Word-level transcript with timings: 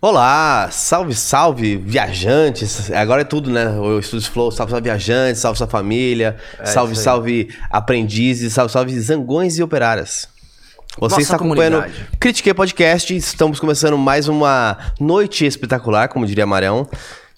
Olá, 0.00 0.68
salve, 0.70 1.12
salve, 1.12 1.76
viajantes. 1.76 2.88
Agora 2.92 3.22
é 3.22 3.24
tudo, 3.24 3.50
né? 3.50 3.68
O 3.70 3.98
Estúdios 3.98 4.28
Flow, 4.28 4.52
salve, 4.52 4.70
salve, 4.70 4.84
viajantes, 4.84 5.42
salve 5.42 5.58
sua 5.58 5.66
família, 5.66 6.36
é 6.60 6.66
salve, 6.66 6.94
salve, 6.94 7.48
aprendizes, 7.68 8.52
salve, 8.52 8.72
salve, 8.72 9.00
zangões 9.00 9.58
e 9.58 9.62
operárias. 9.62 10.28
Você 11.00 11.22
está 11.22 11.34
acompanhando 11.34 11.84
Critique 12.20 12.54
Podcast, 12.54 13.16
estamos 13.16 13.58
começando 13.58 13.98
mais 13.98 14.28
uma 14.28 14.78
noite 15.00 15.44
espetacular, 15.44 16.06
como 16.08 16.24
diria 16.26 16.46
Marão. 16.46 16.88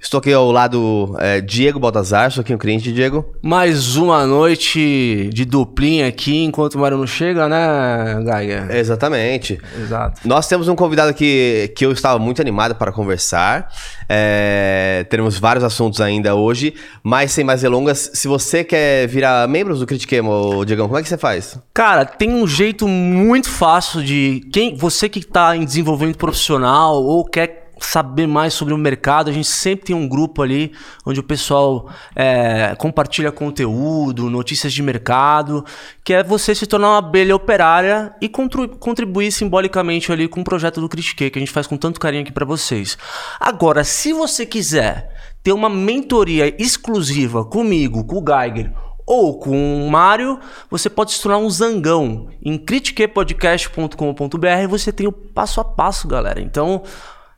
Estou 0.03 0.17
aqui 0.17 0.33
ao 0.33 0.51
lado 0.51 1.15
é, 1.19 1.43
Diego 1.43 1.79
Baltazar, 1.79 2.33
sou 2.33 2.41
aqui 2.41 2.55
o 2.55 2.59
cliente, 2.59 2.91
Diego. 2.91 3.35
Mais 3.43 3.97
uma 3.97 4.27
noite 4.27 5.29
de 5.31 5.45
duplinha 5.45 6.09
aqui, 6.09 6.43
enquanto 6.43 6.77
o 6.77 6.79
Mário 6.79 6.97
não 6.97 7.07
chega, 7.07 7.47
né, 7.47 8.19
Gaia? 8.25 8.67
Exatamente. 8.71 9.61
Exato. 9.79 10.27
Nós 10.27 10.49
temos 10.49 10.69
um 10.69 10.75
convidado 10.75 11.13
que, 11.13 11.71
que 11.77 11.85
eu 11.85 11.93
estava 11.93 12.19
muito 12.19 12.41
animado 12.41 12.75
para 12.77 12.91
conversar. 12.91 13.69
É, 14.09 15.05
teremos 15.11 15.39
vários 15.39 15.63
assuntos 15.63 16.01
ainda 16.01 16.35
hoje, 16.35 16.73
mas 17.03 17.31
sem 17.33 17.45
mais 17.45 17.61
delongas, 17.61 18.11
se 18.15 18.27
você 18.27 18.65
quer 18.65 19.07
virar 19.07 19.47
membro 19.49 19.77
do 19.77 19.87
Critiquemo, 19.87 20.65
Diegão, 20.65 20.87
como 20.87 20.99
é 20.99 21.03
que 21.03 21.11
você 21.11 21.19
faz? 21.19 21.59
Cara, 21.75 22.07
tem 22.07 22.31
um 22.33 22.49
jeito 22.49 22.89
muito 22.89 23.51
fácil 23.51 24.03
de... 24.03 24.49
quem 24.51 24.75
Você 24.75 25.11
que 25.11 25.19
está 25.19 25.55
em 25.55 25.65
desenvolvimento 25.65 26.17
profissional 26.17 26.95
ou 27.05 27.23
quer 27.23 27.60
saber 27.81 28.27
mais 28.27 28.55
sobre 28.55 28.75
o 28.75 28.79
mercado, 28.79 29.31
a 29.31 29.33
gente 29.33 29.49
sempre 29.49 29.87
tem 29.87 29.97
um 29.97 30.09
grupo 30.09 30.43
ali 30.43 30.73
onde 31.05 31.19
o 31.19 31.23
pessoal 31.23 31.91
é, 32.15 32.75
compartilha 32.77 33.33
conteúdo, 33.33 34.31
notícias 34.31 34.73
de 34.73 34.83
mercado, 34.83 35.65
que 36.05 36.13
é 36.13 36.23
você 36.23 36.55
se 36.55 36.67
tornar 36.67 36.91
uma 36.91 36.99
abelha 36.99 37.35
operária 37.35 38.15
e 38.21 38.29
contribuir 38.29 39.33
simbolicamente 39.33 40.13
ali 40.13 40.29
com 40.29 40.41
o 40.41 40.45
projeto 40.45 40.81
do 40.81 40.89
Critique, 40.89 41.31
que 41.31 41.39
a 41.39 41.41
gente 41.41 41.53
faz 41.53 41.67
com 41.67 41.77
tanto 41.77 41.99
carinho 41.99 42.23
aqui 42.23 42.33
para 42.33 42.45
vocês. 42.45 42.99
Agora, 43.39 43.83
se 43.83 44.13
você 44.13 44.45
quiser 44.45 45.11
ter 45.43 45.53
uma 45.53 45.71
mentoria 45.71 46.55
exclusiva 46.63 47.45
comigo, 47.45 48.05
com 48.05 48.19
o 48.19 48.25
Geiger, 48.25 48.73
ou 49.11 49.39
com 49.41 49.85
o 49.85 49.91
Mário, 49.91 50.39
você 50.71 50.89
pode 50.89 51.13
se 51.13 51.21
tornar 51.21 51.39
um 51.39 51.51
zangão. 51.51 52.29
Em 52.41 52.57
critiquepodcast.com.br 52.57 54.69
você 54.69 54.93
tem 54.93 55.09
o 55.09 55.13
passo 55.13 55.61
a 55.61 55.65
passo, 55.65 56.07
galera. 56.07 56.41
Então, 56.41 56.85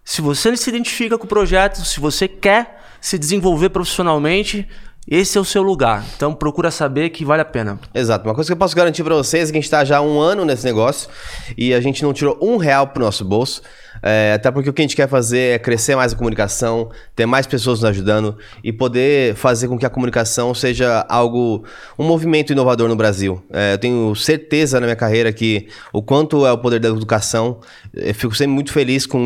se 0.05 0.21
você 0.21 0.57
se 0.57 0.69
identifica 0.69 1.17
com 1.17 1.25
o 1.25 1.29
projeto, 1.29 1.85
se 1.85 2.01
você 2.01 2.27
quer 2.27 2.81
se 3.01 3.19
desenvolver 3.19 3.71
profissionalmente, 3.71 4.69
esse 5.09 5.37
é 5.37 5.41
o 5.41 5.45
seu 5.45 5.63
lugar. 5.63 6.05
Então 6.17 6.33
procura 6.33 6.71
saber 6.71 7.11
que 7.11 7.25
vale 7.25 7.43
a 7.43 7.45
pena. 7.45 7.79
Exato. 7.93 8.27
Uma 8.27 8.35
coisa 8.35 8.49
que 8.49 8.53
eu 8.53 8.57
posso 8.57 8.77
garantir 8.77 9.03
para 9.03 9.15
vocês 9.15 9.49
é 9.49 9.53
que 9.53 9.59
a 9.59 9.61
gente 9.61 9.65
está 9.65 9.85
já 9.85 9.99
há 9.99 10.01
um 10.01 10.21
ano 10.21 10.45
nesse 10.45 10.65
negócio 10.65 11.11
e 11.57 11.75
a 11.75 11.81
gente 11.81 12.03
não 12.03 12.13
tirou 12.13 12.39
um 12.41 12.57
real 12.57 12.87
pro 12.87 13.05
nosso 13.05 13.25
bolso. 13.25 13.63
É, 14.03 14.33
até 14.35 14.51
porque 14.51 14.69
o 14.69 14.73
que 14.73 14.83
a 14.83 14.85
gente 14.85 14.97
quer 14.97 15.09
fazer 15.09 15.55
é 15.55 15.59
crescer 15.59 15.95
mais 15.95 16.13
a 16.13 16.17
comunicação, 16.17 16.91
ter 17.15 17.25
mais 17.25 17.47
pessoas 17.47 17.81
nos 17.81 17.89
ajudando 17.89 18.37
e 18.65 18.73
poder 18.73 19.35
fazer 19.37 19.69
com 19.69 19.79
que 19.79 19.87
a 19.87 19.91
comunicação 19.91 20.53
seja 20.55 21.07
algo, 21.09 21.65
um 21.99 22.05
movimento 22.05 22.53
inovador 22.53 22.89
no 22.89 22.97
Brasil. 22.97 23.43
É, 23.53 23.75
eu 23.75 23.79
tenho 23.79 24.15
certeza 24.17 24.81
na 24.81 24.87
minha 24.87 24.97
carreira 24.97 25.33
que 25.33 25.69
o 25.93 26.03
quanto 26.03 26.45
é 26.47 26.53
o 26.53 26.59
poder 26.59 26.81
da 26.81 26.89
educação. 26.89 27.61
Eu 27.95 28.15
fico 28.15 28.35
sempre 28.35 28.53
muito 28.53 28.73
feliz 28.73 29.07
com 29.07 29.23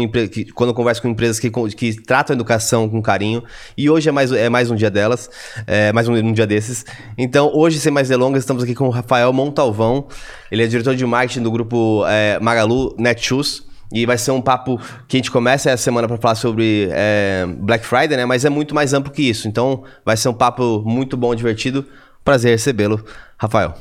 quando 0.55 0.71
eu 0.71 0.75
converso 0.75 1.01
com 1.01 1.09
empresas 1.09 1.39
que, 1.39 1.51
que 1.51 2.03
tratam 2.03 2.35
a 2.35 2.37
educação 2.37 2.89
com 2.89 3.01
carinho. 3.01 3.43
E 3.77 3.89
hoje 3.89 4.09
é 4.09 4.13
mais, 4.13 4.31
é 4.33 4.49
mais 4.49 4.71
um 4.71 4.75
dia 4.75 4.91
delas, 4.91 5.31
é 5.67 5.93
mais 5.93 6.09
um, 6.09 6.15
um 6.15 6.33
dia 6.33 6.47
desses. 6.47 6.85
Então, 7.17 7.51
hoje, 7.55 7.79
sem 7.79 7.93
mais 7.93 8.09
delongas, 8.09 8.43
estamos 8.43 8.63
aqui 8.63 8.75
com 8.75 8.87
o 8.87 8.91
Rafael 8.91 9.33
Montalvão. 9.33 10.09
Ele 10.51 10.63
é 10.63 10.67
diretor 10.67 10.95
de 10.95 11.07
marketing 11.07 11.43
do 11.43 11.51
grupo 11.51 12.05
é, 12.07 12.39
Magalu 12.41 12.95
Netshoes. 12.99 13.65
E 13.93 14.05
vai 14.05 14.19
ser 14.19 14.33
um 14.33 14.41
papo 14.41 14.81
que 15.07 15.17
a 15.17 15.19
gente 15.19 15.31
começa 15.31 15.71
essa 15.71 15.83
semana 15.83 16.09
para 16.09 16.17
falar 16.17 16.35
sobre 16.35 16.89
é, 16.91 17.47
Black 17.59 17.87
Friday, 17.87 18.17
né? 18.17 18.25
Mas 18.25 18.45
é 18.45 18.51
muito 18.51 18.75
mais 18.75 18.93
amplo 18.93 19.13
que 19.13 19.23
isso. 19.23 19.47
Então 19.47 19.85
vai 20.05 20.17
ser 20.17 20.29
um 20.29 20.35
papo 20.35 20.83
muito 20.85 21.17
bom, 21.17 21.35
divertido. 21.35 21.85
Prazer 22.25 22.51
recebê-lo, 22.51 23.05
Rafael. 23.39 23.75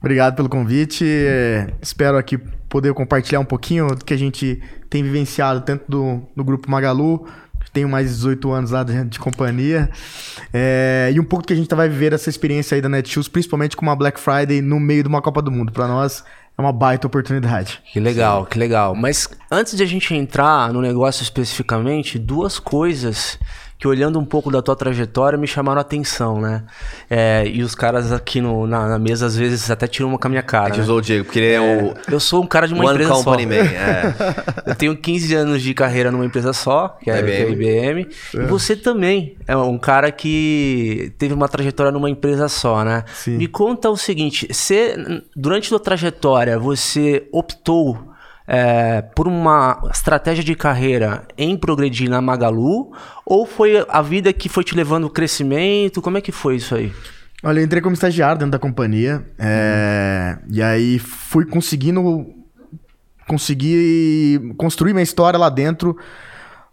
Obrigado 0.00 0.36
pelo 0.36 0.48
convite. 0.48 1.04
Espero 1.80 2.16
aqui 2.16 2.38
poder 2.68 2.92
compartilhar 2.92 3.40
um 3.40 3.44
pouquinho 3.44 3.88
do 3.88 4.04
que 4.04 4.12
a 4.12 4.16
gente 4.16 4.60
tem 4.90 5.02
vivenciado 5.02 5.60
dentro 5.60 5.84
do, 5.88 6.22
do 6.34 6.42
Grupo 6.44 6.70
Magalu. 6.70 7.26
Tenho 7.72 7.88
mais 7.88 8.08
de 8.08 8.14
18 8.14 8.52
anos 8.52 8.70
lá 8.70 8.84
de, 8.84 9.04
de 9.04 9.18
companhia. 9.18 9.90
É, 10.52 11.10
e 11.12 11.18
um 11.18 11.24
pouco 11.24 11.46
que 11.46 11.52
a 11.52 11.56
gente 11.56 11.74
vai 11.74 11.88
viver 11.88 12.12
essa 12.12 12.30
experiência 12.30 12.74
aí 12.74 12.80
da 12.80 12.88
Netshoes, 12.88 13.28
principalmente 13.28 13.76
com 13.76 13.82
uma 13.82 13.96
Black 13.96 14.20
Friday 14.20 14.60
no 14.60 14.78
meio 14.78 15.02
de 15.02 15.08
uma 15.08 15.20
Copa 15.20 15.42
do 15.42 15.50
Mundo. 15.50 15.72
Para 15.72 15.88
nós 15.88 16.22
é 16.56 16.60
uma 16.60 16.72
baita 16.72 17.06
oportunidade. 17.06 17.82
Que 17.92 17.98
legal, 17.98 18.44
Sim. 18.44 18.50
que 18.50 18.58
legal. 18.58 18.94
Mas 18.94 19.28
antes 19.50 19.76
de 19.76 19.82
a 19.82 19.86
gente 19.86 20.14
entrar 20.14 20.72
no 20.72 20.80
negócio 20.80 21.22
especificamente, 21.22 22.18
duas 22.18 22.58
coisas 22.58 23.38
que 23.78 23.88
olhando 23.88 24.18
um 24.18 24.24
pouco 24.24 24.50
da 24.50 24.62
tua 24.62 24.76
trajetória 24.76 25.38
me 25.38 25.46
chamaram 25.46 25.78
a 25.78 25.82
atenção, 25.82 26.40
né? 26.40 26.62
É, 27.10 27.46
e 27.46 27.62
os 27.62 27.74
caras 27.74 28.12
aqui 28.12 28.40
no, 28.40 28.66
na, 28.66 28.88
na, 28.88 28.98
mesa 28.98 29.26
às 29.26 29.36
vezes 29.36 29.70
até 29.70 29.86
tiram 29.86 30.08
uma 30.08 30.18
com 30.18 30.26
a 30.26 30.30
minha 30.30 30.42
cara. 30.42 30.64
A 30.64 30.68
gente 30.68 30.78
né? 30.78 30.82
usou 30.84 30.98
o 30.98 31.02
Diego, 31.02 31.24
porque 31.24 31.38
ele 31.38 31.48
é, 31.48 31.54
é, 31.54 31.60
o. 31.60 31.94
Eu 32.10 32.20
sou 32.20 32.42
um 32.42 32.46
cara 32.46 32.68
de 32.68 32.74
uma 32.74 32.84
One 32.84 32.94
empresa 32.94 33.12
Company 33.12 33.42
só. 33.42 33.48
Man, 33.48 33.54
é. 33.54 34.14
eu 34.70 34.74
tenho 34.74 34.96
15 34.96 35.34
anos 35.34 35.62
de 35.62 35.74
carreira 35.74 36.10
numa 36.10 36.24
empresa 36.24 36.52
só, 36.52 36.96
que 37.02 37.10
é, 37.10 37.14
a 37.14 37.20
IBM. 37.20 38.08
E 38.34 38.38
é. 38.38 38.46
você 38.46 38.76
também 38.76 39.36
é 39.46 39.56
um 39.56 39.78
cara 39.78 40.10
que 40.12 41.12
teve 41.18 41.34
uma 41.34 41.48
trajetória 41.48 41.90
numa 41.90 42.08
empresa 42.08 42.48
só, 42.48 42.84
né? 42.84 43.04
Sim. 43.12 43.36
Me 43.36 43.48
conta 43.48 43.90
o 43.90 43.96
seguinte: 43.96 44.46
você, 44.50 44.96
durante 45.36 45.66
a 45.66 45.68
sua 45.70 45.80
trajetória, 45.80 46.58
você 46.58 47.26
optou 47.32 48.13
é, 48.46 49.02
por 49.02 49.26
uma 49.26 49.80
estratégia 49.90 50.44
de 50.44 50.54
carreira 50.54 51.26
em 51.36 51.56
progredir 51.56 52.08
na 52.08 52.20
Magalu? 52.20 52.92
Ou 53.24 53.46
foi 53.46 53.84
a 53.88 54.02
vida 54.02 54.32
que 54.32 54.48
foi 54.48 54.64
te 54.64 54.74
levando 54.74 55.04
ao 55.04 55.10
crescimento? 55.10 56.02
Como 56.02 56.18
é 56.18 56.20
que 56.20 56.32
foi 56.32 56.56
isso 56.56 56.74
aí? 56.74 56.92
Olha, 57.42 57.60
eu 57.60 57.64
entrei 57.64 57.82
como 57.82 57.94
estagiário 57.94 58.38
dentro 58.38 58.52
da 58.52 58.58
companhia. 58.58 59.24
É, 59.38 60.38
e 60.50 60.62
aí 60.62 60.98
fui 60.98 61.44
conseguindo 61.44 62.26
conseguir 63.26 64.54
construir 64.56 64.92
minha 64.92 65.02
história 65.02 65.38
lá 65.38 65.48
dentro 65.48 65.96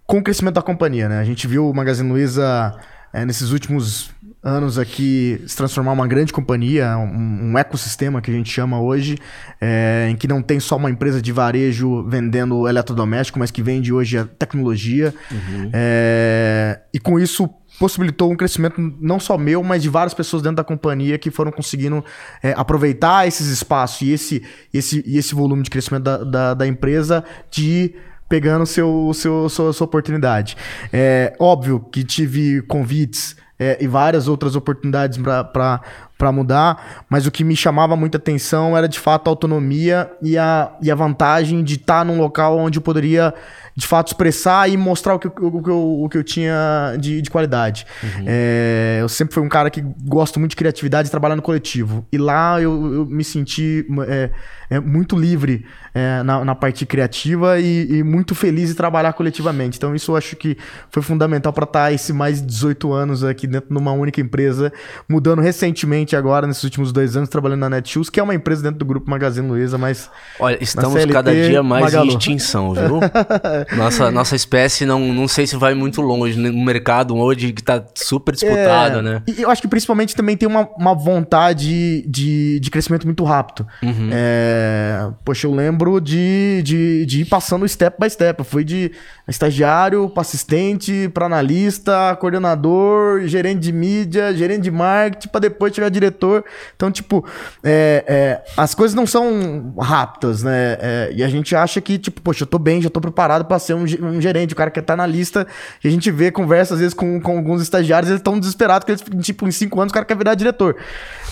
com 0.06 0.20
o 0.20 0.24
crescimento 0.24 0.56
da 0.56 0.62
companhia, 0.62 1.08
né? 1.08 1.20
A 1.20 1.24
gente 1.24 1.48
viu 1.48 1.70
o 1.70 1.74
Magazine 1.74 2.10
Luiza 2.10 2.78
é, 3.14 3.26
nesses 3.26 3.52
últimos 3.52 4.12
anos 4.44 4.80
aqui 4.80 5.42
se 5.46 5.56
transformar 5.56 5.92
uma 5.92 6.08
grande 6.08 6.34
companhia, 6.34 6.98
um, 6.98 7.52
um 7.52 7.58
ecossistema 7.58 8.22
que 8.22 8.32
a 8.32 8.34
gente 8.34 8.52
chama 8.52 8.82
hoje, 8.82 9.18
é, 9.60 10.08
em 10.10 10.16
que 10.16 10.28
não 10.28 10.42
tem 10.42 10.60
só 10.60 10.78
uma 10.78 10.90
empresa 10.90 11.22
de 11.22 11.32
varejo 11.32 12.04
vendendo 12.04 12.68
eletrodoméstico, 12.68 13.38
mas 13.38 13.52
que 13.52 13.62
vende 13.62 13.94
hoje 13.94 14.18
a 14.18 14.26
tecnologia. 14.26 15.14
Uhum. 15.32 15.70
É, 15.72 16.80
e 16.92 17.00
com 17.00 17.20
isso 17.20 17.48
possibilitou 17.80 18.32
um 18.32 18.36
crescimento 18.36 18.76
não 19.00 19.20
só 19.20 19.38
meu, 19.38 19.64
mas 19.64 19.82
de 19.82 19.90
várias 19.90 20.14
pessoas 20.14 20.42
dentro 20.42 20.58
da 20.58 20.64
companhia 20.64 21.18
que 21.18 21.32
foram 21.32 21.52
conseguindo 21.52 22.04
é, 22.42 22.54
aproveitar 22.56 23.28
esses 23.28 23.48
espaços 23.48 24.02
e 24.02 24.12
esse, 24.12 24.44
esse, 24.74 25.04
e 25.06 25.18
esse 25.18 25.36
volume 25.36 25.64
de 25.64 25.70
crescimento 25.70 26.04
da, 26.04 26.18
da, 26.24 26.54
da 26.56 26.68
empresa 26.68 27.24
de 27.50 27.94
pegando 28.28 28.66
seu, 28.66 29.12
seu, 29.14 29.50
sua, 29.50 29.74
sua 29.74 29.86
oportunidade. 29.86 30.56
É 30.92 31.36
óbvio 31.38 31.80
que 31.80 32.04
tive 32.04 32.62
convites 32.62 33.36
é, 33.62 33.78
e 33.80 33.86
várias 33.86 34.28
outras 34.28 34.56
oportunidades 34.56 35.20
para 35.54 36.32
mudar, 36.32 37.04
mas 37.08 37.28
o 37.28 37.32
que 37.32 37.44
me 37.44 37.56
chamava 37.56 37.96
muita 37.96 38.18
atenção 38.18 38.76
era 38.76 38.90
de 38.90 39.00
fato 39.00 39.28
a 39.28 39.30
autonomia 39.30 40.12
e 40.20 40.36
a, 40.36 40.72
e 40.82 40.90
a 40.90 40.96
vantagem 40.96 41.64
de 41.64 41.76
estar 41.76 42.04
num 42.04 42.18
local 42.18 42.58
onde 42.58 42.80
eu 42.80 42.82
poderia 42.82 43.32
de 43.76 43.88
fato 43.88 44.08
expressar 44.08 44.70
e 44.70 44.78
mostrar 44.78 45.16
o 45.16 45.20
que, 45.20 45.28
o, 45.28 45.64
que, 45.64 45.70
eu, 45.70 46.02
o 46.04 46.10
que 46.10 46.18
eu 46.18 46.24
tinha 46.24 46.96
de, 47.00 47.22
de 47.22 47.30
qualidade. 47.30 47.86
Uhum. 48.04 48.26
É, 48.28 49.00
eu 49.02 49.10
sempre 49.10 49.34
fui 49.34 49.44
um 49.44 49.50
cara 49.50 49.70
que 49.70 49.82
gosto 50.04 50.40
muito 50.40 50.52
de 50.52 50.56
criatividade 50.56 51.08
e 51.08 51.12
trabalhar 51.12 51.36
no 51.36 51.42
coletivo. 51.42 52.06
E 52.12 52.18
lá 52.18 52.62
eu, 52.62 52.94
eu 52.94 53.06
me 53.06 53.24
senti. 53.24 53.86
É, 54.08 54.30
é, 54.72 54.80
muito 54.80 55.20
livre 55.20 55.66
é, 55.94 56.24
na, 56.24 56.46
na, 56.46 56.56
parte 56.56 56.86
criativa 56.86 57.60
e, 57.60 57.98
e, 57.98 58.04
muito 58.04 58.34
feliz 58.34 58.70
de 58.70 58.76
trabalhar 58.76 59.12
coletivamente. 59.12 59.78
Então, 59.78 59.94
isso 59.94 60.14
eu 60.14 60.16
acho 60.16 60.38
que 60.38 60.58
foi 60.90 61.04
fundamental 61.04 61.52
para 61.52 61.66
estar 61.66 61.84
tá 61.84 61.92
esse 61.92 62.14
mais 62.14 62.40
de 62.40 62.48
18 62.48 62.94
anos 62.94 63.22
aqui 63.22 63.46
dentro 63.46 63.70
de 63.70 63.78
uma 63.78 63.92
única 63.92 64.22
empresa, 64.22 64.72
mudando 65.10 65.42
recentemente 65.42 66.16
agora, 66.16 66.48
nesses 66.48 66.64
últimos 66.64 66.94
dois 66.94 67.18
anos, 67.18 67.28
trabalhando 67.28 67.60
na 67.60 67.70
Netshoes, 67.70 68.10
que 68.10 68.18
é 68.18 68.24
uma 68.24 68.34
empresa 68.34 68.64
dentro 68.64 68.80
do 68.80 68.86
grupo 68.86 69.10
Magazine 69.10 69.46
Luiza, 69.46 69.78
mas. 69.78 70.10
Olha, 70.40 70.58
estamos 70.62 70.94
CLT, 70.94 71.12
cada 71.12 71.34
dia 71.34 71.62
mais 71.62 71.84
Magalu. 71.84 72.06
em 72.06 72.16
extinção, 72.16 72.74
viu? 72.74 73.02
nossa, 73.76 74.12
nossa 74.12 74.36
espécie 74.36 74.86
não, 74.86 75.14
não 75.14 75.28
sei 75.28 75.46
se 75.48 75.56
vai 75.56 75.74
muito 75.74 76.02
longe 76.02 76.38
no 76.38 76.66
mercado 76.66 77.16
hoje 77.16 77.54
que 77.54 77.62
está 77.62 77.84
super 77.96 78.34
disputado, 78.34 79.00
é, 79.00 79.02
né? 79.02 79.24
E 79.28 79.42
eu 79.42 79.50
acho 79.50 79.62
que 79.62 79.68
principalmente 79.68 80.16
também 80.16 80.36
tem 80.36 80.48
uma, 80.48 80.68
uma 80.78 80.94
vontade 80.94 82.04
de, 82.08 82.60
de 82.60 82.72
crescimento 82.72 83.06
muito 83.06 83.24
rápido. 83.24 83.68
Uhum. 83.84 84.10
É, 84.12 84.52
é, 84.92 85.12
poxa, 85.24 85.48
eu 85.48 85.54
lembro 85.54 86.00
de, 86.00 86.62
de, 86.64 87.06
de 87.06 87.22
ir 87.22 87.26
passando 87.26 87.68
step 87.68 87.98
by 88.00 88.10
step. 88.10 88.40
Eu 88.40 88.46
fui 88.46 88.64
de 88.64 88.92
estagiário 89.28 90.10
para 90.10 90.22
assistente, 90.22 91.10
para 91.14 91.26
analista, 91.26 92.16
coordenador, 92.20 93.28
gerente 93.28 93.60
de 93.60 93.72
mídia, 93.72 94.34
gerente 94.34 94.64
de 94.64 94.72
marketing, 94.72 95.30
para 95.30 95.42
depois 95.42 95.74
chegar 95.74 95.90
diretor. 95.90 96.44
Então, 96.76 96.92
tipo, 96.92 97.26
é, 97.64 98.04
é, 98.08 98.52
as 98.58 98.76
coisas 98.76 98.96
não 98.96 99.06
são 99.06 99.74
rápidas, 99.80 100.44
né? 100.44 100.78
É, 100.80 101.12
e 101.16 101.24
a 101.24 101.28
gente 101.28 101.56
acha 101.56 101.80
que, 101.82 101.98
tipo, 101.98 102.22
poxa, 102.22 102.44
eu 102.44 102.48
tô 102.48 102.60
bem, 102.60 102.82
já 102.82 102.90
tô 102.90 103.00
preparado 103.00 103.46
pra 103.52 103.60
ser 103.60 103.74
um, 103.74 103.84
um 103.84 104.22
gerente, 104.22 104.54
o 104.54 104.56
cara 104.56 104.72
quer 104.72 104.80
estar 104.80 104.96
na 104.96 105.06
lista. 105.06 105.46
E 105.84 105.88
a 105.90 105.92
gente 105.92 106.10
vê, 106.10 106.32
conversa 106.32 106.74
às 106.74 106.80
vezes 106.80 106.94
com, 106.94 107.20
com 107.20 107.36
alguns 107.38 107.62
estagiários, 107.62 108.10
eles 108.10 108.22
estão 108.22 108.40
desesperados, 108.40 108.86
porque 108.86 109.14
eles, 109.14 109.26
tipo, 109.26 109.46
em 109.46 109.52
cinco 109.52 109.82
anos 109.82 109.92
o 109.92 109.94
cara 109.94 110.06
quer 110.06 110.16
virar 110.18 110.36
diretor. 110.36 110.78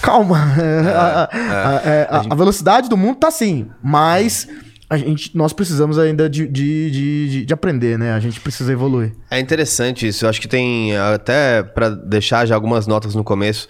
Calma. 0.02 0.38
a, 0.96 1.24
a- 1.24 1.82
é, 1.90 2.08
a- 2.12 2.24
a 2.30 2.36
velocidade 2.36 2.90
do 2.90 2.98
mundo 2.98 3.16
tá 3.20 3.30
assim, 3.30 3.68
mas 3.82 4.48
a 4.90 4.98
gente, 4.98 5.36
nós 5.38 5.54
precisamos 5.54 5.98
ainda 5.98 6.30
de, 6.30 6.46
de, 6.48 6.92
de, 6.92 7.30
de- 7.30 7.46
de 7.46 7.54
aprender, 7.54 7.98
né? 7.98 8.12
A 8.14 8.20
gente 8.20 8.40
precisa 8.42 8.72
evoluir. 8.74 9.14
É 9.32 9.40
interessante 9.40 10.06
isso. 10.08 10.26
Eu 10.26 10.30
acho 10.30 10.42
que 10.42 10.48
tem 10.48 10.98
até 10.98 11.64
pra 11.64 11.90
deixar 11.90 12.46
já 12.46 12.56
algumas 12.56 12.86
notas 12.88 13.16
no 13.16 13.24
começo. 13.24 13.68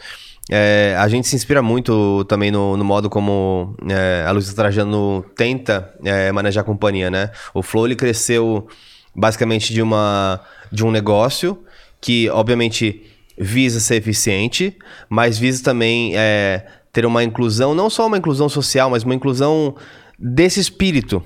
É, 0.49 0.95
a 0.97 1.07
gente 1.07 1.27
se 1.27 1.35
inspira 1.35 1.61
muito 1.61 2.25
também 2.25 2.49
no, 2.49 2.75
no 2.75 2.83
modo 2.83 3.09
como 3.09 3.75
é, 3.87 4.25
a 4.25 4.31
Luísa 4.31 4.55
Trajano 4.55 5.23
tenta 5.35 5.93
é, 6.03 6.31
manejar 6.31 6.61
a 6.61 6.63
companhia, 6.63 7.11
né? 7.11 7.29
O 7.53 7.61
Flow 7.61 7.85
ele 7.85 7.95
cresceu 7.95 8.67
basicamente 9.15 9.71
de 9.71 9.81
uma 9.81 10.39
de 10.71 10.83
um 10.83 10.91
negócio 10.91 11.59
que 12.01 12.29
obviamente 12.29 13.03
visa 13.37 13.79
ser 13.79 13.95
eficiente, 13.95 14.75
mas 15.07 15.37
visa 15.37 15.63
também 15.63 16.17
é, 16.17 16.65
ter 16.91 17.05
uma 17.05 17.23
inclusão, 17.23 17.75
não 17.75 17.89
só 17.89 18.07
uma 18.07 18.17
inclusão 18.17 18.49
social, 18.49 18.89
mas 18.89 19.03
uma 19.03 19.13
inclusão 19.15 19.75
desse 20.17 20.59
espírito, 20.59 21.23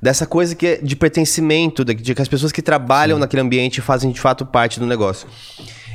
dessa 0.00 0.24
coisa 0.24 0.54
que 0.54 0.66
é 0.66 0.76
de 0.76 0.94
pertencimento, 0.94 1.84
de, 1.84 1.94
de 1.94 2.14
que 2.14 2.22
as 2.22 2.28
pessoas 2.28 2.52
que 2.52 2.62
trabalham 2.62 3.18
naquele 3.18 3.42
ambiente 3.42 3.80
fazem 3.80 4.10
de 4.12 4.20
fato 4.20 4.46
parte 4.46 4.78
do 4.78 4.86
negócio. 4.86 5.28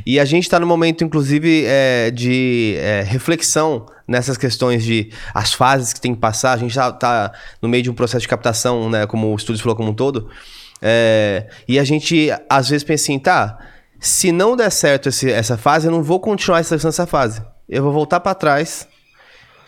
E 0.09 0.21
a 0.21 0.23
gente 0.23 0.43
está 0.43 0.57
no 0.57 0.65
momento, 0.65 1.03
inclusive, 1.03 1.65
é, 1.65 2.09
de 2.11 2.75
é, 2.77 3.01
reflexão 3.01 3.85
nessas 4.07 4.37
questões 4.37 4.81
de 4.81 5.11
as 5.33 5.51
fases 5.51 5.91
que 5.91 5.99
tem 5.99 6.15
que 6.15 6.21
passar. 6.21 6.53
A 6.53 6.57
gente 6.57 6.69
está 6.79 7.29
no 7.61 7.67
meio 7.67 7.83
de 7.83 7.89
um 7.89 7.93
processo 7.93 8.21
de 8.21 8.27
captação, 8.29 8.89
né, 8.89 9.05
como 9.05 9.33
o 9.33 9.35
Estúdio 9.35 9.61
falou 9.61 9.75
como 9.75 9.89
um 9.89 9.93
todo. 9.93 10.29
É, 10.81 11.47
e 11.67 11.77
a 11.77 11.83
gente, 11.83 12.29
às 12.49 12.69
vezes, 12.69 12.85
pensa 12.85 13.03
assim, 13.03 13.19
tá, 13.19 13.57
se 13.99 14.31
não 14.31 14.55
der 14.55 14.69
certo 14.69 15.09
esse- 15.09 15.29
essa 15.29 15.57
fase, 15.57 15.87
eu 15.87 15.91
não 15.91 16.01
vou 16.01 16.21
continuar 16.21 16.59
essa, 16.61 16.75
essa 16.75 17.05
fase. 17.05 17.41
Eu 17.67 17.83
vou 17.83 17.91
voltar 17.91 18.21
para 18.21 18.33
trás, 18.33 18.87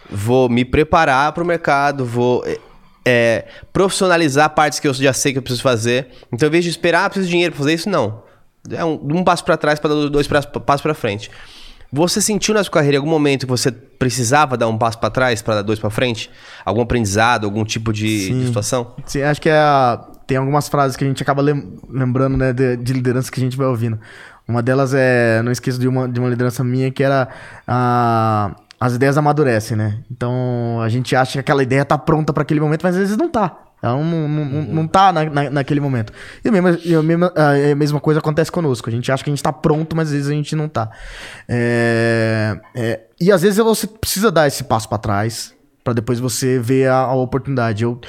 vou 0.10 0.48
me 0.48 0.64
preparar 0.64 1.34
para 1.34 1.44
o 1.44 1.46
mercado, 1.46 2.06
vou 2.06 2.46
é, 2.48 2.58
é, 3.06 3.46
profissionalizar 3.74 4.50
partes 4.52 4.80
que 4.80 4.88
eu 4.88 4.94
já 4.94 5.12
sei 5.12 5.34
que 5.34 5.38
eu 5.40 5.44
preciso 5.44 5.64
fazer. 5.64 6.08
Então, 6.32 6.48
em 6.48 6.52
vez 6.52 6.64
de 6.64 6.70
esperar, 6.70 7.04
ah, 7.04 7.10
preciso 7.10 7.28
de 7.28 7.32
dinheiro 7.32 7.52
para 7.54 7.60
fazer 7.60 7.74
isso, 7.74 7.90
não. 7.90 8.29
É 8.70 8.84
um, 8.84 9.00
um 9.16 9.24
passo 9.24 9.44
para 9.44 9.58
trás 9.58 9.80
para 9.80 9.94
dar 9.94 10.10
dois 10.10 10.28
passos 10.28 10.82
para 10.82 10.94
frente. 10.94 11.30
Você 11.92 12.22
sentiu 12.22 12.54
na 12.54 12.64
sua 12.64 12.72
carreira 12.72 12.98
em 12.98 13.00
algum 13.00 13.10
momento 13.10 13.48
que 13.48 13.50
você 13.52 13.72
precisava 13.72 14.56
dar 14.56 14.68
um 14.68 14.78
passo 14.78 15.00
para 15.00 15.10
trás 15.10 15.42
para 15.42 15.56
dar 15.56 15.62
dois 15.64 15.80
para 15.80 15.90
frente? 15.90 16.30
Algum 16.64 16.82
aprendizado, 16.82 17.46
algum 17.46 17.66
tipo 17.66 17.92
de, 17.92 18.30
de 18.42 18.46
situação? 18.48 18.94
Sim, 19.08 19.24
acho 19.24 19.42
que 19.42 19.50
é 19.50 19.58
a- 19.58 20.00
tem 20.28 20.38
algumas 20.38 20.68
frases 20.70 20.96
que 20.96 21.04
a 21.04 21.08
gente 21.08 21.24
acaba 21.24 21.42
lem- 21.42 21.80
lembrando, 21.90 22.38
né, 22.38 22.54
de, 22.54 22.78
de 22.78 22.94
liderança 22.94 23.32
que 23.32 23.40
a 23.40 23.44
gente 23.44 23.58
vai 23.58 23.66
ouvindo. 23.66 24.00
Uma 24.48 24.62
delas 24.62 24.94
é, 24.94 25.42
não 25.42 25.52
esqueço 25.52 25.80
de 25.80 25.88
uma, 25.88 26.08
de 26.08 26.20
uma 26.20 26.30
liderança 26.30 26.64
minha 26.64 26.92
que 26.92 27.02
era 27.04 27.28
a, 27.68 28.56
as 28.80 28.94
ideias 28.94 29.18
amadurecem, 29.18 29.76
né? 29.76 30.00
Então 30.12 30.80
a 30.84 30.90
gente 30.90 31.16
acha 31.16 31.34
que 31.34 31.40
aquela 31.40 31.64
ideia 31.64 31.84
tá 31.84 31.98
pronta 31.98 32.32
para 32.34 32.44
aquele 32.44 32.60
momento, 32.60 32.84
mas 32.84 32.96
às 32.96 33.02
vezes 33.02 33.18
não 33.18 33.30
tá. 33.30 33.58
Ela 33.82 33.96
não, 33.96 34.28
não, 34.28 34.46
não, 34.46 34.62
não 34.64 34.88
tá 34.88 35.12
na, 35.14 35.26
na- 35.26 35.50
naquele 35.50 35.80
momento. 35.80 36.12
E 36.44 36.50
a 36.50 36.52
mesma, 36.52 36.70
a, 36.70 37.04
mesma, 37.04 37.34
a 37.72 37.76
mesma 37.76 38.00
coisa 38.00 38.20
acontece 38.20 38.52
conosco. 38.52 38.90
A 38.90 38.92
gente 38.92 39.12
acha 39.12 39.24
que 39.24 39.30
a 39.30 39.34
gente 39.34 39.44
tá 39.44 39.54
pronto, 39.54 39.96
mas 39.96 40.10
às 40.10 40.14
vezes 40.14 40.28
a 40.30 40.34
gente 40.34 40.56
não 40.56 40.68
tá. 40.68 40.90
É, 41.48 42.60
é, 42.76 43.00
e 43.20 43.32
às 43.32 43.42
vezes 43.42 43.58
você 43.58 43.88
precisa 43.88 44.32
dar 44.32 44.48
esse 44.48 44.64
passo 44.64 44.88
para 44.90 44.98
trás, 44.98 45.54
Pra 45.82 45.94
depois 45.94 46.20
você 46.20 46.60
ver 46.60 46.90
a, 46.90 46.98
a 46.98 47.14
oportunidade. 47.16 47.84
Eu, 47.86 48.00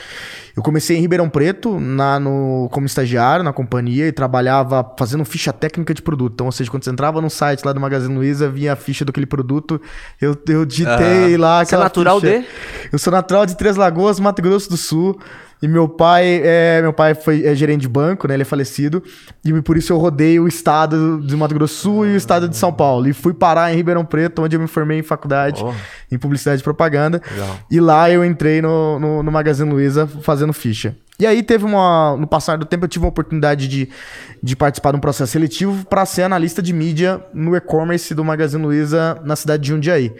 eu 0.57 0.63
comecei 0.63 0.97
em 0.97 1.01
Ribeirão 1.01 1.29
Preto, 1.31 1.79
na, 1.79 2.19
no, 2.19 2.69
como 2.73 2.85
estagiário 2.85 3.45
na 3.45 3.53
companhia, 3.53 4.09
e 4.09 4.13
trabalhava 4.13 4.85
fazendo 4.99 5.25
ficha 5.25 5.53
técnica 5.53 5.95
de 5.95 6.03
produto. 6.03 6.33
Então, 6.35 6.47
ou 6.47 6.53
seja, 6.53 6.69
quando 6.69 6.83
você 6.85 6.91
entrava 6.91 7.21
no 7.21 7.31
site 7.31 7.65
lá 7.65 7.73
do 7.73 7.81
Magazine 7.81 8.13
Luiza, 8.13 8.51
vinha 8.51 8.73
a 8.73 8.77
ficha 8.77 9.05
daquele 9.05 9.25
produto, 9.25 9.81
eu, 10.21 10.37
eu 10.49 10.67
digitei 10.67 11.37
lá 11.37 11.65
Você 11.65 11.77
é 11.77 11.79
natural 11.79 12.21
ficha. 12.21 12.41
de? 12.41 12.47
Eu 12.93 12.99
sou 12.99 13.13
natural 13.13 13.47
de 13.47 13.57
Três 13.57 13.77
Lagoas, 13.77 14.19
Mato 14.19 14.43
Grosso 14.43 14.69
do 14.69 14.77
Sul. 14.77 15.19
E 15.63 15.69
meu 15.69 15.89
pai, 15.89 16.41
é, 16.43 16.81
meu 16.81 16.93
pai 16.93 17.15
foi 17.15 17.45
é, 17.45 17.55
gerente 17.55 17.83
de 17.83 17.89
banco, 17.89 18.27
né? 18.27 18.35
Ele 18.35 18.43
é 18.43 18.47
falecido. 18.47 19.03
E 19.45 19.53
por 19.61 19.77
isso 19.77 19.93
eu 19.93 19.99
rodei 19.99 20.41
o 20.41 20.49
estado 20.49 21.21
de 21.21 21.37
Mato 21.37 21.55
Grosso 21.55 21.75
do 21.75 21.79
Sul 21.83 22.07
e 22.07 22.15
o 22.15 22.17
estado 22.17 22.49
de 22.49 22.57
São 22.57 22.73
Paulo. 22.73 23.07
E 23.09 23.13
fui 23.13 23.35
parar 23.35 23.73
em 23.73 23.77
Ribeirão 23.77 24.05
Preto, 24.05 24.43
onde 24.43 24.57
eu 24.57 24.61
me 24.61 24.67
formei 24.67 24.99
em 24.99 25.03
faculdade, 25.03 25.63
Oh. 25.63 25.73
em 26.11 26.19
publicidade 26.19 26.61
e 26.61 26.65
propaganda. 26.65 27.21
Legal. 27.31 27.59
E 27.71 27.79
lá 27.81 28.11
eu 28.11 28.25
entrei 28.25 28.63
no, 28.63 28.99
no, 28.99 29.23
no 29.23 29.31
Magazine 29.31 29.71
Luiza 29.71 30.07
fazendo 30.07 30.53
ficha. 30.53 30.97
E 31.19 31.27
aí 31.27 31.43
teve 31.43 31.67
uma. 31.67 32.17
No 32.17 32.27
passar 32.27 32.57
do 32.57 32.65
tempo, 32.65 32.87
eu 32.87 32.89
tive 32.89 33.05
a 33.05 33.09
oportunidade 33.09 33.69
de, 33.69 33.91
de 34.43 34.57
participar 34.57 34.93
de 34.93 34.97
um 34.97 35.01
processo 35.01 35.31
seletivo 35.31 35.85
para 35.85 36.07
ser 36.07 36.23
analista 36.23 36.63
de 36.63 36.73
mídia 36.73 37.23
no 37.35 37.55
e-commerce 37.55 38.15
do 38.15 38.25
Magazine 38.25 38.63
Luiza 38.65 39.21
na 39.23 39.37
cidade 39.37 39.63
de 39.65 39.69
Jundiaí. 39.69 40.15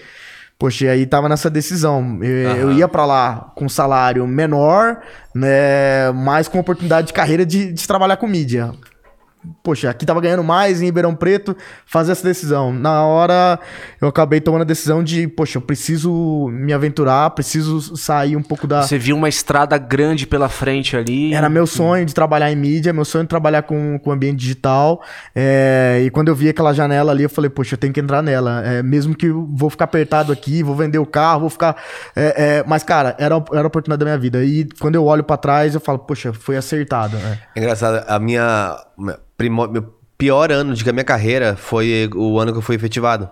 Poxa, 0.61 0.85
e 0.85 0.89
aí 0.91 1.07
tava 1.07 1.27
nessa 1.27 1.49
decisão. 1.49 2.19
Eu, 2.23 2.55
eu 2.55 2.73
ia 2.73 2.87
pra 2.87 3.07
lá 3.07 3.51
com 3.55 3.67
salário 3.67 4.27
menor, 4.27 5.01
né? 5.35 6.13
Mas 6.13 6.49
com 6.49 6.59
oportunidade 6.59 7.07
de 7.07 7.13
carreira 7.15 7.47
de, 7.47 7.73
de 7.73 7.89
trabalhar 7.89 8.19
com 8.19 8.27
mídia. 8.27 8.71
Poxa, 9.63 9.89
aqui 9.89 10.05
tava 10.05 10.21
ganhando 10.21 10.45
mais 10.45 10.83
em 10.83 10.87
Ribeirão 10.87 11.15
Preto, 11.15 11.57
fazer 11.87 12.13
essa 12.13 12.23
decisão. 12.23 12.73
Na 12.73 13.05
hora, 13.05 13.59
eu 14.01 14.09
acabei 14.09 14.41
tomando 14.41 14.63
a 14.63 14.65
decisão 14.65 15.03
de, 15.03 15.27
poxa, 15.29 15.59
eu 15.59 15.63
preciso 15.63 16.49
me 16.53 16.73
aventurar, 16.73 17.31
preciso 17.31 17.97
sair 17.97 18.37
um 18.37 18.43
pouco 18.43 18.67
da. 18.67 18.83
Você 18.83 18.99
viu 18.99 19.17
uma 19.17 19.29
estrada 19.29 19.79
grande 19.79 20.27
pela 20.27 20.49
frente 20.49 20.97
ali. 20.97 21.33
Era 21.33 21.49
meu 21.49 21.67
sonho 21.67 22.05
de 22.05 22.15
trabalhar 22.15 22.51
em 22.53 22.57
mídia, 22.57 22.93
meu 22.93 23.05
sonho 23.05 23.25
de 23.25 23.29
trabalhar 23.29 23.63
com, 23.63 23.99
com 23.99 24.11
ambiente 24.11 24.39
digital. 24.39 25.03
É, 25.35 26.03
e 26.05 26.11
quando 26.11 26.29
eu 26.29 26.35
vi 26.35 26.49
aquela 26.49 26.73
janela 26.73 27.13
ali, 27.13 27.23
eu 27.23 27.31
falei, 27.31 27.49
poxa, 27.51 27.75
eu 27.75 27.79
tenho 27.79 27.93
que 27.93 28.01
entrar 28.01 28.23
nela. 28.23 28.63
É, 28.65 28.83
mesmo 28.83 29.15
que 29.15 29.27
eu 29.27 29.49
vou 29.53 29.71
ficar 29.71 29.85
apertado 29.85 30.33
aqui, 30.33 30.63
vou 30.63 30.75
vender 30.75 30.99
o 30.99 31.07
carro, 31.07 31.41
vou 31.41 31.51
ficar. 31.51 31.77
é, 32.15 32.59
é, 32.59 32.65
mas, 32.67 32.83
cara, 32.83 33.17
era, 33.19 33.43
era 33.53 33.63
a 33.63 33.67
oportunidade 33.67 34.01
da 34.01 34.05
minha 34.05 34.19
vida. 34.19 34.45
E 34.45 34.69
quando 34.79 34.95
eu 34.97 35.05
olho 35.05 35.25
pra 35.25 35.37
trás, 35.37 35.75
eu 35.75 35.81
falo, 35.81 35.99
poxa, 35.99 36.33
foi 36.33 36.57
acertado. 36.57 37.17
né? 37.17 37.39
É 37.55 37.59
engraçado, 37.59 38.05
a 38.07 38.19
minha. 38.19 38.77
Primo- 39.37 39.69
meu 39.69 39.95
pior 40.19 40.53
ano 40.53 40.75
de 40.75 40.93
minha 40.93 41.05
carreira 41.05 41.57
foi 41.57 42.09
o 42.15 42.39
ano 42.39 42.53
que 42.53 42.59
eu 42.59 42.63
fui 42.63 42.77
efetivado. 42.77 43.29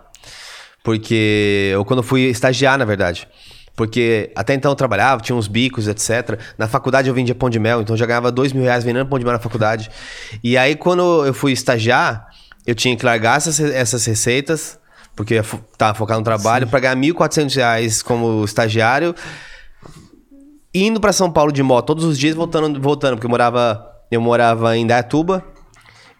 Porque. 0.83 1.75
Ou 1.77 1.85
quando 1.85 1.99
eu 2.01 2.03
fui 2.03 2.23
estagiar, 2.23 2.79
na 2.79 2.85
verdade. 2.85 3.29
Porque 3.77 4.33
até 4.35 4.55
então 4.55 4.73
eu 4.73 4.75
trabalhava, 4.77 5.23
tinha 5.23 5.37
uns 5.37 5.47
bicos, 5.47 5.87
etc. 5.87 6.39
Na 6.57 6.67
faculdade 6.67 7.09
eu 7.09 7.15
vendia 7.15 7.35
pão 7.35 7.49
de 7.49 7.61
mel, 7.61 7.81
então 7.81 7.95
eu 7.95 7.99
já 7.99 8.07
ganhava 8.07 8.33
dois 8.33 8.53
mil 8.53 8.65
reais 8.65 8.83
vendendo 8.83 9.07
pão 9.07 9.19
de 9.19 9.25
mel 9.25 9.33
na 9.35 9.39
faculdade. 9.39 9.89
E 10.43 10.57
aí, 10.59 10.75
quando 10.75 11.25
eu 11.25 11.33
fui 11.33 11.53
estagiar, 11.53 12.27
eu 12.67 12.75
tinha 12.75 12.97
que 12.97 13.05
largar 13.05 13.37
essas, 13.37 13.61
essas 13.61 14.05
receitas, 14.05 14.79
porque 15.15 15.35
eu 15.35 15.45
tava 15.77 15.95
focado 15.95 16.19
no 16.19 16.25
trabalho, 16.25 16.67
para 16.67 16.81
ganhar 16.81 16.97
1.400 16.97 17.55
reais 17.55 18.03
como 18.03 18.45
estagiário 18.45 19.15
indo 20.75 21.01
pra 21.01 21.13
São 21.13 21.31
Paulo 21.31 21.53
de 21.53 21.63
moto 21.63 21.87
todos 21.87 22.05
os 22.05 22.19
dias, 22.19 22.35
voltando, 22.35 22.81
voltando 22.81 23.15
porque 23.15 23.27
eu 23.27 23.31
morava, 23.31 23.87
eu 24.11 24.21
morava 24.21 24.77
em 24.77 24.87
Dayatuba, 24.87 25.45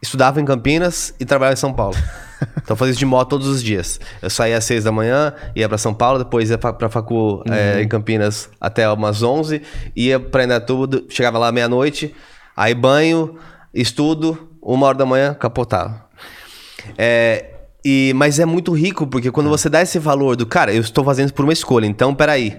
estudava 0.03 0.41
em 0.41 0.45
Campinas 0.45 1.15
e 1.19 1.25
trabalhava 1.25 1.55
em 1.55 1.57
São 1.61 1.73
Paulo. 1.73 1.97
Então 2.63 2.75
eu 2.75 2.77
fazia 2.77 2.91
isso 2.93 3.01
de 3.01 3.05
moto 3.07 3.31
todos 3.31 3.49
os 3.49 3.61
dias. 3.61 3.99
Eu 4.23 4.31
saía 4.31 4.57
às 4.59 4.65
seis 4.65 4.85
da 4.85 4.93
manhã, 4.93 5.33
ia 5.57 5.69
pra 5.69 5.77
São 5.77 5.93
Paulo, 5.93 6.21
depois 6.21 6.51
ia 6.51 6.57
pra 6.57 6.89
Facu 6.89 7.43
eh, 7.51 7.83
em 7.83 7.89
Campinas 7.89 8.49
até 8.61 8.89
umas 8.89 9.25
11, 9.25 9.61
ia 9.97 10.21
pra 10.21 10.45
Indaiatuba, 10.45 10.87
do- 10.87 11.05
chegava 11.09 11.37
lá 11.37 11.51
meia-noite, 11.51 12.15
aí 12.57 12.75
banho, 12.77 13.37
estudo, 13.75 14.51
uma 14.63 14.87
hora 14.87 14.97
da 14.99 15.05
manhã, 15.05 15.35
capotava. 15.35 16.05
É, 16.97 17.47
e, 17.85 18.13
mas 18.15 18.39
é 18.39 18.45
muito 18.45 18.73
rico, 18.73 19.05
porque 19.07 19.33
quando 19.33 19.51
você 19.51 19.69
dá 19.69 19.83
esse 19.83 19.99
valor 19.99 20.37
do 20.37 20.47
cara, 20.47 20.73
eu 20.73 20.81
estou 20.81 21.03
fazendo 21.05 21.27
isso 21.27 21.35
por 21.35 21.45
uma 21.45 21.53
escolha, 21.53 21.87
então 21.87 22.15
peraí. 22.15 22.57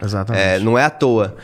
Exatamente. 0.00 0.44
É, 0.44 0.58
não 0.60 0.78
é 0.78 0.84
à 0.84 0.90
toa. 0.90 1.34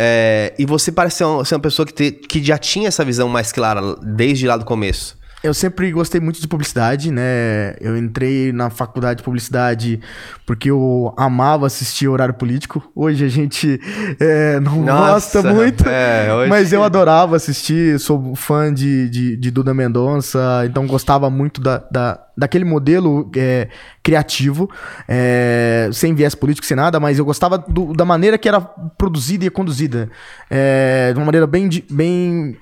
É, 0.00 0.54
e 0.56 0.64
você 0.64 0.92
parece 0.92 1.16
ser 1.16 1.24
uma, 1.24 1.44
ser 1.44 1.56
uma 1.56 1.60
pessoa 1.60 1.84
que, 1.84 1.92
te- 1.92 2.12
que 2.12 2.40
já 2.42 2.56
tinha 2.56 2.86
essa 2.86 3.04
visão 3.04 3.28
mais 3.28 3.50
clara 3.50 3.80
desde 4.00 4.46
lá 4.46 4.56
do 4.56 4.64
começo. 4.64 5.18
Eu 5.42 5.54
sempre 5.54 5.90
gostei 5.92 6.20
muito 6.20 6.40
de 6.40 6.48
publicidade, 6.48 7.12
né? 7.12 7.76
Eu 7.80 7.96
entrei 7.96 8.52
na 8.52 8.70
faculdade 8.70 9.18
de 9.18 9.22
publicidade 9.22 10.00
porque 10.44 10.68
eu 10.68 11.14
amava 11.16 11.64
assistir 11.66 12.08
horário 12.08 12.34
político. 12.34 12.90
Hoje 12.94 13.24
a 13.24 13.28
gente 13.28 13.80
é, 14.18 14.58
não 14.58 14.82
Nossa, 14.82 15.40
gosta 15.40 15.54
muito, 15.54 15.88
é, 15.88 16.34
hoje- 16.34 16.48
mas 16.50 16.72
eu 16.72 16.82
adorava 16.82 17.36
assistir. 17.36 18.00
Sou 18.00 18.34
fã 18.34 18.72
de, 18.74 19.08
de, 19.08 19.36
de 19.36 19.50
Duda 19.52 19.72
Mendonça, 19.72 20.64
então 20.64 20.86
gostava 20.88 21.30
muito 21.30 21.60
da, 21.60 21.84
da, 21.90 22.18
daquele 22.38 22.64
modelo 22.64 23.30
é, 23.36 23.68
criativo, 24.02 24.70
é, 25.08 25.90
sem 25.92 26.14
viés 26.14 26.34
político, 26.34 26.66
sem 26.66 26.76
nada, 26.76 27.00
mas 27.00 27.18
eu 27.18 27.24
gostava 27.24 27.58
do- 27.58 27.92
da 27.92 28.04
maneira 28.04 28.38
que 28.38 28.48
era 28.48 28.60
produzida 28.60 29.44
e 29.44 29.50
conduzida. 29.50 30.08
É, 30.48 31.12
de 31.12 31.18
uma 31.18 31.26
maneira 31.26 31.46
bem, 31.46 31.68
bem, 31.90 32.56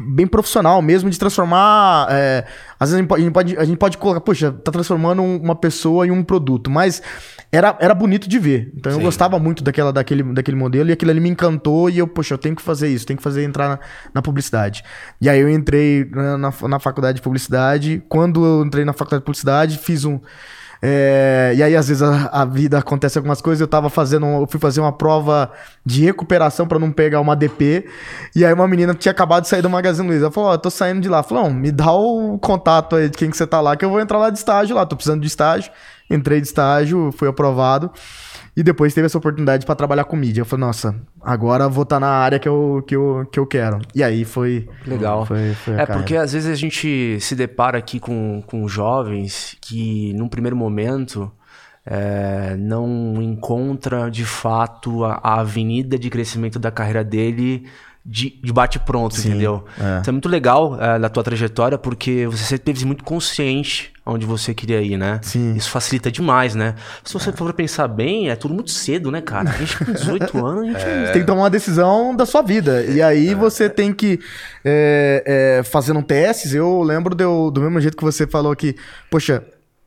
bem 0.00 0.26
profissional 0.26 0.82
mesmo, 0.82 1.08
de 1.08 1.18
transformar. 1.18 2.08
é, 2.10 2.44
às 2.80 2.90
vezes 2.90 2.94
a 2.96 2.98
gente, 3.00 3.08
pode, 3.08 3.20
a, 3.22 3.24
gente 3.24 3.32
pode, 3.32 3.56
a 3.58 3.64
gente 3.64 3.76
pode 3.78 3.98
colocar, 3.98 4.20
poxa, 4.20 4.50
tá 4.50 4.72
transformando 4.72 5.22
um- 5.22 5.36
uma 5.36 5.54
pessoa 5.54 6.06
em 6.06 6.10
um 6.10 6.22
produto, 6.24 6.68
mas 6.70 7.00
era, 7.52 7.76
era 7.80 7.94
bonito 7.94 8.28
de 8.28 8.38
ver. 8.38 8.72
Então 8.76 8.90
eu 8.92 8.98
Sim. 8.98 9.04
gostava 9.04 9.38
muito 9.38 9.62
daquela, 9.62 9.92
daquele, 9.92 10.22
daquele 10.24 10.56
modelo 10.56 10.88
e 10.90 10.92
aquilo 10.92 11.10
ali 11.10 11.20
me 11.20 11.28
encantou 11.28 11.88
e 11.88 11.98
eu, 11.98 12.08
poxa, 12.08 12.34
eu 12.34 12.38
tenho 12.38 12.56
que 12.56 12.62
fazer 12.62 12.88
isso, 12.88 13.06
tenho 13.06 13.16
que 13.18 13.22
fazer 13.22 13.44
entrar 13.44 13.68
na, 13.68 13.78
na 14.14 14.22
publicidade. 14.22 14.82
E 15.20 15.28
aí 15.28 15.38
eu 15.38 15.48
entrei 15.48 16.08
na, 16.10 16.36
na, 16.38 16.52
na 16.68 16.78
faculdade 16.80 17.16
de 17.16 17.22
publicidade. 17.22 18.02
Quando 18.08 18.44
eu 18.44 18.64
entrei 18.64 18.84
na 18.84 18.92
faculdade 18.92 19.11
de 19.18 19.24
publicidade, 19.24 19.78
fiz 19.78 20.04
um. 20.04 20.20
é, 20.80 21.52
e 21.56 21.62
aí, 21.62 21.76
às 21.76 21.88
vezes, 21.88 22.02
a, 22.02 22.26
a 22.32 22.44
vida 22.44 22.78
acontece 22.78 23.16
algumas 23.16 23.40
coisas. 23.40 23.60
Eu 23.60 23.68
tava 23.68 23.88
fazendo. 23.88 24.26
Eu 24.26 24.46
fui 24.48 24.58
fazer 24.58 24.80
uma 24.80 24.92
prova 24.92 25.50
de 25.86 26.04
recuperação 26.04 26.66
pra 26.66 26.78
não 26.78 26.90
pegar 26.90 27.20
uma 27.20 27.36
DP. 27.36 27.86
E 28.34 28.44
aí, 28.44 28.52
uma 28.52 28.66
menina 28.66 28.94
tinha 28.94 29.12
acabado 29.12 29.42
de 29.44 29.48
sair 29.48 29.62
do 29.62 29.70
Magazine 29.70 30.08
Luiza. 30.08 30.24
Ela 30.24 30.32
falou: 30.32 30.50
Ó, 30.50 30.56
tô 30.56 30.70
saindo 30.70 31.00
de 31.00 31.08
lá. 31.08 31.22
Falou: 31.22 31.44
"Não, 31.44 31.54
me 31.54 31.70
dá 31.70 31.92
o 31.92 32.38
contato 32.38 32.96
aí 32.96 33.08
de 33.08 33.16
quem 33.16 33.30
que 33.30 33.36
você 33.36 33.46
tá 33.46 33.60
lá, 33.60 33.76
que 33.76 33.84
eu 33.84 33.90
vou 33.90 34.00
entrar 34.00 34.18
lá 34.18 34.30
de 34.30 34.38
estágio 34.38 34.74
lá. 34.74 34.84
Tô 34.84 34.96
precisando 34.96 35.20
de 35.20 35.28
estágio. 35.28 35.70
Entrei 36.10 36.40
de 36.40 36.48
estágio, 36.48 37.10
fui 37.16 37.28
aprovado. 37.28 37.90
E 38.54 38.62
depois 38.62 38.92
teve 38.92 39.06
essa 39.06 39.16
oportunidade 39.16 39.64
pra 39.64 39.74
trabalhar 39.74 40.04
com 40.04 40.14
mídia. 40.14 40.42
Eu 40.42 40.44
falei, 40.44 40.66
nossa, 40.66 40.94
agora 41.22 41.68
vou 41.68 41.84
estar 41.84 41.98
na 41.98 42.08
área 42.08 42.38
que 42.38 42.48
eu, 42.48 42.84
que 42.86 42.94
eu, 42.94 43.26
que 43.32 43.38
eu 43.38 43.46
quero. 43.46 43.78
E 43.94 44.02
aí 44.02 44.24
foi. 44.24 44.68
Legal. 44.86 45.24
Foi, 45.24 45.54
foi 45.54 45.74
É, 45.74 45.86
porque 45.86 46.16
às 46.16 46.34
vezes 46.34 46.50
a 46.50 46.54
gente 46.54 47.18
se 47.18 47.34
depara 47.34 47.78
aqui 47.78 47.98
com, 47.98 48.42
com 48.46 48.68
jovens 48.68 49.56
que, 49.58 50.12
num 50.12 50.28
primeiro 50.28 50.54
momento, 50.54 51.32
é, 51.86 52.54
não 52.58 53.22
encontra 53.22 54.10
de 54.10 54.24
fato 54.24 55.02
a, 55.02 55.18
a 55.22 55.40
avenida 55.40 55.98
de 55.98 56.10
crescimento 56.10 56.58
da 56.58 56.70
carreira 56.70 57.02
dele 57.02 57.66
de, 58.04 58.38
de 58.42 58.52
bate-pronto, 58.52 59.18
entendeu? 59.18 59.64
é. 59.80 60.00
Isso 60.00 60.10
é 60.10 60.12
muito 60.12 60.28
legal 60.28 60.80
é, 60.80 60.98
da 60.98 61.08
tua 61.08 61.22
trajetória, 61.22 61.78
porque 61.78 62.26
você 62.26 62.44
sempre 62.44 62.64
teve 62.64 62.84
muito 62.84 63.02
consciente 63.02 63.91
onde 64.04 64.26
você 64.26 64.52
queria 64.52 64.80
ir, 64.82 64.96
né? 64.96 65.20
Sim. 65.22 65.54
Isso 65.54 65.70
facilita 65.70 66.10
demais, 66.10 66.54
né? 66.54 66.74
Se 67.04 67.12
você 67.14 67.32
for 67.32 67.52
pensar 67.52 67.86
bem, 67.88 68.30
é 68.30 68.36
tudo 68.36 68.52
muito 68.52 68.70
cedo, 68.70 69.10
né, 69.10 69.20
cara? 69.20 69.50
A 69.50 69.52
gente 69.52 69.78
com 69.78 69.92
18 69.92 70.38
anos, 70.44 70.62
a 70.62 70.66
gente 70.66 70.80
Você 71.06 71.12
tem 71.12 71.20
que 71.22 71.26
tomar 71.26 71.42
uma 71.42 71.50
decisão 71.50 72.14
da 72.14 72.26
sua 72.26 72.42
vida. 72.42 72.84
E 72.84 73.00
aí 73.00 73.34
você 73.34 73.68
tem 73.68 73.92
que. 73.92 74.18
É, 74.64 75.58
é, 75.60 75.62
fazendo 75.62 76.02
testes, 76.02 76.54
eu 76.54 76.82
lembro 76.82 77.16
eu- 77.20 77.50
do 77.50 77.60
mesmo 77.60 77.80
jeito 77.80 77.96
que 77.96 78.04
você 78.04 78.26
falou 78.26 78.54
que, 78.56 78.76
poxa, 79.10 79.42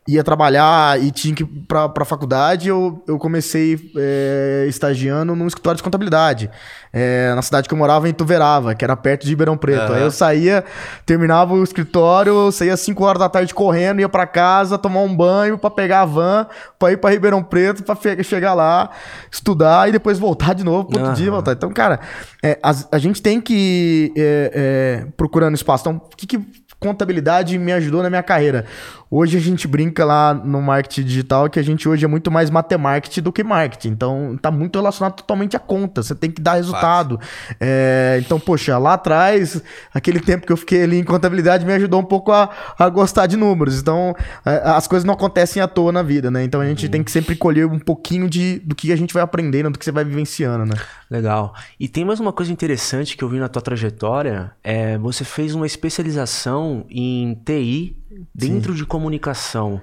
ia 0.07 0.23
trabalhar 0.23 1.01
e 1.01 1.09
tinha 1.09 1.33
que 1.33 1.41
ir 1.41 1.47
pra, 1.67 1.89
pra 1.89 2.05
faculdade, 2.05 2.69
eu, 2.69 3.03
eu 3.07 3.17
comecei 3.17 3.91
é, 3.97 4.65
estagiando 4.67 5.35
num 5.35 5.47
escritório 5.47 5.77
de 5.77 5.83
contabilidade. 5.83 6.47
é, 6.93 7.33
na 7.33 7.41
cidade 7.41 7.67
que 7.67 7.73
eu 7.73 7.77
morava, 7.77 8.07
em 8.07 8.13
Tuverava, 8.13 8.75
que 8.75 8.85
era 8.85 8.95
perto 8.95 9.23
de 9.23 9.29
Ribeirão 9.29 9.57
Preto. 9.57 9.81
Aham. 9.81 9.95
Aí 9.95 10.01
eu 10.03 10.11
saía, 10.11 10.63
terminava 11.07 11.55
o 11.55 11.63
escritório, 11.63 12.31
eu 12.33 12.51
saía 12.51 12.75
às 12.75 12.79
5 12.81 13.03
horas 13.03 13.19
da 13.19 13.27
tarde 13.27 13.51
correndo, 13.53 13.99
ia 13.99 14.07
pra 14.07 14.27
casa, 14.27 14.77
tomar 14.77 15.01
um 15.01 15.13
banho 15.15 15.57
pra 15.57 15.71
pegar 15.71 16.01
a 16.01 16.05
van, 16.05 16.45
pra 16.77 16.91
ir 16.91 16.97
pra 16.97 17.09
Ribeirão 17.09 17.41
Preto, 17.43 17.81
pra 17.83 17.95
fe- 17.95 18.23
chegar 18.23 18.53
lá, 18.53 18.91
estudar 19.31 19.89
e 19.89 19.91
depois 19.91 20.19
voltar 20.19 20.53
de 20.53 20.63
novo 20.63 20.85
pro 20.85 20.99
outro 20.99 21.13
Aham. 21.13 21.19
dia 21.19 21.31
voltar. 21.31 21.53
Então, 21.53 21.71
cara, 21.71 21.99
é, 22.43 22.59
as- 22.61 22.87
a, 22.91 22.99
gente 22.99 23.23
tem 23.23 23.41
que 23.41 24.13
ir 24.15 24.21
é, 24.53 25.07
procurando 25.17 25.55
espaço. 25.55 25.81
Então, 25.89 25.95
o 25.97 26.15
que, 26.15 26.27
que 26.27 26.39
contabilidade 26.79 27.57
me 27.57 27.71
ajudou 27.73 28.03
na 28.03 28.09
minha 28.09 28.21
carreira? 28.23 28.65
Hoje 29.09 29.37
a 29.37 29.39
gente 29.39 29.67
brinca 29.67 30.03
lá 30.03 30.33
no 30.33 30.61
marketing 30.61 31.03
digital 31.03 31.49
que 31.49 31.59
a 31.59 31.63
gente 31.63 31.87
hoje 31.87 32.03
é 32.03 32.07
muito 32.07 32.31
mais 32.31 32.49
matemarketing 32.49 33.21
do 33.21 33.31
que 33.31 33.43
marketing. 33.43 33.89
Então, 33.89 34.37
tá 34.41 34.49
muito 34.49 34.77
relacionado 34.77 35.13
totalmente 35.13 35.55
à 35.55 35.59
conta. 35.59 36.01
Você 36.01 36.15
tem 36.15 36.31
que 36.31 36.41
dar 36.41 36.55
resultado. 36.55 37.19
É, 37.59 38.19
então, 38.23 38.39
poxa, 38.39 38.77
lá 38.77 38.93
atrás, 38.93 39.61
aquele 39.93 40.19
tempo 40.19 40.45
que 40.45 40.51
eu 40.51 40.57
fiquei 40.57 40.83
ali 40.83 40.97
em 40.97 41.03
contabilidade 41.03 41.65
me 41.65 41.73
ajudou 41.73 41.99
um 41.99 42.05
pouco 42.05 42.31
a, 42.31 42.49
a 42.77 42.89
gostar 42.89 43.27
de 43.27 43.37
números. 43.37 43.79
Então, 43.79 44.15
é, 44.45 44.61
as 44.65 44.87
coisas 44.87 45.05
não 45.05 45.13
acontecem 45.13 45.61
à 45.61 45.67
toa 45.67 45.91
na 45.91 46.01
vida, 46.01 46.31
né? 46.31 46.43
Então, 46.43 46.59
a 46.59 46.65
gente 46.65 46.89
tem 46.89 47.03
que 47.03 47.11
sempre 47.11 47.35
colher 47.35 47.67
um 47.67 47.79
pouquinho 47.79 48.27
de, 48.27 48.59
do 48.59 48.73
que 48.73 48.91
a 48.91 48.95
gente 48.95 49.13
vai 49.13 49.21
aprendendo, 49.21 49.69
do 49.69 49.79
que 49.79 49.85
você 49.85 49.91
vai 49.91 50.03
vivenciando, 50.03 50.65
né? 50.65 50.75
Legal. 51.09 51.53
E 51.79 51.87
tem 51.87 52.03
mais 52.03 52.19
uma 52.19 52.33
coisa 52.33 52.51
interessante 52.51 53.15
que 53.15 53.23
eu 53.23 53.29
vi 53.29 53.37
na 53.37 53.47
tua 53.47 53.61
trajetória, 53.61 54.51
é 54.63 54.97
você 54.97 55.23
fez 55.23 55.53
uma 55.53 55.65
especialização 55.65 56.85
em 56.89 57.35
TI 57.45 57.95
dentro 58.33 58.73
de 58.73 58.85
comunicação. 58.85 59.81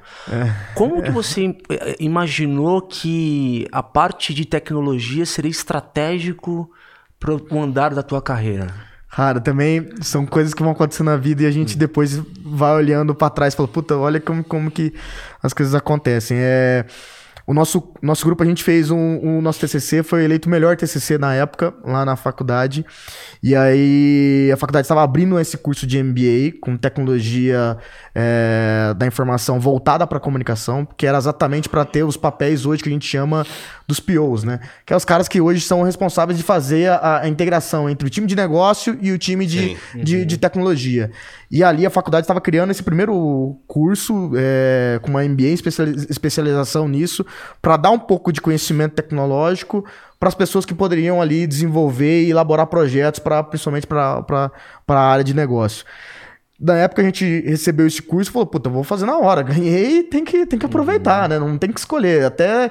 Como 0.74 1.02
que 1.02 1.10
você 1.10 1.56
eh, 1.68 1.96
imaginou 2.00 2.82
que 2.82 3.66
a 3.72 3.82
parte 3.82 4.32
de 4.34 4.44
tecnologia 4.44 5.26
seria 5.26 5.50
estratégico 5.50 6.70
para 7.18 7.34
o 7.34 7.62
andar 7.62 7.94
da 7.94 8.02
tua 8.02 8.20
carreira? 8.20 8.74
Cara, 9.10 9.40
também 9.40 9.90
são 10.00 10.24
coisas 10.24 10.54
que 10.54 10.62
vão 10.62 10.72
acontecendo 10.72 11.06
na 11.06 11.16
vida 11.18 11.42
e 11.42 11.46
a 11.46 11.50
gente 11.50 11.76
depois 11.76 12.16
vai 12.42 12.74
olhando 12.74 13.14
pra 13.14 13.28
trás 13.28 13.52
e 13.52 13.56
fala, 13.56 13.68
puta, 13.68 13.94
olha 13.94 14.18
como, 14.18 14.42
como 14.42 14.70
que 14.70 14.94
as 15.42 15.52
coisas 15.52 15.74
acontecem. 15.74 16.38
É, 16.40 16.86
o 17.46 17.52
nosso, 17.52 17.92
nosso 18.00 18.24
grupo, 18.24 18.42
a 18.42 18.46
gente 18.46 18.62
fez 18.62 18.90
um, 18.90 19.18
o 19.38 19.42
nosso 19.42 19.60
TCC, 19.60 20.02
foi 20.02 20.24
eleito 20.24 20.48
o 20.48 20.50
melhor 20.50 20.76
TCC 20.76 21.18
na 21.18 21.34
época, 21.34 21.74
lá 21.84 22.04
na 22.04 22.16
faculdade. 22.16 22.84
E 23.42 23.54
aí 23.56 24.50
a 24.52 24.56
faculdade 24.56 24.84
estava 24.84 25.02
abrindo 25.02 25.38
esse 25.38 25.56
curso 25.56 25.86
de 25.86 26.02
MBA 26.02 26.58
com 26.60 26.76
tecnologia 26.76 27.76
é, 28.14 28.94
da 28.96 29.06
informação 29.06 29.58
voltada 29.58 30.06
para 30.06 30.20
comunicação, 30.20 30.86
que 30.96 31.06
era 31.06 31.18
exatamente 31.18 31.68
para 31.68 31.84
ter 31.84 32.04
os 32.04 32.16
papéis 32.16 32.64
hoje 32.64 32.82
que 32.82 32.88
a 32.88 32.92
gente 32.92 33.06
chama 33.06 33.44
dos 33.88 33.98
POs, 33.98 34.44
né? 34.44 34.60
Que 34.86 34.92
é 34.92 34.96
os 34.96 35.04
caras 35.04 35.28
que 35.28 35.40
hoje 35.40 35.60
são 35.60 35.82
responsáveis 35.82 36.38
de 36.38 36.44
fazer 36.44 36.88
a, 36.90 37.22
a 37.22 37.28
integração 37.28 37.90
entre 37.90 38.06
o 38.06 38.10
time 38.10 38.26
de 38.26 38.36
negócio 38.36 38.96
e 39.00 39.10
o 39.12 39.18
time 39.18 39.44
de, 39.46 39.76
de, 39.94 40.24
de 40.24 40.38
tecnologia. 40.38 41.10
E 41.50 41.62
ali 41.62 41.84
a 41.84 41.90
faculdade 41.90 42.24
estava 42.24 42.40
criando 42.40 42.70
esse 42.70 42.82
primeiro 42.82 43.58
curso 43.66 44.30
é, 44.36 44.98
com 45.02 45.10
uma 45.10 45.22
MBA, 45.22 45.48
especiali- 45.48 46.06
especialização 46.08 46.88
nisso, 46.88 47.26
para 47.60 47.76
dar 47.76 47.90
um 47.90 47.98
pouco 47.98 48.32
de 48.32 48.40
conhecimento 48.40 48.94
tecnológico 48.94 49.84
para 50.18 50.28
as 50.28 50.34
pessoas 50.34 50.64
que 50.64 50.74
poderiam 50.74 51.20
ali 51.20 51.46
desenvolver 51.46 52.22
e 52.22 52.30
elaborar 52.30 52.66
projetos 52.66 53.18
para 53.18 53.42
principalmente 53.42 53.86
para 53.86 54.50
a 54.88 54.94
área 54.94 55.24
de 55.24 55.34
negócio. 55.34 55.84
Na 56.62 56.76
época 56.76 57.02
a 57.02 57.04
gente 57.04 57.40
recebeu 57.40 57.86
esse 57.88 58.00
curso 58.00 58.30
e 58.30 58.32
falou, 58.32 58.46
puta, 58.46 58.68
eu 58.68 58.72
vou 58.72 58.84
fazer 58.84 59.04
na 59.04 59.18
hora. 59.18 59.42
Ganhei, 59.42 60.04
tem 60.04 60.24
que, 60.24 60.46
tem 60.46 60.58
que 60.58 60.64
aproveitar, 60.64 61.28
né? 61.28 61.38
Não 61.38 61.58
tem 61.58 61.72
que 61.72 61.80
escolher. 61.80 62.24
Até 62.24 62.70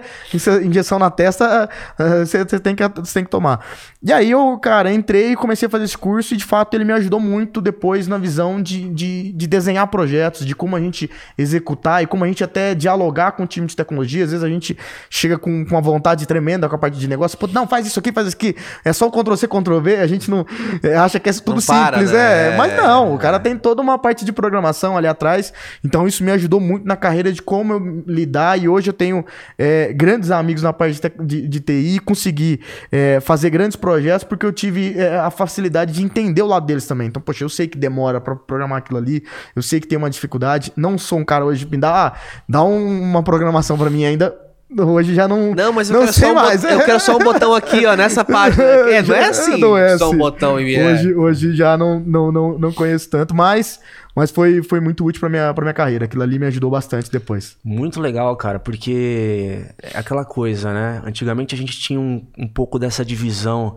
injeção 0.63 0.97
na 0.97 1.09
testa 1.09 1.69
eh, 1.99 2.23
você 2.23 2.59
tem, 2.59 2.73
que, 2.73 2.87
você 2.87 3.13
tem 3.13 3.23
que 3.25 3.29
tomar. 3.29 3.65
E 4.01 4.13
aí 4.13 4.31
eu, 4.31 4.57
cara, 4.59 4.93
entrei 4.93 5.33
e 5.33 5.35
comecei 5.35 5.67
a 5.67 5.69
fazer 5.69 5.83
esse 5.83 5.97
curso 5.97 6.33
e 6.33 6.37
de 6.37 6.45
fato 6.45 6.73
ele 6.73 6.85
me 6.85 6.93
ajudou 6.93 7.19
muito 7.19 7.59
depois 7.61 8.07
na 8.07 8.17
visão 8.17 8.61
de, 8.61 8.89
de, 8.89 9.31
de 9.33 9.47
desenhar 9.47 9.85
projetos, 9.87 10.45
de 10.45 10.55
como 10.55 10.75
a 10.75 10.79
gente 10.79 11.09
executar 11.37 12.01
e 12.01 12.07
como 12.07 12.23
a 12.23 12.27
gente 12.27 12.43
até 12.43 12.73
dialogar 12.73 13.33
com 13.33 13.43
o 13.43 13.47
time 13.47 13.67
de 13.67 13.75
tecnologia. 13.75 14.23
Às 14.23 14.31
vezes 14.31 14.43
a 14.43 14.49
gente 14.49 14.77
chega 15.09 15.37
com, 15.37 15.65
com 15.65 15.75
uma 15.75 15.81
vontade 15.81 16.25
tremenda 16.25 16.69
com 16.69 16.75
a 16.75 16.79
parte 16.79 16.97
de 16.97 17.07
negócio. 17.07 17.37
Pô, 17.37 17.47
não, 17.47 17.67
faz 17.67 17.85
isso 17.85 17.99
aqui, 17.99 18.11
faz 18.11 18.27
isso 18.27 18.37
aqui. 18.37 18.55
É 18.85 18.93
só 18.93 19.07
o 19.07 19.11
Ctrl-C, 19.11 19.47
Ctrl-V. 19.47 19.97
A 19.97 20.07
gente 20.07 20.31
não 20.31 20.45
eh, 20.81 20.95
acha 20.95 21.19
que 21.19 21.29
é 21.29 21.33
tudo 21.33 21.57
Não 21.57 21.61
para, 21.61 21.97
simples, 21.97 22.11
né? 22.11 22.53
é. 22.53 22.57
Mas 22.57 22.75
não, 22.75 23.13
o 23.13 23.17
cara 23.17 23.39
tem 23.39 23.57
toda 23.81 23.91
uma 23.91 23.97
parte 23.97 24.23
de 24.23 24.31
programação 24.31 24.95
ali 24.95 25.07
atrás. 25.07 25.51
Então 25.83 26.07
isso 26.07 26.23
me 26.23 26.31
ajudou 26.31 26.59
muito 26.59 26.85
na 26.85 26.95
carreira 26.95 27.33
de 27.33 27.41
como 27.41 27.73
eu 27.73 28.03
lidar. 28.07 28.57
E 28.61 28.69
hoje 28.69 28.89
eu 28.89 28.93
tenho 28.93 29.25
é, 29.57 29.91
grandes 29.91 30.31
amigos 30.31 30.63
na 30.63 30.71
parte 30.71 31.01
de, 31.19 31.47
de, 31.47 31.59
TI 31.59 31.99
consegui 31.99 32.61
é, 32.91 33.19
fazer 33.19 33.49
grandes 33.49 33.75
projetos 33.75 34.23
porque 34.23 34.45
eu 34.45 34.51
tive 34.53 34.97
é, 34.97 35.17
a 35.17 35.31
facilidade 35.31 35.91
de 35.93 36.03
entender 36.03 36.41
o 36.41 36.47
lado 36.47 36.65
deles 36.65 36.85
também. 36.85 37.07
Então, 37.07 37.21
poxa, 37.21 37.43
eu 37.43 37.49
sei 37.49 37.67
que 37.67 37.77
demora 37.77 38.21
pra 38.21 38.35
programar 38.35 38.77
aquilo 38.77 38.97
ali, 38.99 39.23
eu 39.55 39.61
sei 39.61 39.79
que 39.79 39.87
tem 39.87 39.97
uma 39.97 40.09
dificuldade. 40.09 40.71
Não 40.75 40.97
sou 40.97 41.19
um 41.19 41.25
cara 41.25 41.43
hoje 41.43 41.65
de 41.65 41.71
me 41.71 41.77
dar, 41.77 41.91
ah, 41.93 42.13
dá 42.47 42.63
um- 42.63 43.01
uma 43.01 43.23
programação 43.23 43.77
pra 43.77 43.89
mim 43.89 44.05
ainda. 44.05 44.35
Hoje 44.77 45.13
já 45.13 45.27
não. 45.27 45.53
Não, 45.53 45.73
mas 45.73 45.89
eu, 45.89 45.95
não 45.95 46.01
quero 46.01 46.13
sei 46.13 46.23
só 46.27 46.31
um 46.31 46.35
mais. 46.35 46.61
bot- 46.61 46.73
eu 46.73 46.79
quero 46.85 46.99
só 46.99 47.15
um 47.17 47.19
botão 47.19 47.53
aqui, 47.53 47.85
ó, 47.85 47.95
nessa 47.95 48.23
página. 48.23 48.63
É, 48.63 49.01
não 49.01 49.15
é 49.15 49.25
assim, 49.29 49.57
Não 49.59 49.77
é 49.77 49.97
só 49.97 50.05
um 50.05 50.09
assim. 50.09 50.17
botão 50.17 50.59
e 50.59 50.75
é. 50.75 50.85
Hoje, 50.93 51.13
hoje 51.13 51.55
já 51.55 51.77
não, 51.77 51.99
não, 51.99 52.31
não, 52.31 52.57
não 52.57 52.71
conheço 52.71 53.09
tanto, 53.09 53.35
mas, 53.35 53.79
mas 54.15 54.31
foi, 54.31 54.63
foi 54.63 54.79
muito 54.79 55.03
útil 55.03 55.19
pra 55.19 55.29
minha, 55.29 55.53
pra 55.53 55.63
minha 55.65 55.73
carreira. 55.73 56.05
Aquilo 56.05 56.23
ali 56.23 56.39
me 56.39 56.45
ajudou 56.45 56.69
bastante 56.69 57.11
depois. 57.11 57.57
Muito 57.65 57.99
legal, 57.99 58.33
cara, 58.37 58.59
porque 58.59 59.65
é 59.83 59.97
aquela 59.97 60.23
coisa, 60.23 60.71
né? 60.73 61.01
Antigamente 61.05 61.53
a 61.53 61.57
gente 61.57 61.77
tinha 61.79 61.99
um, 61.99 62.25
um 62.37 62.47
pouco 62.47 62.79
dessa 62.79 63.03
divisão 63.03 63.75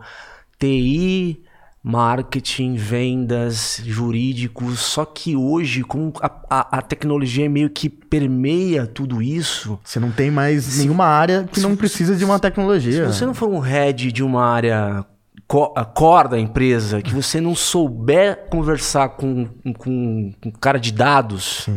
TI, 0.57 1.43
marketing, 1.87 2.75
vendas, 2.75 3.79
jurídicos, 3.85 4.79
só 4.79 5.05
que 5.05 5.35
hoje, 5.35 5.83
como 5.83 6.11
a, 6.19 6.31
a, 6.49 6.77
a 6.79 6.81
tecnologia 6.81 7.47
meio 7.47 7.69
que 7.69 7.87
permeia 7.87 8.87
tudo 8.87 9.21
isso, 9.21 9.79
Você 9.83 9.99
não 9.99 10.09
tem 10.11 10.31
mais 10.31 10.79
nenhuma 10.79 11.05
área 11.05 11.47
que 11.51 11.59
não 11.59 11.75
precisa 11.75 12.15
de 12.15 12.25
uma 12.25 12.35
se 12.37 12.41
tecnologia. 12.41 13.05
você 13.05 13.23
não 13.23 13.35
for 13.35 13.49
um 13.49 13.59
head 13.59 14.11
de 14.11 14.23
uma 14.23 14.43
área 14.43 15.05
co- 15.47 15.73
core 15.93 16.29
da 16.29 16.39
empresa, 16.39 17.03
que 17.03 17.13
você 17.13 17.39
não 17.39 17.53
souber 17.53 18.47
conversar 18.49 19.09
com, 19.09 19.45
com, 19.77 20.33
com 20.41 20.51
cara 20.59 20.79
de 20.79 20.91
dados, 20.91 21.67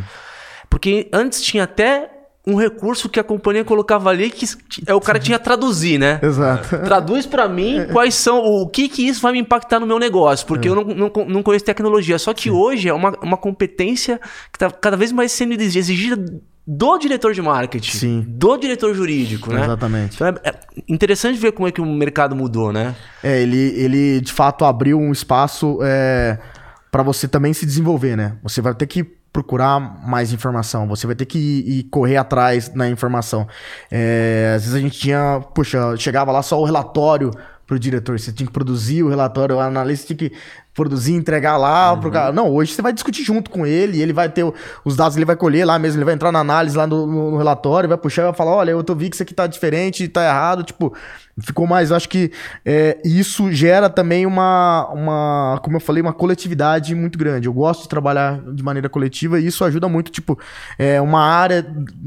Porque 0.71 1.09
antes 1.13 1.43
tinha 1.43 1.65
até 1.65 2.11
um 2.49 2.57
recurso 2.57 3.11
que 3.11 3.21
a 3.21 3.25
companhia 3.25 3.63
colocava 3.63 4.09
ali 4.09 4.31
que 4.31 4.47
é 4.87 4.95
o 4.95 5.01
cara 5.01 5.19
tinha 5.19 5.39
que 5.39 5.45
traduzir, 5.45 5.99
né? 5.99 6.19
Exato. 6.23 6.79
Traduz 6.83 7.27
para 7.27 7.47
mim 7.47 7.87
quais 7.93 8.15
são, 8.15 8.39
o 8.39 8.67
que 8.67 8.89
que 8.89 9.07
isso 9.07 9.21
vai 9.21 9.33
me 9.33 9.39
impactar 9.39 9.79
no 9.79 9.87
meu 9.87 9.99
negócio, 9.99 10.47
porque 10.47 10.67
eu 10.67 10.75
não, 10.75 10.85
não, 10.85 11.13
não 11.29 11.43
conheço 11.43 11.67
tecnologia. 11.67 12.19
Só 12.19 12.33
que 12.33 12.51
hoje 12.51 12.89
é 12.89 12.95
uma, 12.95 13.11
uma 13.23 13.37
competência 13.37 14.19
que 14.51 14.59
tá 14.59 14.71
cada 14.71 14.97
vez 14.97 15.13
mais 15.13 15.31
sendo 15.31 15.53
exigida 15.53 16.17
do 16.67 16.99
diretor 16.99 17.35
de 17.35 17.43
marketing, 17.43 17.97
Sim. 17.97 18.25
do 18.27 18.57
diretor 18.57 18.95
jurídico, 18.95 19.53
né? 19.53 19.65
Exatamente. 19.65 20.15
Então 20.15 20.29
é, 20.29 20.35
é 20.45 20.55
interessante 20.89 21.39
ver 21.39 21.53
como 21.53 21.69
é 21.69 21.73
que 21.73 21.81
o 21.81 21.87
mercado 21.87 22.35
mudou, 22.35 22.73
né? 22.73 22.95
É, 23.23 23.43
ele, 23.43 23.75
ele 23.77 24.21
de 24.23 24.33
fato 24.33 24.65
abriu 24.65 24.99
um 24.99 25.13
espaço 25.13 25.79
é, 25.83 26.39
para 26.91 27.03
você 27.03 27.29
também 27.29 27.53
se 27.53 27.67
desenvolver, 27.67 28.17
né? 28.17 28.37
Você 28.43 28.61
vai 28.63 28.75
ter 28.75 28.87
que 28.87 29.18
procurar 29.39 29.79
mais 29.79 30.33
informação, 30.33 30.89
você 30.89 31.07
vai 31.07 31.15
ter 31.15 31.25
que 31.25 31.39
ir, 31.39 31.79
ir 31.79 31.83
correr 31.85 32.17
atrás 32.17 32.75
na 32.75 32.89
informação. 32.89 33.47
É, 33.89 34.55
às 34.57 34.63
vezes 34.63 34.75
a 34.75 34.81
gente 34.81 34.99
tinha, 34.99 35.41
puxa, 35.55 35.97
chegava 35.97 36.33
lá 36.33 36.43
só 36.43 36.61
o 36.61 36.65
relatório 36.65 37.31
pro 37.65 37.79
diretor, 37.79 38.19
você 38.19 38.33
tinha 38.33 38.47
que 38.49 38.53
produzir 38.53 39.05
o 39.05 39.09
relatório, 39.09 39.55
o 39.55 39.61
analista 39.61 40.13
tinha 40.13 40.31
que 40.31 40.37
produzir, 40.79 41.13
entregar 41.15 41.57
lá 41.57 41.97
pro 41.97 42.09
cara. 42.11 42.33
Não, 42.33 42.49
hoje 42.51 42.73
você 42.73 42.81
vai 42.81 42.93
discutir 42.93 43.25
junto 43.25 43.51
com 43.51 43.67
ele, 43.67 44.01
ele 44.01 44.13
vai 44.13 44.29
ter 44.29 44.45
o- 44.45 44.55
os 44.85 44.95
dados, 44.95 45.17
ele 45.17 45.27
vai 45.27 45.35
colher 45.35 45.65
lá 45.67 45.77
mesmo, 45.79 45.99
ele 45.99 46.05
vai 46.05 46.15
entrar 46.15 46.31
na 46.31 46.39
análise 46.39 46.77
lá 46.77 46.87
no, 46.87 47.05
no- 47.07 47.31
no 47.33 47.37
relatório, 47.37 47.89
vai 47.89 47.99
puxar 47.99 48.23
e 48.23 48.25
vai 48.27 48.35
falar, 48.35 48.53
olha, 48.55 48.71
eu 48.71 48.85
tô 48.85 48.95
vi 48.95 49.11
que 49.11 49.17
isso 49.17 49.23
aqui 49.25 49.35
tá 49.35 49.47
diferente, 49.49 50.07
tá 50.07 50.25
errado, 50.25 50.63
tipo, 50.63 50.95
ficou 51.41 51.67
mais, 51.67 51.91
eu 51.91 51.97
acho 51.97 52.09
que 52.09 52.31
é, 52.65 52.99
isso 53.05 53.51
gera 53.53 53.89
também 53.91 54.25
uma, 54.27 54.89
uma, 54.93 55.61
como 55.63 55.77
eu 55.77 55.81
falei, 55.81 56.01
uma 56.03 56.13
coletividade 56.13 56.95
muito 56.95 57.17
grande. 57.19 57.47
Eu 57.49 57.53
gosto 57.53 57.83
de 57.83 57.89
trabalhar 57.89 58.41
de 58.55 58.63
maneira 58.63 58.89
coletiva 58.89 59.39
e 59.41 59.47
isso 59.47 59.65
ajuda 59.65 59.89
muito, 59.89 60.11
tipo, 60.11 60.39
é, 60.79 61.01
uma 61.01 61.21
área 61.21 61.65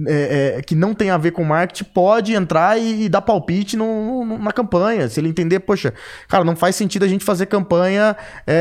é, 0.08 0.56
é, 0.58 0.62
que 0.62 0.75
não 0.75 0.94
tem 0.94 1.10
a 1.12 1.18
ver 1.18 1.32
com 1.32 1.44
marketing 1.44 1.86
pode 1.94 2.34
entrar 2.34 2.78
e, 2.78 3.04
e 3.06 3.10
dar 3.10 3.22
palpite 3.22 3.75
no- 3.78 4.25
no- 4.25 4.38
na 4.38 4.51
campanha. 4.51 5.08
Se 5.10 5.20
ele 5.20 5.30
entender, 5.30 5.60
poxa, 5.62 5.94
cara, 6.28 6.44
não 6.44 6.56
faz 6.56 6.75
sentido 6.75 7.04
a 7.06 7.08
gente 7.08 7.24
fazer 7.24 7.46
campanha 7.46 8.16
é, 8.46 8.61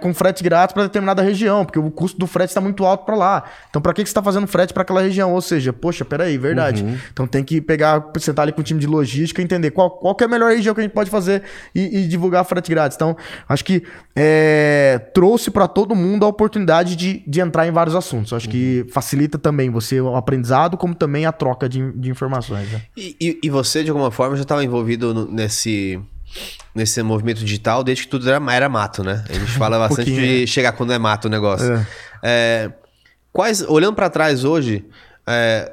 com 0.00 0.12
frete 0.14 0.42
grátis 0.42 0.72
para 0.74 0.84
determinada 0.84 1.22
região, 1.22 1.64
porque 1.64 1.78
o 1.78 1.90
custo 1.90 2.18
do 2.18 2.26
frete 2.26 2.50
está 2.50 2.60
muito 2.60 2.84
alto 2.84 3.04
para 3.04 3.14
lá. 3.16 3.44
Então, 3.68 3.80
para 3.82 3.92
que, 3.92 4.02
que 4.02 4.08
você 4.08 4.12
está 4.12 4.22
fazendo 4.22 4.46
frete 4.46 4.72
para 4.72 4.82
aquela 4.82 5.00
região? 5.02 5.32
Ou 5.32 5.40
seja, 5.40 5.72
poxa, 5.72 6.04
peraí, 6.04 6.36
verdade. 6.38 6.84
Então 7.12 7.26
tem 7.26 7.42
que 7.44 7.60
pegar, 7.60 8.04
sentar 8.18 8.44
ali 8.44 8.52
com 8.52 8.60
o 8.60 8.64
time 8.64 8.80
de 8.80 8.86
logística 8.86 9.40
e 9.40 9.44
entender 9.44 9.70
qual, 9.70 9.90
qual 9.90 10.16
é 10.20 10.24
a 10.24 10.28
melhor 10.28 10.50
região 10.50 10.74
que 10.74 10.80
a 10.80 10.84
gente 10.84 10.92
pode 10.92 11.10
fazer 11.10 11.42
e, 11.74 11.98
e 12.00 12.08
divulgar 12.08 12.44
frete 12.44 12.70
grátis. 12.70 12.96
Então, 12.96 13.16
acho 13.48 13.64
que 13.64 13.82
é, 14.14 14.98
trouxe 15.14 15.50
para 15.50 15.66
todo 15.66 15.94
mundo 15.94 16.24
a 16.24 16.28
oportunidade 16.28 16.96
de, 16.96 17.22
de 17.26 17.40
entrar 17.40 17.66
em 17.66 17.70
vários 17.70 17.94
assuntos. 17.96 18.32
Acho 18.32 18.48
que 18.48 18.86
facilita 18.92 19.38
também 19.38 19.70
você 19.70 20.00
o 20.00 20.14
aprendizado, 20.16 20.76
como 20.76 20.94
também 20.94 21.26
a 21.26 21.32
troca 21.32 21.68
de, 21.68 21.92
de 21.92 22.10
informações. 22.10 22.70
né? 22.70 22.80
E, 22.96 23.16
e- 23.20 23.40
e 23.44 23.50
você, 23.50 23.82
de 23.82 23.90
alguma 23.90 24.10
forma, 24.10 24.36
já 24.36 24.42
estava 24.42 24.64
envolvido 24.64 25.14
no- 25.14 25.30
nesse, 25.30 25.98
nesse 26.74 27.02
movimento 27.02 27.38
digital 27.38 27.82
desde 27.82 28.04
que 28.04 28.10
tudo 28.10 28.28
era, 28.28 28.52
era 28.52 28.68
mato, 28.68 29.02
né? 29.02 29.24
A 29.28 29.32
gente 29.32 29.52
fala 29.52 29.78
bastante 29.88 30.10
pouquinho, 30.10 30.38
de 30.40 30.46
chegar 30.46 30.72
quando 30.72 30.92
é 30.92 30.98
mato 30.98 31.26
o 31.26 31.28
negócio. 31.28 31.72
É. 31.72 31.86
É, 32.22 32.72
quais, 33.32 33.62
olhando 33.62 33.94
para 33.94 34.10
trás 34.10 34.44
hoje, 34.44 34.84
é, 35.26 35.70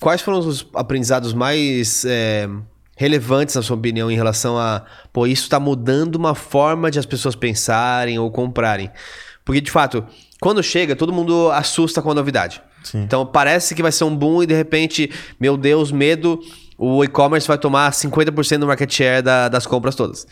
quais 0.00 0.20
foram 0.20 0.38
os 0.38 0.66
aprendizados 0.74 1.32
mais 1.32 2.04
é, 2.04 2.48
relevantes, 2.96 3.54
na 3.54 3.62
sua 3.62 3.76
opinião, 3.76 4.10
em 4.10 4.16
relação 4.16 4.58
a, 4.58 4.84
pô, 5.12 5.26
isso 5.26 5.44
está 5.44 5.58
mudando 5.58 6.16
uma 6.16 6.34
forma 6.34 6.90
de 6.90 6.98
as 6.98 7.06
pessoas 7.06 7.34
pensarem 7.34 8.18
ou 8.18 8.30
comprarem? 8.30 8.90
Porque, 9.44 9.60
de 9.60 9.70
fato, 9.70 10.04
quando 10.40 10.62
chega, 10.62 10.94
todo 10.94 11.12
mundo 11.12 11.50
assusta 11.50 12.00
com 12.00 12.10
a 12.10 12.14
novidade. 12.14 12.62
Sim. 12.84 13.02
Então 13.02 13.24
parece 13.24 13.74
que 13.74 13.82
vai 13.82 13.92
ser 13.92 14.04
um 14.04 14.14
boom 14.14 14.42
e 14.42 14.46
de 14.46 14.54
repente, 14.54 15.10
meu 15.38 15.56
Deus, 15.56 15.92
medo, 15.92 16.40
o 16.84 17.04
e-commerce 17.04 17.46
vai 17.46 17.56
tomar 17.58 17.92
50% 17.92 18.58
do 18.60 18.66
market 18.66 18.92
share 18.92 19.22
da- 19.22 19.48
das 19.48 19.66
compras 19.66 19.94
todas. 19.94 20.26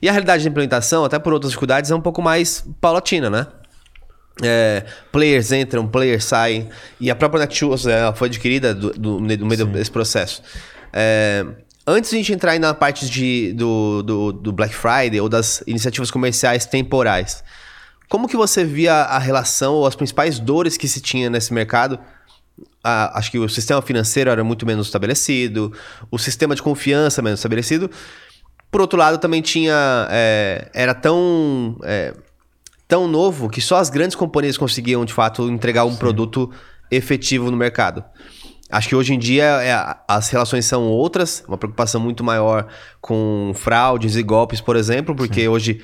E 0.00 0.08
a 0.08 0.12
realidade 0.12 0.42
de 0.42 0.48
implementação, 0.48 1.04
até 1.04 1.18
por 1.18 1.32
outras 1.32 1.50
dificuldades, 1.50 1.90
é 1.90 1.94
um 1.94 2.00
pouco 2.00 2.22
mais 2.22 2.64
paulatina, 2.80 3.28
né? 3.28 3.46
É, 4.42 4.84
players 5.10 5.50
entram, 5.50 5.86
players 5.88 6.24
saem. 6.24 6.68
E 7.00 7.10
a 7.10 7.16
própria 7.16 7.40
Netshoes 7.40 7.84
foi 8.14 8.28
adquirida 8.28 8.74
do, 8.74 8.90
do- 8.90 9.20
no 9.20 9.46
meio 9.46 9.66
desse 9.66 9.90
processo. 9.90 10.42
É, 10.92 11.44
antes 11.86 12.10
de 12.10 12.16
a 12.16 12.18
gente 12.20 12.32
entrar 12.34 12.58
na 12.58 12.74
parte 12.74 13.08
de, 13.08 13.52
do, 13.54 14.02
do, 14.02 14.32
do 14.32 14.52
Black 14.52 14.74
Friday 14.74 15.20
ou 15.20 15.28
das 15.28 15.62
iniciativas 15.66 16.10
comerciais 16.10 16.66
temporais, 16.66 17.42
como 18.08 18.28
que 18.28 18.36
você 18.36 18.64
via 18.64 18.92
a 18.94 19.18
relação 19.18 19.74
ou 19.74 19.86
as 19.86 19.96
principais 19.96 20.38
dores 20.38 20.76
que 20.76 20.86
se 20.86 21.00
tinha 21.00 21.28
nesse 21.30 21.52
mercado? 21.52 21.98
Ah, 22.82 23.18
acho 23.18 23.30
que 23.30 23.38
o 23.38 23.48
sistema 23.48 23.82
financeiro 23.82 24.30
era 24.30 24.42
muito 24.44 24.64
menos 24.64 24.86
estabelecido, 24.86 25.72
o 26.10 26.18
sistema 26.18 26.54
de 26.54 26.62
confiança 26.62 27.20
menos 27.20 27.40
estabelecido. 27.40 27.90
Por 28.70 28.80
outro 28.80 28.98
lado, 28.98 29.18
também 29.18 29.42
tinha. 29.42 30.08
é, 30.10 30.70
era 30.74 30.94
tão. 30.94 31.76
é, 31.84 32.14
tão 32.88 33.08
novo 33.08 33.48
que 33.48 33.60
só 33.60 33.76
as 33.76 33.90
grandes 33.90 34.14
companhias 34.14 34.56
conseguiam, 34.56 35.04
de 35.04 35.12
fato, 35.12 35.48
entregar 35.48 35.84
um 35.84 35.96
produto 35.96 36.50
efetivo 36.90 37.50
no 37.50 37.56
mercado. 37.56 38.04
Acho 38.70 38.88
que 38.88 38.96
hoje 38.96 39.14
em 39.14 39.18
dia 39.18 39.44
é, 39.62 39.96
as 40.08 40.28
relações 40.28 40.66
são 40.66 40.84
outras, 40.84 41.44
uma 41.46 41.56
preocupação 41.56 42.00
muito 42.00 42.24
maior 42.24 42.66
com 43.00 43.52
fraudes 43.54 44.16
e 44.16 44.22
golpes, 44.22 44.60
por 44.60 44.74
exemplo, 44.74 45.14
porque 45.14 45.46
hoje 45.48 45.80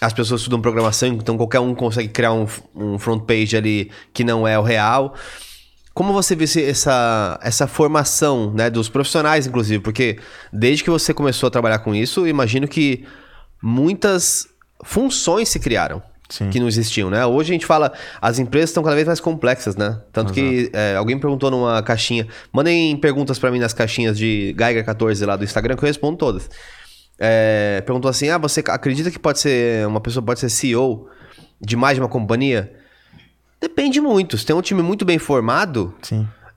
as 0.00 0.12
pessoas 0.12 0.40
estudam 0.40 0.60
programação, 0.60 1.08
então 1.08 1.36
qualquer 1.36 1.60
um 1.60 1.74
consegue 1.74 2.08
criar 2.08 2.32
um, 2.32 2.46
um 2.74 2.98
front 2.98 3.22
page 3.24 3.56
ali 3.56 3.90
que 4.14 4.24
não 4.24 4.48
é 4.48 4.58
o 4.58 4.62
real. 4.62 5.14
Como 5.94 6.12
você 6.12 6.34
vê 6.34 6.44
essa, 6.68 7.38
essa 7.42 7.66
formação 7.66 8.52
né, 8.52 8.70
dos 8.70 8.88
profissionais, 8.88 9.46
inclusive? 9.46 9.82
Porque 9.82 10.18
desde 10.52 10.82
que 10.82 10.90
você 10.90 11.12
começou 11.12 11.46
a 11.46 11.50
trabalhar 11.50 11.80
com 11.80 11.94
isso, 11.94 12.26
imagino 12.26 12.66
que 12.66 13.04
muitas 13.62 14.48
funções 14.82 15.48
se 15.48 15.60
criaram 15.60 16.02
Sim. 16.32 16.48
que 16.48 16.58
não 16.58 16.66
existiam, 16.66 17.10
né? 17.10 17.26
Hoje 17.26 17.50
a 17.50 17.54
gente 17.54 17.66
fala, 17.66 17.92
as 18.20 18.38
empresas 18.38 18.70
estão 18.70 18.82
cada 18.82 18.94
vez 18.94 19.06
mais 19.06 19.20
complexas, 19.20 19.76
né? 19.76 20.00
Tanto 20.10 20.32
que 20.32 20.70
é, 20.72 20.96
alguém 20.96 21.18
perguntou 21.18 21.50
numa 21.50 21.82
caixinha, 21.82 22.26
mandem 22.50 22.96
perguntas 22.96 23.38
pra 23.38 23.50
mim 23.50 23.58
nas 23.58 23.74
caixinhas 23.74 24.16
de 24.16 24.54
Geiger 24.58 24.84
14 24.84 25.26
lá 25.26 25.36
do 25.36 25.44
Instagram 25.44 25.76
que 25.76 25.84
eu 25.84 25.86
respondo 25.86 26.16
todas. 26.16 26.48
É, 27.18 27.82
perguntou 27.84 28.08
assim: 28.08 28.30
ah, 28.30 28.38
você 28.38 28.64
acredita 28.66 29.10
que 29.10 29.18
pode 29.18 29.40
ser 29.40 29.86
uma 29.86 30.00
pessoa 30.00 30.24
pode 30.24 30.40
ser 30.40 30.48
CEO 30.48 31.06
de 31.60 31.76
mais 31.76 31.96
de 31.96 32.00
uma 32.00 32.08
companhia? 32.08 32.72
Depende 33.62 34.00
muito. 34.00 34.36
Se 34.36 34.44
tem 34.44 34.54
um 34.56 34.60
time 34.60 34.82
muito 34.82 35.04
bem 35.04 35.18
formado, 35.18 35.94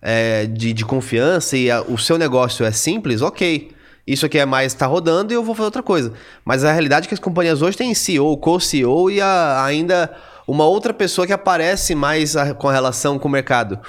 é, 0.02 0.46
de, 0.48 0.74
de 0.74 0.84
confiança 0.84 1.56
e 1.56 1.70
a- 1.70 1.82
o 1.84 1.98
seu 2.00 2.18
negócio 2.18 2.66
é 2.66 2.72
simples, 2.72 3.22
ok. 3.22 3.72
Isso 4.08 4.26
aqui 4.26 4.38
é 4.40 4.46
mais, 4.46 4.74
tá 4.74 4.86
rodando 4.88 5.32
e 5.32 5.36
eu 5.36 5.44
vou 5.44 5.54
fazer 5.56 5.66
outra 5.66 5.84
coisa. 5.84 6.12
Mas 6.44 6.64
a 6.64 6.72
realidade 6.72 7.06
é 7.06 7.08
que 7.08 7.14
as 7.14 7.20
companhias 7.20 7.62
hoje 7.62 7.78
têm 7.78 7.94
CEO, 7.94 8.36
co-CEO 8.38 9.10
e 9.12 9.22
a- 9.22 9.64
ainda 9.64 10.12
uma 10.48 10.66
outra 10.66 10.94
pessoa 10.94 11.26
que 11.28 11.34
aparece 11.34 11.94
mais 11.96 12.36
a- 12.36 12.54
com 12.56 12.68
relação 12.68 13.18
com 13.20 13.28
o 13.28 13.32
mercado. 13.32 13.80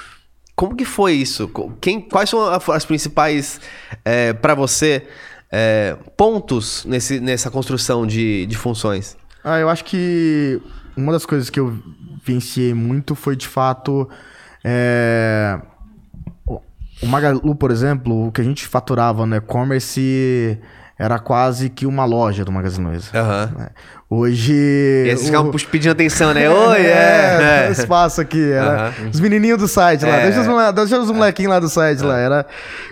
Como 0.54 0.76
que 0.76 0.84
foi 0.86 1.12
isso? 1.14 1.50
Quem, 1.80 2.00
quais 2.00 2.30
são 2.30 2.40
as 2.72 2.84
principais, 2.84 3.60
é, 4.04 4.32
para 4.34 4.54
você, 4.54 5.06
é, 5.52 5.96
pontos 6.16 6.84
nesse, 6.86 7.18
nessa 7.20 7.50
construção 7.50 8.06
de, 8.06 8.46
de 8.46 8.56
funções? 8.56 9.16
Ah, 9.44 9.58
eu 9.58 9.68
acho 9.68 9.84
que 9.84 10.60
uma 10.96 11.12
das 11.12 11.26
coisas 11.26 11.50
que 11.50 11.60
eu 11.60 11.78
vivenciei 12.26 12.74
muito 12.74 13.14
foi 13.14 13.36
de 13.36 13.46
fato. 13.46 14.08
é, 14.64 15.60
o- 16.46 16.60
Magalu, 17.06 17.54
por 17.54 17.70
exemplo, 17.70 18.26
o 18.28 18.32
que 18.32 18.40
a 18.40 18.44
gente 18.44 18.66
faturava 18.66 19.24
no 19.26 19.36
e-commerce 19.36 20.58
era 20.98 21.18
quase 21.18 21.68
que 21.68 21.84
uma 21.86 22.04
loja 22.04 22.44
do 22.44 22.50
Magazine 22.52 22.86
Luiza. 22.86 23.10
Aham. 23.14 23.52
né? 23.58 23.68
Hoje. 24.08 24.52
E 24.54 25.16
ficavam 25.16 25.50
o- 25.50 25.66
pedindo 25.68 25.90
atenção, 25.90 26.32
né? 26.32 26.48
Oi, 26.48 26.86
é, 26.86 27.66
é. 27.66 27.70
espaço 27.72 28.20
aqui. 28.20 28.52
Era 28.52 28.86
Aham. 28.88 29.10
os 29.12 29.18
menininhos 29.20 29.58
do 29.58 29.66
site 29.66 30.04
lá. 30.04 30.16
É. 30.16 30.22
Deixa 30.26 30.40
os, 30.42 30.46
mole- 30.46 30.72
deixa 30.72 30.98
os 31.00 31.10
molequinhos 31.10 31.50
lá 31.50 31.58
do 31.58 31.68
site 31.68 32.02
lá. 32.02 32.16
Era... 32.16 32.46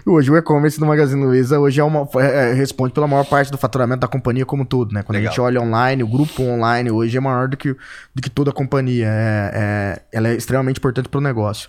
Hoje 0.05 0.31
o 0.31 0.37
e-commerce 0.37 0.79
do 0.79 0.85
Magazine 0.85 1.25
Luiza 1.25 1.59
hoje 1.61 1.81
é 1.81 1.85
uma, 1.85 2.07
é, 2.17 2.51
é, 2.51 2.53
responde 2.53 2.93
pela 2.93 3.07
maior 3.07 3.25
parte 3.25 3.51
do 3.51 3.57
faturamento 3.57 4.01
da 4.01 4.09
companhia 4.09 4.45
como 4.45 4.65
tudo, 4.65 4.93
né? 4.93 5.03
Quando 5.05 5.17
Legal. 5.17 5.29
a 5.29 5.31
gente 5.31 5.41
olha 5.41 5.61
online, 5.63 6.03
o 6.03 6.09
grupo 6.09 6.43
online 6.43 6.91
hoje 6.91 7.17
é 7.17 7.21
maior 7.21 7.47
do 7.49 7.57
que, 7.57 7.75
do 8.15 8.21
que 8.21 8.29
toda 8.29 8.51
a 8.51 8.53
companhia. 8.53 9.07
É, 9.09 9.51
é- 9.55 10.03
ela 10.13 10.29
é 10.29 10.35
extremamente 10.35 10.79
importante 10.79 11.09
para 11.09 11.19
o 11.19 11.23
negócio. 11.23 11.69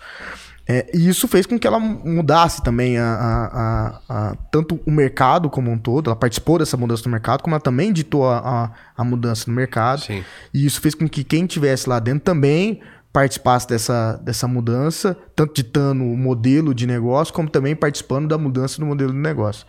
É, 0.67 0.89
e 0.93 1.07
isso 1.07 1.27
fez 1.27 1.45
com 1.45 1.59
que 1.59 1.67
ela 1.67 1.79
mudasse 1.79 2.63
também 2.63 2.97
a, 2.97 3.05
a- 3.05 3.47
a- 3.53 4.01
a- 4.09 4.35
tanto 4.51 4.79
o 4.85 4.91
mercado 4.91 5.49
como 5.49 5.69
um 5.71 5.77
todo. 5.77 6.09
Ela 6.09 6.15
participou 6.15 6.57
dessa 6.57 6.75
mudança 6.75 7.03
no 7.05 7.11
mercado, 7.11 7.43
como 7.43 7.53
ela 7.55 7.61
também 7.61 7.93
ditou 7.93 8.27
a, 8.29 8.71
mudança 9.03 9.45
no 9.47 9.55
mercado. 9.55 10.01
Sim. 10.01 10.23
E 10.53 10.65
isso 10.65 10.81
fez 10.81 10.95
com 10.95 11.07
que 11.07 11.23
quem 11.23 11.43
estivesse 11.45 11.87
lá 11.87 11.99
dentro 11.99 12.21
também 12.21 12.81
participasse 13.13 13.67
dessa, 13.67 14.19
dessa 14.23 14.47
mudança, 14.47 15.15
tanto 15.35 15.53
ditando 15.53 16.03
o 16.03 16.17
modelo 16.17 16.73
de 16.73 16.85
negócio, 16.85 17.33
como 17.33 17.47
também 17.49 17.75
participando 17.75 18.27
da 18.27 18.37
mudança 18.37 18.79
do 18.79 18.85
modelo 18.85 19.13
de 19.13 19.19
negócio. 19.19 19.65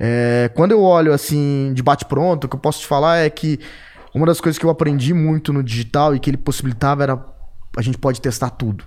É, 0.00 0.50
quando 0.54 0.70
eu 0.70 0.80
olho 0.80 1.12
assim, 1.12 1.72
de 1.74 1.82
bate-pronto, 1.82 2.46
o 2.46 2.48
que 2.48 2.54
eu 2.56 2.60
posso 2.60 2.80
te 2.80 2.86
falar 2.86 3.18
é 3.18 3.28
que 3.28 3.58
uma 4.14 4.24
das 4.24 4.40
coisas 4.40 4.58
que 4.58 4.64
eu 4.64 4.70
aprendi 4.70 5.12
muito 5.12 5.52
no 5.52 5.62
digital 5.62 6.14
e 6.14 6.20
que 6.20 6.30
ele 6.30 6.36
possibilitava 6.36 7.02
era 7.02 7.24
a 7.76 7.82
gente 7.82 7.98
pode 7.98 8.20
testar 8.20 8.50
tudo. 8.50 8.84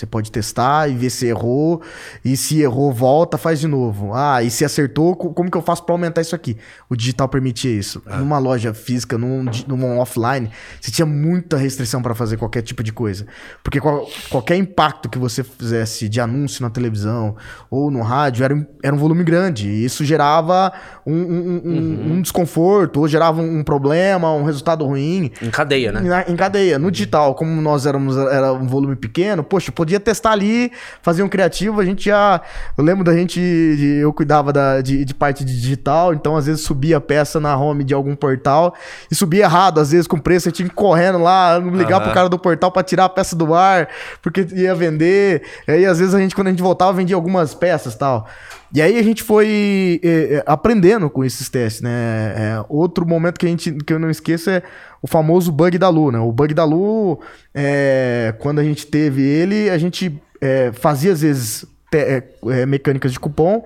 Você 0.00 0.06
pode 0.06 0.32
testar 0.32 0.88
e 0.90 0.94
ver 0.94 1.10
se 1.10 1.26
errou. 1.26 1.82
E 2.24 2.34
se 2.34 2.58
errou, 2.62 2.90
volta, 2.90 3.36
faz 3.36 3.60
de 3.60 3.68
novo. 3.68 4.14
Ah, 4.14 4.42
e 4.42 4.50
se 4.50 4.64
acertou, 4.64 5.14
co- 5.14 5.34
como 5.34 5.50
que 5.50 5.58
eu 5.58 5.60
faço 5.60 5.84
para 5.84 5.94
aumentar 5.94 6.22
isso 6.22 6.34
aqui? 6.34 6.56
O 6.88 6.96
digital 6.96 7.28
permitia 7.28 7.70
isso. 7.70 8.02
Numa 8.18 8.38
loja 8.38 8.72
física, 8.72 9.18
num, 9.18 9.44
num 9.68 9.98
offline, 9.98 10.50
você 10.80 10.90
tinha 10.90 11.04
muita 11.04 11.58
restrição 11.58 12.00
para 12.00 12.14
fazer 12.14 12.38
qualquer 12.38 12.62
tipo 12.62 12.82
de 12.82 12.94
coisa. 12.94 13.26
Porque 13.62 13.78
qual- 13.78 14.08
qualquer 14.30 14.56
impacto 14.56 15.06
que 15.10 15.18
você 15.18 15.44
fizesse 15.44 16.08
de 16.08 16.18
anúncio 16.18 16.62
na 16.62 16.70
televisão 16.70 17.36
ou 17.70 17.90
no 17.90 18.00
rádio 18.00 18.42
era, 18.42 18.54
um- 18.54 18.64
era 18.82 18.94
um 18.94 18.98
volume 18.98 19.22
grande. 19.22 19.68
E 19.68 19.84
isso 19.84 20.02
gerava 20.02 20.72
um, 21.06 21.12
um- 21.12 21.62
um- 21.62 22.12
um 22.14 22.22
desconforto, 22.22 23.00
ou 23.00 23.06
gerava 23.08 23.42
um 23.42 23.62
problema, 23.62 24.32
um 24.32 24.44
resultado 24.44 24.86
ruim. 24.86 25.30
Em 25.42 25.50
cadeia, 25.50 25.92
né? 25.92 26.00
Na- 26.00 26.24
em 26.26 26.36
cadeia. 26.36 26.78
No 26.78 26.90
digital, 26.90 27.34
como 27.34 27.60
nós 27.60 27.84
éramos 27.84 28.16
era 28.16 28.50
um 28.54 28.66
volume 28.66 28.96
pequeno, 28.96 29.44
poxa, 29.44 29.70
podia 29.70 29.89
testar 29.98 30.32
ali, 30.32 30.70
fazer 31.02 31.22
um 31.22 31.28
criativo, 31.28 31.80
a 31.80 31.84
gente 31.84 32.04
já. 32.04 32.40
Eu 32.76 32.84
lembro 32.84 33.02
da 33.02 33.12
gente. 33.14 33.40
eu 33.40 34.12
cuidava 34.12 34.52
da, 34.52 34.80
de, 34.80 35.04
de 35.04 35.14
parte 35.14 35.44
de 35.44 35.58
digital, 35.60 36.14
então 36.14 36.36
às 36.36 36.46
vezes 36.46 36.62
subia 36.62 36.98
a 36.98 37.00
peça 37.00 37.40
na 37.40 37.56
home 37.56 37.82
de 37.82 37.94
algum 37.94 38.14
portal 38.14 38.74
e 39.10 39.14
subia 39.14 39.44
errado, 39.44 39.80
às 39.80 39.90
vezes 39.90 40.06
com 40.06 40.18
preço, 40.18 40.48
eu 40.48 40.52
tinha 40.52 40.68
que 40.68 40.72
ir 40.72 40.76
correndo 40.76 41.18
lá, 41.18 41.58
ligar 41.58 41.96
Aham. 41.96 42.04
pro 42.04 42.14
cara 42.14 42.28
do 42.28 42.38
portal 42.38 42.70
pra 42.70 42.82
tirar 42.82 43.06
a 43.06 43.08
peça 43.08 43.34
do 43.34 43.54
ar, 43.54 43.88
porque 44.22 44.46
ia 44.52 44.74
vender. 44.74 45.42
E 45.66 45.72
aí, 45.72 45.86
às 45.86 45.98
vezes, 45.98 46.14
a 46.14 46.18
gente, 46.18 46.34
quando 46.34 46.48
a 46.48 46.50
gente 46.50 46.62
voltava, 46.62 46.92
vendia 46.92 47.16
algumas 47.16 47.54
peças 47.54 47.94
e 47.94 47.98
tal. 47.98 48.28
E 48.72 48.80
aí 48.80 48.98
a 48.98 49.02
gente 49.02 49.22
foi 49.24 50.00
eh, 50.02 50.36
eh, 50.36 50.44
aprendendo 50.46 51.10
com 51.10 51.24
esses 51.24 51.48
testes, 51.48 51.82
né? 51.82 51.90
É, 52.36 52.64
outro 52.68 53.04
momento 53.04 53.36
que, 53.36 53.46
a 53.46 53.48
gente, 53.48 53.72
que 53.72 53.92
eu 53.92 53.98
não 53.98 54.08
esqueço 54.08 54.48
é 54.48 54.62
o 55.02 55.06
famoso 55.06 55.50
bug 55.52 55.78
da 55.78 55.88
Lu, 55.88 56.10
né? 56.10 56.18
O 56.18 56.32
bug 56.32 56.52
da 56.54 56.64
Lu, 56.64 57.20
é, 57.54 58.34
quando 58.38 58.58
a 58.58 58.64
gente 58.64 58.86
teve 58.86 59.22
ele, 59.22 59.70
a 59.70 59.78
gente 59.78 60.20
é, 60.40 60.70
fazia 60.72 61.12
às 61.12 61.22
vezes 61.22 61.64
te- 61.90 61.98
é, 61.98 62.22
é, 62.48 62.66
mecânicas 62.66 63.12
de 63.12 63.18
cupom 63.18 63.64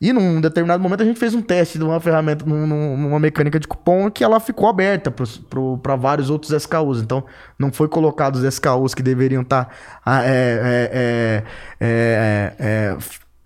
e 0.00 0.12
num 0.12 0.40
determinado 0.40 0.82
momento 0.82 1.02
a 1.02 1.06
gente 1.06 1.18
fez 1.18 1.34
um 1.34 1.42
teste 1.42 1.78
de 1.78 1.84
uma 1.84 1.98
ferramenta, 2.00 2.44
num- 2.44 2.66
num- 2.66 2.96
numa 2.96 3.18
mecânica 3.18 3.58
de 3.60 3.66
cupom 3.68 4.10
que 4.10 4.22
ela 4.24 4.38
ficou 4.40 4.68
aberta 4.68 5.10
para 5.10 5.96
vários 5.96 6.30
outros 6.30 6.52
SKUs. 6.52 7.00
Então 7.02 7.24
não 7.58 7.72
foi 7.72 7.88
colocado 7.88 8.36
os 8.36 8.44
SKUs 8.44 8.94
que 8.94 9.02
deveriam 9.02 9.42
estar 9.42 9.68
ah, 10.04 10.24
é, 10.24 10.30
é, 10.30 11.42
é, 11.80 12.52
é, 12.58 12.96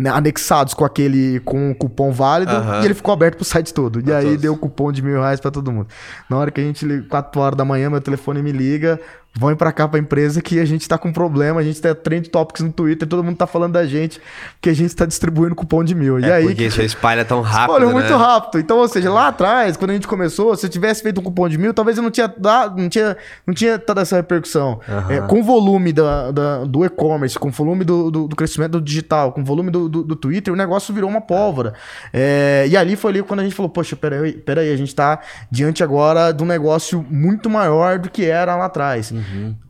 né, 0.00 0.10
anexados 0.10 0.72
com 0.74 0.84
aquele 0.84 1.40
com 1.40 1.70
o 1.70 1.74
cupom 1.74 2.10
válido 2.10 2.52
Aham. 2.52 2.80
e 2.80 2.84
ele 2.86 2.94
ficou 2.94 3.12
aberto 3.12 3.36
pro 3.36 3.44
site 3.44 3.74
todo. 3.74 4.00
E 4.00 4.02
Pra 4.04 4.16
aí 4.18 4.24
todos. 4.24 4.40
deu 4.40 4.56
cupom 4.56 4.90
de 4.90 5.02
mil 5.02 5.20
reais 5.20 5.38
pra 5.40 5.50
todo 5.50 5.70
mundo. 5.70 5.88
Na 6.28 6.38
hora 6.38 6.50
que 6.50 6.60
a 6.60 6.64
gente, 6.64 6.84
liga- 6.86 7.06
4 7.08 7.40
horas 7.40 7.56
da 7.56 7.64
manhã, 7.64 7.90
meu 7.90 8.00
telefone 8.00 8.42
me 8.42 8.50
liga, 8.52 8.98
vão 9.32 9.54
pra 9.54 9.72
cá 9.72 9.86
pra 9.86 9.98
empresa 9.98 10.42
que 10.42 10.58
a 10.58 10.64
gente 10.64 10.88
tá 10.88 10.98
com 10.98 11.12
problema, 11.12 11.60
a 11.60 11.62
gente 11.62 11.80
tá 11.80 11.94
trend 11.94 12.28
topics 12.28 12.62
no 12.62 12.72
Twitter, 12.72 13.06
todo 13.08 13.22
mundo 13.22 13.36
tá 13.36 13.46
falando 13.46 13.72
da 13.74 13.86
gente, 13.86 14.20
que 14.60 14.68
a 14.68 14.74
gente 14.74 14.94
tá 14.94 15.06
distribuindo 15.06 15.54
cupom 15.54 15.82
de 15.84 15.94
mil. 15.94 16.18
E 16.18 16.24
É 16.24 16.32
aí, 16.34 16.46
porque 16.46 16.64
isso 16.66 16.82
espalha 16.82 17.24
tão 17.24 17.40
rápido, 17.40 17.74
Olha, 17.74 17.86
né? 17.86 17.92
muito 17.92 18.14
rápido. 18.16 18.58
Então, 18.60 18.78
ou 18.78 18.88
seja, 18.88 19.10
lá 19.10 19.28
atrás, 19.28 19.76
quando 19.76 19.90
a 19.90 19.94
gente 19.94 20.06
começou, 20.08 20.54
se 20.56 20.66
eu 20.66 20.70
tivesse 20.70 21.02
feito 21.02 21.20
um 21.20 21.24
cupom 21.24 21.48
de 21.48 21.56
mil, 21.56 21.72
talvez 21.72 21.96
eu 21.96 22.02
não 22.02 22.10
tinha 22.10 22.26
dado, 22.28 22.80
não 22.80 22.88
tinha, 22.88 23.16
não 23.46 23.54
tinha 23.54 23.78
toda 23.78 24.00
essa 24.02 24.16
repercussão. 24.16 24.80
É, 25.08 25.20
com 25.22 25.40
o 25.40 25.42
volume 25.42 25.92
da, 25.92 26.30
da- 26.32 26.64
do 26.64 26.84
e-commerce, 26.84 27.38
com 27.38 27.48
o 27.48 27.52
volume 27.52 27.84
do, 27.84 28.10
do, 28.10 28.28
do 28.28 28.36
crescimento 28.36 28.72
do 28.72 28.80
digital, 28.80 29.32
com 29.32 29.40
o 29.42 29.44
volume 29.44 29.70
do, 29.70 29.88
do, 29.88 30.02
do 30.02 30.16
Twitter, 30.16 30.52
o 30.52 30.56
negócio 30.56 30.92
virou 30.92 31.08
uma 31.08 31.20
pólvora. 31.20 31.72
É, 32.12 32.66
e 32.68 32.76
ali 32.76 32.96
foi 32.96 33.12
ali 33.12 33.22
quando 33.22 33.40
a 33.40 33.42
gente 33.44 33.54
falou, 33.54 33.70
poxa, 33.70 33.94
peraí, 33.96 34.32
peraí, 34.32 34.72
a 34.72 34.76
gente 34.76 34.94
tá 34.94 35.20
diante 35.50 35.82
agora 35.84 36.32
de 36.32 36.42
um 36.42 36.46
negócio 36.46 37.04
muito 37.08 37.48
maior 37.48 37.98
do 37.98 38.10
que 38.10 38.24
era 38.24 38.56
lá 38.56 38.64
atrás. 38.66 39.12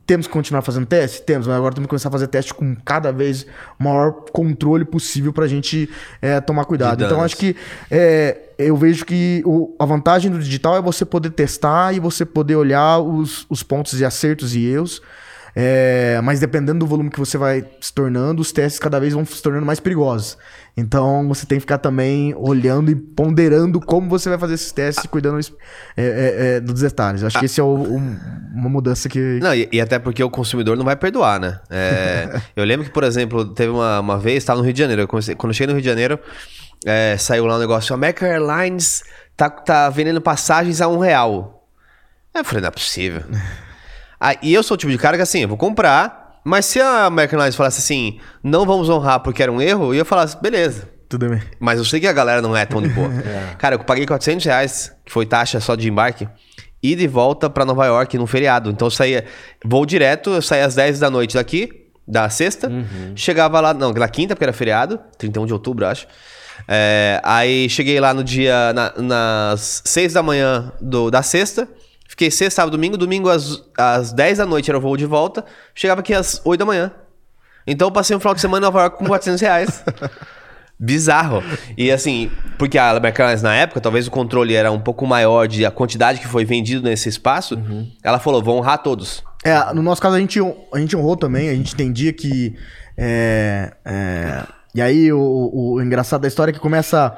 Temos 0.07 0.27
que 0.27 0.33
continuar 0.33 0.63
fazendo 0.63 0.87
teste? 0.87 1.23
Temos, 1.23 1.47
mas 1.47 1.57
agora 1.57 1.73
temos 1.73 1.87
que 1.87 1.91
começar 1.91 2.09
a 2.09 2.13
fazer 2.13 2.27
teste 2.27 2.53
com 2.53 2.75
cada 2.85 3.13
vez 3.13 3.47
maior 3.79 4.11
controle 4.33 4.85
possível 4.85 5.33
pra 5.33 5.47
gente 5.47 5.89
é, 6.21 6.41
tomar 6.41 6.65
cuidado. 6.65 6.99
Então, 7.07 7.23
acho 7.23 7.37
que 7.37 7.55
é, 7.91 8.37
eu 8.59 8.77
vejo 8.77 9.05
que 9.05 9.41
o- 9.47 9.75
a 9.79 9.85
vantagem 9.85 10.31
do 10.31 10.39
digital 10.41 10.77
é 10.77 10.83
você 10.83 11.05
poder 11.05 11.31
testar 11.31 11.95
e 11.95 12.01
você 12.01 12.25
poder 12.25 12.57
olhar 12.57 12.99
os, 12.99 13.47
os 13.49 13.63
pontos 13.63 13.97
de 13.97 14.05
acertos 14.05 14.55
e 14.57 14.65
erros. 14.67 15.01
É, 15.55 16.21
mas 16.23 16.39
dependendo 16.41 16.79
do 16.81 16.87
volume 16.87 17.11
que 17.11 17.19
você 17.19 17.37
vai 17.37 17.65
se 17.81 17.93
tornando, 17.93 18.41
os 18.41 18.53
testes 18.53 18.79
cada 18.79 19.01
vez 19.01 19.13
vão 19.15 19.25
se 19.27 19.43
tornando 19.43 19.67
mais 19.67 19.81
perigosos. 19.81 20.39
Então 20.77 21.27
você 21.29 21.45
tem 21.45 21.59
que 21.59 21.63
ficar 21.63 21.79
também 21.79 22.33
olhando 22.37 22.91
e 22.91 22.95
ponderando 22.95 23.81
como 23.81 24.09
você 24.09 24.29
vai 24.29 24.39
fazer 24.39 24.55
esses 24.55 24.71
testes 24.71 25.05
cuidando 25.07 25.41
é, 25.41 26.03
é, 26.03 26.57
é, 26.57 26.61
dos 26.61 26.81
detalhes. 26.81 27.21
Eu 27.23 27.27
acho 27.27 27.39
que 27.41 27.47
esse 27.47 27.61
é 27.61 27.65
o- 27.65 27.67
o- 27.67 27.97
uma 28.55 28.69
mudança 28.69 29.09
que. 29.09 29.19
Não, 29.43 29.55
e, 29.55 29.69
e 29.73 29.81
até 29.81 29.99
porque 29.99 30.23
o 30.23 30.31
consumidor 30.31 30.77
não 30.77 30.85
vai 30.85 30.95
perdoar, 30.97 31.41
né? 31.41 31.59
É, 31.69 32.41
eu 32.55 32.65
lembro 32.65 32.87
que, 32.87 32.93
por 32.93 33.03
exemplo, 33.05 33.45
teve 33.47 33.71
uma, 33.73 33.99
uma 34.01 34.19
vez, 34.19 34.39
estava 34.39 34.59
no 34.59 34.65
Rio 34.65 34.73
de 34.73 34.79
Janeiro. 34.81 35.03
eu 35.03 35.09
comecei- 35.09 35.35
quando 35.35 35.51
eu 35.51 35.55
cheguei 35.55 35.67
no 35.69 35.73
Rio 35.75 35.83
de 35.83 35.89
Janeiro, 35.89 36.19
é, 36.87 37.17
saiu 37.19 37.45
lá 37.47 37.57
um 37.57 37.61
negócio: 37.61 37.93
American 37.93 38.29
Airlines 38.29 39.03
tá, 39.37 39.51
tá 39.51 39.91
vendendo 39.91 40.21
passagens 40.21 40.81
a 40.81 40.87
um 40.89 40.99
real. 40.99 41.67
Eu 42.33 42.45
falei, 42.45 42.61
não 42.63 42.69
é 42.69 42.71
possível. 42.71 43.23
Ah, 44.21 44.35
e 44.43 44.53
eu 44.53 44.63
sou 44.63 44.75
o 44.75 44.79
tipo 44.79 44.93
de 44.93 44.99
cara 44.99 45.17
que 45.17 45.23
assim, 45.23 45.41
eu 45.41 45.49
vou 45.49 45.57
comprar, 45.57 46.41
mas 46.45 46.67
se 46.67 46.81
a 46.81 47.07
American 47.07 47.39
Airlines 47.39 47.57
falasse 47.57 47.79
assim, 47.81 48.19
não 48.43 48.67
vamos 48.67 48.89
honrar 48.91 49.21
porque 49.21 49.43
era 49.43 49.51
um 49.51 49.61
erro, 49.61 49.87
eu 49.87 49.95
ia 49.95 50.05
falar 50.05 50.23
assim, 50.23 50.39
beleza. 50.43 50.89
Tudo 51.09 51.29
bem. 51.29 51.41
Mas 51.59 51.79
eu 51.79 51.85
sei 51.85 51.99
que 52.01 52.07
a 52.07 52.13
galera 52.13 52.41
não 52.41 52.57
é 52.57 52.65
tão 52.65 52.81
de 52.81 52.89
boa. 52.89 53.11
Cara, 53.59 53.75
eu 53.75 53.81
paguei 53.81 54.07
400 54.07 54.45
reais, 54.45 54.93
que 55.05 55.11
foi 55.11 55.27
taxa 55.27 55.59
só 55.59 55.75
de 55.75 55.89
embarque, 55.89 56.29
e 56.83 56.95
de 56.95 57.07
volta 57.09 57.51
pra 57.51 57.65
Nova 57.65 57.85
York 57.87 58.17
num 58.17 58.27
feriado. 58.27 58.71
Então 58.71 58.87
eu 58.87 58.91
saía, 58.93 59.25
voo 59.65 59.85
direto, 59.85 60.31
eu 60.31 60.41
saía 60.43 60.65
às 60.67 60.75
10 60.77 61.01
da 61.01 61.11
noite 61.11 61.35
daqui, 61.35 61.69
da 62.07 62.29
sexta, 62.31 62.71
chegava 63.17 63.61
lá, 63.61 63.75
não, 63.75 63.93
na 63.93 64.09
quinta, 64.09 64.35
porque 64.37 64.45
era 64.45 64.53
feriado, 64.53 65.01
31 65.19 65.47
de 65.47 65.53
outubro, 65.53 65.85
acho. 65.87 66.07
É, 66.69 67.21
aí 67.25 67.69
cheguei 67.69 67.99
lá 68.01 68.13
no 68.15 68.23
dia, 68.23 68.73
na- 68.73 68.93
nas 68.99 69.83
6 69.85 70.13
da 70.13 70.23
manhã 70.23 70.73
do, 70.81 71.11
da 71.11 71.23
sexta, 71.23 71.69
fiquei 72.11 72.31
sexta, 72.31 72.57
sábado, 72.63 72.73
domingo, 72.73 72.97
domingo 72.99 73.29
às, 73.31 73.63
às 73.79 74.13
10 74.13 74.39
da 74.39 74.45
noite 74.47 74.69
era 74.69 74.77
o 74.77 74.81
voo 74.81 74.97
de 74.97 75.07
volta, 75.07 75.45
chegava 75.75 76.01
aqui 76.01 76.13
às 76.13 76.43
8 76.45 76.59
da 76.59 76.67
manhã. 76.67 76.91
Então 77.67 77.87
eu 77.89 77.93
passei 77.93 78.17
um 78.17 78.19
final 78.21 78.35
de 78.35 78.41
semana 78.41 78.59
em 78.67 78.67
Nova 78.67 78.81
York 78.81 78.99
com 78.99 79.07
400 79.07 79.41
reais. 79.41 79.85
Bizarro. 80.83 81.43
E 81.77 81.91
assim, 81.91 82.31
porque 82.59 82.79
a 82.79 82.91
Airlines 82.91 83.43
na 83.43 83.55
época, 83.55 83.81
talvez 83.83 84.07
o 84.07 84.11
controle 84.11 84.55
era 84.55 84.73
um 84.73 84.81
pouco 84.81 85.07
maior 85.07 85.47
de 85.47 85.65
a 85.67 85.71
quantidade 85.71 86.19
que 86.21 86.27
foi 86.27 86.45
vendido 86.45 86.83
nesse 86.83 87.07
espaço, 87.09 87.59
ela 88.03 88.19
falou, 88.19 88.43
vão 88.43 88.57
honrar 88.57 88.83
todos. 88.83 89.23
É, 89.45 89.75
no 89.75 89.83
nosso 89.83 90.01
caso 90.01 90.17
a 90.17 90.21
gente, 90.21 90.39
a 90.73 90.79
gente 90.79 90.97
honrou 90.97 91.17
também, 91.17 91.51
a 91.51 91.55
gente 91.55 91.75
entendia 91.75 92.13
que. 92.15 92.55
é, 92.97 93.73
é, 93.85 94.43
e 94.75 94.81
aí 94.81 95.13
o, 95.13 95.19
o- 95.21 95.75
o 95.75 95.83
engraçado 95.83 96.23
da 96.23 96.29
história 96.29 96.51
é 96.51 96.55
que 96.55 96.61
começa. 96.61 97.15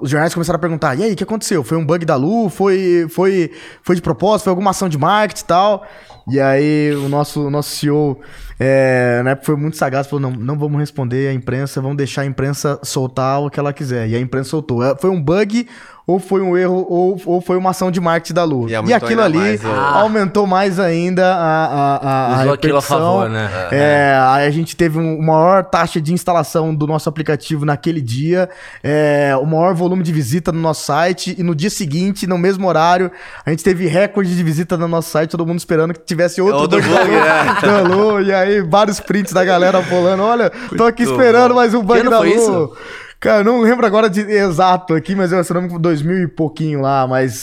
Os 0.00 0.10
jornais 0.10 0.34
começaram 0.34 0.56
a 0.56 0.60
perguntar: 0.60 0.98
e 0.98 1.02
aí, 1.02 1.12
o 1.12 1.16
que 1.16 1.24
aconteceu? 1.24 1.64
Foi 1.64 1.76
um 1.76 1.84
bug 1.84 2.04
da 2.04 2.16
Lu? 2.16 2.48
Foi, 2.48 3.06
foi, 3.10 3.50
foi 3.82 3.96
de 3.96 4.02
propósito? 4.02 4.44
Foi 4.44 4.50
alguma 4.50 4.70
ação 4.70 4.88
de 4.88 4.98
marketing 4.98 5.42
e 5.42 5.46
tal? 5.46 5.86
E 6.28 6.38
aí 6.38 6.92
o 6.94 7.08
nosso, 7.08 7.46
o 7.46 7.50
nosso 7.50 7.70
CEO, 7.70 8.20
é, 8.58 9.20
na 9.24 9.30
época 9.30 9.46
foi 9.46 9.56
muito 9.56 9.76
sagaz, 9.76 10.06
falou: 10.06 10.20
não, 10.20 10.30
não 10.30 10.58
vamos 10.58 10.78
responder 10.78 11.28
a 11.28 11.32
imprensa, 11.32 11.80
vamos 11.80 11.96
deixar 11.96 12.22
a 12.22 12.26
imprensa 12.26 12.78
soltar 12.82 13.40
o 13.40 13.50
que 13.50 13.58
ela 13.58 13.72
quiser. 13.72 14.08
E 14.08 14.14
a 14.14 14.20
imprensa 14.20 14.50
soltou. 14.50 14.84
É, 14.84 14.94
Foi 14.96 15.10
um 15.10 15.20
bug, 15.20 15.66
ou 16.10 16.18
foi 16.18 16.40
um 16.42 16.56
erro, 16.56 16.86
ou, 16.88 17.20
ou 17.24 17.40
foi 17.40 17.56
uma 17.56 17.70
ação 17.70 17.90
de 17.90 18.00
marketing 18.00 18.34
da 18.34 18.44
Lu. 18.44 18.68
E 18.68 18.72
E, 18.72 18.92
aquilo 18.92 19.22
ali 19.22 19.38
mais, 19.38 19.62
né? 19.62 19.70
aumentou 19.94 20.46
mais 20.46 20.78
ainda 20.80 21.34
a, 21.34 21.64
a, 21.64 21.96
a, 21.96 22.26
a 22.36 22.40
Usou 22.40 22.52
aquilo 22.54 22.76
a 22.76 22.80
repercussão. 22.80 22.98
favor, 22.98 23.30
né? 23.30 23.50
É, 23.70 24.20
aí 24.22 24.46
a 24.46 24.50
gente 24.50 24.76
teve 24.76 24.98
um 24.98 25.22
maior 25.22 25.64
taxa 25.64 26.00
de 26.00 26.12
instalação 26.12 26.74
do 26.74 26.86
nosso 26.86 27.08
aplicativo 27.08 27.64
naquele 27.64 28.00
dia, 28.00 28.48
é, 28.82 29.34
o 29.40 29.46
maior 29.46 29.74
volume 29.74 30.02
de 30.02 30.12
visita 30.12 30.50
no 30.52 30.60
nosso 30.60 30.84
site, 30.84 31.34
e 31.38 31.42
no 31.42 31.54
dia 31.54 31.70
seguinte, 31.70 32.26
no 32.26 32.38
mesmo 32.38 32.66
horário, 32.66 33.10
a 33.44 33.50
gente 33.50 33.62
teve 33.62 33.86
recorde 33.86 34.34
de 34.34 34.42
visita 34.42 34.76
no 34.76 34.88
nosso 34.88 35.10
site, 35.10 35.30
todo 35.30 35.46
mundo 35.46 35.58
esperando 35.58 35.92
que 35.92 36.00
tivesse 36.00 36.40
outro, 36.40 36.60
Outro 36.60 36.82
bug 36.82 36.90
bug, 36.90 37.10
da 37.62 37.80
Lu, 37.82 38.20
e 38.20 38.32
aí 38.32 38.60
vários 38.62 39.00
prints 39.00 39.32
da 39.32 39.44
galera 39.44 39.82
falando, 39.82 40.22
olha, 40.22 40.50
tô 40.76 40.84
aqui 40.84 41.02
esperando 41.02 41.54
mais 41.54 41.74
um 41.74 41.82
bug 41.82 42.08
da 42.08 42.20
Lu. 42.20 42.26
isso? 42.26 42.72
Cara, 43.20 43.40
eu 43.40 43.44
não 43.44 43.60
lembro 43.60 43.84
agora 43.84 44.08
de 44.08 44.22
exato 44.22 44.94
aqui, 44.94 45.14
mas 45.14 45.30
eu 45.30 45.44
não 45.52 45.60
me 45.60 45.66
engano, 45.66 45.78
2000 45.78 46.22
e 46.22 46.26
pouquinho 46.26 46.80
lá, 46.80 47.06
mas... 47.06 47.42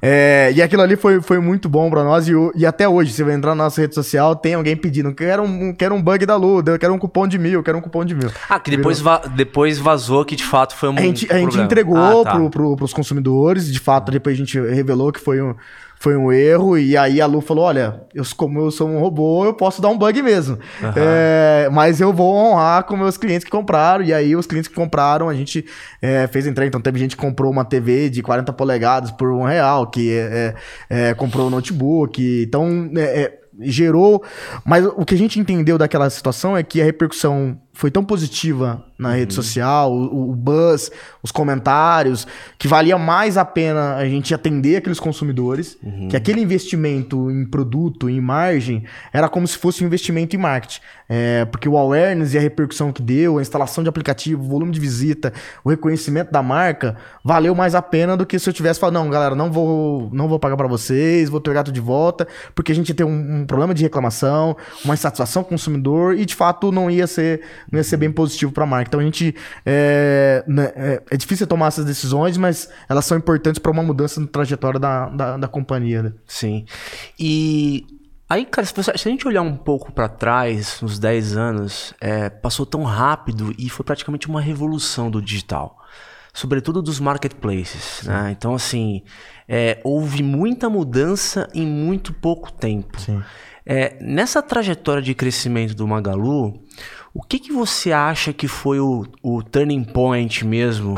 É, 0.00 0.50
e 0.54 0.62
aquilo 0.62 0.80
ali 0.80 0.96
foi, 0.96 1.20
foi 1.20 1.38
muito 1.38 1.68
bom 1.68 1.90
pra 1.90 2.02
nós. 2.02 2.26
E, 2.26 2.32
e 2.56 2.64
até 2.64 2.88
hoje, 2.88 3.12
você 3.12 3.22
vai 3.22 3.34
entrar 3.34 3.54
na 3.54 3.64
nossa 3.64 3.78
rede 3.80 3.94
social, 3.94 4.34
tem 4.34 4.54
alguém 4.54 4.74
pedindo: 4.74 5.14
quero 5.14 5.42
um, 5.42 5.74
quero 5.74 5.94
um 5.94 6.02
bug 6.02 6.24
da 6.24 6.34
Lu, 6.36 6.62
eu 6.66 6.78
quero 6.78 6.94
um 6.94 6.98
cupom 6.98 7.28
de 7.28 7.38
mil, 7.38 7.52
eu 7.52 7.62
quero 7.62 7.76
um 7.76 7.82
cupom 7.82 8.04
de 8.06 8.14
mil. 8.14 8.30
Ah, 8.48 8.58
que 8.58 8.70
depois, 8.70 9.00
va- 9.00 9.18
depois 9.36 9.78
vazou 9.78 10.24
que 10.24 10.34
de 10.34 10.44
fato 10.44 10.74
foi 10.74 10.88
um 10.88 10.96
A 10.96 11.00
gente, 11.02 11.30
a 11.30 11.36
gente 11.38 11.58
entregou 11.58 11.98
Ah, 11.98 12.24
tá. 12.24 12.30
pro, 12.34 12.48
pro, 12.50 12.76
pros 12.76 12.94
consumidores, 12.94 13.70
de 13.70 13.78
fato, 13.78 14.10
depois 14.10 14.34
a 14.34 14.38
gente 14.38 14.58
revelou 14.58 15.12
que 15.12 15.20
foi 15.20 15.42
um, 15.42 15.54
foi 16.02 16.16
um 16.16 16.32
erro, 16.32 16.76
e 16.76 16.96
aí 16.96 17.20
a 17.20 17.26
Lu 17.26 17.40
falou: 17.40 17.64
olha, 17.64 18.02
eu, 18.12 18.24
como 18.36 18.58
eu 18.58 18.72
sou 18.72 18.88
um 18.88 18.98
robô, 18.98 19.44
eu 19.44 19.54
posso 19.54 19.80
dar 19.80 19.88
um 19.88 19.96
bug 19.96 20.20
mesmo. 20.20 20.58
É, 20.96 21.68
mas 21.70 22.00
eu 22.00 22.12
vou 22.12 22.34
honrar 22.34 22.82
com 22.82 22.96
meus 22.96 23.16
clientes 23.16 23.44
que 23.44 23.50
compraram, 23.52 24.04
e 24.04 24.12
aí 24.12 24.34
os 24.34 24.44
clientes 24.44 24.66
que 24.66 24.74
compraram, 24.74 25.28
a 25.28 25.34
gente 25.34 25.64
é, 26.02 26.26
fez 26.26 26.44
entrega. 26.44 26.66
Então 26.66 26.80
teve 26.80 26.98
gente 26.98 27.14
que 27.14 27.22
comprou 27.22 27.52
uma 27.52 27.64
TV 27.64 28.10
de 28.10 28.20
40 28.20 28.52
polegadas 28.52 29.12
por 29.12 29.30
um 29.30 29.44
real, 29.44 29.86
que 29.86 30.12
é, 30.12 30.56
é, 30.90 31.10
é, 31.10 31.14
comprou 31.14 31.46
um 31.46 31.50
notebook. 31.50 32.42
Então, 32.48 32.90
é, 32.96 33.38
gerou. 33.60 34.24
Mas 34.64 34.84
o 34.84 35.04
que 35.04 35.14
a 35.14 35.18
gente 35.18 35.38
entendeu 35.38 35.78
daquela 35.78 36.10
situação 36.10 36.56
é 36.56 36.64
que 36.64 36.80
a 36.80 36.84
repercussão 36.84 37.56
foi 37.72 37.92
tão 37.92 38.04
positiva 38.04 38.84
na 39.02 39.10
Uhum. 39.10 39.14
rede 39.16 39.34
social, 39.34 39.92
o, 39.92 40.30
o 40.30 40.34
buzz, 40.34 40.90
os 41.22 41.30
comentários, 41.30 42.26
que 42.58 42.66
valia 42.68 42.96
mais 42.96 43.36
a 43.36 43.44
pena 43.44 43.96
a 43.96 44.04
gente 44.08 44.32
atender 44.34 44.76
aqueles 44.76 44.98
consumidores, 45.00 45.76
Uhum. 45.82 46.08
que 46.08 46.16
aquele 46.16 46.40
investimento 46.40 47.30
em 47.30 47.44
produto, 47.44 48.08
em 48.08 48.20
margem, 48.20 48.84
era 49.12 49.28
como 49.28 49.46
se 49.46 49.58
fosse 49.58 49.82
um 49.82 49.86
investimento 49.86 50.34
em 50.36 50.38
marketing. 50.38 50.80
É, 51.14 51.44
porque 51.44 51.68
o 51.68 51.76
awareness 51.76 52.32
e 52.32 52.38
a 52.38 52.40
repercussão 52.40 52.90
que 52.90 53.02
deu, 53.02 53.36
a 53.36 53.42
instalação 53.42 53.82
de 53.84 53.88
aplicativo, 53.90 54.42
o 54.42 54.48
volume 54.48 54.72
de 54.72 54.80
visita, 54.80 55.30
o 55.62 55.68
reconhecimento 55.68 56.30
da 56.32 56.42
marca, 56.42 56.96
valeu 57.22 57.54
mais 57.54 57.74
a 57.74 57.82
pena 57.82 58.16
do 58.16 58.24
que 58.24 58.38
se 58.38 58.48
eu 58.48 58.52
tivesse 58.54 58.80
falado, 58.80 58.94
não, 58.94 59.10
galera, 59.10 59.34
não 59.34 59.52
vou, 59.52 60.08
não 60.12 60.26
vou 60.26 60.38
pagar 60.38 60.56
para 60.56 60.66
vocês, 60.68 61.28
vou 61.28 61.40
pegar 61.40 61.64
tudo 61.64 61.74
de 61.74 61.80
volta, 61.82 62.26
porque 62.54 62.72
a 62.72 62.74
gente 62.74 62.88
ia 62.88 62.94
ter 62.94 63.04
um, 63.04 63.40
um 63.42 63.46
problema 63.46 63.74
de 63.74 63.82
reclamação, 63.82 64.56
uma 64.84 64.94
insatisfação 64.94 65.42
com 65.42 65.48
o 65.48 65.50
consumidor 65.52 66.16
e 66.16 66.24
de 66.24 66.34
fato 66.34 66.72
não 66.72 66.90
ia 66.90 67.06
ser, 67.06 67.42
não 67.70 67.78
ia 67.78 67.84
ser 67.84 67.98
bem 67.98 68.10
positivo 68.10 68.50
para 68.52 68.64
a 68.64 68.66
marca. 68.66 68.90
Então 68.92 69.00
a 69.00 69.04
gente 69.04 69.34
é, 69.64 70.44
né, 70.46 70.70
é, 70.76 71.02
é 71.12 71.16
difícil 71.16 71.46
tomar 71.46 71.68
essas 71.68 71.86
decisões, 71.86 72.36
mas 72.36 72.68
elas 72.86 73.06
são 73.06 73.16
importantes 73.16 73.58
para 73.58 73.72
uma 73.72 73.82
mudança 73.82 74.20
na 74.20 74.26
trajetória 74.26 74.78
da, 74.78 75.08
da, 75.08 75.36
da 75.38 75.48
companhia. 75.48 76.02
né? 76.02 76.12
Sim. 76.26 76.66
E 77.18 77.86
aí, 78.28 78.44
cara, 78.44 78.66
se, 78.66 78.74
a 78.90 79.10
gente 79.10 79.26
olhar 79.26 79.40
um 79.40 79.56
pouco 79.56 79.90
pra 79.92 80.10
trás, 80.10 80.78
uns 80.82 80.98
10 80.98 81.38
anos, 81.38 81.94
é, 82.02 82.28
passou 82.28 82.66
tão 82.66 82.82
rápido 82.82 83.54
e 83.56 83.70
foi 83.70 83.82
praticamente 83.82 84.28
uma 84.28 84.42
revolução 84.42 85.10
do 85.10 85.22
digital. 85.22 85.78
Sobretudo 86.34 86.82
dos 86.82 87.00
marketplaces, 87.00 88.06
né? 88.06 88.34
Então, 88.36 88.54
assim, 88.54 89.02
é, 89.48 89.80
houve 89.84 90.22
muita 90.22 90.68
mudança 90.68 91.48
em 91.54 91.66
muito 91.66 92.12
pouco 92.12 92.52
tempo. 92.52 93.00
Sim. 93.00 93.22
É, 93.64 93.96
nessa 94.02 94.42
trajetória 94.42 95.02
de 95.02 95.14
crescimento 95.14 95.74
do 95.74 95.86
Magalu, 95.86 96.60
o 97.14 97.22
que, 97.22 97.38
que 97.38 97.52
você 97.52 97.92
acha 97.92 98.32
que 98.32 98.48
foi 98.48 98.80
o, 98.80 99.06
o 99.22 99.42
turning 99.42 99.84
point 99.84 100.44
mesmo 100.46 100.94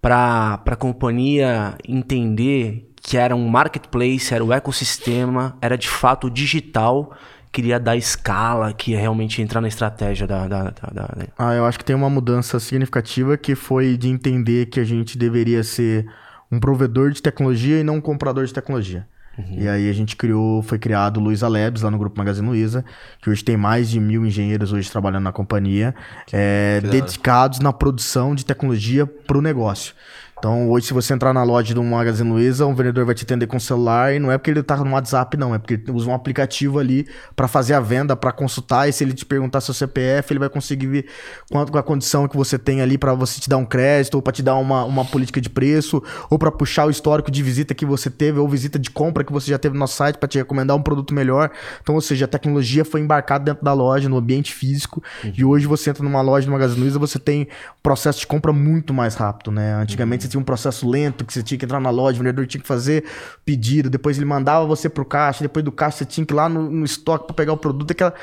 para 0.00 0.60
a 0.66 0.76
companhia 0.76 1.76
entender 1.86 2.88
que 3.00 3.16
era 3.16 3.34
um 3.34 3.48
marketplace, 3.48 4.32
era 4.34 4.44
o 4.44 4.52
ecossistema, 4.52 5.56
era 5.60 5.76
de 5.76 5.88
fato 5.88 6.30
digital, 6.30 7.12
queria 7.52 7.78
dar 7.78 7.96
escala, 7.96 8.72
que 8.72 8.94
realmente 8.94 9.42
entrar 9.42 9.60
na 9.60 9.68
estratégia 9.68 10.26
da. 10.26 10.46
da, 10.48 10.62
da- 10.64 10.90
da- 10.92 11.26
Ah, 11.38 11.54
eu 11.54 11.64
acho 11.66 11.78
que 11.78 11.84
tem 11.84 11.94
uma 11.96 12.10
mudança 12.10 12.58
significativa 12.60 13.36
que 13.36 13.54
foi 13.54 13.96
de 13.96 14.08
entender 14.08 14.66
que 14.66 14.80
a 14.80 14.84
gente 14.84 15.18
deveria 15.18 15.62
ser 15.64 16.06
um 16.50 16.58
provedor 16.60 17.10
de 17.10 17.22
tecnologia 17.22 17.80
e 17.80 17.84
não 17.84 17.96
um 17.96 18.00
comprador 18.00 18.44
de 18.46 18.52
tecnologia. 18.52 19.06
E 19.50 19.68
aí 19.68 19.88
a 19.88 19.92
gente 19.92 20.16
criou, 20.16 20.62
foi 20.62 20.78
criado 20.78 21.18
o 21.18 21.20
Luiza 21.20 21.48
Labs 21.48 21.82
lá 21.82 21.90
no 21.90 21.98
Grupo 21.98 22.18
Magazine 22.18 22.46
Luiza, 22.46 22.84
que 23.20 23.30
hoje 23.30 23.44
tem 23.44 23.56
mais 23.56 23.90
de 23.90 24.00
mil 24.00 24.24
engenheiros 24.24 24.72
hoje 24.72 24.90
trabalhando 24.90 25.24
na 25.24 25.32
companhia, 25.32 25.94
é, 26.32 26.78
que 26.80 26.86
hora. 26.86 27.00
dedicados 27.00 27.58
na 27.58 27.72
produção 27.72 28.34
de 28.34 28.44
tecnologia 28.44 29.06
para 29.06 29.38
o 29.38 29.42
negócio. 29.42 29.94
Então, 30.42 30.68
hoje, 30.68 30.88
se 30.88 30.92
você 30.92 31.14
entrar 31.14 31.32
na 31.32 31.44
loja 31.44 31.72
do 31.72 31.84
Magazine 31.84 32.28
Luiza, 32.28 32.66
um 32.66 32.74
vendedor 32.74 33.04
vai 33.04 33.14
te 33.14 33.22
atender 33.22 33.46
com 33.46 33.58
o 33.58 33.60
celular 33.60 34.12
e 34.12 34.18
não 34.18 34.28
é 34.28 34.36
porque 34.36 34.50
ele 34.50 34.60
tá 34.60 34.76
no 34.76 34.90
WhatsApp, 34.90 35.36
não. 35.36 35.54
É 35.54 35.58
porque 35.58 35.74
ele 35.74 35.92
usa 35.92 36.10
um 36.10 36.12
aplicativo 36.12 36.80
ali 36.80 37.06
para 37.36 37.46
fazer 37.46 37.74
a 37.74 37.80
venda, 37.80 38.16
para 38.16 38.32
consultar. 38.32 38.88
E 38.88 38.92
se 38.92 39.04
ele 39.04 39.12
te 39.12 39.24
perguntar 39.24 39.60
seu 39.60 39.72
CPF, 39.72 40.32
ele 40.32 40.40
vai 40.40 40.48
conseguir 40.48 40.88
ver 40.88 41.06
quanto 41.48 41.70
com 41.70 41.78
a 41.78 41.82
condição 41.84 42.26
que 42.26 42.36
você 42.36 42.58
tem 42.58 42.80
ali 42.80 42.98
para 42.98 43.14
você 43.14 43.40
te 43.40 43.48
dar 43.48 43.56
um 43.56 43.64
crédito, 43.64 44.16
ou 44.16 44.22
para 44.22 44.32
te 44.32 44.42
dar 44.42 44.56
uma, 44.56 44.84
uma 44.84 45.04
política 45.04 45.40
de 45.40 45.48
preço, 45.48 46.02
ou 46.28 46.36
para 46.36 46.50
puxar 46.50 46.86
o 46.86 46.90
histórico 46.90 47.30
de 47.30 47.40
visita 47.40 47.72
que 47.72 47.86
você 47.86 48.10
teve, 48.10 48.40
ou 48.40 48.48
visita 48.48 48.80
de 48.80 48.90
compra 48.90 49.22
que 49.22 49.32
você 49.32 49.48
já 49.48 49.58
teve 49.60 49.74
no 49.74 49.78
nosso 49.78 49.94
site 49.94 50.16
para 50.16 50.28
te 50.28 50.38
recomendar 50.38 50.76
um 50.76 50.82
produto 50.82 51.14
melhor. 51.14 51.52
Então, 51.80 51.94
ou 51.94 52.00
seja, 52.00 52.24
a 52.24 52.28
tecnologia 52.28 52.84
foi 52.84 53.00
embarcada 53.00 53.44
dentro 53.44 53.64
da 53.64 53.72
loja, 53.72 54.08
no 54.08 54.16
ambiente 54.16 54.52
físico. 54.52 55.00
E 55.22 55.44
hoje 55.44 55.68
você 55.68 55.90
entra 55.90 56.02
numa 56.02 56.20
loja 56.20 56.46
do 56.46 56.50
Magazine 56.50 56.80
Luiza, 56.80 56.98
você 56.98 57.20
tem 57.20 57.46
processo 57.80 58.18
de 58.18 58.26
compra 58.26 58.52
muito 58.52 58.92
mais 58.92 59.14
rápido, 59.14 59.52
né? 59.52 59.74
Antigamente 59.74 60.24
você 60.24 60.31
um 60.38 60.44
processo 60.44 60.88
lento 60.88 61.24
que 61.24 61.32
você 61.32 61.42
tinha 61.42 61.58
que 61.58 61.64
entrar 61.64 61.80
na 61.80 61.90
loja, 61.90 62.16
o 62.16 62.22
vendedor 62.22 62.46
tinha 62.46 62.60
que 62.60 62.66
fazer 62.66 63.04
pedido, 63.44 63.90
depois 63.90 64.16
ele 64.16 64.26
mandava 64.26 64.66
você 64.66 64.88
pro 64.88 65.04
caixa, 65.04 65.42
depois 65.42 65.64
do 65.64 65.72
caixa 65.72 65.98
você 65.98 66.04
tinha 66.04 66.26
que 66.26 66.32
ir 66.32 66.36
lá 66.36 66.48
no, 66.48 66.70
no 66.70 66.84
estoque 66.84 67.26
para 67.26 67.34
pegar 67.34 67.52
o 67.52 67.56
produto, 67.56 67.90
aquela, 67.90 68.14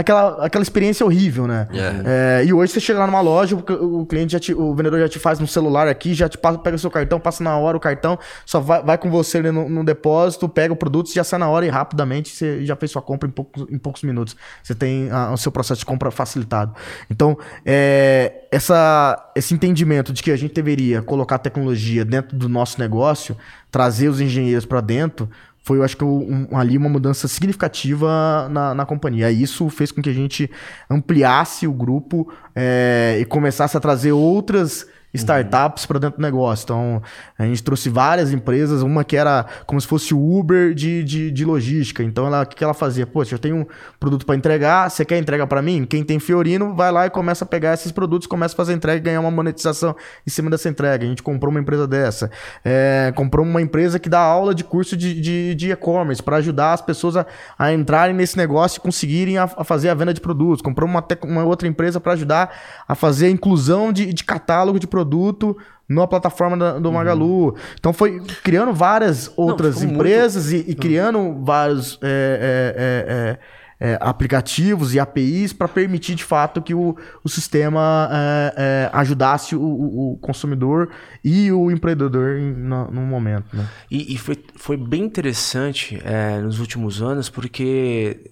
aquela, 0.00 0.44
aquela 0.44 0.62
experiência 0.62 1.04
horrível, 1.04 1.46
né? 1.46 1.66
É, 2.04 2.44
e 2.44 2.52
hoje 2.52 2.72
você 2.72 2.80
chega 2.80 2.98
lá 2.98 3.06
numa 3.06 3.20
loja, 3.20 3.56
o, 3.56 4.00
o 4.00 4.06
cliente 4.06 4.32
já 4.32 4.40
te, 4.40 4.52
o 4.52 4.74
vendedor 4.74 5.00
já 5.00 5.08
te 5.08 5.18
faz 5.18 5.38
no 5.38 5.46
celular 5.46 5.88
aqui, 5.88 6.14
já 6.14 6.28
te 6.28 6.36
passa, 6.36 6.58
pega 6.58 6.76
o 6.76 6.78
seu 6.78 6.90
cartão, 6.90 7.18
passa 7.18 7.42
na 7.42 7.56
hora 7.56 7.76
o 7.76 7.80
cartão, 7.80 8.18
só 8.44 8.60
vai, 8.60 8.82
vai 8.82 8.98
com 8.98 9.10
você 9.10 9.40
no, 9.40 9.68
no 9.68 9.84
depósito, 9.84 10.48
pega 10.48 10.72
o 10.72 10.76
produto, 10.76 11.12
já 11.12 11.24
sai 11.24 11.38
na 11.38 11.48
hora 11.48 11.64
e 11.64 11.68
rapidamente 11.68 12.28
você 12.28 12.64
já 12.64 12.76
fez 12.76 12.90
sua 12.90 13.02
compra 13.02 13.28
em 13.28 13.32
poucos, 13.32 13.66
em 13.70 13.78
poucos 13.78 14.02
minutos. 14.02 14.36
Você 14.62 14.74
tem 14.74 15.08
ah, 15.10 15.32
o 15.32 15.36
seu 15.36 15.50
processo 15.50 15.80
de 15.80 15.86
compra 15.86 16.10
facilitado. 16.10 16.74
Então, 17.10 17.38
é, 17.64 18.46
essa, 18.50 19.32
esse 19.34 19.54
entendimento 19.54 20.12
de 20.12 20.22
que 20.22 20.30
a 20.30 20.36
gente 20.36 20.54
deveria 20.54 21.02
colocar 21.02 21.38
tecnologia 21.38 22.04
dentro 22.04 22.36
do 22.36 22.48
nosso 22.48 22.78
negócio, 22.80 23.36
trazer 23.70 24.08
os 24.08 24.20
engenheiros 24.20 24.64
para 24.64 24.80
dentro, 24.80 25.28
foi, 25.66 25.78
eu 25.78 25.82
acho 25.82 25.96
que, 25.96 26.04
um- 26.04 26.46
ali 26.56 26.78
uma 26.78 26.88
mudança 26.88 27.26
significativa 27.26 28.48
na, 28.48 28.72
na 28.72 28.86
companhia. 28.86 29.32
Isso 29.32 29.68
fez 29.68 29.90
com 29.90 30.00
que 30.00 30.08
a 30.08 30.12
gente 30.14 30.48
ampliasse 30.88 31.66
o 31.66 31.72
grupo 31.72 32.32
é, 32.54 33.18
e 33.20 33.24
começasse 33.24 33.76
a 33.76 33.80
trazer 33.80 34.12
outras 34.12 34.86
startups 35.16 35.86
para 35.86 35.98
dentro 35.98 36.18
do 36.18 36.22
negócio. 36.22 36.64
Então, 36.64 37.02
a 37.38 37.44
gente 37.44 37.62
trouxe 37.62 37.88
várias 37.88 38.32
empresas, 38.32 38.82
uma 38.82 39.04
que 39.04 39.16
era 39.16 39.46
como 39.66 39.80
se 39.80 39.86
fosse 39.86 40.14
o 40.14 40.38
Uber 40.38 40.74
de, 40.74 41.02
de, 41.04 41.30
de 41.30 41.44
logística. 41.44 42.02
Então, 42.02 42.26
ela, 42.26 42.42
o 42.42 42.46
que 42.46 42.62
ela 42.62 42.74
fazia? 42.74 43.06
Se 43.24 43.34
eu 43.34 43.38
tenho 43.38 43.56
um 43.56 43.66
produto 43.98 44.24
para 44.24 44.36
entregar, 44.36 44.90
você 44.90 45.04
quer 45.04 45.18
entregar 45.18 45.46
para 45.46 45.60
mim? 45.62 45.84
Quem 45.84 46.04
tem 46.04 46.18
Fiorino 46.18 46.74
vai 46.74 46.92
lá 46.92 47.06
e 47.06 47.10
começa 47.10 47.44
a 47.44 47.48
pegar 47.48 47.74
esses 47.74 47.90
produtos, 47.90 48.26
começa 48.26 48.54
a 48.54 48.56
fazer 48.56 48.72
entrega 48.72 48.98
e 48.98 49.00
ganhar 49.00 49.20
uma 49.20 49.30
monetização 49.30 49.96
em 50.26 50.30
cima 50.30 50.50
dessa 50.50 50.68
entrega. 50.68 51.04
A 51.04 51.08
gente 51.08 51.22
comprou 51.22 51.50
uma 51.50 51.60
empresa 51.60 51.86
dessa. 51.86 52.30
É, 52.64 53.12
comprou 53.14 53.44
uma 53.44 53.60
empresa 53.62 53.98
que 53.98 54.08
dá 54.08 54.20
aula 54.20 54.54
de 54.54 54.64
curso 54.64 54.96
de, 54.96 55.54
de, 55.54 55.70
e-commerce 55.70 56.22
para 56.22 56.36
ajudar 56.36 56.72
as 56.72 56.82
pessoas 56.82 57.16
a, 57.16 57.26
a 57.58 57.72
entrarem 57.72 58.14
nesse 58.14 58.36
negócio 58.36 58.78
e 58.78 58.80
conseguirem 58.80 59.38
a, 59.38 59.44
a 59.44 59.64
fazer 59.64 59.88
a 59.88 59.94
venda 59.94 60.12
de 60.12 60.20
produtos. 60.20 60.62
Comprou 60.62 60.88
uma, 60.88 61.04
uma 61.24 61.44
outra 61.44 61.66
empresa 61.66 62.00
para 62.00 62.12
ajudar 62.12 62.54
a 62.86 62.94
fazer 62.94 63.26
a 63.26 63.30
inclusão 63.30 63.92
de, 63.92 64.12
de 64.12 64.24
catálogo 64.24 64.78
de 64.78 64.86
produto 65.06 65.56
na 65.88 66.06
plataforma 66.06 66.56
da- 66.56 66.78
do 66.78 66.90
Magalu. 66.92 67.54
Então 67.78 67.92
foi 67.92 68.20
criando 68.42 68.72
várias 68.72 69.30
outras 69.36 69.76
ficou 69.80 69.94
empresas 69.94 70.52
e, 70.52 70.64
e 70.68 70.74
criando 70.74 71.44
vários 71.44 71.98
é, 72.02 72.06
é, 72.08 72.74
é, 72.76 73.88
é, 73.88 73.92
é, 73.92 73.98
aplicativos 74.00 74.94
e 74.94 74.98
APIs 74.98 75.52
para 75.52 75.68
permitir 75.68 76.14
de 76.16 76.24
fato 76.24 76.60
que 76.62 76.74
o, 76.74 76.96
o 77.22 77.28
sistema 77.28 78.08
é, 78.56 78.90
ajudasse 78.92 79.54
o, 79.54 79.60
o- 79.62 80.18
consumidor 80.20 80.88
e 81.22 81.52
o 81.52 81.70
empreendedor 81.70 82.36
em, 82.38 82.52
no, 82.52 82.90
no 82.90 83.00
momento. 83.02 83.54
Né? 83.54 83.64
E, 83.90 84.14
e 84.14 84.18
foi, 84.18 84.42
foi 84.56 84.76
bem 84.76 85.04
interessante 85.04 86.02
nos 86.42 86.58
últimos 86.58 87.00
anos, 87.02 87.28
porque 87.28 88.28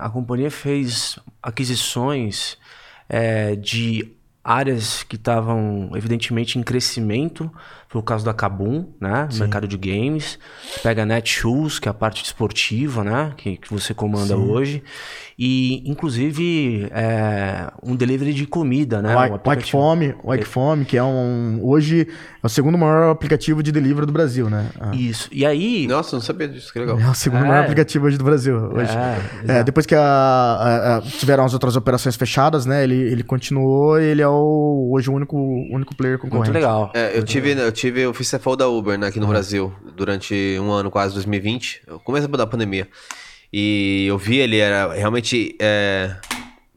a 0.00 0.10
companhia 0.10 0.50
fez 0.50 1.18
aquisições 1.42 2.58
de 3.62 4.13
áreas 4.44 5.02
que 5.02 5.16
estavam 5.16 5.90
evidentemente 5.94 6.58
em 6.58 6.62
crescimento. 6.62 7.50
Foi 7.94 8.00
o 8.00 8.02
caso 8.04 8.24
da 8.24 8.34
Kabum, 8.34 8.86
né? 9.00 9.28
No 9.32 9.38
mercado 9.38 9.68
de 9.68 9.76
games. 9.78 10.36
Pega 10.82 11.04
a 11.04 11.06
Netshoes, 11.06 11.78
que 11.78 11.88
é 11.88 11.90
a 11.90 11.94
parte 11.94 12.24
esportiva, 12.24 13.04
né? 13.04 13.32
Que, 13.36 13.56
que 13.56 13.72
você 13.72 13.94
comanda 13.94 14.36
hoje. 14.36 14.82
E, 15.38 15.88
inclusive, 15.88 16.88
é, 16.92 17.68
um 17.84 17.94
delivery 17.94 18.32
de 18.32 18.46
comida, 18.46 19.00
né? 19.00 19.14
o, 19.14 19.34
o 19.34 20.28
o 20.28 20.34
Ikefome, 20.34 20.84
que 20.84 20.96
é 20.96 21.02
um 21.04 21.58
hoje 21.62 22.08
é 22.42 22.46
o 22.46 22.48
segundo 22.48 22.76
maior 22.78 23.10
aplicativo 23.10 23.62
de 23.62 23.70
delivery 23.72 24.06
do 24.06 24.12
Brasil, 24.12 24.48
né? 24.50 24.66
Ah. 24.80 24.94
Isso. 24.94 25.28
E 25.32 25.46
aí... 25.46 25.86
Nossa, 25.86 26.14
não 26.16 26.20
sabia 26.22 26.46
disso, 26.48 26.72
que 26.72 26.78
legal. 26.78 26.98
É 27.00 27.08
o 27.08 27.14
segundo 27.14 27.44
É. 27.44 27.48
maior 27.48 27.62
aplicativo 27.62 28.06
hoje 28.06 28.18
do 28.18 28.24
Brasil. 28.24 28.56
Hoje. 28.56 28.90
É, 29.48 29.58
É, 29.60 29.64
depois 29.64 29.86
que 29.86 29.94
a- 29.94 30.00
a- 30.00 30.96
a- 30.96 31.00
tiveram 31.02 31.44
as 31.44 31.52
outras 31.52 31.74
operações 31.76 32.16
fechadas, 32.16 32.66
né? 32.66 32.82
Ele, 32.84 32.94
ele 32.96 33.22
continuou 33.22 34.00
e 34.00 34.04
ele 34.04 34.20
é 34.22 34.28
o, 34.28 34.90
hoje 34.92 35.08
o 35.10 35.12
único, 35.14 35.36
único 35.36 35.94
player 35.96 36.18
concorrente. 36.18 36.50
Muito 36.50 36.54
legal. 36.54 36.90
É, 36.94 37.16
eu 37.16 37.22
tive, 37.22 37.52
eu 37.52 37.72
tive, 37.72 37.83
eu 37.88 38.14
fiz 38.14 38.30
CFO 38.30 38.56
da 38.56 38.68
Uber 38.68 38.98
né, 38.98 39.06
aqui 39.08 39.18
no 39.20 39.26
Brasil 39.26 39.72
durante 39.96 40.34
um 40.60 40.70
ano, 40.70 40.90
quase 40.90 41.14
2020, 41.14 41.82
o 41.88 41.98
começo 42.00 42.28
da 42.28 42.46
pandemia. 42.46 42.88
E 43.52 44.06
eu 44.08 44.18
vi 44.18 44.38
ele, 44.38 44.58
era 44.58 44.92
realmente. 44.94 45.56
é, 45.60 46.16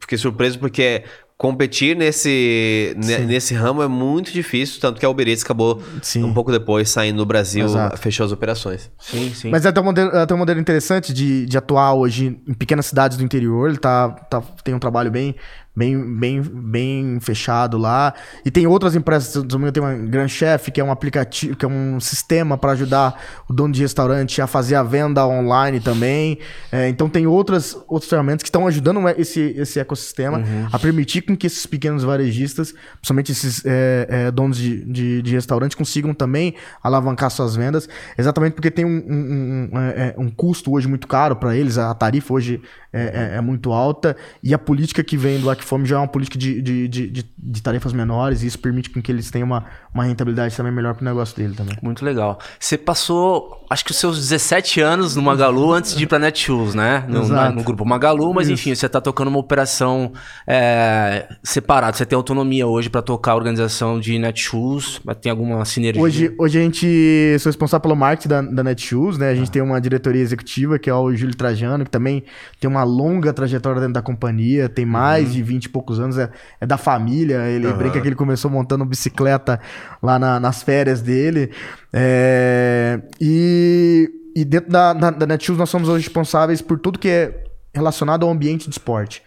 fiquei 0.00 0.16
surpreso 0.16 0.58
porque 0.58 1.02
competir 1.36 1.94
nesse, 1.96 2.94
ne- 2.96 3.18
nesse 3.18 3.54
ramo 3.54 3.80
é 3.80 3.86
muito 3.86 4.32
difícil, 4.32 4.80
tanto 4.80 4.98
que 4.98 5.06
a 5.06 5.08
Uber 5.08 5.28
Eats 5.28 5.44
acabou 5.44 5.80
Sim. 6.02 6.24
um 6.24 6.34
pouco 6.34 6.50
depois 6.50 6.90
saindo 6.90 7.18
do 7.18 7.26
Brasil, 7.26 7.64
Exato. 7.64 7.96
fechou 7.96 8.26
as 8.26 8.32
operações. 8.32 8.90
Sim, 8.98 9.32
sim. 9.32 9.48
Mas 9.50 9.64
é 9.64 9.68
até 9.68 9.80
um 9.80 9.84
modelo, 9.84 10.10
é 10.10 10.22
até 10.22 10.34
um 10.34 10.38
modelo 10.38 10.58
interessante 10.58 11.12
de, 11.12 11.46
de 11.46 11.56
atuar 11.56 11.94
hoje 11.94 12.40
em 12.46 12.54
pequenas 12.54 12.86
cidades 12.86 13.16
do 13.16 13.22
interior. 13.22 13.68
Ele 13.68 13.78
tá, 13.78 14.08
tá, 14.10 14.40
tem 14.64 14.74
um 14.74 14.80
trabalho 14.80 15.12
bem, 15.12 15.36
bem, 15.78 16.18
bem, 16.18 16.42
bem 16.42 17.20
fechado 17.20 17.78
lá. 17.78 18.12
E 18.44 18.50
tem 18.50 18.66
outras 18.66 18.96
empresas, 18.96 19.32
tem 19.72 19.82
uma 19.82 19.94
Grand 19.94 20.28
Chef, 20.28 20.72
que 20.72 20.80
é 20.80 20.84
um 20.84 20.90
aplicativo, 20.90 21.54
que 21.54 21.64
é 21.64 21.68
um 21.68 22.00
sistema 22.00 22.58
para 22.58 22.72
ajudar 22.72 23.22
o 23.48 23.52
dono 23.52 23.72
de 23.72 23.80
restaurante 23.80 24.42
a 24.42 24.46
fazer 24.48 24.74
a 24.74 24.82
venda 24.82 25.24
online 25.24 25.78
também. 25.78 26.38
É, 26.72 26.88
então 26.88 27.08
tem 27.08 27.26
outras, 27.26 27.78
outras 27.86 28.10
ferramentas 28.10 28.42
que 28.42 28.48
estão 28.48 28.66
ajudando 28.66 29.08
esse, 29.16 29.40
esse 29.56 29.78
ecossistema 29.78 30.38
uhum. 30.38 30.66
a 30.72 30.78
permitir 30.78 31.22
com 31.22 31.36
que 31.36 31.46
esses 31.46 31.64
pequenos 31.64 32.02
varejistas, 32.02 32.74
principalmente 32.96 33.30
esses 33.30 33.64
é, 33.64 34.06
é, 34.08 34.30
donos 34.32 34.56
de, 34.56 34.84
de, 34.84 35.22
de 35.22 35.34
restaurante, 35.34 35.76
consigam 35.76 36.12
também 36.12 36.54
alavancar 36.82 37.30
suas 37.30 37.54
vendas, 37.54 37.88
exatamente 38.16 38.54
porque 38.54 38.70
tem 38.70 38.84
um, 38.84 39.04
um, 39.08 39.70
um, 39.72 39.78
é, 39.78 40.08
é, 40.08 40.14
um 40.18 40.28
custo 40.28 40.72
hoje 40.72 40.88
muito 40.88 41.06
caro 41.06 41.36
para 41.36 41.56
eles, 41.56 41.78
a 41.78 41.94
tarifa 41.94 42.34
hoje 42.34 42.60
é, 42.92 43.02
é, 43.02 43.36
é, 43.36 43.40
muito 43.40 43.72
alta, 43.72 44.16
e 44.42 44.54
a 44.54 44.58
política 44.58 45.04
que 45.04 45.16
vem 45.16 45.40
do 45.40 45.50
Acfome 45.50 45.84
já 45.86 45.96
é 45.96 45.98
uma 45.98 46.08
política 46.08 46.38
de, 46.38 46.62
de, 46.62 46.88
de, 46.88 47.24
de, 47.36 47.62
tarefas 47.62 47.92
menores, 47.92 48.42
e 48.42 48.46
isso 48.46 48.58
permite 48.58 48.88
que 48.88 49.12
eles 49.12 49.30
tenham 49.30 49.46
uma, 49.46 49.64
uma 49.98 50.04
rentabilidade 50.04 50.56
também 50.56 50.72
melhor 50.72 50.94
para 50.94 51.02
o 51.02 51.04
negócio 51.04 51.36
dele 51.36 51.54
também. 51.54 51.76
Muito 51.82 52.02
legal. 52.04 52.38
Você 52.58 52.78
passou, 52.78 53.62
acho 53.68 53.84
que 53.84 53.90
os 53.90 53.98
seus 53.98 54.16
17 54.16 54.80
anos 54.80 55.14
no 55.14 55.22
Magalu 55.22 55.72
antes 55.72 55.94
de 55.94 56.04
ir 56.04 56.06
para 56.06 56.18
Netshoes, 56.18 56.74
né? 56.74 57.04
No, 57.06 57.28
na, 57.28 57.50
no, 57.50 57.62
grupo 57.62 57.84
Magalu, 57.84 58.32
mas 58.32 58.48
isso. 58.48 58.54
enfim, 58.54 58.74
você 58.74 58.86
está 58.86 59.00
tocando 59.00 59.28
uma 59.28 59.38
operação 59.38 60.12
é, 60.46 61.28
separada, 61.42 61.94
você 61.96 62.06
tem 62.06 62.16
autonomia 62.16 62.66
hoje 62.66 62.88
para 62.88 63.02
tocar 63.02 63.32
a 63.32 63.36
organização 63.36 64.00
de 64.00 64.18
Netshoes, 64.18 65.00
tem 65.20 65.30
alguma 65.30 65.62
sinergia? 65.66 66.00
Hoje, 66.02 66.34
hoje 66.38 66.58
a 66.58 66.62
gente, 66.62 67.36
sou 67.38 67.50
responsável 67.50 67.82
pelo 67.82 67.96
marketing 67.96 68.28
da, 68.28 68.40
da 68.40 68.64
Netshoes, 68.64 69.18
né? 69.18 69.28
A 69.28 69.34
gente 69.34 69.48
ah. 69.48 69.52
tem 69.52 69.62
uma 69.62 69.78
diretoria 69.78 70.22
executiva, 70.22 70.78
que 70.78 70.88
é 70.88 70.94
o 70.94 71.14
Júlio 71.14 71.36
Trajano, 71.36 71.84
que 71.84 71.90
também 71.90 72.24
tem 72.58 72.68
uma 72.68 72.78
uma 72.78 72.84
longa 72.84 73.32
trajetória 73.32 73.80
dentro 73.80 73.94
da 73.94 74.02
companhia, 74.02 74.68
tem 74.68 74.86
mais 74.86 75.28
uhum. 75.28 75.34
de 75.34 75.42
20 75.42 75.64
e 75.64 75.68
poucos 75.68 75.98
anos, 75.98 76.16
é, 76.16 76.30
é 76.60 76.66
da 76.66 76.78
família. 76.78 77.48
Ele 77.48 77.66
uhum. 77.66 77.76
brinca 77.76 78.00
que 78.00 78.06
ele 78.06 78.14
começou 78.14 78.50
montando 78.50 78.84
bicicleta 78.84 79.60
lá 80.02 80.18
na, 80.18 80.40
nas 80.40 80.62
férias 80.62 81.00
dele. 81.00 81.50
É, 81.92 83.00
e, 83.20 84.10
e 84.34 84.44
dentro 84.44 84.70
da, 84.70 84.92
da, 84.92 85.10
da 85.10 85.26
Netshoes 85.26 85.58
nós 85.58 85.70
somos 85.70 85.88
hoje 85.88 86.04
responsáveis 86.04 86.60
por 86.60 86.78
tudo 86.78 86.98
que 86.98 87.08
é 87.08 87.44
relacionado 87.74 88.24
ao 88.24 88.30
ambiente 88.30 88.64
de 88.68 88.70
esporte. 88.70 89.22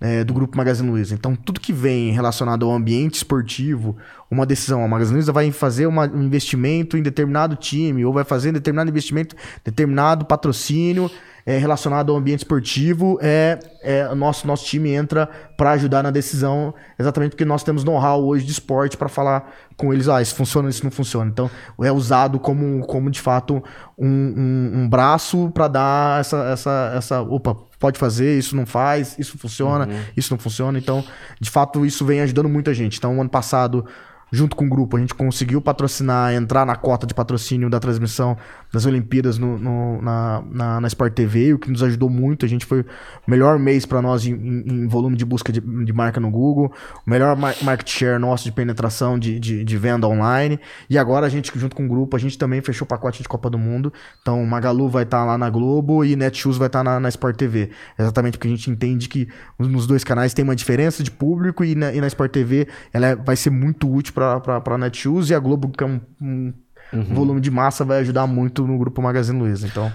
É, 0.00 0.22
do 0.22 0.32
grupo 0.32 0.56
Magazine 0.56 0.88
Luiza. 0.88 1.12
Então, 1.12 1.34
tudo 1.34 1.58
que 1.58 1.72
vem 1.72 2.12
relacionado 2.12 2.64
ao 2.64 2.72
ambiente 2.72 3.16
esportivo, 3.16 3.96
uma 4.30 4.46
decisão, 4.46 4.84
a 4.84 4.86
Magazine 4.86 5.16
Luiza 5.16 5.32
vai 5.32 5.50
fazer 5.50 5.88
uma, 5.88 6.06
um 6.06 6.22
investimento 6.22 6.96
em 6.96 7.02
determinado 7.02 7.56
time, 7.56 8.04
ou 8.04 8.12
vai 8.12 8.22
fazer 8.22 8.52
determinado 8.52 8.88
investimento, 8.88 9.34
determinado 9.64 10.24
patrocínio, 10.24 11.10
é, 11.48 11.56
relacionado 11.56 12.12
ao 12.12 12.18
ambiente 12.18 12.40
esportivo, 12.40 13.18
é, 13.22 13.58
é 13.80 14.14
nosso 14.14 14.46
nosso 14.46 14.66
time 14.66 14.90
entra 14.90 15.26
para 15.56 15.70
ajudar 15.70 16.02
na 16.02 16.10
decisão, 16.10 16.74
exatamente 16.98 17.30
porque 17.30 17.44
nós 17.46 17.62
temos 17.62 17.84
know-how 17.84 18.22
hoje 18.22 18.44
de 18.44 18.52
esporte 18.52 18.98
para 18.98 19.08
falar 19.08 19.50
com 19.74 19.90
eles, 19.90 20.10
ah, 20.10 20.20
isso 20.20 20.34
funciona, 20.34 20.68
isso 20.68 20.84
não 20.84 20.90
funciona. 20.90 21.30
Então, 21.30 21.50
é 21.82 21.90
usado 21.90 22.38
como, 22.38 22.86
como 22.86 23.10
de 23.10 23.18
fato 23.18 23.64
um, 23.96 24.06
um, 24.06 24.72
um 24.74 24.88
braço 24.90 25.50
para 25.54 25.68
dar 25.68 26.20
essa, 26.20 26.36
essa, 26.50 26.92
essa, 26.94 27.22
opa, 27.22 27.56
pode 27.78 27.98
fazer, 27.98 28.38
isso 28.38 28.56
não 28.56 28.66
faz, 28.66 29.16
isso 29.18 29.38
funciona, 29.38 29.86
uhum. 29.86 30.00
isso 30.16 30.32
não 30.32 30.38
funciona. 30.38 30.78
Então, 30.78 31.04
de 31.40 31.50
fato, 31.50 31.86
isso 31.86 32.04
vem 32.04 32.20
ajudando 32.20 32.48
muita 32.48 32.74
gente. 32.74 32.98
Então, 32.98 33.20
ano 33.20 33.30
passado 33.30 33.86
junto 34.30 34.54
com 34.54 34.66
o 34.66 34.68
grupo, 34.68 34.96
a 34.96 35.00
gente 35.00 35.14
conseguiu 35.14 35.60
patrocinar, 35.60 36.34
entrar 36.34 36.66
na 36.66 36.76
cota 36.76 37.06
de 37.06 37.14
patrocínio 37.14 37.70
da 37.70 37.80
transmissão 37.80 38.36
das 38.72 38.84
Olimpíadas 38.84 39.38
no, 39.38 39.58
no, 39.58 40.02
na, 40.02 40.42
na, 40.50 40.80
na, 40.80 40.88
Sport 40.88 41.14
TV, 41.14 41.54
o 41.54 41.58
que 41.58 41.70
nos 41.70 41.82
ajudou 41.82 42.10
muito. 42.10 42.44
A 42.44 42.48
gente 42.48 42.66
foi 42.66 42.80
o 42.80 42.86
melhor 43.26 43.58
mês 43.58 43.86
para 43.86 44.02
nós 44.02 44.26
em, 44.26 44.32
em, 44.32 44.86
volume 44.86 45.16
de 45.16 45.24
busca 45.24 45.50
de, 45.50 45.60
de, 45.60 45.92
marca 45.92 46.20
no 46.20 46.30
Google, 46.30 46.72
o 47.06 47.10
melhor 47.10 47.36
market 47.36 47.88
share 47.88 48.18
nosso 48.18 48.44
de 48.44 48.52
penetração 48.52 49.18
de, 49.18 49.40
de, 49.40 49.64
de, 49.64 49.78
venda 49.78 50.06
online. 50.06 50.60
E 50.90 50.98
agora 50.98 51.26
a 51.26 51.28
gente, 51.28 51.50
junto 51.58 51.74
com 51.74 51.86
o 51.86 51.88
grupo, 51.88 52.14
a 52.14 52.18
gente 52.18 52.36
também 52.36 52.60
fechou 52.60 52.84
o 52.84 52.88
pacote 52.88 53.22
de 53.22 53.28
Copa 53.28 53.48
do 53.48 53.58
Mundo. 53.58 53.92
Então, 54.20 54.44
Magalu 54.44 54.88
vai 54.88 55.04
estar 55.04 55.20
tá 55.20 55.24
lá 55.24 55.38
na 55.38 55.48
Globo 55.48 56.04
e 56.04 56.14
Netshoes 56.14 56.58
vai 56.58 56.66
estar 56.66 56.80
tá 56.80 56.84
na, 56.84 57.00
na 57.00 57.08
Sport 57.08 57.36
TV. 57.36 57.70
Exatamente 57.98 58.36
porque 58.36 58.48
a 58.48 58.50
gente 58.50 58.70
entende 58.70 59.08
que 59.08 59.28
nos 59.58 59.86
dois 59.86 60.04
canais 60.04 60.34
tem 60.34 60.44
uma 60.44 60.54
diferença 60.54 61.02
de 61.02 61.10
público 61.10 61.64
e 61.64 61.74
na, 61.74 61.92
e 61.92 62.00
na 62.00 62.06
Sport 62.06 62.30
TV 62.30 62.68
ela 62.92 63.06
é, 63.08 63.16
vai 63.16 63.36
ser 63.36 63.50
muito 63.50 63.90
útil 63.90 64.12
para 64.40 64.74
a 64.74 64.78
Netshoes 64.78 65.30
e 65.30 65.34
a 65.34 65.38
Globo, 65.38 65.68
que 65.68 65.82
é 65.82 65.86
um, 65.86 66.00
um 66.20 66.54
uhum. 66.92 67.02
volume 67.14 67.40
de 67.40 67.50
massa, 67.50 67.84
vai 67.84 67.98
ajudar 68.00 68.26
muito 68.26 68.66
no 68.66 68.78
grupo 68.78 69.00
Magazine 69.02 69.38
Luiza. 69.38 69.66
Então. 69.66 69.92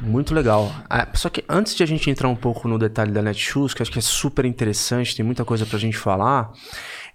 Muito 0.00 0.32
legal. 0.32 0.72
Ah, 0.88 1.08
só 1.14 1.28
que 1.28 1.44
antes 1.48 1.74
de 1.74 1.82
a 1.82 1.86
gente 1.86 2.08
entrar 2.08 2.28
um 2.28 2.36
pouco 2.36 2.68
no 2.68 2.78
detalhe 2.78 3.10
da 3.10 3.20
Netshoes, 3.20 3.74
que 3.74 3.82
acho 3.82 3.90
que 3.90 3.98
é 3.98 4.02
super 4.02 4.44
interessante, 4.44 5.16
tem 5.16 5.24
muita 5.24 5.44
coisa 5.44 5.66
pra 5.66 5.78
gente 5.78 5.96
falar, 5.96 6.52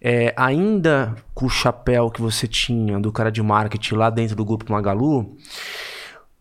é, 0.01 0.33
ainda 0.35 1.15
com 1.33 1.45
o 1.45 1.49
chapéu 1.49 2.11
que 2.11 2.21
você 2.21 2.45
tinha 2.45 2.99
do 2.99 3.11
cara 3.11 3.31
de 3.31 3.41
marketing 3.41 3.95
lá 3.95 4.09
dentro 4.09 4.35
do 4.35 4.43
grupo 4.43 4.69
Magalu, 4.69 5.37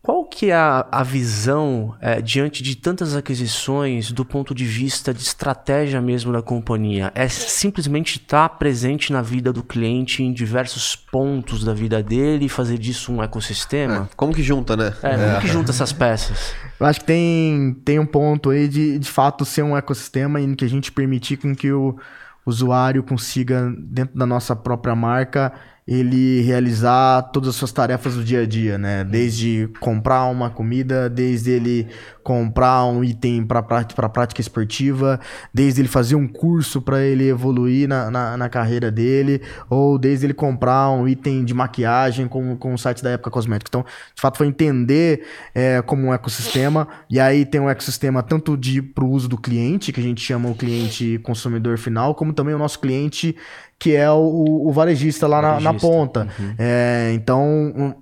qual 0.03 0.25
que 0.25 0.51
é 0.51 0.53
a, 0.53 0.85
a 0.91 1.01
visão 1.01 1.95
é, 2.01 2.21
diante 2.21 2.61
de 2.61 2.75
tantas 2.75 3.15
aquisições 3.15 4.11
do 4.11 4.25
ponto 4.25 4.53
de 4.53 4.65
vista 4.65 5.13
de 5.13 5.21
estratégia 5.21 6.01
mesmo 6.01 6.33
da 6.33 6.41
companhia? 6.41 7.09
É 7.15 7.29
simplesmente 7.29 8.17
estar 8.17 8.49
presente 8.49 9.13
na 9.13 9.21
vida 9.21 9.53
do 9.53 9.63
cliente 9.63 10.21
em 10.21 10.33
diversos 10.33 10.93
pontos 10.93 11.63
da 11.63 11.73
vida 11.73 12.03
dele 12.03 12.47
e 12.47 12.49
fazer 12.49 12.77
disso 12.77 13.13
um 13.13 13.23
ecossistema? 13.23 14.09
É, 14.11 14.15
como 14.17 14.33
que 14.33 14.43
junta, 14.43 14.75
né? 14.75 14.93
É, 15.01 15.15
como 15.15 15.39
que 15.39 15.47
junta 15.47 15.71
essas 15.71 15.93
peças? 15.93 16.53
Eu 16.77 16.85
acho 16.85 16.99
que 16.99 17.05
tem, 17.05 17.73
tem 17.85 17.97
um 17.97 18.05
ponto 18.05 18.49
aí 18.49 18.67
de, 18.67 18.99
de 18.99 19.09
fato 19.09 19.45
ser 19.45 19.63
um 19.63 19.77
ecossistema 19.77 20.41
em 20.41 20.53
que 20.53 20.65
a 20.65 20.69
gente 20.69 20.91
permitir 20.91 21.37
com 21.37 21.55
que 21.55 21.71
o 21.71 21.97
usuário 22.45 23.03
consiga, 23.03 23.73
dentro 23.79 24.17
da 24.17 24.25
nossa 24.25 24.53
própria 24.53 24.93
marca, 24.93 25.53
ele 25.87 26.41
realizar 26.41 27.23
todas 27.23 27.49
as 27.49 27.55
suas 27.55 27.71
tarefas 27.71 28.15
do 28.15 28.23
dia 28.23 28.41
a 28.41 28.45
dia, 28.45 28.77
né? 28.77 29.03
Desde 29.03 29.69
comprar 29.79 30.25
uma 30.25 30.49
comida, 30.49 31.09
desde 31.09 31.51
ele 31.51 31.87
comprar 32.23 32.85
um 32.85 33.03
item 33.03 33.45
para 33.45 33.61
prática, 33.61 34.09
prática 34.09 34.39
esportiva, 34.39 35.19
desde 35.53 35.81
ele 35.81 35.89
fazer 35.89 36.15
um 36.15 36.27
curso 36.27 36.81
para 36.81 37.03
ele 37.03 37.27
evoluir 37.27 37.87
na, 37.87 38.09
na, 38.09 38.37
na, 38.37 38.49
carreira 38.49 38.89
dele, 38.89 39.41
ou 39.69 39.99
desde 39.99 40.25
ele 40.25 40.33
comprar 40.33 40.89
um 40.91 41.05
item 41.07 41.43
de 41.43 41.53
maquiagem 41.53 42.27
com, 42.27 42.55
com 42.55 42.73
o 42.73 42.77
site 42.77 43.03
da 43.03 43.11
época 43.11 43.29
cosmética. 43.29 43.69
Então, 43.69 43.83
de 43.83 44.21
fato, 44.21 44.37
foi 44.37 44.47
entender 44.47 45.25
é, 45.53 45.81
como 45.81 46.07
um 46.07 46.13
ecossistema, 46.13 46.87
e 47.09 47.19
aí 47.19 47.45
tem 47.45 47.59
um 47.59 47.69
ecossistema 47.69 48.23
tanto 48.23 48.55
de 48.55 48.81
para 48.81 49.03
o 49.03 49.09
uso 49.09 49.27
do 49.27 49.37
cliente, 49.37 49.91
que 49.91 49.99
a 49.99 50.03
gente 50.03 50.21
chama 50.21 50.49
o 50.49 50.55
cliente 50.55 51.19
consumidor 51.23 51.77
final, 51.77 52.15
como 52.15 52.31
também 52.31 52.55
o 52.55 52.57
nosso 52.57 52.79
cliente 52.79 53.35
que 53.83 53.93
é 53.93 54.09
o, 54.09 54.61
o 54.65 54.71
varejista 54.71 55.27
lá 55.27 55.41
varejista. 55.41 55.63
Na, 55.65 55.73
na, 55.73 55.77
ponta. 55.77 56.27
Uhum. 56.39 56.55
É, 56.57 57.11
então, 57.15 57.43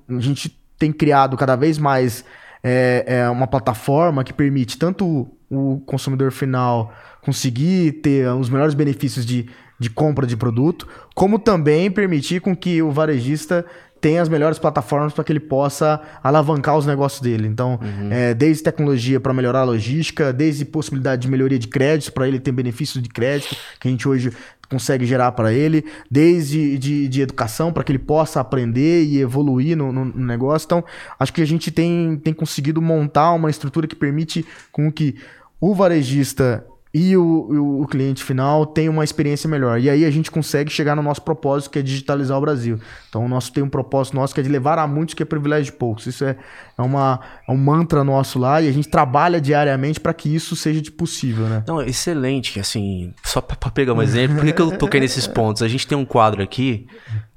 um, 0.07 0.15
a 0.15 0.21
gente 0.21 0.55
tem 0.77 0.93
criado 0.93 1.35
cada 1.35 1.55
vez 1.55 1.79
mais 1.79 2.23
é, 2.63 3.03
é 3.07 3.29
uma 3.31 3.47
plataforma 3.47 4.23
que 4.23 4.31
permite 4.31 4.77
tanto 4.77 5.27
o 5.49 5.81
consumidor 5.87 6.31
final 6.31 6.93
conseguir 7.23 7.93
ter 7.93 8.27
os 8.27 8.47
melhores 8.47 8.75
benefícios 8.75 9.25
de, 9.25 9.49
de 9.79 9.89
compra 9.89 10.27
de 10.27 10.37
produto, 10.37 10.87
como 11.15 11.39
também 11.39 11.89
permitir 11.89 12.41
com 12.41 12.55
que 12.55 12.79
o 12.83 12.91
varejista 12.91 13.65
tem 13.99 14.19
as 14.19 14.29
melhores 14.29 14.59
plataformas 14.59 15.13
para 15.13 15.23
que 15.23 15.31
ele 15.31 15.39
possa 15.39 15.99
alavancar 16.23 16.77
os 16.77 16.85
negócios 16.85 17.21
dele. 17.21 17.47
Então, 17.47 17.79
uhum. 17.81 18.09
é, 18.11 18.35
desde 18.35 18.61
tecnologia 18.61 19.19
para 19.19 19.33
melhorar 19.33 19.61
a 19.61 19.63
logística, 19.63 20.31
desde 20.31 20.63
possibilidade 20.63 21.23
de 21.23 21.27
melhoria 21.27 21.57
de 21.57 21.67
crédito 21.67 22.13
para 22.13 22.27
ele 22.27 22.39
ter 22.39 22.51
benefícios 22.51 23.01
de 23.01 23.09
crédito, 23.09 23.55
que 23.79 23.87
a 23.87 23.91
gente 23.91 24.07
hoje 24.07 24.31
consegue 24.71 25.05
gerar 25.05 25.33
para 25.33 25.51
ele, 25.51 25.83
desde 26.09 26.77
de, 26.77 27.07
de 27.09 27.21
educação 27.21 27.73
para 27.73 27.83
que 27.83 27.91
ele 27.91 27.99
possa 27.99 28.39
aprender 28.39 29.03
e 29.03 29.19
evoluir 29.19 29.75
no, 29.75 29.91
no, 29.91 30.05
no, 30.05 30.25
negócio. 30.25 30.65
Então, 30.65 30.83
acho 31.19 31.33
que 31.33 31.41
a 31.41 31.45
gente 31.45 31.69
tem, 31.69 32.17
tem 32.23 32.33
conseguido 32.33 32.81
montar 32.81 33.33
uma 33.33 33.49
estrutura 33.49 33.85
que 33.85 33.95
permite 33.95 34.45
com 34.71 34.89
que 34.89 35.15
o 35.59 35.75
varejista 35.75 36.65
e 36.93 37.15
o, 37.15 37.81
o, 37.81 37.87
cliente 37.87 38.21
final 38.21 38.65
tem 38.65 38.89
uma 38.89 39.03
experiência 39.03 39.49
melhor. 39.49 39.79
E 39.79 39.89
aí 39.89 40.03
a 40.03 40.11
gente 40.11 40.29
consegue 40.29 40.69
chegar 40.69 40.93
no 40.93 41.01
nosso 41.01 41.21
propósito, 41.21 41.71
que 41.71 41.79
é 41.79 41.81
digitalizar 41.81 42.37
o 42.37 42.41
Brasil. 42.41 42.79
Então, 43.07 43.23
o 43.23 43.29
nosso 43.29 43.53
tem 43.53 43.63
um 43.63 43.69
propósito 43.69 44.15
nosso 44.15 44.33
que 44.33 44.41
é 44.41 44.43
de 44.43 44.49
levar 44.49 44.77
a 44.77 44.85
muitos, 44.85 45.15
que 45.15 45.23
é 45.23 45.25
privilégio 45.25 45.71
de 45.71 45.77
poucos. 45.77 46.05
Isso 46.05 46.25
é, 46.25 46.35
é, 46.77 46.81
uma, 46.81 47.21
é 47.47 47.51
um 47.51 47.55
mantra 47.55 48.03
nosso 48.03 48.37
lá 48.37 48.61
e 48.61 48.67
a 48.67 48.71
gente 48.73 48.89
trabalha 48.89 49.39
diariamente 49.39 50.01
para 50.01 50.13
que 50.13 50.33
isso 50.35 50.53
seja 50.53 50.81
de 50.81 50.91
possível, 50.91 51.45
né? 51.45 51.63
Não, 51.65 51.81
excelente. 51.81 52.59
Assim, 52.59 53.13
só 53.23 53.39
para 53.39 53.71
pegar 53.71 53.93
um 53.93 54.01
exemplo, 54.01 54.35
por 54.35 54.45
que, 54.45 54.51
que 54.51 54.61
eu 54.61 54.77
toquei 54.77 54.99
nesses 54.99 55.25
pontos? 55.27 55.63
A 55.63 55.69
gente 55.69 55.87
tem 55.87 55.97
um 55.97 56.05
quadro 56.05 56.43
aqui 56.43 56.87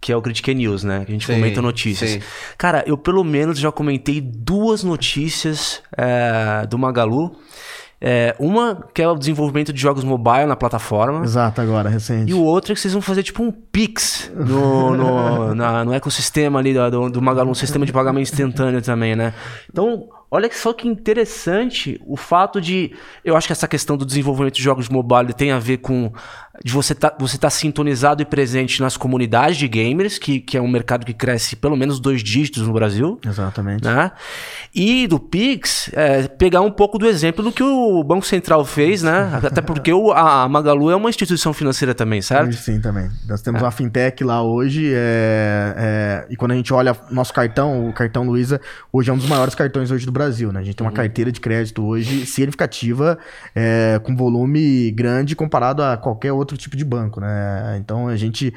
que 0.00 0.12
é 0.12 0.16
o 0.16 0.20
Critique 0.20 0.52
News, 0.52 0.82
né? 0.82 1.04
Que 1.04 1.12
a 1.12 1.14
gente 1.14 1.26
sim, 1.26 1.32
comenta 1.32 1.62
notícias. 1.62 2.10
Sim. 2.10 2.20
Cara, 2.58 2.84
eu 2.86 2.98
pelo 2.98 3.22
menos 3.22 3.58
já 3.58 3.72
comentei 3.72 4.20
duas 4.20 4.82
notícias 4.82 5.80
é, 5.96 6.66
do 6.66 6.76
Magalu 6.76 7.36
é, 8.00 8.34
uma 8.38 8.86
que 8.92 9.02
é 9.02 9.08
o 9.08 9.14
desenvolvimento 9.14 9.72
de 9.72 9.80
jogos 9.80 10.04
mobile 10.04 10.46
na 10.46 10.56
plataforma. 10.56 11.24
Exato, 11.24 11.60
agora, 11.60 11.88
recente. 11.88 12.30
E 12.30 12.34
o 12.34 12.42
outro 12.42 12.72
é 12.72 12.74
que 12.74 12.80
vocês 12.80 12.92
vão 12.92 13.02
fazer 13.02 13.22
tipo 13.22 13.42
um 13.42 13.50
Pix 13.50 14.30
no, 14.34 14.96
no, 14.96 15.54
na, 15.56 15.84
no 15.84 15.92
ecossistema 15.92 16.58
ali 16.58 16.74
do, 16.74 17.10
do 17.10 17.22
Magalu, 17.22 17.50
um 17.50 17.54
sistema 17.54 17.86
de 17.86 17.92
pagamento 17.92 18.24
instantâneo 18.30 18.82
também, 18.82 19.16
né? 19.16 19.32
Então, 19.70 20.08
Olha 20.34 20.50
só 20.52 20.72
que 20.72 20.88
interessante 20.88 22.00
o 22.04 22.16
fato 22.16 22.60
de. 22.60 22.92
Eu 23.24 23.36
acho 23.36 23.46
que 23.46 23.52
essa 23.52 23.68
questão 23.68 23.96
do 23.96 24.04
desenvolvimento 24.04 24.54
de 24.54 24.62
jogos 24.64 24.88
mobile 24.88 25.32
tem 25.32 25.52
a 25.52 25.60
ver 25.60 25.76
com 25.76 26.12
de 26.62 26.72
você 26.72 26.94
tá, 26.94 27.14
você 27.18 27.36
tá 27.36 27.50
sintonizado 27.50 28.22
e 28.22 28.24
presente 28.24 28.80
nas 28.80 28.96
comunidades 28.96 29.56
de 29.56 29.66
gamers, 29.66 30.18
que, 30.18 30.40
que 30.40 30.56
é 30.56 30.62
um 30.62 30.68
mercado 30.68 31.04
que 31.04 31.12
cresce 31.12 31.56
pelo 31.56 31.76
menos 31.76 31.98
dois 31.98 32.22
dígitos 32.22 32.66
no 32.66 32.72
Brasil. 32.72 33.18
Exatamente. 33.24 33.84
Né? 33.84 34.12
E 34.74 35.06
do 35.06 35.18
Pix, 35.18 35.90
é, 35.92 36.28
pegar 36.28 36.60
um 36.60 36.70
pouco 36.70 36.98
do 36.98 37.06
exemplo 37.06 37.42
do 37.42 37.50
que 37.50 37.62
o 37.62 38.04
Banco 38.04 38.26
Central 38.26 38.64
fez, 38.64 39.02
né? 39.02 39.40
Até 39.42 39.60
porque 39.60 39.92
o, 39.92 40.12
a 40.12 40.48
Magalu 40.48 40.90
é 40.90 40.96
uma 40.96 41.08
instituição 41.08 41.52
financeira 41.52 41.94
também, 41.94 42.22
certo? 42.22 42.52
Sim, 42.54 42.80
também. 42.80 43.10
Nós 43.28 43.42
temos 43.42 43.60
é. 43.60 43.64
uma 43.64 43.70
fintech 43.70 44.22
lá 44.22 44.42
hoje, 44.42 44.92
é, 44.94 45.74
é, 45.76 46.26
e 46.30 46.36
quando 46.36 46.52
a 46.52 46.54
gente 46.54 46.72
olha 46.72 46.96
nosso 47.10 47.32
cartão, 47.32 47.88
o 47.88 47.92
cartão 47.92 48.24
Luiza, 48.24 48.60
hoje 48.92 49.10
é 49.10 49.12
um 49.12 49.16
dos 49.16 49.26
maiores 49.26 49.54
cartões 49.54 49.90
hoje 49.90 50.06
do 50.06 50.12
Brasil, 50.12 50.52
né? 50.52 50.60
A 50.60 50.62
gente 50.62 50.76
tem 50.76 50.84
uma 50.84 50.90
uhum. 50.90 50.96
carteira 50.96 51.32
de 51.32 51.40
crédito 51.40 51.84
hoje 51.84 52.26
significativa, 52.26 53.18
é, 53.54 54.00
com 54.02 54.14
volume 54.16 54.90
grande 54.92 55.34
comparado 55.34 55.82
a 55.82 55.96
qualquer 55.96 56.32
outro 56.32 56.43
tipo 56.44 56.76
de 56.76 56.84
banco, 56.84 57.20
né? 57.20 57.76
Então 57.78 58.08
a 58.08 58.16
gente 58.16 58.54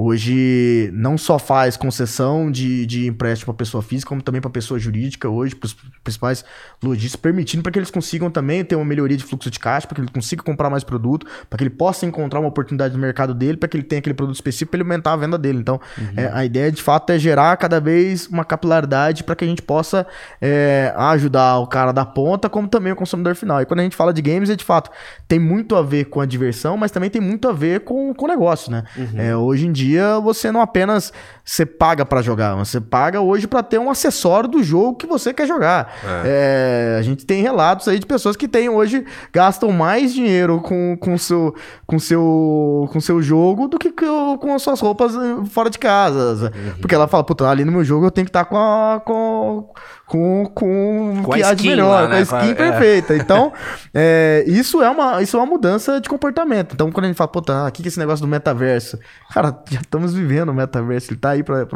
Hoje 0.00 0.90
não 0.92 1.18
só 1.18 1.40
faz 1.40 1.76
concessão 1.76 2.52
de, 2.52 2.86
de 2.86 3.08
empréstimo 3.08 3.52
para 3.52 3.58
pessoa 3.64 3.82
física, 3.82 4.08
como 4.08 4.22
também 4.22 4.40
para 4.40 4.48
pessoa 4.48 4.78
jurídica, 4.78 5.28
hoje, 5.28 5.56
para 5.56 5.66
os 5.66 5.76
principais 6.04 6.44
lojistas, 6.80 7.16
permitindo 7.16 7.64
para 7.64 7.72
que 7.72 7.80
eles 7.80 7.90
consigam 7.90 8.30
também 8.30 8.64
ter 8.64 8.76
uma 8.76 8.84
melhoria 8.84 9.16
de 9.16 9.24
fluxo 9.24 9.50
de 9.50 9.58
caixa, 9.58 9.88
para 9.88 9.96
que 9.96 10.00
ele 10.02 10.10
consiga 10.12 10.40
comprar 10.40 10.70
mais 10.70 10.84
produto, 10.84 11.26
para 11.50 11.56
que 11.56 11.64
ele 11.64 11.70
possa 11.70 12.06
encontrar 12.06 12.38
uma 12.38 12.48
oportunidade 12.48 12.94
no 12.94 13.00
mercado 13.00 13.34
dele, 13.34 13.56
para 13.56 13.68
que 13.68 13.76
ele 13.76 13.82
tenha 13.82 13.98
aquele 13.98 14.14
produto 14.14 14.36
específico 14.36 14.70
para 14.70 14.78
ele 14.78 14.88
aumentar 14.88 15.14
a 15.14 15.16
venda 15.16 15.36
dele. 15.36 15.58
Então, 15.58 15.80
uhum. 15.98 16.12
é, 16.16 16.30
a 16.32 16.44
ideia 16.44 16.70
de 16.70 16.80
fato 16.80 17.10
é 17.10 17.18
gerar 17.18 17.56
cada 17.56 17.80
vez 17.80 18.28
uma 18.28 18.44
capilaridade 18.44 19.24
para 19.24 19.34
que 19.34 19.44
a 19.44 19.48
gente 19.48 19.62
possa 19.62 20.06
é, 20.40 20.94
ajudar 20.96 21.58
o 21.58 21.66
cara 21.66 21.90
da 21.90 22.06
ponta, 22.06 22.48
como 22.48 22.68
também 22.68 22.92
o 22.92 22.96
consumidor 22.96 23.34
final. 23.34 23.60
E 23.60 23.66
quando 23.66 23.80
a 23.80 23.82
gente 23.82 23.96
fala 23.96 24.12
de 24.12 24.22
games, 24.22 24.48
é 24.48 24.54
de 24.54 24.64
fato, 24.64 24.92
tem 25.26 25.40
muito 25.40 25.74
a 25.74 25.82
ver 25.82 26.04
com 26.04 26.20
a 26.20 26.26
diversão, 26.26 26.76
mas 26.76 26.92
também 26.92 27.10
tem 27.10 27.20
muito 27.20 27.48
a 27.48 27.52
ver 27.52 27.80
com, 27.80 28.14
o 28.16 28.26
negócio, 28.28 28.70
né? 28.70 28.84
Uhum. 28.96 29.20
É, 29.20 29.36
hoje 29.36 29.66
em 29.66 29.72
dia, 29.72 29.87
dia 29.88 30.18
você 30.20 30.52
não 30.52 30.60
apenas 30.60 31.12
você 31.48 31.64
paga 31.64 32.04
para 32.04 32.20
jogar, 32.20 32.54
você 32.56 32.78
paga 32.78 33.22
hoje 33.22 33.46
para 33.46 33.62
ter 33.62 33.78
um 33.78 33.90
acessório 33.90 34.46
do 34.46 34.62
jogo 34.62 34.96
que 34.98 35.06
você 35.06 35.32
quer 35.32 35.46
jogar. 35.46 35.94
É. 36.04 36.96
É, 36.96 36.98
a 36.98 37.02
gente 37.02 37.24
tem 37.24 37.40
relatos 37.40 37.88
aí 37.88 37.98
de 37.98 38.04
pessoas 38.04 38.36
que 38.36 38.46
têm 38.46 38.68
hoje 38.68 39.02
gastam 39.32 39.72
mais 39.72 40.12
dinheiro 40.12 40.60
com 40.60 40.94
com 41.00 41.16
seu 41.16 41.54
com 41.86 41.98
seu 41.98 42.86
com 42.92 43.00
seu 43.00 43.22
jogo 43.22 43.66
do 43.66 43.78
que 43.78 43.90
com 43.90 44.54
as 44.54 44.60
suas 44.60 44.78
roupas 44.78 45.14
eh, 45.14 45.46
fora 45.50 45.70
de 45.70 45.78
casa, 45.78 46.52
uhum. 46.54 46.80
porque 46.82 46.94
ela 46.94 47.08
fala, 47.08 47.24
puta, 47.24 47.48
ali 47.48 47.64
no 47.64 47.72
meu 47.72 47.82
jogo 47.82 48.04
eu 48.04 48.10
tenho 48.10 48.26
que 48.26 48.30
estar 48.30 48.44
tá 48.44 48.50
com 48.50 48.58
a, 48.58 49.00
com 49.00 49.70
com, 50.08 50.50
com, 50.54 51.22
com 51.22 51.32
que 51.32 51.42
há 51.42 51.52
de 51.52 51.68
melhor, 51.68 51.90
lá, 51.90 52.08
né? 52.08 52.24
com 52.24 52.34
a 52.34 52.40
skin 52.40 52.50
é. 52.50 52.54
perfeita. 52.54 53.14
Então, 53.14 53.52
é, 53.92 54.42
isso, 54.48 54.82
é 54.82 54.88
uma, 54.88 55.22
isso 55.22 55.36
é 55.36 55.40
uma 55.40 55.46
mudança 55.46 56.00
de 56.00 56.08
comportamento. 56.08 56.72
Então, 56.72 56.90
quando 56.90 57.04
a 57.04 57.08
gente 57.08 57.16
fala, 57.16 57.28
pô, 57.28 57.42
tá, 57.42 57.66
o 57.66 57.70
que 57.70 57.84
é 57.84 57.88
esse 57.88 57.98
negócio 57.98 58.24
do 58.24 58.28
metaverso? 58.28 58.98
Cara, 59.30 59.54
já 59.70 59.80
estamos 59.80 60.14
vivendo 60.14 60.48
o 60.48 60.54
metaverso, 60.54 61.12
ele 61.12 61.20
tá 61.20 61.36
aí 61.38 61.66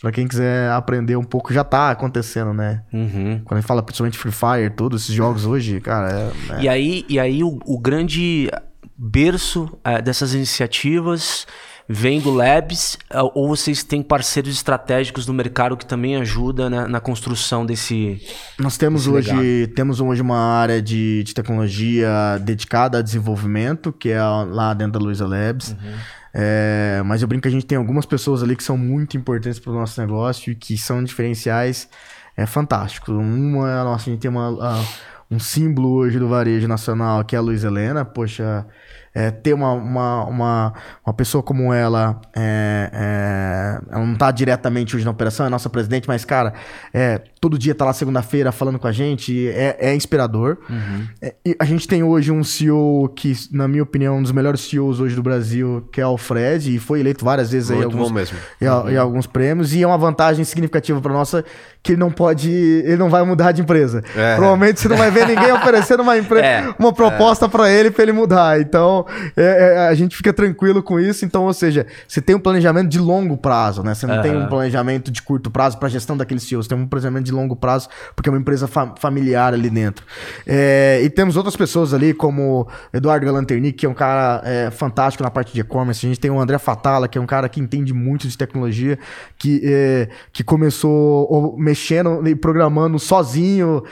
pra 0.00 0.12
quem 0.12 0.26
quiser 0.26 0.70
aprender 0.70 1.16
um 1.16 1.24
pouco, 1.24 1.52
já 1.52 1.64
tá 1.64 1.90
acontecendo, 1.90 2.52
né? 2.52 2.82
Uhum. 2.92 3.40
Quando 3.44 3.58
a 3.58 3.60
gente 3.60 3.68
fala 3.68 3.82
principalmente 3.82 4.18
Free 4.18 4.32
Fire, 4.32 4.70
todos 4.70 5.02
esses 5.02 5.14
jogos 5.14 5.44
hoje, 5.46 5.80
cara. 5.80 6.10
É, 6.10 6.54
é... 6.54 6.62
E 6.62 6.68
aí, 6.68 7.04
e 7.08 7.18
aí 7.18 7.42
o, 7.42 7.58
o 7.64 7.78
grande 7.78 8.50
berço 8.96 9.78
é, 9.84 10.00
dessas 10.00 10.34
iniciativas 10.34 11.46
vem 11.88 12.20
do 12.20 12.32
Labs 12.32 12.96
é, 13.10 13.20
ou 13.34 13.48
vocês 13.48 13.82
têm 13.82 14.02
parceiros 14.02 14.54
estratégicos 14.54 15.26
no 15.26 15.34
mercado 15.34 15.76
que 15.76 15.84
também 15.84 16.16
ajudam 16.16 16.70
né, 16.70 16.86
na 16.86 17.00
construção 17.00 17.66
desse. 17.66 18.20
Nós 18.58 18.76
temos 18.76 19.06
hoje 19.06 19.66
temos 19.74 20.00
hoje 20.00 20.22
uma 20.22 20.38
área 20.38 20.80
de, 20.80 21.22
de, 21.24 21.34
tecnologia 21.34 22.38
dedicada 22.40 22.98
a 22.98 23.02
desenvolvimento, 23.02 23.92
que 23.92 24.10
é 24.10 24.22
lá 24.22 24.72
dentro 24.74 24.98
da 24.98 24.98
Luiza 25.00 25.26
Labs. 25.26 25.70
Uhum. 25.70 25.92
É, 26.34 27.02
mas 27.04 27.20
eu 27.20 27.28
brinco 27.28 27.42
que 27.42 27.48
a 27.48 27.50
gente 27.50 27.66
tem 27.66 27.76
algumas 27.76 28.06
pessoas 28.06 28.42
ali 28.42 28.56
que 28.56 28.64
são 28.64 28.76
muito 28.76 29.16
importantes 29.16 29.58
para 29.58 29.70
o 29.70 29.74
nosso 29.74 30.00
negócio 30.00 30.50
e 30.52 30.54
que 30.54 30.78
são 30.78 31.04
diferenciais 31.04 31.88
é 32.36 32.46
fantástico. 32.46 33.12
Uma 33.12 33.80
a 33.80 33.84
nossa, 33.84 34.08
a 34.08 34.12
gente 34.12 34.20
tem 34.20 34.30
uma, 34.30 34.48
a, 34.48 34.84
um 35.30 35.38
símbolo 35.38 35.90
hoje 35.92 36.18
do 36.18 36.28
varejo 36.28 36.66
nacional 36.66 37.24
que 37.24 37.36
é 37.36 37.38
a 37.38 37.42
Luiz 37.42 37.64
Helena. 37.64 38.04
Poxa, 38.04 38.66
é, 39.14 39.30
ter 39.30 39.52
uma, 39.52 39.72
uma, 39.72 40.24
uma, 40.24 40.72
uma, 41.04 41.14
pessoa 41.14 41.42
como 41.42 41.72
ela, 41.72 42.20
é, 42.34 42.90
é, 42.92 43.94
ela 43.94 44.04
não 44.04 44.14
está 44.14 44.30
diretamente 44.30 44.96
hoje 44.96 45.04
na 45.04 45.10
operação, 45.10 45.44
é 45.44 45.48
nossa 45.50 45.68
presidente, 45.68 46.08
mas, 46.08 46.24
cara, 46.24 46.54
é, 46.94 47.20
todo 47.42 47.58
dia 47.58 47.74
tá 47.74 47.84
lá 47.84 47.92
segunda-feira 47.92 48.52
falando 48.52 48.78
com 48.78 48.86
a 48.86 48.92
gente, 48.92 49.48
é, 49.48 49.76
é 49.80 49.96
inspirador. 49.96 50.58
Uhum. 50.70 51.08
É, 51.20 51.34
a 51.58 51.64
gente 51.64 51.88
tem 51.88 52.00
hoje 52.00 52.30
um 52.30 52.44
CEO 52.44 53.08
que, 53.16 53.34
na 53.50 53.66
minha 53.66 53.82
opinião, 53.82 54.14
é 54.14 54.18
um 54.18 54.22
dos 54.22 54.30
melhores 54.30 54.60
CEOs 54.60 55.00
hoje 55.00 55.16
do 55.16 55.24
Brasil, 55.24 55.84
que 55.90 56.00
é 56.00 56.06
o 56.06 56.16
Fred, 56.16 56.76
e 56.76 56.78
foi 56.78 57.00
eleito 57.00 57.24
várias 57.24 57.50
vezes 57.50 57.70
Muito 57.70 57.80
aí 57.80 57.92
alguns, 57.92 58.12
mesmo. 58.12 58.38
Em, 58.60 58.68
uhum. 58.68 58.90
em 58.90 58.96
alguns 58.96 59.26
prêmios, 59.26 59.74
e 59.74 59.82
é 59.82 59.86
uma 59.86 59.98
vantagem 59.98 60.44
significativa 60.44 61.00
para 61.00 61.12
nossa 61.12 61.44
que 61.82 61.92
ele 61.92 62.00
não 62.00 62.12
pode, 62.12 62.48
ele 62.48 62.96
não 62.96 63.10
vai 63.10 63.24
mudar 63.24 63.50
de 63.50 63.60
empresa. 63.60 64.04
É. 64.14 64.36
Provavelmente 64.36 64.78
você 64.78 64.88
não 64.88 64.96
vai 64.96 65.10
ver 65.10 65.26
ninguém 65.26 65.50
oferecendo 65.52 66.02
uma, 66.04 66.16
empre... 66.16 66.38
É. 66.38 66.72
uma 66.78 66.92
proposta 66.92 67.48
para 67.48 67.68
ele 67.68 67.90
para 67.90 68.04
ele 68.04 68.12
mudar. 68.12 68.60
Então, 68.60 69.04
é, 69.36 69.42
é, 69.42 69.88
a 69.88 69.94
gente 69.94 70.16
fica 70.16 70.32
tranquilo 70.32 70.80
com 70.80 71.00
isso. 71.00 71.24
Então, 71.24 71.42
ou 71.42 71.52
seja, 71.52 71.84
você 72.06 72.20
tem 72.20 72.36
um 72.36 72.38
planejamento 72.38 72.88
de 72.88 73.00
longo 73.00 73.36
prazo, 73.36 73.82
né? 73.82 73.94
Você 73.94 74.06
não 74.06 74.16
uhum. 74.16 74.22
tem 74.22 74.36
um 74.36 74.46
planejamento 74.46 75.10
de 75.10 75.20
curto 75.22 75.50
prazo 75.50 75.76
para 75.78 75.88
gestão 75.88 76.16
daqueles 76.16 76.44
CEOs, 76.44 76.66
você 76.66 76.68
tem 76.68 76.78
um 76.78 76.86
planejamento 76.86 77.24
de 77.24 77.31
longo 77.32 77.56
prazo, 77.56 77.88
porque 78.14 78.28
é 78.28 78.32
uma 78.32 78.38
empresa 78.38 78.66
fa 78.66 78.94
familiar 78.98 79.54
ali 79.54 79.70
dentro. 79.70 80.04
É, 80.46 81.00
e 81.02 81.10
temos 81.10 81.36
outras 81.36 81.56
pessoas 81.56 81.94
ali, 81.94 82.12
como 82.12 82.66
Eduardo 82.92 83.26
Galanterni, 83.26 83.72
que 83.72 83.86
é 83.86 83.88
um 83.88 83.94
cara 83.94 84.42
é, 84.44 84.70
fantástico 84.70 85.24
na 85.24 85.30
parte 85.30 85.52
de 85.52 85.60
e-commerce. 85.60 86.04
A 86.06 86.08
gente 86.08 86.20
tem 86.20 86.30
o 86.30 86.40
André 86.40 86.58
Fatala, 86.58 87.08
que 87.08 87.18
é 87.18 87.20
um 87.20 87.26
cara 87.26 87.48
que 87.48 87.60
entende 87.60 87.92
muito 87.92 88.28
de 88.28 88.36
tecnologia, 88.36 88.98
que, 89.38 89.60
é, 89.64 90.08
que 90.32 90.44
começou 90.44 91.56
mexendo 91.58 92.26
e 92.26 92.34
programando 92.34 92.98
sozinho, 92.98 93.82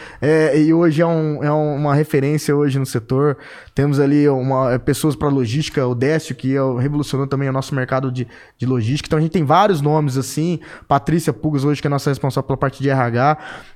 e 0.55 0.73
hoje 0.73 1.03
é, 1.03 1.07
um, 1.07 1.43
é 1.43 1.51
uma 1.51 1.95
referência 1.95 2.55
hoje 2.55 2.79
no 2.79 2.87
setor. 2.87 3.37
Temos 3.75 3.99
ali 3.99 4.29
uma, 4.29 4.79
pessoas 4.79 5.17
para 5.17 5.29
logística, 5.29 5.87
o 5.87 5.95
Décio, 5.95 6.35
que 6.35 6.57
é, 6.57 6.61
revolucionou 6.81 7.27
também 7.27 7.49
o 7.49 7.53
nosso 7.53 7.75
mercado 7.75 8.11
de, 8.11 8.27
de 8.59 8.67
logística. 8.67 9.07
Então 9.09 9.19
a 9.19 9.23
gente 9.23 9.33
tem 9.33 9.45
vários 9.45 9.81
nomes 9.81 10.17
assim. 10.17 10.61
Patrícia 10.87 11.33
Pugas, 11.33 11.65
hoje, 11.65 11.81
que 11.81 11.87
é 11.87 11.91
nossa 11.91 12.11
responsável 12.11 12.47
pela 12.47 12.57
parte 12.57 12.83
de 12.83 12.91
RH, 12.91 13.30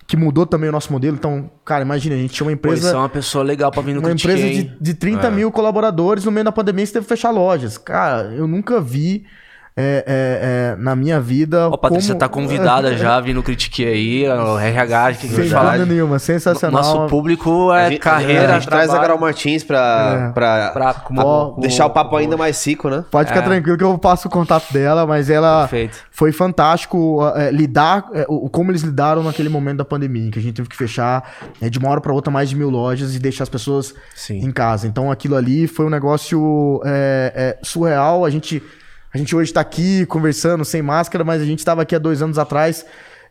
que 0.07 0.17
mudou 0.17 0.47
também 0.47 0.69
o 0.69 0.73
nosso 0.73 0.93
modelo. 0.93 1.17
Então, 1.17 1.51
cara, 1.65 1.83
imagina, 1.83 2.15
a 2.15 2.19
gente 2.19 2.35
tinha 2.35 2.47
uma 2.47 2.53
empresa. 2.53 2.91
Pô, 2.91 2.97
é 2.97 3.01
uma 3.01 3.09
pessoa 3.09 3.43
legal 3.43 3.71
para 3.71 3.83
vir 3.83 3.95
no 3.95 4.01
Uma 4.01 4.13
empresa 4.13 4.43
de, 4.43 4.65
de 4.81 4.95
30 4.95 5.27
é. 5.27 5.31
mil 5.31 5.51
colaboradores, 5.51 6.25
no 6.25 6.31
meio 6.31 6.45
da 6.45 6.53
pandemia 6.53 6.85
você 6.85 6.93
teve 6.93 7.05
que 7.05 7.09
fechar 7.09 7.31
lojas. 7.31 7.79
Cara, 7.79 8.33
eu 8.35 8.47
nunca 8.47 8.81
vi 8.81 9.25
é, 9.77 10.05
é, 10.07 10.75
é, 10.75 10.77
na 10.77 10.95
minha 10.95 11.21
vida. 11.21 11.69
Ó, 11.69 11.77
Patrícia 11.77 12.15
como... 12.15 12.21
tá 12.21 12.29
convidada 12.29 12.95
já, 12.97 13.21
vindo 13.21 13.43
critiquei 13.43 14.25
aí, 14.25 14.29
o 14.29 14.57
RH, 14.57 15.15
que 15.15 15.29
Sem 15.29 15.49
falar. 15.49 15.79
nenhuma, 15.79 16.21
sensacional. 16.21 16.83
Nosso 16.83 17.09
público 17.09 17.73
é 17.73 17.87
a 17.87 17.91
gente, 17.91 17.99
carreira. 17.99 18.55
A 18.55 18.59
gente 18.61 18.69
traz 18.69 18.91
a 18.91 19.01
Carol 19.01 19.19
Martins 19.19 19.65
pra, 19.65 20.29
é. 20.29 20.33
pra, 20.33 20.71
pra 20.71 20.95
como, 20.95 21.57
deixar 21.61 21.87
o 21.87 21.91
papo 21.91 22.17
ainda 22.17 22.37
mais 22.37 22.65
rico, 22.65 22.89
né? 22.89 23.05
Pode 23.11 23.29
ficar 23.29 23.41
é. 23.41 23.45
tranquilo 23.45 23.77
que 23.77 23.83
eu 23.83 23.99
passo 23.99 24.29
o 24.29 24.31
contato 24.31 24.73
dela, 24.73 25.07
mas 25.07 25.29
ela 25.29 25.63
Perfeito. 25.63 25.99
foi 26.11 26.31
fantástico 26.31 27.21
é, 27.35 27.51
lidar, 27.51 28.05
como 28.53 28.71
eles 28.71 28.83
lidaram 28.83 29.25
naquele 29.25 29.49
momento 29.49 29.79
da 29.79 29.85
pandemia, 29.85 30.31
que 30.31 30.39
a 30.39 30.43
gente 30.43 30.55
teve 30.55 30.69
que 30.69 30.77
fechar 30.77 31.33
de 31.61 31.79
uma 31.81 31.89
hora 31.89 32.01
para 32.01 32.13
outra 32.13 32.31
mais 32.31 32.49
de 32.49 32.55
mil 32.55 32.71
lojas 32.71 33.17
e 33.17 33.19
deixar 33.19 33.43
as 33.43 33.49
pessoas 33.49 33.93
Sim. 34.15 34.39
em 34.39 34.53
casa. 34.53 34.87
Então 34.87 35.11
aquilo 35.11 35.35
ali 35.35 35.67
foi 35.67 35.85
um 35.85 35.91
negócio 35.91 36.81
surreal. 37.63 38.25
A 38.25 38.31
gente 38.31 38.63
a 39.15 39.19
gente 39.19 39.35
hoje 39.35 39.51
está 39.51 39.61
aqui 39.61 40.05
conversando 40.07 40.65
sem 40.65 40.83
máscara, 40.83 41.23
mas 41.23 41.41
a 41.41 41.45
gente 41.45 41.61
estava 41.61 41.83
aqui 41.83 41.95
há 41.95 42.01
dois 42.01 42.21
anos 42.21 42.37
atrás. 42.37 42.85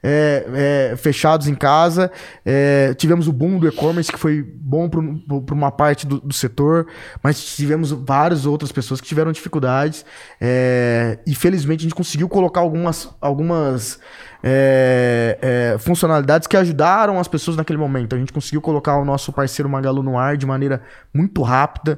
É, 0.05 0.91
é, 0.91 0.97
fechados 0.97 1.47
em 1.47 1.55
casa. 1.55 2.11
É, 2.45 2.93
tivemos 2.93 3.29
o 3.29 3.31
boom 3.31 3.57
do 3.57 3.65
e-commerce, 3.69 4.11
que 4.11 4.19
foi 4.19 4.43
bom 4.43 4.89
para 4.89 5.55
uma 5.55 5.71
parte 5.71 6.05
do, 6.05 6.19
do, 6.19 6.33
setor, 6.33 6.87
mas 7.23 7.41
tivemos 7.55 7.91
várias 7.91 8.45
outras 8.45 8.69
pessoas 8.69 8.99
que 8.99 9.07
tiveram 9.07 9.31
dificuldades. 9.31 10.05
É, 10.41 11.19
e 11.25 11.33
felizmente 11.33 11.81
a 11.81 11.83
gente 11.83 11.95
conseguiu 11.95 12.27
colocar 12.27 12.59
algumas, 12.59 13.09
algumas 13.21 13.97
é, 14.43 15.37
é, 15.41 15.77
funcionalidades 15.79 16.49
que 16.49 16.57
ajudaram 16.57 17.17
as 17.17 17.29
pessoas 17.29 17.55
naquele 17.55 17.79
momento. 17.79 18.13
A 18.13 18.19
gente 18.19 18.33
conseguiu 18.33 18.59
colocar 18.59 18.97
o 18.97 19.05
nosso 19.05 19.31
parceiro 19.31 19.69
Magalu 19.69 20.03
no 20.03 20.17
ar 20.17 20.35
de 20.35 20.45
maneira 20.45 20.81
muito 21.13 21.41
rápida, 21.41 21.97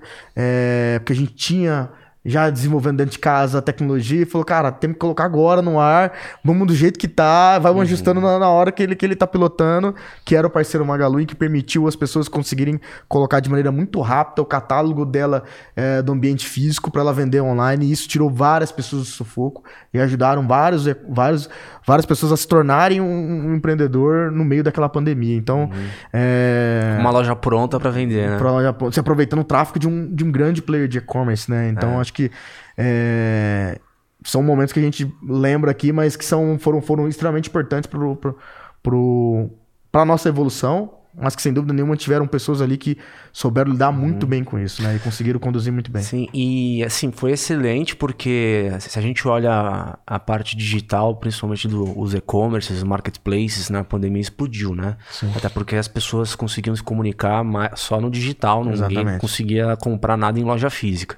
porque 1.00 1.14
a 1.14 1.16
gente 1.16 1.34
tinha 1.34 1.90
já 2.26 2.50
desenvolvendo 2.50 2.98
dentro 2.98 3.12
de 3.12 3.20
casa 3.20 3.60
a 3.60 3.62
tecnologia 3.62 4.24
e 4.24 4.26
falou, 4.26 4.44
cara, 4.44 4.72
tem 4.72 4.92
que 4.92 4.98
colocar 4.98 5.26
agora 5.26 5.62
no 5.62 5.80
ar, 5.80 6.12
vamos 6.44 6.68
do 6.68 6.74
jeito 6.74 6.98
que 6.98 7.08
tá, 7.08 7.60
vamos 7.60 7.78
uhum. 7.78 7.82
ajustando 7.84 8.20
na, 8.20 8.40
na, 8.40 8.50
hora 8.50 8.72
que 8.72 8.82
ele, 8.82 8.96
que 8.96 9.06
ele 9.06 9.16
tá 9.16 9.28
pilotando, 9.28 9.94
que 10.26 10.36
era 10.36 10.48
o 10.48 10.50
parceiro 10.50 10.84
Magalu 10.86 11.22
e 11.22 11.26
que 11.26 11.36
permitiu 11.36 11.88
as 11.88 11.96
pessoas 11.96 12.28
conseguirem 12.28 12.82
colocar 13.08 13.40
de 13.40 13.50
maneira 13.50 13.72
muito 13.72 14.02
rápida 14.02 14.42
o 14.42 14.46
catálogo 14.46 15.06
dela 15.06 15.44
é, 15.76 16.02
do 16.02 16.12
ambiente 16.14 16.48
físico 16.48 16.90
para 16.90 17.02
ela 17.02 17.14
vender 17.14 17.42
online 17.42 17.86
e 17.86 17.92
isso 17.92 18.08
tirou 18.08 18.30
várias 18.30 18.72
pessoas 18.72 19.04
do 19.04 19.08
sufoco 19.08 19.64
e 19.94 20.00
ajudaram 20.00 20.48
vários, 20.48 20.88
vários, 21.08 21.48
várias 21.86 22.06
pessoas 22.06 22.32
a 22.32 22.38
se 22.38 22.48
tornarem 22.48 23.00
um, 23.00 23.50
um 23.50 23.56
empreendedor 23.56 24.32
no 24.32 24.44
meio 24.44 24.64
daquela 24.64 24.90
pandemia. 24.90 25.36
Então, 25.36 25.70
uhum. 25.72 25.88
é... 26.12 26.98
uma 27.00 27.12
loja 27.12 27.36
pronta 27.36 27.80
para 27.80 27.92
vender, 27.92 28.30
né? 28.32 28.38
Pra 28.38 28.92
se 28.92 29.00
aproveitando 29.00 29.40
o 29.40 29.44
tráfego 29.44 29.78
de 29.78 29.88
um, 29.88 30.14
de 30.14 30.24
um 30.24 30.32
grande 30.32 30.62
player 30.62 30.88
de 30.88 30.98
e-commerce, 30.98 31.50
né? 31.50 31.70
Então, 31.70 31.98
é. 31.98 32.02
acho 32.02 32.15
que 32.16 32.32
é, 32.78 33.80
são 34.24 34.42
momentos 34.42 34.74
que 34.74 34.80
a 34.80 34.84
gente 34.84 35.12
lembra 35.22 35.72
aqui, 35.72 35.92
mas 35.92 36.16
que 36.16 36.26
são, 36.26 36.58
foram, 36.60 36.82
foram 36.82 37.08
extremamente 37.08 37.50
importantes 37.50 37.90
para 37.90 40.02
a 40.02 40.06
nossa 40.06 40.28
evolução, 40.28 40.92
mas 41.18 41.36
que 41.36 41.42
sem 41.42 41.54
dúvida 41.54 41.74
nenhuma 41.74 41.96
tiveram 41.96 42.28
pessoas 42.28 42.62
ali 42.62 42.76
que 42.76 42.98
souberam 43.32 43.72
lidar 43.72 43.92
muito 43.92 44.24
uhum. 44.24 44.30
bem 44.30 44.44
com 44.44 44.60
isso, 44.60 44.84
né? 44.84 44.96
E 44.96 45.00
conseguiram 45.00 45.40
conduzir 45.40 45.72
muito 45.72 45.90
bem. 45.90 46.04
Sim, 46.04 46.28
e 46.34 46.84
assim, 46.84 47.12
foi 47.12 47.32
excelente 47.32 47.96
porque 47.96 48.70
se 48.80 49.00
a 49.00 49.02
gente 49.02 49.26
olha 49.28 49.52
a, 49.52 50.00
a 50.06 50.20
parte 50.20 50.58
digital, 50.58 51.16
principalmente 51.16 51.68
dos 51.68 52.12
do, 52.12 52.18
e-commerces, 52.18 52.84
marketplaces, 52.84 53.70
na 53.70 53.84
pandemia 53.84 54.22
explodiu, 54.22 54.76
né? 54.76 54.98
Sim. 55.10 55.32
Até 55.36 55.48
porque 55.48 55.76
as 55.76 55.88
pessoas 55.88 56.36
conseguiam 56.36 56.76
se 56.76 56.84
comunicar 56.84 57.44
só 57.76 58.02
no 58.02 58.10
digital, 58.10 58.66
ninguém 58.66 59.18
conseguia 59.20 59.78
comprar 59.78 60.18
nada 60.18 60.40
em 60.40 60.44
loja 60.44 60.70
física. 60.70 61.18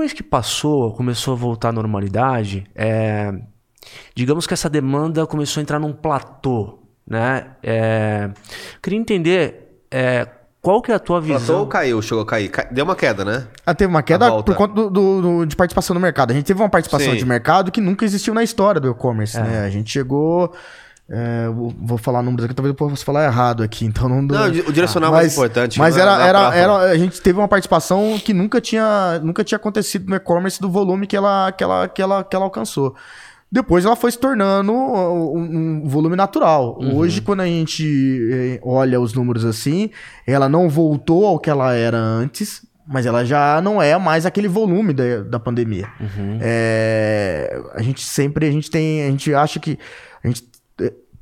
Depois 0.00 0.14
que 0.14 0.22
passou, 0.22 0.94
começou 0.94 1.34
a 1.34 1.36
voltar 1.36 1.68
à 1.68 1.72
normalidade, 1.72 2.64
é, 2.74 3.34
digamos 4.14 4.46
que 4.46 4.54
essa 4.54 4.70
demanda 4.70 5.26
começou 5.26 5.60
a 5.60 5.62
entrar 5.62 5.78
num 5.78 5.92
platô, 5.92 6.78
né? 7.06 7.48
É, 7.62 8.30
queria 8.82 8.98
entender 8.98 9.82
é, 9.90 10.26
qual 10.62 10.80
que 10.80 10.90
é 10.90 10.94
a 10.94 10.98
tua 10.98 11.20
visão. 11.20 11.38
Platô 11.44 11.58
ou 11.58 11.66
caiu? 11.66 12.00
Chegou 12.00 12.22
a 12.22 12.26
cair? 12.26 12.50
Deu 12.70 12.86
uma 12.86 12.96
queda, 12.96 13.26
né? 13.26 13.46
Ah, 13.66 13.74
teve 13.74 13.90
uma 13.90 14.02
queda 14.02 14.42
por 14.42 14.54
conta 14.54 14.72
do, 14.72 14.88
do, 14.88 15.20
do, 15.20 15.44
de 15.44 15.54
participação 15.54 15.92
no 15.92 16.00
mercado. 16.00 16.30
A 16.30 16.34
gente 16.34 16.46
teve 16.46 16.62
uma 16.62 16.70
participação 16.70 17.12
Sim. 17.12 17.18
de 17.18 17.26
mercado 17.26 17.70
que 17.70 17.82
nunca 17.82 18.02
existiu 18.02 18.32
na 18.32 18.42
história 18.42 18.80
do 18.80 18.90
e-commerce, 18.90 19.36
é. 19.36 19.42
né? 19.42 19.64
A 19.66 19.68
gente 19.68 19.90
chegou 19.90 20.50
é, 21.12 21.48
vou 21.48 21.98
falar 21.98 22.22
números 22.22 22.44
aqui, 22.44 22.54
talvez 22.54 22.70
eu 22.70 22.74
possa 22.74 23.04
falar 23.04 23.24
errado 23.24 23.64
aqui, 23.64 23.84
então 23.86 24.08
não. 24.08 24.22
Não, 24.22 24.46
o 24.46 24.72
direcional 24.72 25.10
mas, 25.10 25.18
é 25.18 25.22
mais 25.22 25.32
importante. 25.32 25.78
Mas 25.78 25.96
era, 25.96 26.24
era, 26.24 26.54
era, 26.54 26.76
a 26.76 26.96
gente 26.96 27.20
teve 27.20 27.38
uma 27.38 27.48
participação 27.48 28.16
que 28.24 28.32
nunca 28.32 28.60
tinha, 28.60 29.18
nunca 29.20 29.42
tinha 29.42 29.56
acontecido 29.56 30.08
no 30.08 30.14
e-commerce 30.14 30.60
do 30.60 30.70
volume 30.70 31.08
que 31.08 31.16
ela, 31.16 31.50
que, 31.50 31.64
ela, 31.64 31.88
que, 31.88 32.00
ela, 32.00 32.22
que 32.22 32.36
ela 32.36 32.44
alcançou. 32.44 32.94
Depois 33.52 33.84
ela 33.84 33.96
foi 33.96 34.12
se 34.12 34.18
tornando 34.18 34.72
um, 34.72 35.82
um 35.82 35.88
volume 35.88 36.14
natural. 36.14 36.78
Uhum. 36.80 36.98
Hoje, 36.98 37.20
quando 37.20 37.40
a 37.40 37.46
gente 37.46 38.28
eh, 38.32 38.60
olha 38.62 39.00
os 39.00 39.12
números 39.12 39.44
assim, 39.44 39.90
ela 40.24 40.48
não 40.48 40.68
voltou 40.68 41.26
ao 41.26 41.40
que 41.40 41.50
ela 41.50 41.74
era 41.74 41.98
antes, 41.98 42.64
mas 42.86 43.06
ela 43.06 43.24
já 43.24 43.60
não 43.60 43.82
é 43.82 43.98
mais 43.98 44.24
aquele 44.24 44.46
volume 44.46 44.92
da, 44.92 45.22
da 45.22 45.40
pandemia. 45.40 45.88
Uhum. 45.98 46.38
É, 46.40 47.60
a 47.74 47.82
gente 47.82 48.04
sempre, 48.04 48.46
a 48.46 48.52
gente 48.52 48.70
tem, 48.70 49.02
a 49.02 49.10
gente 49.10 49.34
acha 49.34 49.58
que 49.58 49.76
a 50.22 50.28
gente 50.28 50.44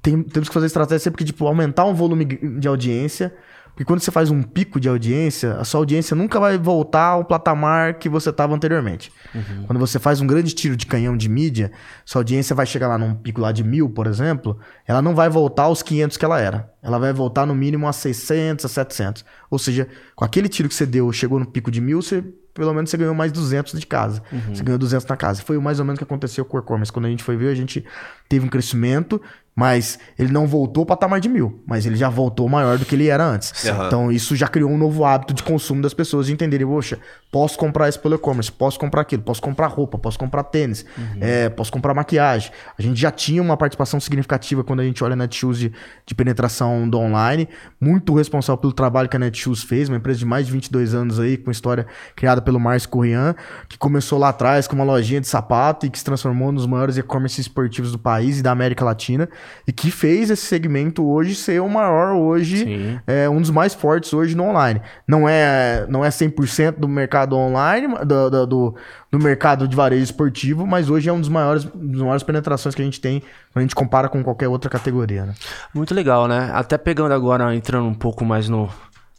tem, 0.09 0.23
temos 0.23 0.49
que 0.49 0.55
fazer 0.55 0.67
estratégia 0.67 1.01
sempre 1.01 1.19
que, 1.19 1.25
tipo, 1.25 1.47
aumentar 1.47 1.85
um 1.85 1.95
volume 1.95 2.25
de 2.25 2.67
audiência. 2.67 3.35
Porque 3.69 3.85
quando 3.85 4.01
você 4.01 4.11
faz 4.11 4.29
um 4.29 4.43
pico 4.43 4.81
de 4.81 4.89
audiência, 4.89 5.55
a 5.55 5.65
sua 5.65 5.79
audiência 5.81 6.17
nunca 6.17 6.41
vai 6.41 6.59
voltar 6.59 7.11
ao 7.11 7.25
patamar 7.25 7.95
que 7.95 8.09
você 8.09 8.31
estava 8.31 8.53
anteriormente. 8.53 9.13
Uhum. 9.33 9.65
Quando 9.67 9.79
você 9.79 10.01
faz 10.01 10.21
um 10.21 10.27
grande 10.27 10.53
tiro 10.53 10.77
de 10.77 10.85
canhão 10.85 11.17
de 11.17 11.29
mídia, 11.29 11.71
sua 12.05 12.21
audiência 12.21 12.57
vai 12.57 12.67
chegar 12.67 12.89
lá 12.89 12.99
num 12.99 13.15
pico 13.15 13.41
lá 13.41 13.53
de 13.53 13.63
mil, 13.63 13.89
por 13.89 14.09
exemplo, 14.09 14.59
ela 14.85 15.01
não 15.01 15.15
vai 15.15 15.29
voltar 15.29 15.65
aos 15.65 15.81
500 15.81 16.17
que 16.17 16.25
ela 16.25 16.41
era. 16.41 16.73
Ela 16.89 16.99
vai 16.99 17.12
voltar 17.12 17.47
no 17.47 17.55
mínimo 17.55 17.86
a 17.86 17.93
600, 17.93 18.64
a 18.64 18.68
700. 18.68 19.24
Ou 19.51 19.59
seja, 19.59 19.86
com 20.16 20.24
aquele 20.24 20.49
tiro 20.49 20.68
que 20.68 20.74
você 20.74 20.86
deu, 20.86 21.12
chegou 21.12 21.39
no 21.39 21.47
pico 21.47 21.70
de 21.70 21.80
mil, 21.80 22.03
você 22.03 22.24
pelo 22.55 22.74
menos 22.74 22.91
você 22.91 22.97
ganhou 22.97 23.14
mais 23.14 23.30
200 23.30 23.78
de 23.78 23.86
casa. 23.86 24.20
Uhum. 24.32 24.55
Você 24.55 24.64
ganhou 24.64 24.78
200 24.78 25.07
na 25.07 25.16
casa. 25.16 25.43
Foi 25.43 25.57
mais 25.59 25.78
ou 25.78 25.84
menos 25.84 25.97
o 25.97 25.99
que 25.99 26.05
aconteceu 26.05 26.45
com 26.45 26.57
o 26.57 26.61
e-commerce. 26.61 26.93
Quando 26.93 27.05
a 27.05 27.09
gente 27.09 27.22
foi 27.22 27.36
ver, 27.36 27.51
a 27.51 27.55
gente 27.55 27.84
teve 28.28 28.45
um 28.45 28.49
crescimento 28.49 29.20
mas 29.59 29.99
ele 30.16 30.30
não 30.30 30.47
voltou 30.47 30.86
para 30.86 30.95
patamar 30.95 31.18
de 31.18 31.28
mil, 31.28 31.61
mas 31.66 31.84
ele 31.84 31.97
já 31.97 32.09
voltou 32.09 32.49
maior 32.49 32.78
do 32.78 32.84
que 32.84 32.95
ele 32.95 33.09
era 33.09 33.26
antes. 33.26 33.64
Uhum. 33.64 33.86
Então 33.89 34.12
isso 34.12 34.36
já 34.36 34.47
criou 34.47 34.70
um 34.70 34.78
novo 34.78 35.05
hábito 35.05 35.34
de 35.34 35.43
consumo 35.43 35.82
das 35.82 35.93
pessoas 35.93 36.26
de 36.26 36.32
entenderem, 36.32 36.64
poxa, 36.64 36.97
posso 37.31 37.59
comprar 37.59 37.89
isso 37.89 38.01
pelo 38.01 38.14
e-commerce, 38.14 38.51
posso 38.51 38.79
comprar 38.79 39.03
aquilo, 39.03 39.22
posso 39.22 39.43
comprar 39.43 39.66
roupa, 39.66 39.99
posso 39.99 40.18
comprar 40.18 40.45
tênis, 40.45 40.85
uhum. 40.97 41.18
é, 41.20 41.49
posso 41.49 41.70
comprar 41.70 41.93
maquiagem. 41.93 42.51
A 42.79 42.83
gente 42.83 42.99
já 42.99 43.11
tinha 43.11 43.43
uma 43.43 43.57
participação 43.57 44.01
significativa 44.01 44.64
quando 44.64 44.81
a 44.81 44.85
gente 44.85 45.05
olha 45.05 45.12
a 45.12 45.16
Netshoes 45.16 45.59
de, 45.59 45.72
de 46.07 46.14
penetração 46.14 46.89
do 46.89 46.99
online, 46.99 47.49
muito 47.81 48.14
responsável 48.14 48.59
pelo 48.59 48.72
trabalho 48.72 49.09
que 49.09 49.16
a 49.16 49.18
Netshoes 49.18 49.62
fez, 49.62 49.89
uma 49.89 49.99
empresa 49.99 50.18
de 50.18 50.24
mais 50.24 50.47
de 50.47 50.53
22 50.53 50.95
anos 50.95 51.20
aí, 51.20 51.37
com 51.37 51.51
história 51.51 51.87
criada 52.16 52.41
pelo 52.41 52.59
Márcio 52.59 52.89
Corrian, 52.89 53.35
que 53.68 53.76
começou 53.76 54.18
lá 54.18 54.31
atrás 54.31 54.66
com 54.66 54.74
uma 54.74 54.85
lojinha 54.85 55.20
de 55.20 55.29
sapato 55.29 55.85
e 55.85 55.91
que 55.91 55.99
se 55.99 56.05
transformou 56.05 56.51
nos 56.51 56.66
maiores 56.66 56.97
e-commerce 56.97 57.41
esportivos 57.41 57.93
do 57.93 57.99
país 57.99 58.39
e 58.39 58.43
da 58.43 58.53
América 58.53 58.85
Latina 58.85 59.29
e 59.66 59.72
que 59.72 59.91
fez 59.91 60.31
esse 60.31 60.47
segmento 60.47 61.07
hoje 61.07 61.35
ser 61.35 61.61
o 61.61 61.68
maior 61.68 62.14
hoje, 62.14 63.01
é, 63.07 63.29
um 63.29 63.41
dos 63.41 63.51
mais 63.51 63.74
fortes 63.74 64.14
hoje 64.14 64.35
no 64.35 64.45
online. 64.45 64.81
Não 65.07 65.29
é, 65.29 65.87
não 65.89 66.05
é 66.05 66.09
100% 66.09 66.76
do 66.79 66.89
mercado 66.89 67.18
online, 67.35 67.89
do, 68.05 68.31
do, 68.31 68.47
do, 68.47 68.75
do, 69.11 69.19
mercado 69.19 69.66
de 69.66 69.75
varejo 69.75 70.03
esportivo, 70.03 70.66
mas 70.66 70.91
hoje 70.91 71.09
é 71.09 71.12
um 71.12 71.21
dos 71.21 71.29
maiores, 71.29 71.64
dos 71.64 72.03
maiores 72.03 72.23
penetrações 72.23 72.75
que 72.75 72.83
a 72.83 72.85
gente 72.85 73.01
tem 73.01 73.21
quando 73.53 73.57
a 73.57 73.61
gente 73.62 73.75
compara 73.75 74.09
com 74.09 74.23
qualquer 74.23 74.49
outra 74.49 74.71
categoria. 74.71 75.27
Né? 75.27 75.35
Muito 75.75 75.95
legal, 75.95 76.29
né? 76.29 76.51
Até 76.53 76.77
pegando 76.79 77.12
agora, 77.12 77.55
entrando 77.55 77.87
um 77.87 77.95
pouco 77.95 78.25
mais 78.25 78.49
no, 78.49 78.69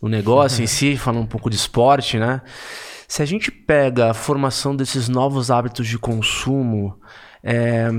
no 0.02 0.08
negócio 0.08 0.62
em 0.64 0.68
si, 0.68 0.98
falando 0.98 1.24
um 1.24 1.28
pouco 1.28 1.50
de 1.50 1.56
esporte, 1.56 2.18
né? 2.20 2.42
Se 3.08 3.24
a 3.24 3.26
gente 3.26 3.52
pega 3.52 4.12
a 4.12 4.14
formação 4.14 4.76
desses 4.76 5.10
novos 5.10 5.50
hábitos 5.50 5.88
de 5.88 5.98
consumo, 5.98 6.96
é, 7.44 7.90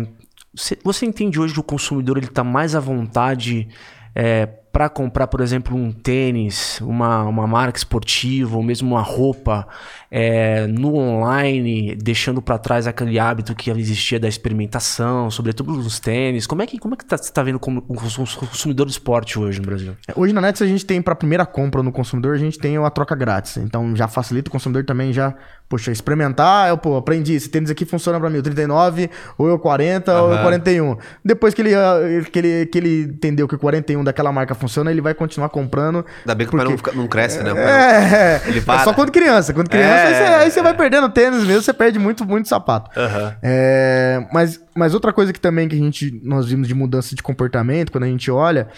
você, 0.54 0.78
você 0.84 1.06
entende 1.06 1.40
hoje 1.40 1.54
que 1.54 1.60
o 1.60 1.64
consumidor 1.64 2.16
ele 2.16 2.26
está 2.26 2.44
mais 2.44 2.74
à 2.74 2.80
vontade 2.80 3.68
é, 4.14 4.48
para 4.72 4.88
comprar, 4.88 5.26
por 5.26 5.40
exemplo, 5.40 5.76
um 5.76 5.90
tênis, 5.90 6.80
uma, 6.80 7.24
uma 7.24 7.46
marca 7.46 7.78
esportiva 7.78 8.56
ou 8.56 8.62
mesmo 8.62 8.90
uma 8.90 9.02
roupa 9.02 9.66
é, 10.10 10.66
no 10.66 10.94
online, 10.94 11.94
deixando 11.96 12.40
para 12.40 12.56
trás 12.56 12.86
aquele 12.86 13.18
hábito 13.18 13.54
que 13.54 13.70
existia 13.70 14.20
da 14.20 14.28
experimentação, 14.28 15.30
sobretudo 15.30 15.72
nos 15.72 15.98
tênis. 15.98 16.46
Como 16.46 16.62
é 16.62 16.66
que 16.66 16.78
como 16.78 16.94
é 16.94 16.96
que 16.96 17.04
tá, 17.04 17.16
você 17.16 17.24
está 17.24 17.42
vendo 17.42 17.58
como 17.58 17.84
o 17.88 17.94
consumidor 17.94 18.86
do 18.86 18.90
esporte 18.90 19.38
hoje 19.38 19.60
no 19.60 19.66
Brasil? 19.66 19.96
É, 20.06 20.12
hoje 20.14 20.32
na 20.32 20.40
Nets 20.40 20.62
a 20.62 20.66
gente 20.66 20.86
tem 20.86 21.02
para 21.02 21.12
a 21.12 21.16
primeira 21.16 21.44
compra 21.44 21.82
no 21.82 21.92
consumidor 21.92 22.34
a 22.34 22.38
gente 22.38 22.58
tem 22.58 22.76
a 22.76 22.90
troca 22.90 23.14
grátis, 23.14 23.56
então 23.56 23.94
já 23.96 24.06
facilita 24.06 24.48
o 24.48 24.52
consumidor 24.52 24.84
também 24.84 25.12
já 25.12 25.34
Poxa, 25.70 25.92
experimentar, 25.92 26.68
eu 26.68 26.76
pô, 26.76 26.96
aprendi, 26.96 27.34
esse 27.34 27.48
tênis 27.48 27.70
aqui 27.70 27.84
funciona 27.84 28.18
para 28.18 28.28
mim, 28.28 28.38
o 28.38 28.42
39, 28.42 29.08
ou 29.38 29.46
eu 29.46 29.56
40, 29.56 30.12
uhum. 30.12 30.24
ou 30.24 30.32
eu 30.34 30.42
41. 30.42 30.96
Depois 31.24 31.54
que 31.54 31.62
ele, 31.62 31.72
ah, 31.76 31.94
que, 32.28 32.38
ele, 32.40 32.66
que 32.66 32.76
ele 32.76 33.02
entendeu 33.02 33.46
que 33.46 33.54
o 33.54 33.58
41 33.58 34.02
daquela 34.02 34.32
marca 34.32 34.52
funciona, 34.60 34.90
ele 34.90 35.00
vai 35.00 35.14
continuar 35.14 35.48
comprando. 35.48 36.04
Ainda 36.20 36.34
bem 36.34 36.46
que 36.46 36.50
porque... 36.50 36.74
o 36.74 36.78
pai 36.78 36.94
não, 36.94 37.02
não 37.02 37.08
cresce, 37.08 37.42
né? 37.42 37.50
É, 37.50 38.42
ele 38.46 38.60
para. 38.60 38.82
é 38.82 38.84
só 38.84 38.92
quando 38.92 39.10
criança. 39.10 39.52
Quando 39.52 39.68
criança, 39.68 39.88
é, 39.88 40.06
aí, 40.06 40.14
você, 40.14 40.22
aí 40.44 40.50
você 40.50 40.62
vai 40.62 40.74
perdendo 40.74 41.08
tênis 41.08 41.44
mesmo, 41.44 41.62
você 41.62 41.72
perde 41.72 41.98
muito, 41.98 42.24
muito 42.24 42.48
sapato. 42.48 42.90
Uhum. 42.98 43.32
É, 43.42 44.26
mas, 44.32 44.60
mas 44.74 44.94
outra 44.94 45.12
coisa 45.12 45.32
que 45.32 45.40
também 45.40 45.68
que 45.68 45.74
a 45.74 45.78
gente, 45.78 46.20
nós 46.22 46.46
vimos 46.46 46.68
de 46.68 46.74
mudança 46.74 47.14
de 47.14 47.22
comportamento, 47.22 47.90
quando 47.90 48.04
a 48.04 48.08
gente 48.08 48.30
olha, 48.30 48.68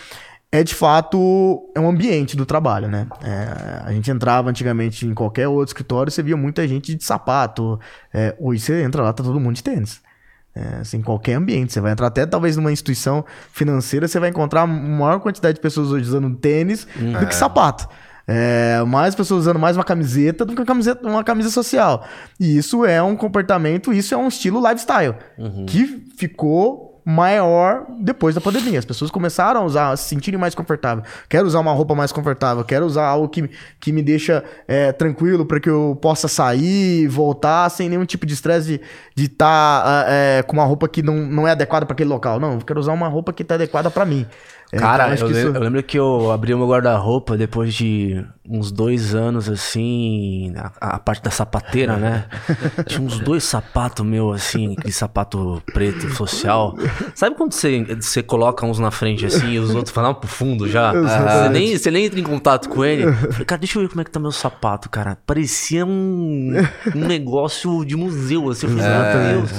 é 0.50 0.62
de 0.62 0.74
fato 0.74 1.70
é 1.74 1.80
um 1.80 1.88
ambiente 1.88 2.36
do 2.36 2.44
trabalho, 2.44 2.88
né? 2.88 3.06
É, 3.24 3.82
a 3.86 3.92
gente 3.92 4.10
entrava 4.10 4.50
antigamente 4.50 5.06
em 5.06 5.14
qualquer 5.14 5.48
outro 5.48 5.70
escritório, 5.70 6.12
você 6.12 6.22
via 6.22 6.36
muita 6.36 6.68
gente 6.68 6.94
de 6.94 7.02
sapato. 7.02 7.80
É, 8.12 8.36
hoje 8.38 8.60
você 8.60 8.82
entra 8.82 9.02
lá, 9.02 9.12
tá 9.12 9.24
todo 9.24 9.40
mundo 9.40 9.56
de 9.56 9.62
tênis. 9.62 10.02
É, 10.54 10.80
assim, 10.80 10.98
em 10.98 11.02
qualquer 11.02 11.34
ambiente. 11.34 11.72
Você 11.72 11.80
vai 11.80 11.92
entrar 11.92 12.08
até 12.08 12.26
talvez 12.26 12.58
numa 12.58 12.70
instituição 12.70 13.24
financeira, 13.52 14.06
você 14.06 14.20
vai 14.20 14.28
encontrar 14.28 14.66
maior 14.66 15.18
quantidade 15.18 15.54
de 15.54 15.60
pessoas 15.62 15.90
hoje 15.90 16.04
usando 16.04 16.34
tênis 16.36 16.86
hum, 17.00 17.12
do 17.12 17.20
que 17.20 17.34
é. 17.34 17.38
sapato. 17.38 17.88
É, 18.26 18.82
mais 18.86 19.14
pessoas 19.14 19.40
usando 19.40 19.58
mais 19.58 19.76
uma 19.76 19.84
camiseta 19.84 20.44
do 20.44 20.54
que 20.54 20.60
uma, 20.60 20.66
camiseta, 20.66 21.08
uma 21.08 21.24
camisa 21.24 21.50
social. 21.50 22.06
E 22.38 22.56
isso 22.56 22.84
é 22.84 23.02
um 23.02 23.16
comportamento, 23.16 23.92
isso 23.92 24.14
é 24.14 24.16
um 24.16 24.28
estilo 24.28 24.60
lifestyle 24.60 25.14
uhum. 25.38 25.66
que 25.66 26.04
ficou 26.16 26.91
maior 27.04 27.86
depois 28.00 28.34
da 28.34 28.40
pandemia. 28.40 28.78
As 28.78 28.84
pessoas 28.84 29.10
começaram 29.10 29.62
a 29.62 29.64
usar, 29.64 29.90
a 29.90 29.96
se 29.96 30.08
sentirem 30.08 30.38
mais 30.38 30.54
confortável. 30.54 31.04
Quero 31.28 31.46
usar 31.46 31.60
uma 31.60 31.72
roupa 31.72 31.94
mais 31.94 32.12
confortável, 32.12 32.64
quero 32.64 32.86
usar 32.86 33.06
algo 33.06 33.28
que, 33.28 33.48
que 33.80 33.92
me 33.92 34.02
deixa 34.02 34.44
é, 34.68 34.92
tranquilo 34.92 35.44
para 35.44 35.60
que 35.60 35.68
eu 35.68 35.98
possa 36.00 36.28
sair, 36.28 37.08
voltar 37.08 37.68
sem 37.70 37.88
nenhum 37.88 38.04
tipo 38.04 38.26
de 38.26 38.34
estresse 38.34 38.80
de 39.14 39.24
estar 39.24 39.82
tá, 39.82 40.04
é, 40.08 40.42
com 40.42 40.54
uma 40.54 40.64
roupa 40.64 40.88
que 40.88 41.02
não, 41.02 41.16
não 41.16 41.46
é 41.46 41.52
adequada 41.52 41.84
para 41.84 41.94
aquele 41.94 42.10
local. 42.10 42.38
Não, 42.38 42.54
eu 42.54 42.58
quero 42.60 42.80
usar 42.80 42.92
uma 42.92 43.08
roupa 43.08 43.32
que 43.32 43.42
está 43.42 43.54
adequada 43.54 43.90
para 43.90 44.04
mim. 44.04 44.26
Cara, 44.78 45.12
Então, 45.14 45.26
eu, 45.28 45.32
que 45.34 45.38
isso- 45.38 45.48
eu 45.54 45.60
lembro 45.60 45.82
que 45.82 45.98
eu 45.98 46.30
abri 46.32 46.54
o 46.54 46.58
meu 46.58 46.66
guarda-roupa 46.68 47.36
depois 47.36 47.74
de 47.74 48.24
uns 48.48 48.72
dois 48.72 49.14
anos, 49.14 49.48
assim, 49.48 50.52
a, 50.56 50.94
a 50.94 50.98
parte 50.98 51.22
da 51.22 51.30
sapateira, 51.30 51.96
né? 51.96 52.24
Tinha 52.86 53.00
uns 53.00 53.18
dois 53.20 53.44
sapatos 53.44 54.04
meu, 54.04 54.32
assim, 54.32 54.74
aquele 54.76 54.92
sapato 54.92 55.62
preto 55.72 56.08
social. 56.14 56.74
Sabe 57.14 57.36
quando 57.36 57.52
você, 57.52 57.84
você 58.00 58.22
coloca 58.22 58.64
uns 58.66 58.78
na 58.78 58.90
frente, 58.90 59.26
assim, 59.26 59.52
e 59.52 59.58
os 59.58 59.74
outros 59.74 59.94
falam 59.94 60.14
pro 60.14 60.26
fundo 60.28 60.68
já? 60.68 60.92
Você 60.92 61.48
nem, 61.50 61.76
você 61.78 61.90
nem 61.90 62.04
entra 62.06 62.18
em 62.18 62.22
contato 62.24 62.68
com 62.68 62.84
ele. 62.84 63.04
Eu 63.04 63.12
falei, 63.14 63.44
cara, 63.44 63.58
deixa 63.60 63.78
eu 63.78 63.82
ver 63.82 63.88
como 63.88 64.00
é 64.00 64.04
que 64.04 64.10
tá 64.10 64.18
meu 64.18 64.32
sapato, 64.32 64.88
cara. 64.90 65.16
Parecia 65.26 65.84
um, 65.86 66.52
um 66.94 67.06
negócio 67.06 67.84
de 67.84 67.94
museu, 67.96 68.50
assim. 68.50 68.66
Eu 68.66 68.76
falei, 68.76 68.90
meu 69.30 69.40
Deus. 69.46 69.50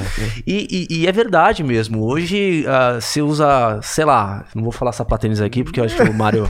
E, 0.45 0.87
e- 0.89 1.01
e 1.01 1.07
é 1.07 1.11
verdade 1.11 1.63
mesmo. 1.63 2.03
Hoje 2.03 2.65
ah, 2.67 2.99
você 2.99 3.21
usa, 3.21 3.79
sei 3.81 4.05
lá, 4.05 4.45
não 4.53 4.63
vou 4.63 4.71
falar 4.71 4.91
sapatênis 5.03 5.41
aqui, 5.41 5.63
porque 5.63 5.79
eu 5.79 5.83
acho 5.83 5.95
que 5.95 6.01
o 6.01 6.13
Mário. 6.13 6.47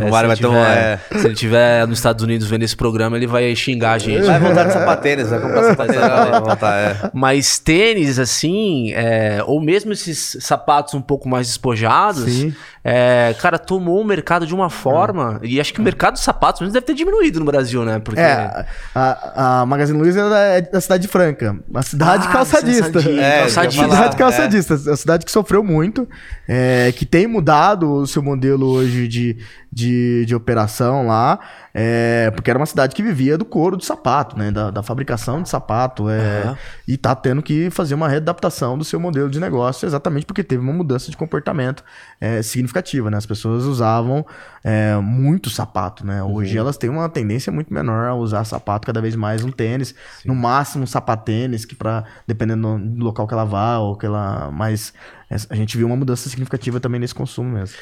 Eh, 0.00 0.04
O 0.06 0.10
Mário 0.10 0.34
se 0.34 0.42
vai 0.42 0.50
ele 0.50 0.58
tomar, 0.58 0.66
tiver- 0.76 1.20
Se 1.20 1.26
ele 1.26 1.34
estiver 1.34 1.86
nos 1.86 1.98
Estados 1.98 2.22
Unidos 2.24 2.46
vendo 2.48 2.62
esse 2.62 2.76
programa, 2.76 3.16
ele 3.16 3.26
vai 3.26 3.54
xingar 3.56 3.92
a 3.92 3.98
gente. 3.98 4.24
Vai 4.24 4.38
voltar 4.40 4.64
de 4.64 4.72
sapatênis, 4.72 5.28
vai 5.30 5.40
comprar 5.40 5.62
sapatênis, 5.64 6.00
vai 6.00 6.40
voltar, 6.40 6.76
é. 6.78 7.10
Mas 7.12 7.58
tênis, 7.58 8.18
assim, 8.18 8.92
é, 8.94 9.40
ou 9.44 9.60
mesmo 9.60 9.92
esses 9.92 10.36
sapatos 10.40 10.94
um 10.94 11.00
pouco 11.00 11.28
mais 11.28 11.46
despojados, 11.46 12.46
é, 12.84 13.34
cara, 13.40 13.58
tomou 13.58 14.00
o 14.00 14.04
mercado 14.04 14.46
de 14.46 14.54
uma 14.54 14.70
forma. 14.70 15.40
E 15.42 15.60
acho 15.60 15.72
que 15.74 15.80
o 15.80 15.82
mercado 15.82 16.14
de 16.14 16.20
sapatos 16.20 16.70
deve 16.72 16.84
ter 16.86 16.94
diminuído 16.94 17.38
no 17.40 17.46
Brasil, 17.46 17.84
né? 17.84 17.98
Porque. 17.98 18.20
É, 18.20 18.64
a, 18.94 19.60
a 19.62 19.66
Magazine 19.66 19.98
Luiza 19.98 20.20
é 20.36 20.60
da 20.60 20.80
cidade 20.80 21.02
de 21.02 21.08
Franca, 21.08 21.56
uma 21.68 21.82
cidade 21.82 22.26
Ah, 22.28 22.32
calçadista. 22.32 22.92
calçadista, 22.92 23.20
É, 23.22 23.40
calçadista. 23.40 23.82
Cidade 23.86 24.16
calçadista, 24.16 24.74
é 24.74 24.90
uma 24.90 24.96
cidade 24.96 25.24
que 25.24 25.30
sofreu 25.32 25.62
muito, 25.64 26.08
é, 26.48 26.92
que 26.96 27.04
tem 27.04 27.26
mudado 27.26 27.90
o 27.92 28.06
seu 28.06 28.22
modelo 28.22 28.66
hoje 28.68 29.08
de, 29.08 29.36
de, 29.76 30.24
de 30.24 30.34
operação 30.34 31.06
lá, 31.06 31.38
é, 31.74 32.30
porque 32.30 32.48
era 32.48 32.58
uma 32.58 32.64
cidade 32.64 32.94
que 32.94 33.02
vivia 33.02 33.36
do 33.36 33.44
couro 33.44 33.76
do 33.76 33.84
sapato, 33.84 34.34
né, 34.34 34.50
da, 34.50 34.70
da 34.70 34.82
fabricação 34.82 35.42
de 35.42 35.50
sapato, 35.50 36.08
é, 36.08 36.44
Aham. 36.44 36.58
e 36.88 36.96
tá 36.96 37.14
tendo 37.14 37.42
que 37.42 37.68
fazer 37.68 37.94
uma 37.94 38.08
readaptação 38.08 38.78
do 38.78 38.84
seu 38.84 38.98
modelo 38.98 39.28
de 39.28 39.38
negócio, 39.38 39.84
exatamente 39.84 40.24
porque 40.24 40.42
teve 40.42 40.62
uma 40.62 40.72
mudança 40.72 41.10
de 41.10 41.16
comportamento 41.18 41.84
é, 42.18 42.40
significativa, 42.40 43.10
né, 43.10 43.18
as 43.18 43.26
pessoas 43.26 43.64
usavam 43.64 44.24
é, 44.64 44.96
muito 44.96 45.50
sapato, 45.50 46.06
né, 46.06 46.22
hoje 46.22 46.56
elas 46.56 46.78
têm 46.78 46.88
uma 46.88 47.06
tendência 47.10 47.52
muito 47.52 47.70
menor 47.70 48.08
a 48.08 48.14
usar 48.14 48.44
sapato, 48.44 48.86
cada 48.86 49.02
vez 49.02 49.14
mais 49.14 49.44
um 49.44 49.50
tênis, 49.50 49.94
no 50.24 50.34
máximo 50.34 50.84
um 50.84 50.86
sapatênis, 50.86 51.66
que 51.66 51.74
para 51.74 52.02
dependendo 52.26 52.78
do 52.78 53.04
local 53.04 53.28
que 53.28 53.34
ela 53.34 53.44
vá, 53.44 53.76
ou 53.76 53.94
que 53.94 54.06
ela, 54.06 54.50
mas 54.50 54.94
é, 55.30 55.36
a 55.50 55.54
gente 55.54 55.76
viu 55.76 55.86
uma 55.86 55.96
mudança 55.96 56.30
significativa 56.30 56.80
também 56.80 56.98
nesse 56.98 57.14
consumo 57.14 57.50
mesmo. 57.50 57.76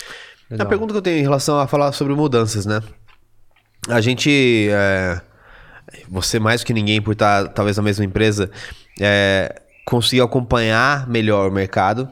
A 0.59 0.64
pergunta 0.64 0.92
que 0.92 0.99
eu 0.99 1.03
tenho 1.03 1.18
em 1.18 1.22
relação 1.22 1.59
a 1.59 1.66
falar 1.66 1.92
sobre 1.92 2.14
mudanças, 2.14 2.66
né? 2.66 2.82
A 3.88 4.01
gente. 4.01 4.68
é, 4.70 5.20
você 6.09 6.38
mais 6.38 6.61
do 6.61 6.66
que 6.66 6.72
ninguém, 6.72 7.01
por 7.01 7.12
estar 7.12 7.49
talvez 7.49 7.76
na 7.76 7.82
mesma 7.82 8.05
empresa, 8.05 8.51
é, 9.01 9.62
conseguiu 9.84 10.24
acompanhar 10.24 11.09
melhor 11.09 11.49
o 11.49 11.53
mercado. 11.53 12.09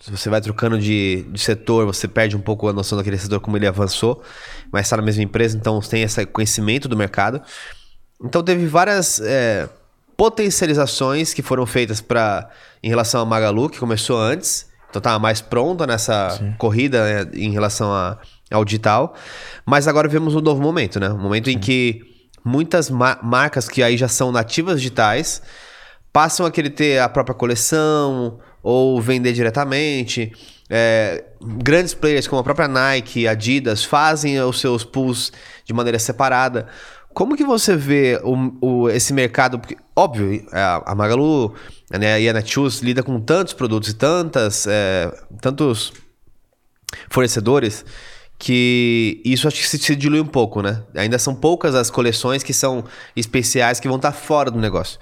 Se 0.00 0.10
você 0.10 0.30
vai 0.30 0.40
trocando 0.40 0.78
de, 0.78 1.26
de 1.30 1.38
setor, 1.38 1.84
você 1.84 2.08
perde 2.08 2.34
um 2.34 2.40
pouco 2.40 2.68
a 2.68 2.72
noção 2.72 2.96
daquele 2.96 3.18
setor, 3.18 3.38
como 3.38 3.56
ele 3.58 3.66
avançou, 3.66 4.22
mas 4.72 4.86
está 4.86 4.96
na 4.96 5.02
mesma 5.02 5.22
empresa, 5.22 5.58
então 5.58 5.80
você 5.80 5.90
tem 5.90 6.02
esse 6.02 6.24
conhecimento 6.24 6.88
do 6.88 6.96
mercado. 6.96 7.42
Então 8.24 8.42
teve 8.42 8.66
várias 8.66 9.20
é, 9.20 9.68
potencializações 10.16 11.34
que 11.34 11.42
foram 11.42 11.66
feitas 11.66 12.00
para 12.00 12.48
em 12.82 12.88
relação 12.88 13.20
a 13.20 13.26
Magalu, 13.26 13.68
que 13.68 13.78
começou 13.78 14.18
antes. 14.18 14.69
Então 14.90 14.98
estava 15.00 15.18
mais 15.18 15.40
pronta 15.40 15.86
nessa 15.86 16.38
corrida 16.58 17.24
né, 17.24 17.30
em 17.34 17.50
relação 17.52 17.92
a- 17.92 18.18
ao 18.50 18.64
digital. 18.64 19.14
Mas 19.64 19.86
agora 19.88 20.08
vemos 20.08 20.34
um 20.34 20.40
novo 20.40 20.60
momento, 20.60 20.98
né? 21.00 21.08
Um 21.10 21.18
momento 21.18 21.48
em 21.48 21.58
que 21.58 22.02
muitas 22.44 22.90
ma- 22.90 23.18
marcas 23.22 23.68
que 23.68 23.82
aí 23.82 23.96
já 23.96 24.08
são 24.08 24.32
nativas 24.32 24.78
digitais 24.80 25.40
passam 26.12 26.44
a 26.44 26.50
querer 26.50 26.70
ter 26.70 26.98
a 26.98 27.08
própria 27.08 27.34
coleção 27.34 28.38
ou 28.62 29.00
vender 29.00 29.32
diretamente. 29.32 30.32
É, 30.68 31.24
grandes 31.40 31.94
players 31.94 32.26
como 32.26 32.40
a 32.40 32.44
própria 32.44 32.68
Nike, 32.68 33.26
Adidas 33.28 33.84
fazem 33.84 34.40
os 34.40 34.60
seus 34.60 34.84
pools 34.84 35.32
de 35.64 35.72
maneira 35.72 35.98
separada. 35.98 36.66
Como 37.12 37.36
que 37.36 37.44
você 37.44 37.76
vê 37.76 38.20
o, 38.22 38.82
o- 38.84 38.88
esse 38.88 39.12
mercado? 39.12 39.58
Porque, 39.58 39.76
óbvio, 39.96 40.46
a, 40.52 40.92
a 40.92 40.94
Magalu 40.94 41.54
né, 41.90 42.20
e 42.20 42.28
a 42.28 42.32
Netshoes 42.32 42.80
lida 42.80 43.02
com 43.02 43.20
tantos 43.20 43.52
produtos 43.52 43.88
e 43.90 43.94
tantas, 43.94 44.66
é, 44.66 45.12
tantos 45.40 45.92
fornecedores 47.08 47.84
que 48.38 49.20
isso 49.24 49.46
acho 49.46 49.58
que 49.58 49.68
se, 49.68 49.78
se 49.78 49.94
dilui 49.96 50.20
um 50.20 50.26
pouco, 50.26 50.62
né? 50.62 50.82
Ainda 50.94 51.18
são 51.18 51.34
poucas 51.34 51.74
as 51.74 51.90
coleções 51.90 52.42
que 52.42 52.54
são 52.54 52.84
especiais 53.14 53.78
que 53.78 53.86
vão 53.88 53.96
estar 53.98 54.12
fora 54.12 54.50
do 54.50 54.58
negócio. 54.58 54.98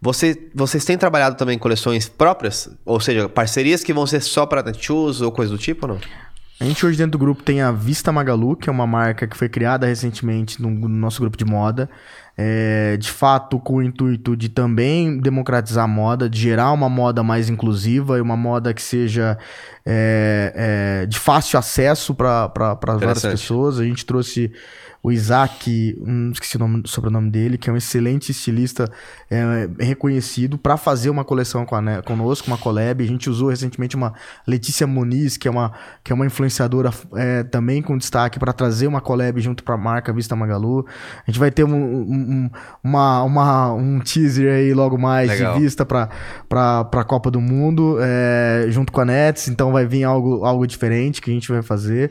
Você, 0.00 0.50
vocês 0.54 0.84
têm 0.84 0.96
trabalhado 0.96 1.36
também 1.36 1.56
em 1.56 1.58
coleções 1.58 2.08
próprias? 2.08 2.68
Ou 2.84 3.00
seja, 3.00 3.28
parcerias 3.28 3.82
que 3.82 3.92
vão 3.92 4.06
ser 4.06 4.20
só 4.20 4.46
para 4.46 4.62
Netshoes 4.62 5.20
ou 5.20 5.32
coisa 5.32 5.50
do 5.50 5.58
tipo 5.58 5.86
não? 5.86 5.98
A 6.58 6.64
gente 6.64 6.86
hoje 6.86 6.96
dentro 6.96 7.12
do 7.12 7.18
grupo 7.18 7.42
tem 7.42 7.60
a 7.60 7.70
Vista 7.70 8.10
Magalu, 8.10 8.56
que 8.56 8.70
é 8.70 8.72
uma 8.72 8.86
marca 8.86 9.26
que 9.26 9.36
foi 9.36 9.46
criada 9.46 9.86
recentemente 9.86 10.60
no, 10.60 10.70
no 10.70 10.88
nosso 10.88 11.20
grupo 11.20 11.36
de 11.36 11.44
moda. 11.44 11.88
É, 12.38 12.96
de 12.98 13.10
fato, 13.10 13.58
com 13.58 13.76
o 13.76 13.82
intuito 13.82 14.34
de 14.34 14.48
também 14.48 15.18
democratizar 15.18 15.84
a 15.84 15.88
moda, 15.88 16.30
de 16.30 16.38
gerar 16.38 16.72
uma 16.72 16.88
moda 16.88 17.22
mais 17.22 17.50
inclusiva 17.50 18.16
e 18.16 18.20
uma 18.22 18.36
moda 18.36 18.72
que 18.72 18.82
seja 18.82 19.38
é, 19.84 21.02
é, 21.02 21.06
de 21.06 21.18
fácil 21.18 21.58
acesso 21.58 22.14
para 22.14 22.48
várias 22.98 23.22
pessoas. 23.22 23.78
A 23.78 23.84
gente 23.84 24.04
trouxe 24.06 24.50
o 25.06 25.12
Isaac, 25.12 25.96
hum, 26.04 26.30
esqueci 26.32 26.56
o 26.56 26.58
nome, 26.58 26.82
sobrenome 26.84 27.30
dele, 27.30 27.56
que 27.56 27.70
é 27.70 27.72
um 27.72 27.76
excelente 27.76 28.30
estilista 28.32 28.90
é, 29.30 29.68
reconhecido 29.78 30.58
para 30.58 30.76
fazer 30.76 31.10
uma 31.10 31.24
coleção 31.24 31.64
com 31.64 31.76
a, 31.76 31.80
Ne- 31.80 32.02
conosco, 32.02 32.48
uma 32.48 32.58
collab. 32.58 33.04
A 33.04 33.06
gente 33.06 33.30
usou 33.30 33.50
recentemente 33.50 33.94
uma 33.94 34.14
Letícia 34.44 34.84
Muniz, 34.84 35.36
que 35.36 35.46
é 35.46 35.50
uma, 35.50 35.70
que 36.02 36.10
é 36.10 36.14
uma 36.14 36.26
influenciadora 36.26 36.90
é, 37.14 37.44
também 37.44 37.82
com 37.82 37.96
destaque 37.96 38.40
para 38.40 38.52
trazer 38.52 38.88
uma 38.88 39.00
collab 39.00 39.40
junto 39.40 39.62
para 39.62 39.76
a 39.76 39.78
marca 39.78 40.12
Vista 40.12 40.34
Magalu. 40.34 40.84
A 41.24 41.30
gente 41.30 41.38
vai 41.38 41.52
ter 41.52 41.62
um, 41.62 41.72
um- 41.72 42.02
um- 42.10 42.50
uma, 42.82 43.22
uma- 43.22 43.72
um 43.74 44.00
teaser 44.00 44.52
aí 44.52 44.74
logo 44.74 44.98
mais 44.98 45.28
Legal. 45.30 45.54
de 45.54 45.60
vista 45.60 45.86
para 45.86 46.08
a 46.50 47.04
Copa 47.04 47.30
do 47.30 47.40
Mundo, 47.40 47.96
é, 48.00 48.66
junto 48.70 48.90
com 48.92 49.00
a 49.02 49.04
Nets, 49.04 49.46
então 49.46 49.70
vai 49.70 49.86
vir 49.86 50.02
algo, 50.02 50.44
algo 50.44 50.66
diferente 50.66 51.22
que 51.22 51.30
a 51.30 51.32
gente 51.34 51.48
vai 51.52 51.62
fazer. 51.62 52.10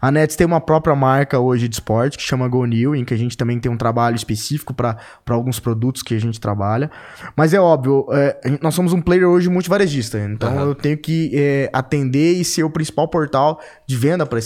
A 0.00 0.12
Nets 0.12 0.36
tem 0.36 0.46
uma 0.46 0.60
própria 0.60 0.94
marca 0.94 1.40
hoje 1.40 1.66
de 1.66 1.74
esporte 1.74 2.16
que 2.16 2.22
chama 2.22 2.35
Go 2.48 2.64
New, 2.64 2.94
em 2.94 3.04
que 3.04 3.14
a 3.14 3.16
gente 3.16 3.36
também 3.36 3.58
tem 3.58 3.70
um 3.70 3.76
trabalho 3.76 4.16
específico 4.16 4.74
para 4.74 4.98
alguns 5.28 5.58
produtos 5.58 6.02
que 6.02 6.14
a 6.14 6.20
gente 6.20 6.40
trabalha. 6.40 6.90
Mas 7.36 7.54
é 7.54 7.60
óbvio, 7.60 8.06
é, 8.10 8.58
nós 8.60 8.74
somos 8.74 8.92
um 8.92 9.00
player 9.00 9.28
hoje 9.28 9.48
multivarejista, 9.48 10.18
então 10.18 10.50
Aham. 10.50 10.66
eu 10.66 10.74
tenho 10.74 10.98
que 10.98 11.30
é, 11.34 11.70
atender 11.72 12.34
e 12.34 12.44
ser 12.44 12.64
o 12.64 12.70
principal 12.70 13.08
portal 13.08 13.60
de 13.86 13.96
venda 13.96 14.26
para 14.26 14.38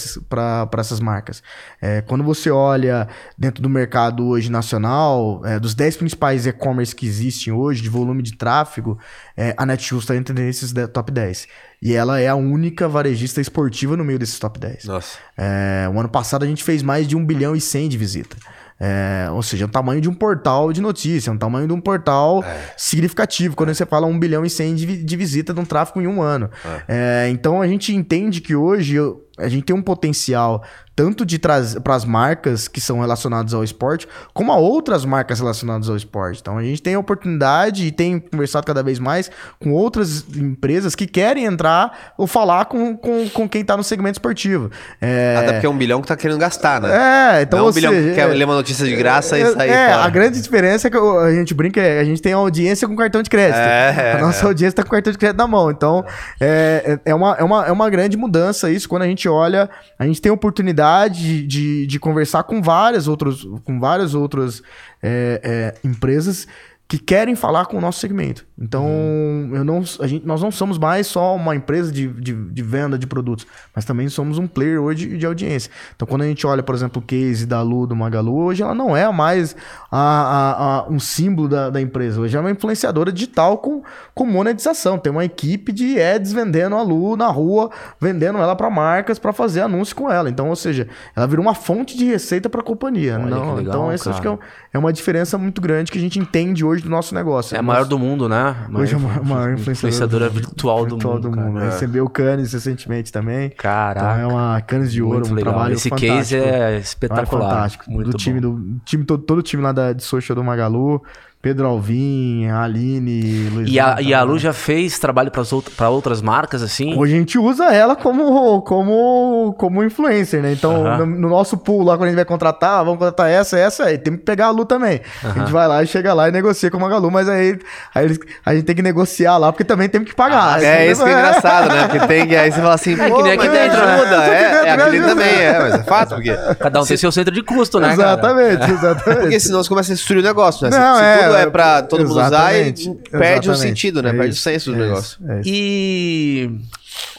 essas 0.78 1.01
marcas. 1.01 1.43
É, 1.80 2.01
quando 2.03 2.22
você 2.22 2.51
olha 2.51 3.09
dentro 3.36 3.62
do 3.62 3.68
mercado 3.68 4.26
hoje 4.26 4.51
nacional, 4.51 5.41
é, 5.45 5.59
dos 5.59 5.74
10 5.74 5.97
principais 5.97 6.47
e-commerce 6.47 6.95
que 6.95 7.07
existem 7.07 7.53
hoje, 7.53 7.82
de 7.82 7.88
volume 7.88 8.22
de 8.22 8.36
tráfego, 8.36 8.99
é, 9.36 9.55
a 9.57 9.66
Netshoes 9.66 10.05
está 10.05 10.16
entre 10.16 10.49
esses 10.49 10.72
top 10.93 11.11
10. 11.11 11.49
E 11.82 11.94
ela 11.94 12.20
é 12.20 12.28
a 12.28 12.34
única 12.34 12.86
varejista 12.88 13.40
esportiva 13.40 13.96
no 13.96 14.04
meio 14.04 14.18
desses 14.18 14.38
top 14.38 14.58
10. 14.60 14.84
Nossa. 14.84 15.18
É, 15.36 15.88
o 15.92 15.98
ano 15.98 16.08
passado 16.08 16.44
a 16.44 16.46
gente 16.46 16.62
fez 16.62 16.82
mais 16.82 17.08
de 17.08 17.16
1 17.16 17.24
bilhão 17.24 17.56
e 17.56 17.60
100 17.60 17.88
de 17.88 17.96
visita. 17.98 18.36
É, 18.82 19.28
ou 19.30 19.42
seja, 19.42 19.64
é 19.64 19.66
o 19.66 19.70
tamanho 19.70 20.00
de 20.00 20.08
um 20.08 20.14
portal 20.14 20.72
de 20.72 20.80
notícia, 20.80 21.28
é 21.30 21.32
um 21.32 21.36
tamanho 21.36 21.66
de 21.66 21.72
um 21.74 21.80
portal 21.80 22.42
significativo. 22.78 23.54
Quando 23.54 23.74
você 23.74 23.84
fala 23.84 24.06
1 24.06 24.18
bilhão 24.18 24.44
e 24.44 24.48
100 24.50 24.74
de, 24.74 25.02
de 25.04 25.16
visita 25.16 25.52
de 25.52 25.60
um 25.60 25.64
tráfego 25.66 26.00
em 26.00 26.06
um 26.06 26.22
ano. 26.22 26.50
É, 26.88 27.28
então 27.30 27.60
a 27.60 27.66
gente 27.68 27.94
entende 27.94 28.40
que 28.40 28.54
hoje 28.54 28.94
eu- 28.96 29.26
a 29.41 29.49
gente 29.49 29.64
tem 29.64 29.74
um 29.74 29.82
potencial 29.82 30.62
tanto 30.95 31.24
de 31.24 31.38
trazer 31.38 31.80
para 31.80 31.95
as 31.95 32.05
marcas 32.05 32.68
que 32.68 32.78
são 32.78 33.01
relacionadas 33.01 33.55
ao 33.55 33.64
esporte, 33.64 34.07
como 34.34 34.53
a 34.53 34.57
outras 34.57 35.03
marcas 35.05 35.41
relacionadas 35.41 35.88
ao 35.88 35.97
esporte. 35.97 36.41
Então 36.43 36.59
a 36.59 36.62
gente 36.62 36.82
tem 36.82 36.95
a 36.95 36.99
oportunidade 36.99 37.86
e 37.86 37.91
tem 37.91 38.18
conversado 38.18 38.66
cada 38.66 38.82
vez 38.82 38.99
mais 38.99 39.30
com 39.59 39.72
outras 39.72 40.26
empresas 40.36 40.95
que 40.95 41.07
querem 41.07 41.47
entrar 41.47 42.12
ou 42.18 42.26
falar 42.26 42.66
com, 42.66 42.95
com, 42.95 43.28
com 43.30 43.49
quem 43.49 43.62
está 43.62 43.78
no 43.78 43.82
segmento 43.82 44.16
esportivo. 44.16 44.70
É, 45.01 45.36
Até 45.38 45.53
porque 45.53 45.66
é 45.66 45.70
um 45.70 45.78
bilhão 45.78 46.03
que 46.03 46.09
tá 46.09 46.16
querendo 46.16 46.38
gastar, 46.38 46.82
né? 46.82 47.38
é, 47.38 47.43
então 47.43 47.59
Não 47.59 47.64
é 47.64 47.66
um 47.66 47.68
ou 47.68 47.72
bilhão 47.72 47.93
que 47.93 48.14
quer 48.14 48.28
é- 48.28 48.34
ler 48.34 48.45
uma 48.45 48.57
notícia 48.57 48.84
de 48.84 48.95
graça 48.95 49.38
e 49.38 49.43
é, 49.43 49.53
sair 49.53 49.70
É, 49.70 49.93
a 49.95 50.09
grande 50.11 50.38
diferença 50.38 50.88
é 50.88 50.91
que 50.91 50.99
a 50.99 51.32
gente 51.32 51.55
brinca, 51.55 51.80
é, 51.80 52.01
a 52.01 52.05
gente 52.05 52.20
tem 52.20 52.34
audiência 52.34 52.86
com 52.86 52.95
cartão 52.95 53.22
de 53.22 53.30
crédito. 53.30 53.57
É, 53.57 54.16
a 54.16 54.18
nossa 54.18 54.45
audiência 54.45 54.76
tá 54.76 54.82
com 54.82 54.91
cartão 54.91 55.12
de 55.12 55.18
crédito 55.18 55.38
na 55.38 55.47
mão. 55.47 55.70
Então, 55.70 56.05
é, 56.38 56.99
é, 57.07 57.11
é 57.11 57.14
uma, 57.14 57.36
é, 57.38 57.43
uma, 57.43 57.66
é 57.68 57.72
uma 57.72 57.88
grande 57.88 58.18
mudança 58.18 58.70
isso. 58.70 58.86
Quando 58.86 59.03
a 59.03 59.07
gente 59.07 59.26
olha, 59.30 59.70
a 59.98 60.06
gente 60.06 60.20
tem 60.20 60.30
oportunidade 60.30 61.22
de, 61.22 61.46
de, 61.46 61.86
de 61.86 61.98
conversar 61.98 62.42
com 62.42 62.60
várias 62.60 63.08
outras, 63.08 63.42
com 63.64 63.80
várias 63.80 64.14
outras 64.14 64.62
é, 65.02 65.40
é, 65.42 65.88
empresas 65.88 66.46
que 66.91 66.99
querem 66.99 67.36
falar 67.36 67.66
com 67.66 67.78
o 67.78 67.80
nosso 67.80 68.01
segmento. 68.01 68.45
Então, 68.59 68.84
uhum. 68.84 69.53
eu 69.55 69.64
não, 69.64 69.80
a 70.01 70.09
gente, 70.09 70.26
nós 70.26 70.43
não 70.43 70.51
somos 70.51 70.76
mais 70.76 71.07
só 71.07 71.36
uma 71.36 71.55
empresa 71.55 71.93
de, 71.93 72.09
de, 72.09 72.34
de, 72.34 72.62
venda 72.64 72.99
de 72.99 73.07
produtos, 73.07 73.47
mas 73.72 73.84
também 73.84 74.09
somos 74.09 74.38
um 74.38 74.49
player 74.49 74.82
hoje 74.82 75.09
de, 75.09 75.18
de, 75.18 75.24
audiência. 75.24 75.70
Então, 75.95 76.07
quando 76.07 76.22
a 76.22 76.26
gente 76.26 76.45
olha, 76.45 76.64
por 76.64 76.74
exemplo, 76.74 77.01
o 77.01 77.07
case 77.07 77.47
da 77.47 77.62
Lu, 77.62 77.86
do 77.86 77.95
Magalu, 77.95 78.36
hoje 78.36 78.64
ela 78.64 78.74
não 78.74 78.97
é 78.97 79.11
mais 79.12 79.55
a, 79.88 79.99
a, 79.99 80.78
a, 80.78 80.88
um 80.88 80.99
símbolo 80.99 81.49
da, 81.49 81.70
da 81.70 81.80
empresa. 81.80 82.20
Hoje 82.20 82.36
é 82.36 82.41
uma 82.41 82.51
influenciadora 82.51 83.12
digital 83.12 83.59
com, 83.59 83.84
com 84.12 84.26
monetização. 84.26 84.99
Tem 84.99 85.12
uma 85.12 85.24
equipe 85.24 85.70
de 85.70 86.03
ads 86.03 86.32
vendendo 86.32 86.74
a 86.74 86.82
Lu 86.82 87.16
na 87.16 87.28
rua, 87.28 87.70
vendendo 88.01 88.38
ela 88.38 88.57
para 88.57 88.68
marcas 88.68 89.16
para 89.16 89.32
fazer 89.32 89.61
anúncio 89.61 89.95
com 89.95 90.11
ela. 90.11 90.28
Então, 90.28 90.49
ou 90.49 90.57
seja, 90.57 90.88
ela 91.14 91.28
virou 91.28 91.45
uma 91.45 91.55
fonte 91.55 91.97
de 91.97 92.05
receita 92.05 92.51
para 92.51 92.61
a 92.61 92.64
companhia. 92.64 93.14
Olha, 93.14 93.26
não, 93.26 93.55
legal, 93.55 93.74
então, 93.74 93.93
essa 93.93 94.11
acho 94.11 94.20
que 94.20 94.26
é, 94.26 94.38
é 94.72 94.78
uma 94.78 94.93
diferença 94.93 95.38
muito 95.38 95.61
grande 95.61 95.93
que 95.93 95.97
a 95.97 96.01
gente 96.01 96.18
entende 96.18 96.64
hoje 96.64 96.79
do 96.80 96.88
nosso 96.88 97.14
negócio. 97.14 97.54
É 97.54 97.58
a 97.58 97.62
maior 97.62 97.84
do 97.84 97.98
mundo, 97.98 98.28
né? 98.28 98.56
Hoje 98.72 98.94
é 98.94 98.96
a 98.96 99.00
maior, 99.00 99.24
maior 99.24 99.52
influenciadora, 99.52 100.26
influenciadora 100.26 100.28
virtual, 100.28 100.86
do 100.86 100.96
virtual 100.96 101.14
mundo. 101.14 101.30
Do 101.30 101.36
mundo. 101.36 101.60
É. 101.60 101.64
Recebeu 101.66 102.04
o 102.04 102.10
Cannes 102.10 102.52
recentemente 102.52 103.12
também. 103.12 103.50
Caraca. 103.50 104.18
Então 104.18 104.20
é 104.20 104.26
uma 104.26 104.60
Cannes 104.60 104.92
de 104.92 105.02
ouro, 105.02 105.26
um 105.28 105.34
legal. 105.34 105.52
trabalho 105.52 105.74
Esse 105.74 105.88
fantástico. 105.88 106.16
case 106.16 106.36
é 106.36 106.78
espetacular. 106.78 107.44
É 107.44 107.48
fantástico. 107.48 107.90
Muito 107.90 108.10
do 108.10 108.16
time, 108.16 108.40
bom. 108.40 108.54
do 108.54 108.80
time 108.84 109.04
todo, 109.04 109.22
todo 109.22 109.38
o 109.38 109.42
time 109.42 109.62
lá 109.62 109.72
da, 109.72 109.92
de 109.92 110.02
social 110.02 110.34
do 110.36 110.44
Magalu. 110.44 111.02
Pedro 111.43 111.68
Alvim, 111.68 112.51
Aline, 112.51 113.49
Luiz 113.49 113.72
E 113.72 113.80
a, 113.80 113.97
e 113.99 114.12
a 114.12 114.22
Lu 114.22 114.38
já 114.38 114.53
fez 114.53 114.99
trabalho 114.99 115.30
para 115.30 115.41
out 115.41 115.72
outras 115.84 116.20
marcas, 116.20 116.62
assim? 116.62 116.95
Hoje 116.99 117.14
a 117.14 117.18
gente 117.18 117.38
usa 117.38 117.72
ela 117.72 117.97
como, 117.97 118.61
como, 118.61 119.55
como 119.57 119.82
influencer, 119.82 120.43
né? 120.43 120.53
Então, 120.53 120.99
no, 120.99 121.07
no, 121.07 121.28
nosso 121.30 121.57
pool 121.57 121.82
lá, 121.82 121.97
quando 121.97 122.05
a 122.05 122.07
gente 122.09 122.16
vai 122.16 122.26
contratar, 122.26 122.84
vamos 122.84 122.99
contratar 122.99 123.30
essa, 123.30 123.59
essa, 123.59 123.84
aí 123.84 123.97
tem 123.97 124.18
que 124.18 124.22
pegar 124.22 124.49
a 124.49 124.51
Lu 124.51 124.66
também. 124.66 125.01
A 125.24 125.38
gente 125.38 125.51
vai 125.51 125.66
lá 125.66 125.82
e 125.82 125.86
chega 125.86 126.12
lá 126.12 126.28
e 126.28 126.30
negocia 126.30 126.70
com 126.70 126.76
a 126.76 126.80
Magalu, 126.80 127.11
mas 127.11 127.26
aí, 127.26 127.59
aí 127.95 128.18
a 128.45 128.55
gente 128.55 128.64
tem 128.64 128.76
que 128.76 128.82
negociar 128.82 129.38
lá, 129.38 129.51
porque 129.51 129.64
também 129.64 129.88
tem 129.88 130.05
que 130.05 130.14
pagar. 130.14 130.59
Ah, 130.59 130.62
é, 130.62 130.91
isso 130.91 131.03
que 131.03 131.09
é 131.09 131.12
engraçado, 131.14 131.72
né? 131.72 131.88
Porque 131.88 132.07
tem 132.07 132.36
aí 132.36 132.53
você 132.53 132.61
fala 132.61 132.74
assim, 132.74 132.93
é 133.01 133.11
que 133.11 133.22
nem 133.22 133.32
aqui 133.32 133.49
dentro, 133.49 133.78
né? 133.78 133.95
ajuda, 133.95 134.26
é, 134.26 134.43
é, 134.43 134.66
é 134.66 134.72
aqui 134.72 135.01
também, 135.01 135.34
é, 135.41 135.59
mas 135.59 135.74
é 135.74 135.82
fato, 135.84 136.14
porque... 136.16 136.36
Cada 136.59 136.82
um 136.82 136.84
tem 136.84 136.97
seu 136.99 137.11
centro 137.11 137.32
de 137.32 137.43
custo, 137.43 137.80
né, 137.80 137.93
Exatamente, 137.93 138.59
cara? 138.59 138.72
exatamente. 138.72 139.20
Porque 139.22 139.41
senão 139.41 139.62
você 139.62 139.68
começa 139.70 139.93
a 139.93 139.95
destruir 139.95 140.20
o 140.20 140.22
negócio, 140.22 140.68
né? 140.68 140.78
Não, 140.78 140.97
se, 140.97 141.03
é, 141.03 141.29
é 141.34 141.48
pra 141.48 141.82
todo 141.82 142.00
mundo 142.00 142.10
usar, 142.10 142.54
e 142.54 142.68
exatamente, 142.68 143.10
perde 143.10 143.48
o 143.48 143.52
exatamente. 143.52 143.58
sentido, 143.58 144.02
né? 144.02 144.10
É 144.10 144.12
perde 144.12 144.28
isso, 144.30 144.40
o 144.40 144.42
senso 144.42 144.72
do 144.72 144.76
é 144.76 144.86
negócio. 144.86 145.18
isso, 145.20 145.30
é 145.30 145.40
isso. 145.40 145.50
E, 145.52 146.60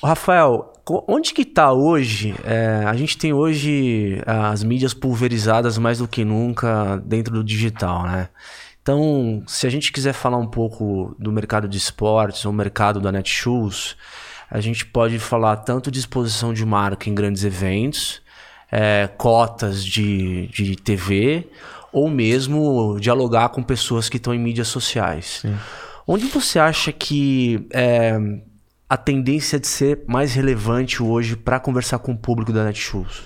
Rafael, 0.03 0.73
onde 1.07 1.33
que 1.33 1.45
tá 1.45 1.71
hoje? 1.71 2.35
É, 2.43 2.83
a 2.85 2.93
gente 2.95 3.17
tem 3.17 3.33
hoje 3.33 4.21
as 4.25 4.63
mídias 4.63 4.93
pulverizadas 4.93 5.77
mais 5.77 5.99
do 5.99 6.07
que 6.07 6.25
nunca 6.25 7.01
dentro 7.05 7.33
do 7.33 7.43
digital, 7.43 8.03
né? 8.03 8.29
Então, 8.81 9.43
se 9.45 9.67
a 9.67 9.69
gente 9.69 9.91
quiser 9.91 10.13
falar 10.13 10.37
um 10.37 10.47
pouco 10.47 11.15
do 11.19 11.31
mercado 11.31 11.67
de 11.67 11.77
esportes 11.77 12.45
ou 12.45 12.51
mercado 12.51 12.99
da 12.99 13.11
Netshoes, 13.11 13.95
a 14.49 14.59
gente 14.59 14.85
pode 14.85 15.19
falar 15.19 15.57
tanto 15.57 15.91
de 15.91 15.99
exposição 15.99 16.53
de 16.53 16.65
marca 16.65 17.09
em 17.09 17.13
grandes 17.13 17.43
eventos, 17.43 18.21
é, 18.71 19.07
cotas 19.17 19.85
de, 19.85 20.47
de 20.47 20.75
TV, 20.75 21.47
ou 21.91 22.09
mesmo 22.09 22.97
dialogar 22.99 23.49
com 23.49 23.61
pessoas 23.61 24.09
que 24.09 24.17
estão 24.17 24.33
em 24.33 24.39
mídias 24.39 24.67
sociais. 24.67 25.43
Onde 26.07 26.25
você 26.25 26.59
acha 26.59 26.91
que 26.91 27.67
é, 27.71 28.17
a 28.89 28.97
tendência 28.97 29.59
de 29.59 29.67
ser 29.67 30.03
mais 30.07 30.33
relevante 30.33 31.01
hoje 31.01 31.35
para 31.35 31.59
conversar 31.59 31.99
com 31.99 32.11
o 32.11 32.17
público 32.17 32.51
da 32.51 32.65
Netshoes? 32.65 33.21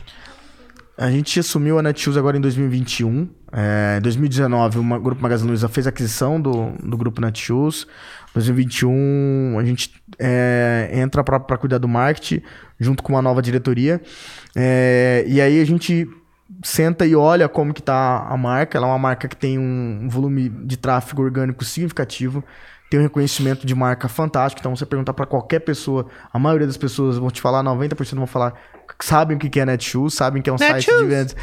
A 0.97 1.11
gente 1.11 1.39
assumiu 1.39 1.77
a 1.77 1.83
Netshoes 1.83 2.17
agora 2.17 2.37
em 2.37 2.41
2021. 2.41 3.27
É, 3.51 3.97
em 3.97 4.01
2019, 4.01 4.79
o 4.79 5.01
Grupo 5.01 5.21
Magazine 5.21 5.49
Luiza 5.49 5.67
fez 5.67 5.87
a 5.87 5.89
aquisição 5.89 6.39
do, 6.39 6.71
do 6.83 6.97
Grupo 6.97 7.19
Netshoes. 7.19 7.85
2021, 8.33 9.57
a 9.59 9.63
gente 9.65 9.91
é, 10.19 10.91
entra 10.93 11.23
para 11.23 11.57
cuidar 11.57 11.79
do 11.79 11.87
marketing, 11.87 12.41
junto 12.79 13.01
com 13.01 13.13
uma 13.13 13.21
nova 13.21 13.41
diretoria. 13.41 14.01
É, 14.55 15.25
e 15.27 15.41
aí 15.41 15.59
a 15.59 15.65
gente 15.65 16.07
senta 16.63 17.05
e 17.05 17.15
olha 17.15 17.49
como 17.49 17.73
que 17.73 17.81
tá 17.81 18.25
a 18.29 18.37
marca. 18.37 18.77
Ela 18.77 18.87
é 18.87 18.89
uma 18.89 18.99
marca 18.99 19.27
que 19.27 19.35
tem 19.35 19.57
um 19.57 20.07
volume 20.09 20.49
de 20.49 20.77
tráfego 20.77 21.23
orgânico 21.23 21.63
significativo, 21.63 22.43
tem 22.89 22.99
um 22.99 23.03
reconhecimento 23.03 23.65
de 23.65 23.73
marca 23.73 24.07
fantástico. 24.07 24.59
Então, 24.59 24.75
você 24.75 24.85
perguntar 24.85 25.13
para 25.13 25.25
qualquer 25.25 25.59
pessoa, 25.59 26.07
a 26.31 26.39
maioria 26.39 26.67
das 26.67 26.77
pessoas 26.77 27.17
vão 27.17 27.29
te 27.29 27.41
falar, 27.41 27.63
90% 27.63 28.15
vão 28.15 28.27
falar, 28.27 28.53
sabem 29.01 29.37
o 29.37 29.39
que 29.39 29.59
é 29.59 29.65
Netshoes, 29.65 30.13
sabem 30.13 30.41
que 30.41 30.49
é 30.49 30.53
um 30.53 30.57
site 30.57 30.85
de 30.85 31.05
vendas. 31.05 31.35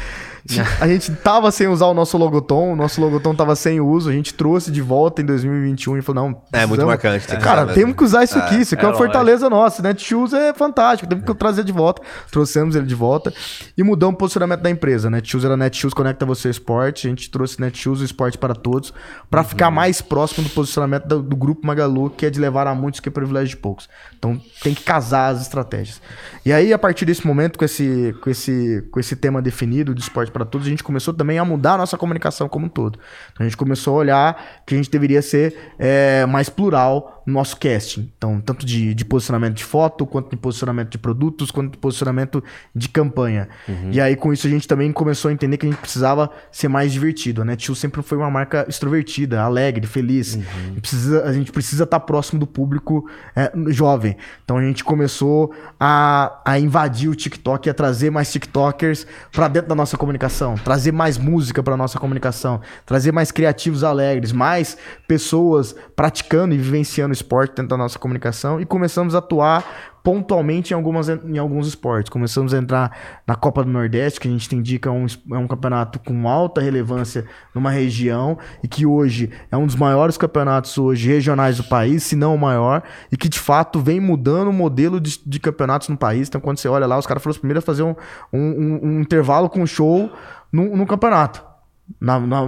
A 0.81 0.87
gente 0.87 1.09
tava 1.13 1.49
sem 1.51 1.67
usar 1.67 1.85
o 1.85 1.93
nosso 1.93 2.17
logotom, 2.17 2.73
o 2.73 2.75
nosso 2.75 2.99
logotom 2.99 3.33
tava 3.33 3.55
sem 3.55 3.79
uso, 3.79 4.09
a 4.09 4.13
gente 4.13 4.33
trouxe 4.33 4.71
de 4.71 4.81
volta 4.81 5.21
em 5.21 5.25
2021 5.25 5.97
e 5.97 6.01
falou, 6.01 6.23
não, 6.23 6.29
É 6.51 6.65
muito 6.65 6.81
precisamos- 6.81 6.85
marcante. 6.85 7.27
tem 7.27 7.39
Cara, 7.39 7.61
mesmo. 7.65 7.73
temos 7.75 7.95
que 7.95 8.03
usar 8.03 8.23
isso 8.25 8.37
aqui. 8.37 8.55
Isso 8.61 8.75
aqui 8.75 8.83
é, 8.83 8.87
é 8.87 8.91
uma 8.91 8.97
fortaleza 8.97 9.49
nossa. 9.49 9.81
Netshoes 9.81 10.33
é 10.33 10.53
fantástico. 10.53 11.07
Temos 11.07 11.23
que 11.25 11.33
trazer 11.35 11.63
de 11.63 11.71
volta. 11.71 12.01
Trouxemos 12.29 12.75
ele 12.75 12.85
de 12.85 12.95
volta. 12.95 13.33
E 13.77 13.83
mudamos 13.83 14.15
o 14.15 14.17
posicionamento 14.17 14.59
da 14.61 14.69
empresa. 14.69 15.09
Netshoes 15.09 15.45
era 15.45 15.55
Netshoes 15.55 15.93
Conecta 15.93 16.25
Você 16.25 16.49
Esporte. 16.49 17.07
A 17.07 17.09
gente 17.09 17.29
trouxe 17.31 17.61
Netshoes 17.61 18.01
o 18.01 18.03
Esporte 18.03 18.37
para 18.37 18.53
Todos. 18.53 18.93
para 19.29 19.43
ficar 19.43 19.71
mais 19.71 20.01
próximo 20.01 20.43
do 20.47 20.49
posicionamento 20.53 21.05
do, 21.07 21.21
do 21.21 21.35
Grupo 21.35 21.65
Magalu, 21.65 22.09
que 22.09 22.25
é 22.25 22.29
de 22.29 22.39
levar 22.39 22.67
a 22.67 22.75
muitos 22.75 22.99
que 22.99 23.07
é 23.09 23.11
privilégio 23.11 23.49
de 23.49 23.57
poucos. 23.57 23.87
Então 24.19 24.39
tem 24.61 24.73
que 24.73 24.83
casar 24.83 25.29
as 25.33 25.41
estratégias. 25.41 26.01
E 26.45 26.51
aí, 26.51 26.73
a 26.73 26.77
partir 26.77 27.05
desse 27.05 27.25
momento, 27.25 27.57
com 27.57 27.63
esse, 27.63 28.13
com 28.21 28.29
esse, 28.29 28.85
com 28.91 28.99
esse 28.99 29.15
tema 29.15 29.41
definido 29.41 29.95
de 29.95 30.01
Esporte 30.01 30.31
para 30.33 30.45
Todos, 30.45 30.67
a 30.67 30.69
gente 30.69 30.83
começou 30.83 31.13
também 31.13 31.39
a 31.39 31.45
mudar 31.45 31.73
a 31.73 31.77
nossa 31.77 31.97
comunicação 31.97 32.49
como 32.49 32.65
um 32.65 32.69
todo. 32.69 32.99
Então 33.31 33.45
a 33.45 33.49
gente 33.49 33.57
começou 33.57 33.95
a 33.95 33.97
olhar 33.99 34.45
que 34.65 34.73
a 34.73 34.77
gente 34.77 34.89
deveria 34.89 35.21
ser 35.21 35.73
é, 35.79 36.25
mais 36.25 36.49
plural 36.49 37.23
no 37.25 37.33
nosso 37.33 37.57
casting. 37.57 38.11
Então, 38.17 38.39
tanto 38.41 38.65
de, 38.65 38.93
de 38.93 39.05
posicionamento 39.05 39.55
de 39.55 39.63
foto, 39.63 40.05
quanto 40.05 40.29
de 40.29 40.37
posicionamento 40.37 40.89
de 40.89 40.97
produtos, 40.97 41.51
quanto 41.51 41.71
de 41.71 41.77
posicionamento 41.77 42.43
de 42.75 42.89
campanha. 42.89 43.47
E 43.91 44.01
aí, 44.01 44.15
com 44.15 44.33
isso, 44.33 44.45
a 44.47 44.49
gente 44.49 44.67
também 44.67 44.91
começou 44.91 45.29
a 45.29 45.33
entender 45.33 45.57
que 45.57 45.65
a 45.65 45.69
gente 45.69 45.79
precisava 45.79 46.29
ser 46.51 46.67
mais 46.67 46.91
divertido. 46.91 47.41
A 47.41 47.45
Netshoes 47.45 47.79
sempre 47.79 48.01
foi 48.01 48.17
uma 48.17 48.29
marca 48.29 48.65
extrovertida, 48.67 49.41
alegre, 49.41 49.87
feliz. 49.87 50.35
E 50.75 50.81
precisa, 50.81 51.23
a 51.23 51.33
gente 51.33 51.51
precisa 51.51 51.83
estar 51.85 51.99
próximo 52.01 52.39
do 52.39 52.47
público 52.47 53.09
é, 53.35 53.51
jovem. 53.67 54.17
Então, 54.43 54.57
a 54.57 54.61
gente 54.61 54.83
começou 54.83 55.53
a, 55.79 56.41
a 56.45 56.59
invadir 56.59 57.09
o 57.09 57.15
TikTok 57.15 57.67
e 57.67 57.69
a 57.69 57.73
trazer 57.73 58.09
mais 58.09 58.31
TikTokers 58.31 59.07
para 59.31 59.47
dentro 59.47 59.69
da 59.69 59.75
nossa 59.75 59.97
comunicação, 59.97 60.22
trazer 60.57 60.91
mais 60.91 61.17
música 61.17 61.61
para 61.63 61.77
nossa 61.77 61.99
comunicação, 61.99 62.61
trazer 62.85 63.11
mais 63.11 63.31
criativos 63.31 63.83
alegres, 63.83 64.31
mais 64.31 64.77
pessoas 65.07 65.75
praticando 65.95 66.53
e 66.53 66.57
vivenciando 66.57 67.13
esporte 67.13 67.51
dentro 67.55 67.69
da 67.69 67.77
nossa 67.77 67.97
comunicação 67.97 68.59
e 68.59 68.65
começamos 68.65 69.15
a 69.15 69.19
atuar 69.19 69.92
pontualmente 70.03 70.73
em, 70.73 70.75
algumas, 70.75 71.07
em 71.07 71.37
alguns 71.37 71.65
esportes. 71.65 72.09
Começamos 72.09 72.53
a 72.53 72.57
entrar 72.57 72.91
na 73.25 73.35
Copa 73.35 73.63
do 73.63 73.71
Nordeste, 73.71 74.19
que 74.19 74.27
a 74.27 74.31
gente 74.31 74.53
indica 74.53 74.91
um, 74.91 75.05
é 75.31 75.37
um 75.37 75.47
campeonato 75.47 75.97
com 75.99 76.27
alta 76.27 76.59
relevância 76.59 77.25
numa 77.55 77.71
região 77.71 78.37
e 78.61 78.67
que 78.67 78.85
hoje 78.85 79.31
é 79.49 79.55
um 79.55 79.65
dos 79.65 79.75
maiores 79.75 80.17
campeonatos 80.17 80.77
hoje 80.77 81.07
regionais 81.07 81.55
do 81.57 81.63
país, 81.63 82.03
se 82.03 82.15
não 82.17 82.35
o 82.35 82.37
maior, 82.37 82.83
e 83.11 83.15
que 83.15 83.29
de 83.29 83.39
fato 83.39 83.79
vem 83.79 83.99
mudando 83.99 84.49
o 84.49 84.53
modelo 84.53 84.99
de, 84.99 85.17
de 85.25 85.39
campeonatos 85.39 85.87
no 85.87 85.95
país. 85.97 86.27
Então, 86.27 86.41
quando 86.41 86.57
você 86.57 86.67
olha 86.67 86.85
lá, 86.85 86.97
os 86.97 87.07
caras 87.07 87.23
foram 87.23 87.31
os 87.31 87.37
primeiros 87.37 87.63
a 87.63 87.65
fazer 87.65 87.83
um, 87.83 87.95
um, 88.31 88.39
um- 88.39 88.79
um 88.83 88.99
intervalo 89.01 89.49
com 89.49 89.65
show 89.65 90.11
no, 90.51 90.75
no 90.75 90.85
campeonato. 90.85 91.52
Na, 91.99 92.17
na- 92.17 92.43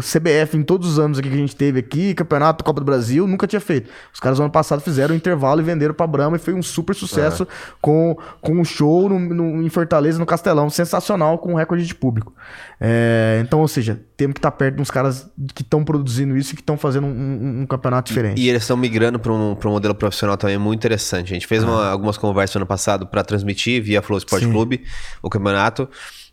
CBF, 0.00 0.56
em 0.56 0.62
todos 0.62 0.88
os 0.88 0.98
anos 0.98 1.18
aqui 1.18 1.28
que 1.28 1.34
a 1.34 1.38
gente 1.38 1.54
teve 1.54 1.78
aqui, 1.80 2.14
campeonato, 2.14 2.64
Copa 2.64 2.80
do 2.80 2.84
Brasil, 2.84 3.26
nunca 3.26 3.46
tinha 3.46 3.60
feito. 3.60 3.90
Os 4.12 4.18
caras 4.18 4.38
no 4.38 4.44
ano 4.46 4.52
passado 4.52 4.80
fizeram 4.80 5.14
um 5.14 5.16
intervalo 5.18 5.60
e 5.60 5.64
venderam 5.64 5.92
pra 5.92 6.06
Brahma 6.06 6.36
e 6.36 6.40
foi 6.40 6.54
um 6.54 6.62
super 6.62 6.94
sucesso 6.94 7.46
com, 7.80 8.16
com 8.40 8.52
um 8.58 8.64
show 8.64 9.06
no, 9.08 9.18
no- 9.18 9.62
em 9.62 9.68
Fortaleza, 9.68 10.18
no 10.18 10.24
Castelão, 10.24 10.70
sensacional, 10.70 11.38
com 11.38 11.52
um 11.52 11.56
recorde 11.56 11.86
de 11.86 11.94
público. 11.94 12.34
É, 12.80 13.40
então, 13.44 13.60
ou 13.60 13.68
seja, 13.68 14.00
temos 14.16 14.32
que 14.34 14.38
estar 14.38 14.50
perto 14.50 14.76
de 14.76 14.82
uns 14.82 14.90
caras 14.90 15.30
que 15.54 15.60
estão 15.62 15.84
produzindo 15.84 16.34
isso 16.36 16.52
e 16.52 16.56
que 16.56 16.62
estão 16.62 16.78
fazendo 16.78 17.06
um, 17.06 17.10
um- 17.10 17.60
um 17.62 17.66
campeonato 17.66 18.08
diferente. 18.08 18.40
E 18.40 18.48
eles 18.48 18.62
estão 18.62 18.78
migrando 18.78 19.18
para 19.18 19.32
um, 19.32 19.54
pra 19.54 19.68
um 19.68 19.72
modelo 19.72 19.94
profissional 19.94 20.38
também 20.38 20.56
muito 20.56 20.78
interessante. 20.80 21.30
A 21.30 21.34
gente 21.34 21.46
fez 21.46 21.62
uma- 21.62 21.88
algumas 21.90 22.16
conversas 22.16 22.56
ano 22.56 22.66
passado 22.66 23.06
para 23.06 23.22
transmitir 23.22 23.82
via 23.82 24.00
Flow 24.00 24.16
Sport 24.18 24.42
Sim. 24.42 24.50
Clube 24.52 24.84
o 25.22 25.28
campeonato. 25.28 25.86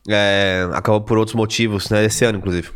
É, 0.07 0.67
acabou 0.73 1.01
por 1.01 1.17
outros 1.17 1.35
motivos, 1.35 1.89
né? 1.89 2.05
Esse 2.05 2.23
ano, 2.25 2.37
inclusive. 2.37 2.69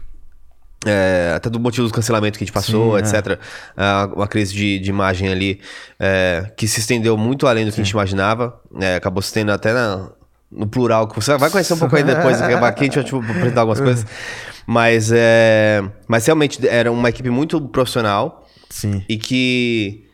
É, 0.85 1.33
até 1.35 1.49
do 1.49 1.59
motivo 1.59 1.87
do 1.87 1.93
cancelamento 1.93 2.37
que 2.39 2.43
a 2.43 2.45
gente 2.47 2.53
passou, 2.53 2.97
Sim, 2.97 3.05
é. 3.05 3.17
etc. 3.17 3.39
A, 3.77 4.09
uma 4.15 4.27
crise 4.27 4.53
de, 4.53 4.79
de 4.79 4.89
imagem 4.89 5.29
ali 5.29 5.61
é, 5.99 6.51
que 6.57 6.67
se 6.67 6.79
estendeu 6.79 7.15
muito 7.15 7.45
além 7.47 7.65
do 7.65 7.71
que 7.71 7.79
a 7.79 7.83
gente 7.83 7.93
imaginava. 7.93 8.59
É, 8.79 8.95
acabou 8.95 9.21
se 9.21 9.27
estendendo 9.27 9.51
até 9.53 9.73
na- 9.73 10.09
no 10.51 10.67
plural, 10.67 11.07
que 11.07 11.15
você 11.15 11.37
vai 11.37 11.49
conhecer 11.49 11.73
um 11.73 11.77
pouco 11.77 11.95
aí 11.95 12.03
depois. 12.03 12.41
Aqui 12.41 12.53
a 12.81 12.83
gente 12.83 12.95
vai 12.95 13.03
te 13.03 13.15
apresentar 13.15 13.61
algumas 13.61 13.79
coisas. 13.79 14.05
Mas, 14.65 15.11
é, 15.13 15.81
mas 16.07 16.25
realmente 16.25 16.67
era 16.67 16.91
uma 16.91 17.09
equipe 17.09 17.29
muito 17.29 17.61
profissional 17.61 18.45
Sim. 18.69 19.03
e 19.07 19.17
que 19.17 20.05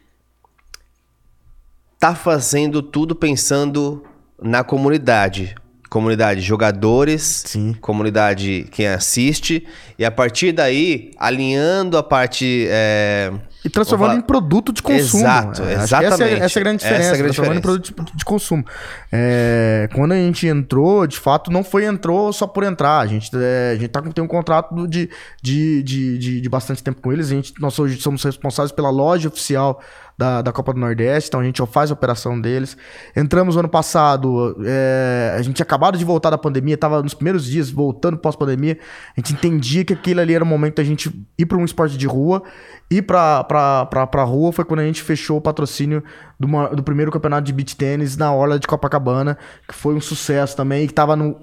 tá 2.00 2.14
fazendo 2.14 2.82
tudo 2.82 3.16
pensando 3.16 4.04
na 4.42 4.64
comunidade. 4.64 5.56
Comunidade 5.90 6.42
jogadores, 6.42 7.44
Sim. 7.46 7.74
comunidade 7.80 8.68
quem 8.72 8.88
assiste, 8.88 9.66
e 9.98 10.04
a 10.06 10.12
partir 10.12 10.52
daí, 10.52 11.12
alinhando 11.18 11.98
a 11.98 12.04
parte. 12.04 12.68
é, 12.70 13.32
E 13.64 13.70
transformando 13.70 14.12
Vou 14.12 14.20
em 14.20 14.22
produto 14.22 14.72
de 14.74 14.82
consumo. 14.84 15.24
Exato, 15.24 15.64
É, 15.64 15.74
exatamente. 15.74 16.14
Essa 16.14 16.24
é, 16.24 16.40
essa 16.46 16.60
é 16.60 16.62
a 16.62 16.64
grande 16.64 16.84
Essa 16.86 16.94
é 16.94 16.96
a 16.96 17.00
diferença. 17.00 17.18
grande 17.18 17.24
transformando 17.36 17.56
diferença. 17.62 17.90
em 17.90 17.94
produto 17.94 18.12
de, 18.12 18.18
de 18.18 18.26
consumo. 18.26 18.66
É, 19.12 19.90
quando 19.94 20.12
a 20.12 20.16
gente 20.16 20.46
entrou, 20.48 21.08
de 21.08 21.18
fato, 21.18 21.52
não 21.52 21.64
foi 21.64 21.86
entrou 21.86 22.32
só 22.34 22.46
por 22.48 22.64
entrar. 22.64 23.00
A 23.00 23.08
gente, 23.08 23.30
é, 23.36 23.72
a 23.72 23.76
gente 23.80 23.88
tá, 23.90 24.02
com- 24.02 24.12
tem 24.12 24.24
um 24.24 24.28
contrato 24.28 24.88
de, 24.88 25.10
de, 25.42 25.84
de, 25.84 26.18
de, 26.18 26.42
de 26.42 26.50
bastante 26.50 26.84
tempo 26.84 27.02
com 27.02 27.12
eles. 27.12 27.28
A 27.32 27.36
gente, 27.36 27.54
nós 27.60 27.78
hoje 27.80 28.00
somos 28.00 28.24
responsáveis 28.24 28.72
pela 28.72 28.90
loja 28.90 29.28
oficial 29.28 29.82
da, 30.18 30.42
da 30.42 30.52
Copa 30.52 30.74
do 30.74 30.80
Nordeste, 30.80 31.30
então 31.30 31.40
a 31.40 31.44
gente 31.44 31.64
faz 31.68 31.92
a 31.92 31.94
operação 31.94 32.40
deles. 32.42 32.76
Entramos 33.16 33.56
no 33.56 33.60
ano 33.60 33.70
passado, 33.70 34.58
é, 34.66 35.36
a 35.38 35.42
gente 35.44 35.58
tinha 35.58 35.64
acabado 35.64 35.98
de 35.98 36.04
voltar 36.04 36.32
da 36.32 36.38
pandemia, 36.38 36.74
estava 36.74 37.04
nos 37.04 37.14
primeiros 37.14 37.46
dias 37.46 37.70
voltando 37.70 38.18
pós-pandemia. 38.18 38.80
A 39.16 39.20
gente 39.20 39.34
entendia 39.34 39.86
que 39.86 39.94
aquilo 39.94 40.20
ali 40.20 40.34
era 40.34 40.44
o 40.44 40.48
momento 40.48 40.78
da 40.78 40.84
gente 40.84 41.12
ir 41.38 41.46
para 41.46 41.58
um 41.58 41.66
esporte 41.66 41.96
de 41.98 42.08
rua. 42.08 42.42
Ir 42.90 43.04
pra, 43.04 43.44
pra 43.44 44.24
rua 44.24 44.52
foi 44.52 44.66
quando 44.66 44.80
a 44.80 44.86
gente 44.86 45.04
fechou 45.04 45.38
o 45.38 45.42
patrocínio 45.42 46.04
do, 46.40 46.48
do 46.76 46.82
primeiro 46.82 47.12
campeonato 47.12 47.44
de 47.44 47.54
beach 47.54 47.76
tênis 47.76 48.18
na 48.18 48.34
Orla 48.34 48.58
de 48.58 48.66
Copacabana, 48.66 49.38
que 49.68 49.76
foi 49.76 49.94
um 49.94 50.02
sucesso 50.02 50.56
também, 50.56 50.88
que 50.88 50.94
tava 50.94 51.16
no, 51.16 51.36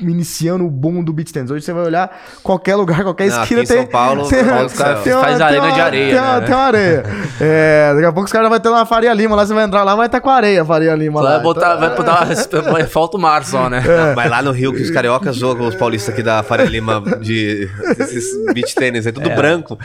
iniciando 0.00 0.66
o 0.66 0.70
boom 0.70 1.04
do 1.04 1.12
beach 1.12 1.32
tênis. 1.32 1.50
Hoje 1.50 1.64
você 1.64 1.72
vai 1.72 1.84
olhar 1.84 2.10
qualquer 2.42 2.74
lugar, 2.74 3.02
qualquer 3.04 3.28
Não, 3.30 3.42
esquina 3.42 3.62
aqui 3.62 3.72
em 3.72 3.76
tem. 3.76 3.82
São 3.84 3.86
Paulo, 3.92 4.26
tem, 4.28 4.42
tem 4.42 4.52
uma- 4.52 4.68
Faz 4.68 5.36
tem 5.38 5.46
arena 5.46 5.66
uma- 5.66 5.72
de 5.72 5.80
areia, 5.80 6.10
Tem 6.14 6.20
uma, 6.20 6.40
né? 6.40 6.46
tem 6.46 6.54
uma 6.54 6.64
areia. 6.64 7.02
É, 7.40 7.92
daqui 7.94 8.04
a 8.06 8.12
pouco 8.12 8.26
os 8.26 8.32
caras 8.32 8.48
vão 8.48 8.58
ter 8.58 8.68
uma 8.68 8.84
Faria 8.84 9.14
Lima 9.14 9.36
lá, 9.36 9.46
você 9.46 9.54
vai 9.54 9.62
entrar 9.64 9.84
lá, 9.84 9.94
vai 9.94 10.06
estar 10.06 10.20
com 10.20 10.28
areia 10.28 10.62
a 10.62 10.64
Faria 10.64 10.92
Lima 10.96 11.20
lá. 11.20 11.34
Vai 11.34 11.42
botar, 11.42 11.76
Então, 11.76 11.80
vai 11.88 11.96
botar, 11.96 12.24
vai- 12.72 12.84
falta 12.84 13.16
o 13.16 13.20
mar 13.20 13.44
só, 13.44 13.70
né? 13.70 13.80
É. 13.86 14.14
Mas 14.16 14.28
lá 14.28 14.42
no 14.42 14.50
Rio, 14.50 14.72
que 14.74 14.82
os 14.82 14.90
cariocas 14.90 15.36
zoam 15.36 15.68
os 15.68 15.76
paulistas 15.76 16.12
aqui 16.12 16.22
da 16.22 16.42
Faria 16.42 16.66
Lima 16.66 17.00
de 17.20 17.70
esses 17.96 18.24
beach 18.52 18.74
tênis, 18.74 19.06
é 19.06 19.12
tudo 19.12 19.30
branco, 19.30 19.78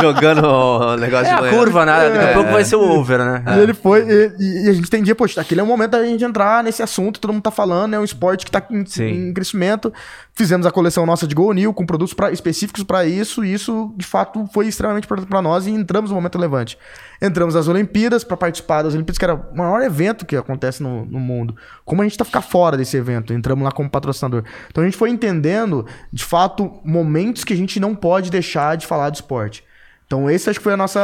jogando 0.00 0.46
o 0.46 0.96
negócio 0.96 1.26
É 1.26 1.34
de 1.34 1.38
a 1.38 1.40
manhã. 1.42 1.52
curva, 1.58 1.84
né? 1.84 2.08
Daqui 2.10 2.30
a 2.30 2.32
pouco 2.32 2.50
vai 2.52 2.64
ser 2.64 2.76
o 2.76 2.80
over, 2.82 3.18
né? 3.18 3.42
E 3.54 3.58
ele 3.60 3.74
foi, 3.74 4.00
e, 4.38 4.64
e 4.64 4.68
a 4.70 4.72
gente 4.72 4.86
entendia, 4.86 5.14
poxa, 5.14 5.42
aquele 5.42 5.60
é 5.60 5.64
o 5.64 5.66
momento 5.66 5.90
da 5.90 6.02
gente 6.04 6.24
entrar 6.24 6.64
nesse 6.64 6.82
assunto, 6.82 7.20
todo 7.20 7.32
mundo 7.34 7.42
tá 7.42 7.50
falando, 7.50 7.92
é 7.94 7.98
um 7.98 8.04
esporte 8.04 8.46
que 8.46 8.50
tá 8.50 8.62
em, 8.70 8.86
Sim. 8.86 9.04
Em 9.14 9.32
crescimento. 9.32 9.92
Fizemos 10.34 10.66
a 10.66 10.70
coleção 10.70 11.06
nossa 11.06 11.26
de 11.26 11.34
Go 11.34 11.52
New 11.52 11.72
com 11.72 11.86
produtos 11.86 12.14
pra, 12.14 12.32
específicos 12.32 12.82
para 12.82 13.04
isso, 13.06 13.44
e 13.44 13.52
isso 13.52 13.92
de 13.96 14.04
fato 14.04 14.46
foi 14.52 14.66
extremamente 14.66 15.04
importante 15.04 15.28
para 15.28 15.42
nós 15.42 15.66
e 15.66 15.70
entramos 15.70 16.10
no 16.10 16.16
momento 16.16 16.34
relevante. 16.36 16.78
Entramos 17.20 17.54
nas 17.54 17.68
Olimpíadas 17.68 18.24
para 18.24 18.36
participar 18.36 18.82
das 18.82 18.94
Olimpíadas, 18.94 19.18
que 19.18 19.24
era 19.24 19.34
o 19.34 19.56
maior 19.56 19.82
evento 19.82 20.26
que 20.26 20.36
acontece 20.36 20.82
no, 20.82 21.04
no 21.06 21.18
mundo. 21.18 21.56
Como 21.84 22.02
a 22.02 22.04
gente 22.04 22.18
tá 22.18 22.24
ficar 22.24 22.42
fora 22.42 22.76
desse 22.76 22.96
evento? 22.96 23.32
Entramos 23.32 23.64
lá 23.64 23.70
como 23.70 23.88
patrocinador. 23.88 24.44
Então 24.68 24.82
a 24.82 24.86
gente 24.86 24.96
foi 24.96 25.10
entendendo, 25.10 25.86
de 26.12 26.24
fato, 26.24 26.80
momentos 26.84 27.44
que 27.44 27.52
a 27.52 27.56
gente 27.56 27.78
não 27.80 27.94
pode 27.94 28.30
deixar 28.30 28.76
de 28.76 28.86
falar 28.86 29.10
de 29.10 29.18
esporte. 29.18 29.64
Então, 30.06 30.30
esse 30.30 30.50
acho 30.50 30.58
que 30.58 30.62
foi 30.62 30.74
a 30.74 30.76
nossa. 30.76 31.00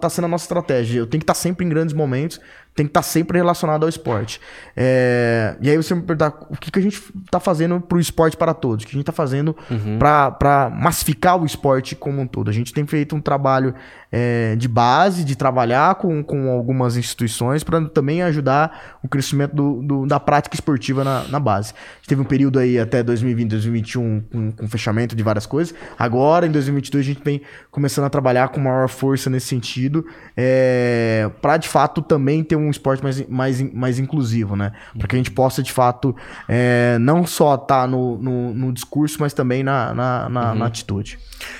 tá 0.00 0.10
sendo 0.10 0.26
a 0.26 0.28
nossa 0.28 0.44
estratégia. 0.44 1.00
Eu 1.00 1.06
tenho 1.06 1.20
que 1.20 1.24
estar 1.24 1.34
sempre 1.34 1.64
em 1.64 1.68
grandes 1.68 1.94
momentos, 1.94 2.40
tem 2.74 2.86
que 2.86 2.90
estar 2.90 3.02
sempre 3.02 3.36
relacionado 3.38 3.82
ao 3.82 3.88
esporte. 3.88 4.40
É, 4.76 5.56
E 5.60 5.68
aí 5.70 5.76
você 5.76 5.94
me 5.94 6.02
perguntar 6.02 6.32
o 6.50 6.56
que, 6.56 6.70
que 6.70 6.78
a 6.78 6.82
gente 6.82 7.02
tá 7.30 7.38
fazendo 7.38 7.80
pro 7.80 8.00
esporte 8.00 8.36
para 8.36 8.54
todos, 8.54 8.84
o 8.84 8.88
que 8.88 8.94
a 8.96 8.98
gente 8.98 9.06
tá 9.06 9.12
fazendo 9.12 9.54
pra 9.98 10.30
para 10.30 10.70
massificar 10.70 11.40
o 11.40 11.44
esporte 11.44 11.94
como 11.94 12.20
um 12.20 12.26
todo. 12.26 12.48
A 12.48 12.52
gente 12.52 12.72
tem 12.72 12.86
feito 12.86 13.14
um 13.14 13.20
trabalho 13.20 13.74
é, 14.10 14.56
de 14.56 14.68
base, 14.68 15.24
de 15.24 15.36
trabalhar 15.36 15.94
com, 15.96 16.22
com 16.22 16.50
algumas 16.50 16.96
instituições 16.96 17.62
para 17.64 17.80
também 17.88 18.22
ajudar 18.22 18.98
o 19.02 19.08
crescimento 19.08 19.54
do, 19.54 19.82
do- 19.82 20.06
da 20.06 20.18
prática 20.20 20.54
esportiva 20.54 21.02
na, 21.04 21.24
na 21.28 21.40
base. 21.40 21.72
A 21.72 21.96
gente 21.96 22.08
teve 22.08 22.20
um 22.20 22.24
período 22.24 22.58
aí 22.58 22.78
até 22.78 23.02
2020, 23.02 23.50
2021 23.50 24.22
com, 24.32 24.52
com 24.52 24.68
fechamento 24.68 25.14
de 25.16 25.22
várias 25.22 25.46
coisas. 25.46 25.74
Agora, 25.98 26.46
em 26.46 26.50
2022, 26.50 27.04
a 27.04 27.08
gente 27.08 27.22
vem 27.24 27.40
começando 27.70 28.04
a 28.04 28.10
trabalhar 28.10 28.48
com 28.48 28.60
maior 28.60 28.88
força 28.88 29.28
nesse 29.30 29.46
sentido, 29.48 30.04
é, 30.36 31.30
para 31.40 31.56
de 31.56 31.68
fato 31.68 32.02
também 32.02 32.42
ter 32.44 32.56
um 32.56 32.61
esporte 32.70 33.02
mais, 33.02 33.26
mais, 33.28 33.60
mais 33.72 33.98
inclusivo, 33.98 34.54
né? 34.56 34.72
Para 34.98 35.08
que 35.08 35.14
a 35.14 35.18
gente 35.18 35.30
possa 35.30 35.62
de 35.62 35.72
fato 35.72 36.14
é, 36.48 36.96
não 37.00 37.26
só 37.26 37.54
estar 37.54 37.86
no, 37.88 38.18
no, 38.18 38.54
no 38.54 38.72
discurso, 38.72 39.16
mas 39.20 39.32
também 39.32 39.62
na, 39.62 39.92
na, 39.94 40.28
na- 40.28 40.54
na 40.54 40.66
atitude. 40.66 41.18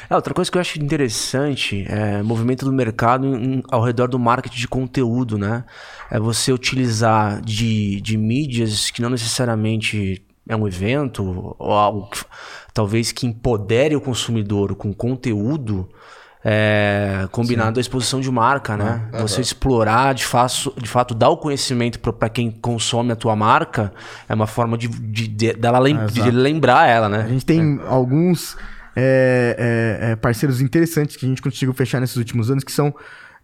É, 0.09 0.15
outra 0.15 0.33
coisa 0.33 0.51
que 0.51 0.57
eu 0.57 0.61
acho 0.61 0.81
interessante 0.81 1.85
é 1.89 2.21
o 2.21 2.25
movimento 2.25 2.65
do 2.65 2.73
mercado 2.73 3.27
em- 3.27 3.63
ao 3.71 3.83
redor 3.83 4.07
do 4.09 4.19
marketing 4.19 4.59
de 4.59 4.69
conteúdo, 4.69 5.37
né? 5.39 5.65
É 6.11 6.19
você 6.21 6.53
utilizar 6.53 7.41
de, 7.41 8.01
de 8.01 8.17
mídias 8.17 8.91
que 8.91 9.01
não 9.03 9.11
necessariamente 9.11 10.25
é 10.49 10.57
um 10.57 10.67
evento 10.67 11.55
ou 11.59 11.73
algo 11.73 12.09
que, 12.11 12.25
talvez 12.75 13.13
que 13.13 13.27
empodere 13.27 13.95
o 13.97 14.01
consumidor 14.01 14.75
com 14.75 14.93
conteúdo 14.93 15.89
é, 16.45 17.27
combinado 17.31 17.79
à 17.79 17.81
exposição 17.81 18.21
de 18.21 18.31
marca, 18.31 18.77
né? 18.77 19.03
Você 19.21 19.41
explorar, 19.41 20.13
de 20.15 20.25
fato, 20.25 20.73
de 20.77 20.89
fato, 20.89 21.15
dar 21.15 21.29
o 21.29 21.37
conhecimento 21.37 21.99
para 22.01 22.29
quem 22.29 22.51
consome 22.51 23.13
a 23.13 23.17
tua 23.17 23.37
marca 23.37 23.93
é 24.29 24.35
uma 24.35 24.47
forma 24.47 24.77
de, 24.77 24.89
de, 24.89 25.29
de- 25.29 25.53
dela 25.53 25.79
lem- 25.79 26.07
de 26.07 26.31
lembrar 26.31 26.89
ela, 26.89 27.07
A 27.07 27.09
né? 27.09 27.27
gente 27.29 27.47
tem 27.47 27.81
alguns 27.87 28.57
é, 28.97 30.01
é, 30.07 30.11
é, 30.13 30.17
parceiros 30.17 30.61
interessantes 30.61 31.17
que 31.17 31.25
a 31.25 31.29
gente 31.29 31.41
conseguiu 31.41 31.73
fechar 31.73 32.01
nesses 32.01 32.17
últimos 32.17 32.51
anos, 32.51 32.65
que 32.65 32.73
são, 32.73 32.95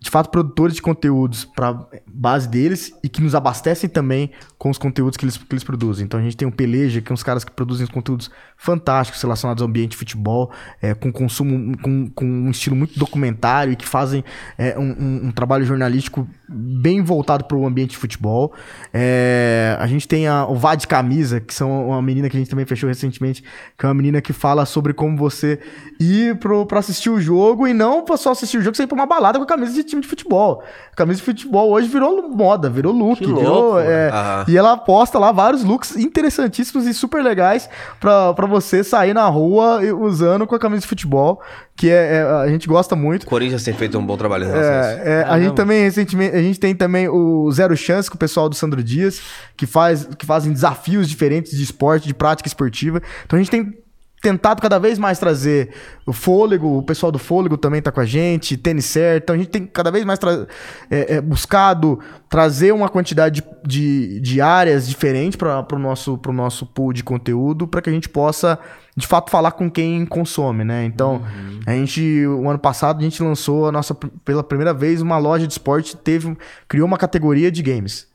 de 0.01 0.11
fato, 0.11 0.31
produtores 0.31 0.77
de 0.77 0.83
conteúdos 0.83 1.45
para 1.45 1.87
base 2.07 2.49
deles 2.49 2.93
e 3.03 3.09
que 3.09 3.21
nos 3.21 3.35
abastecem 3.35 3.91
também 3.91 4.31
com 4.57 4.71
os 4.71 4.79
conteúdos 4.79 5.17
que 5.17 5.25
eles, 5.25 5.37
que 5.37 5.53
eles 5.53 5.65
produzem. 5.65 6.05
Então 6.05 6.21
a 6.21 6.23
gente 6.23 6.37
tem 6.37 6.47
o 6.47 6.53
Peleja, 6.53 7.01
que 7.01 7.09
são 7.09 7.15
os 7.15 7.23
caras 7.23 7.45
que 7.45 7.51
produzem 7.51 7.87
conteúdos 7.87 8.31
fantásticos 8.57 9.21
relacionados 9.23 9.61
ao 9.63 9.69
ambiente 9.69 9.91
de 9.93 9.97
futebol, 9.97 10.51
é, 10.81 10.95
com 10.95 11.11
consumo, 11.13 11.77
com, 11.79 12.09
com 12.11 12.25
um 12.25 12.51
estilo 12.51 12.77
muito 12.77 12.99
documentário 12.99 13.73
e 13.73 13.77
que 13.77 13.87
fazem 13.87 14.25
é, 14.57 14.79
um, 14.79 14.83
um- 14.99 15.27
um 15.29 15.33
trabalho 15.33 15.65
jornalístico 15.65 16.29
bem 16.49 17.03
voltado 17.03 17.45
para 17.45 17.57
o 17.57 17.67
ambiente 17.67 17.91
de 17.91 17.97
futebol. 17.97 18.53
É, 18.93 19.77
a 19.81 19.87
gente 19.87 20.07
tem 20.09 20.27
a, 20.27 20.47
o 20.47 20.55
Vá 20.57 20.75
de 20.75 20.87
Camisa, 20.87 21.41
que 21.41 21.53
são 21.55 21.89
uma 21.89 22.01
menina 22.03 22.29
que 22.29 22.37
a 22.37 22.41
gente 22.41 22.51
também 22.51 22.65
fechou 22.67 22.89
recentemente, 22.89 23.43
que 23.77 23.85
é 23.85 23.89
uma 23.89 23.95
menina 23.95 24.21
que 24.21 24.33
fala 24.33 24.65
sobre 24.65 24.93
como 24.93 25.17
você 25.17 25.59
ir 26.01 26.37
pro, 26.39 26.67
pra 26.67 26.79
assistir 26.79 27.11
o 27.11 27.21
jogo 27.21 27.67
e 27.67 27.75
não 27.75 28.05
só 28.17 28.31
assistir 28.33 28.59
o 28.59 28.63
jogo, 28.63 28.77
você 28.77 28.85
ir 28.85 28.87
pra 28.87 28.97
uma 28.97 29.07
balada 29.07 29.39
com 29.39 29.45
a 29.45 29.47
camisa 29.47 29.73
de 29.73 29.85
time 29.89 30.03
de 30.03 30.09
futebol. 30.09 30.63
A 30.93 30.97
camisa 30.97 31.19
de 31.19 31.25
futebol 31.25 31.71
hoje 31.71 31.89
virou 31.89 32.29
moda, 32.29 32.69
virou 32.71 32.93
look, 32.93 33.19
Que 33.19 33.27
virou. 33.27 33.43
louco, 33.43 33.79
é, 33.79 34.09
Aham. 34.11 34.45
e 34.49 34.57
ela 34.57 34.77
posta 34.77 35.19
lá 35.19 35.33
vários 35.33 35.65
looks 35.65 35.97
interessantíssimos 35.97 36.87
e 36.87 36.95
super 36.95 37.23
legais 37.23 37.69
pra, 38.01 38.33
pra 38.35 38.47
você 38.47 38.83
sair 38.85 39.15
na 39.15 39.27
rua 39.27 39.81
usando 40.01 40.47
com 40.47 40.55
a 40.55 40.59
camisa 40.59 40.83
de 40.83 40.87
futebol, 40.89 41.41
que 41.77 41.89
é, 41.91 42.17
é- 42.17 42.23
a 42.23 42.49
gente 42.49 42.67
gosta 42.69 42.95
muito. 42.97 43.23
O 43.23 43.27
Corinthians 43.27 43.63
tem 43.65 43.75
feito 43.75 43.97
um 43.99 44.05
bom 44.05 44.17
trabalho 44.17 44.45
em 44.45 44.49
relação 44.49 44.73
a 44.73 44.81
isso. 44.81 44.89
É, 44.89 44.93
é, 44.93 45.21
a 45.21 45.25
Caramba. 45.25 45.45
gente 45.45 45.55
também 45.55 45.83
recentemente, 45.83 46.37
a 46.37 46.43
gente 46.43 46.61
tem 46.61 46.75
também 46.75 47.09
o 47.09 47.51
Zero 47.53 47.77
Chance 47.77 48.11
com 48.11 48.17
o 48.17 48.19
pessoal 48.19 48.49
do 48.49 48.55
Sandro 48.55 48.83
Dias, 48.83 49.21
que 49.57 49.67
faz 49.67 50.05
que 50.19 50.27
fazem 50.27 50.53
desafios 50.53 51.09
diferentes 51.09 51.57
de 51.57 51.63
esporte, 51.63 52.07
de 52.07 52.15
prática 52.15 52.49
esportiva. 52.49 53.01
Então 53.25 53.37
a 53.39 53.43
gente 53.43 53.51
tem 53.51 53.79
tentado 54.21 54.61
cada 54.61 54.79
vez 54.79 54.99
mais 54.99 55.19
trazer 55.19 55.71
o 56.05 56.13
fôlego, 56.13 56.79
o 56.79 56.83
pessoal 56.83 57.13
do 57.13 57.19
fôlego 57.19 57.57
também 57.57 57.81
tá 57.81 57.93
com 57.93 58.01
a 58.01 58.05
gente, 58.05 58.57
tênis 58.57 58.85
certo. 58.87 59.25
Então 59.25 59.37
a 59.37 59.39
gente 59.39 59.51
tem 59.51 59.67
cada 59.67 59.91
vez 59.91 60.05
mais 60.05 60.19
tra- 60.19 60.47
é, 60.91 61.17
é, 61.17 61.21
buscado 61.21 62.01
trazer 62.29 62.73
uma 62.73 62.89
quantidade 62.89 63.43
de, 63.65 64.19
de, 64.19 64.21
de 64.21 64.41
áreas 64.41 64.89
diferentes 64.89 65.37
para 65.37 65.65
o 65.73 65.79
nosso, 65.79 66.19
pro 66.19 66.33
nosso 66.33 66.67
pool 66.67 66.93
de 66.93 67.05
conteúdo, 67.05 67.67
para 67.67 67.81
que 67.81 67.91
a 67.91 67.93
gente 67.93 68.09
possa 68.09 68.59
de 68.97 69.07
fato 69.07 69.31
falar 69.31 69.53
com 69.53 69.71
quem 69.71 70.05
consome, 70.05 70.65
né? 70.65 70.85
Então, 70.85 71.23
a 71.65 71.71
gente, 71.71 72.27
o 72.27 72.51
ano 72.51 72.59
passado, 72.59 72.99
a 72.99 73.03
gente 73.03 73.23
lançou 73.23 73.69
a 73.69 73.73
nossa, 73.73 73.95
pela 74.25 74.43
primeira 74.43 74.75
vez, 74.75 75.01
uma 75.01 75.19
loja 75.19 75.47
de 75.47 75.53
esporte, 75.53 75.97
teve, 75.97 76.37
criou 76.67 76.85
uma 76.85 76.99
categoria 76.99 77.49
de 77.49 77.63
games. 77.63 78.09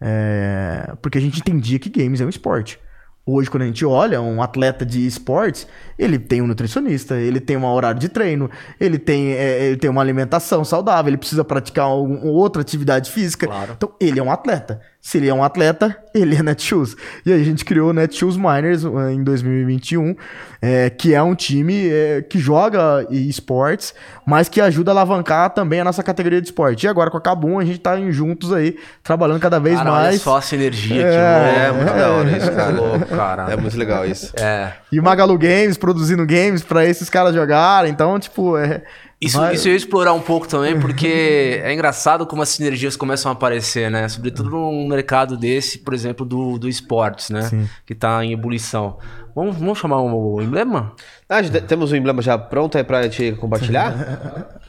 É, 0.00 0.94
porque 1.02 1.18
a 1.18 1.20
gente 1.20 1.40
entendia 1.40 1.78
que 1.78 1.90
games 1.90 2.22
é 2.22 2.24
um 2.24 2.30
esporte. 2.30 2.80
Hoje, 3.30 3.50
quando 3.50 3.62
a 3.62 3.66
gente 3.66 3.84
olha 3.84 4.20
um 4.20 4.42
atleta 4.42 4.84
de 4.84 5.06
esportes, 5.06 5.66
ele 5.98 6.18
tem 6.18 6.42
um 6.42 6.46
nutricionista, 6.46 7.14
ele 7.16 7.38
tem 7.40 7.56
um 7.56 7.64
horário 7.64 8.00
de 8.00 8.08
treino, 8.08 8.50
ele 8.80 8.98
tem, 8.98 9.32
é, 9.32 9.64
ele 9.66 9.76
tem 9.76 9.88
uma 9.90 10.00
alimentação 10.00 10.64
saudável, 10.64 11.10
ele 11.10 11.16
precisa 11.18 11.44
praticar 11.44 11.84
algum- 11.84 12.26
outra 12.28 12.60
atividade 12.62 13.10
física. 13.10 13.46
Claro. 13.46 13.72
Então, 13.76 13.92
ele 14.00 14.18
é 14.18 14.22
um 14.22 14.30
atleta. 14.32 14.80
Se 15.02 15.16
ele 15.16 15.28
é 15.28 15.34
um 15.34 15.42
atleta, 15.42 15.96
ele 16.14 16.36
é 16.36 16.42
Netshoes. 16.42 16.94
E 17.24 17.32
aí 17.32 17.40
a 17.40 17.44
gente 17.44 17.64
criou 17.64 17.90
o 17.90 17.92
Netshoes 17.92 18.36
Miners 18.36 18.84
eh, 18.84 19.12
em 19.12 19.24
2021, 19.24 20.14
é, 20.60 20.90
que 20.90 21.14
é 21.14 21.22
um 21.22 21.34
time 21.34 21.88
é, 21.88 22.22
que 22.22 22.38
joga 22.38 23.06
esportes, 23.10 23.94
mas 24.26 24.48
que 24.48 24.60
ajuda 24.60 24.90
a 24.90 24.92
alavancar 24.92 25.50
também 25.50 25.80
a 25.80 25.84
nossa 25.84 26.02
categoria 26.02 26.40
de 26.40 26.48
esporte. 26.48 26.84
E 26.84 26.88
agora 26.88 27.10
com 27.10 27.16
a 27.16 27.20
Kabum, 27.20 27.58
a 27.58 27.64
gente 27.64 27.78
tá 27.78 27.98
em 27.98 28.12
juntos 28.12 28.52
aí, 28.52 28.76
trabalhando 29.02 29.40
cada 29.40 29.58
vez 29.58 29.78
Cara, 29.78 29.90
olha 29.92 30.02
mais. 30.02 30.20
só 30.20 30.38
essa 30.38 30.54
energia 30.54 31.06
É, 31.06 31.66
É, 31.66 31.72
muito 31.72 31.90
hora 31.90 32.36
isso, 32.36 32.52
cara. 32.52 32.72
que 32.72 32.78
louco, 32.78 33.06
cara. 33.06 33.52
É 33.52 33.56
muito 33.56 33.78
legal 33.78 34.04
isso. 34.06 34.32
É. 34.36 34.72
E 34.92 35.00
o 35.00 35.02
Magalu 35.02 35.38
Games 35.38 35.78
produzindo 35.78 36.26
games 36.26 36.62
pra 36.62 36.84
esses 36.84 37.08
caras 37.08 37.34
jogarem. 37.34 37.90
Então, 37.90 38.18
tipo, 38.18 38.58
é, 38.58 38.82
Isso, 39.20 39.38
Vai- 39.38 39.54
isso 39.54 39.68
eu 39.68 39.72
ia 39.72 39.76
explorar 39.76 40.14
um 40.14 40.20
pouco 40.20 40.48
também, 40.48 40.78
porque 40.80 41.60
é 41.62 41.72
engraçado 41.72 42.26
como 42.26 42.40
as 42.42 42.48
sinergias 42.48 42.96
começam 42.96 43.30
a 43.30 43.34
aparecer, 43.34 43.90
né? 43.90 44.08
Sobretudo 44.08 44.48
num 44.48 44.88
mercado 44.88 45.36
desse, 45.36 45.78
por 45.78 45.92
exemplo, 45.92 46.24
do, 46.24 46.58
do 46.58 46.68
esportes, 46.68 47.28
né? 47.28 47.42
Sim. 47.42 47.68
Que 47.84 47.94
tá 47.94 48.24
em 48.24 48.32
ebulição. 48.32 48.98
Vamos, 49.34 49.56
vamos 49.56 49.78
chamar 49.78 50.00
o 50.00 50.40
emblema? 50.40 50.92
Ah, 51.28 51.42
temos 51.66 51.92
o 51.92 51.96
emblema 51.96 52.22
já 52.22 52.38
pronto 52.38 52.78
aí 52.78 52.84
pra 52.84 53.02
gente 53.02 53.32
compartilhar? 53.32 53.94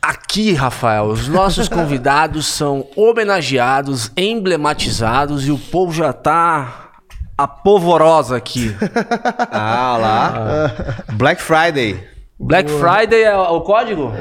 Aqui, 0.00 0.52
Rafael, 0.52 1.06
os 1.06 1.26
nossos 1.26 1.68
convidados 1.68 2.46
são 2.46 2.86
homenageados, 2.94 4.12
emblematizados 4.16 5.48
e 5.48 5.50
o 5.50 5.58
povo 5.58 5.92
já 5.92 6.12
tá 6.12 6.92
apolvorosa 7.36 8.36
aqui. 8.36 8.72
ah, 9.50 9.96
lá. 10.00 11.04
Black 11.14 11.42
Friday. 11.42 12.15
Black 12.38 12.70
Friday 12.70 13.22
é 13.22 13.36
o 13.36 13.60
código? 13.62 14.12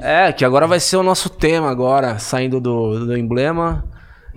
É, 0.00 0.32
que 0.32 0.44
agora 0.44 0.66
vai 0.66 0.80
ser 0.80 0.96
o 0.96 1.02
nosso 1.02 1.28
tema 1.28 1.70
agora, 1.70 2.18
saindo 2.18 2.60
do, 2.60 3.06
do 3.06 3.16
emblema. 3.16 3.84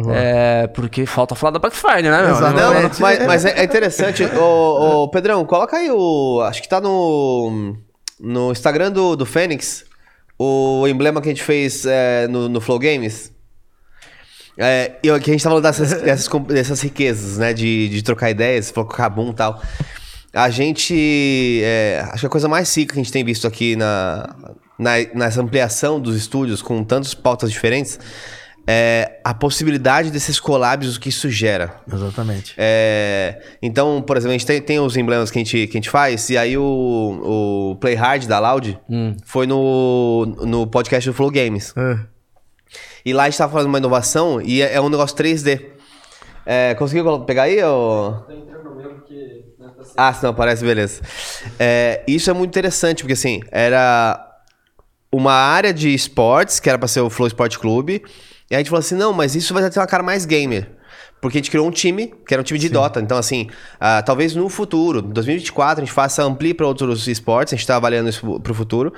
É, 0.10 0.68
porque 0.68 1.06
falta 1.06 1.36
falar 1.36 1.52
da 1.52 1.60
Black 1.60 1.76
Friday, 1.76 2.04
né, 2.04 2.22
meu? 2.22 2.32
Exato. 2.32 2.56
Não, 2.56 2.72
Exatamente. 2.72 3.02
mas, 3.02 3.26
mas 3.26 3.46
é, 3.46 3.60
é 3.60 3.64
interessante. 3.64 4.24
ô, 4.26 5.04
ô, 5.04 5.10
Pedrão, 5.10 5.46
coloca 5.46 5.78
aí 5.78 5.92
o. 5.92 6.42
Acho 6.42 6.62
que 6.62 6.70
tá 6.70 6.82
no. 6.82 7.76
No 8.20 8.52
Instagram 8.52 8.92
do, 8.92 9.16
do 9.16 9.26
Fênix. 9.26 9.86
O 10.38 10.88
emblema 10.88 11.22
que 11.22 11.30
a 11.30 11.32
gente 11.32 11.44
fez 11.44 11.86
é, 11.86 12.28
no, 12.28 12.50
no 12.50 12.60
Flow 12.60 12.80
Games. 12.80 13.32
É, 14.58 14.94
e 15.04 15.20
que 15.20 15.30
a 15.30 15.34
gente 15.34 15.44
tava 15.44 15.56
falando 15.56 15.64
dessas, 15.64 16.02
dessas, 16.02 16.28
dessas 16.48 16.82
riquezas, 16.82 17.38
né? 17.38 17.54
De, 17.54 17.90
de 17.90 18.02
trocar 18.04 18.30
ideias, 18.30 18.74
o 18.76 18.86
Kabum 18.86 19.30
e 19.30 19.34
tal. 19.34 19.62
A 20.34 20.50
gente. 20.50 21.62
é, 21.64 22.06
acho 22.10 22.22
que 22.22 22.26
a 22.26 22.30
coisa 22.30 22.48
mais 22.48 22.76
rica 22.76 22.94
que 22.94 23.00
a 23.00 23.04
gente 23.04 23.12
tem 23.12 23.24
visto 23.24 23.46
aqui 23.46 23.76
na, 23.76 24.36
na, 24.80 24.92
nessa 25.14 25.42
ampliação 25.42 26.00
dos 26.00 26.16
estúdios, 26.16 26.62
com 26.62 26.84
tantas 26.84 27.14
pautas 27.14 27.52
diferentes, 27.52 28.00
é 28.66 29.20
a 29.24 29.34
possibilidade 29.34 30.10
desses 30.10 30.40
collabs, 30.40 30.96
o 30.96 31.00
que 31.00 31.10
isso 31.10 31.30
gera. 31.30 31.76
Exatamente. 31.92 32.54
É, 32.58 33.42
então, 33.62 34.02
por 34.02 34.16
exemplo, 34.16 34.32
a 34.32 34.38
gente 34.38 34.46
tem, 34.46 34.62
tem 34.62 34.80
os 34.80 34.96
emblemas 34.96 35.30
que 35.30 35.38
a 35.38 35.44
gente, 35.44 35.68
que 35.68 35.78
a 35.78 35.80
gente 35.80 35.90
faz, 35.90 36.30
e 36.30 36.38
aí 36.38 36.58
o, 36.58 37.74
o 37.74 37.76
Play 37.82 37.96
Hard 37.96 38.26
da 38.26 38.40
Loud 38.40 38.80
foi 39.26 39.46
no, 39.46 40.26
no 40.46 40.68
podcast 40.68 41.10
do 41.10 41.14
Flow 41.14 41.30
Games. 41.30 41.74
É. 41.76 42.00
E 43.06 43.14
lá 43.14 43.24
a 43.24 43.30
gente 43.30 43.38
tava 43.38 43.52
falando 43.52 43.68
uma 43.68 43.80
inovação 43.80 44.42
e 44.42 44.62
é, 44.62 44.76
é 44.76 44.82
um 44.82 44.90
negócio 44.90 45.18
3D. 45.18 45.62
É, 46.46 46.74
conseguiu 46.76 47.20
pegar 47.22 47.44
aí? 47.44 47.62
Ou... 47.64 48.26
Ah, 49.98 50.14
se 50.14 50.24
não 50.24 50.32
aparece, 50.32 50.64
beleza. 50.64 51.02
É, 51.60 52.04
isso 52.08 52.30
é 52.30 52.34
muito 52.34 52.50
interessante, 52.50 53.04
porque 53.04 53.14
assim, 53.14 53.42
era 53.52 54.28
uma 55.12 55.34
área 55.34 55.74
de 55.74 55.94
esportes, 55.94 56.60
que 56.60 56.70
era 56.70 56.78
pra 56.80 56.88
ser 56.88 57.02
o 57.02 57.10
Flow 57.10 57.28
Sport 57.28 57.58
Clube, 57.58 58.04
e 58.50 58.56
a 58.56 58.58
gente 58.58 58.70
falou 58.70 58.80
assim, 58.80 58.96
não, 58.96 59.14
mas 59.14 59.36
isso 59.36 59.54
vai 59.54 59.70
ter 59.70 59.80
uma 59.80 59.88
cara 59.88 60.04
mais 60.04 60.26
gamer. 60.26 60.70
Porque 61.22 61.38
a 61.38 61.40
gente 61.40 61.52
criou 61.52 61.68
um 61.68 61.72
time, 61.72 62.14
que 62.28 62.34
era 62.34 62.42
um 62.42 62.44
time 62.44 62.58
de 62.58 62.68
Dota. 62.68 63.00
Então, 63.00 63.16
assim, 63.18 63.48
ah, 63.80 64.02
talvez 64.02 64.34
no 64.36 64.50
futuro, 64.50 65.00
em 65.00 65.10
2024, 65.14 65.84
a 65.84 65.86
gente 65.86 65.94
faça 65.94 66.24
amplie 66.24 66.54
para 66.54 66.66
outros 66.66 67.08
esportes, 67.08 67.54
a 67.54 67.58
gente 67.58 67.68
tá 67.68 67.76
avaliando 67.76 68.10
isso 68.10 68.40
pro 68.40 68.54
futuro. 68.56 68.92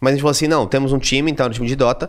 Mas 0.00 0.12
a 0.12 0.14
gente 0.14 0.22
falou 0.22 0.30
assim, 0.30 0.46
não, 0.46 0.66
temos 0.66 0.92
um 0.92 0.98
time, 0.98 1.30
então, 1.30 1.46
um 1.46 1.50
time 1.50 1.66
de 1.66 1.76
Dota. 1.76 2.08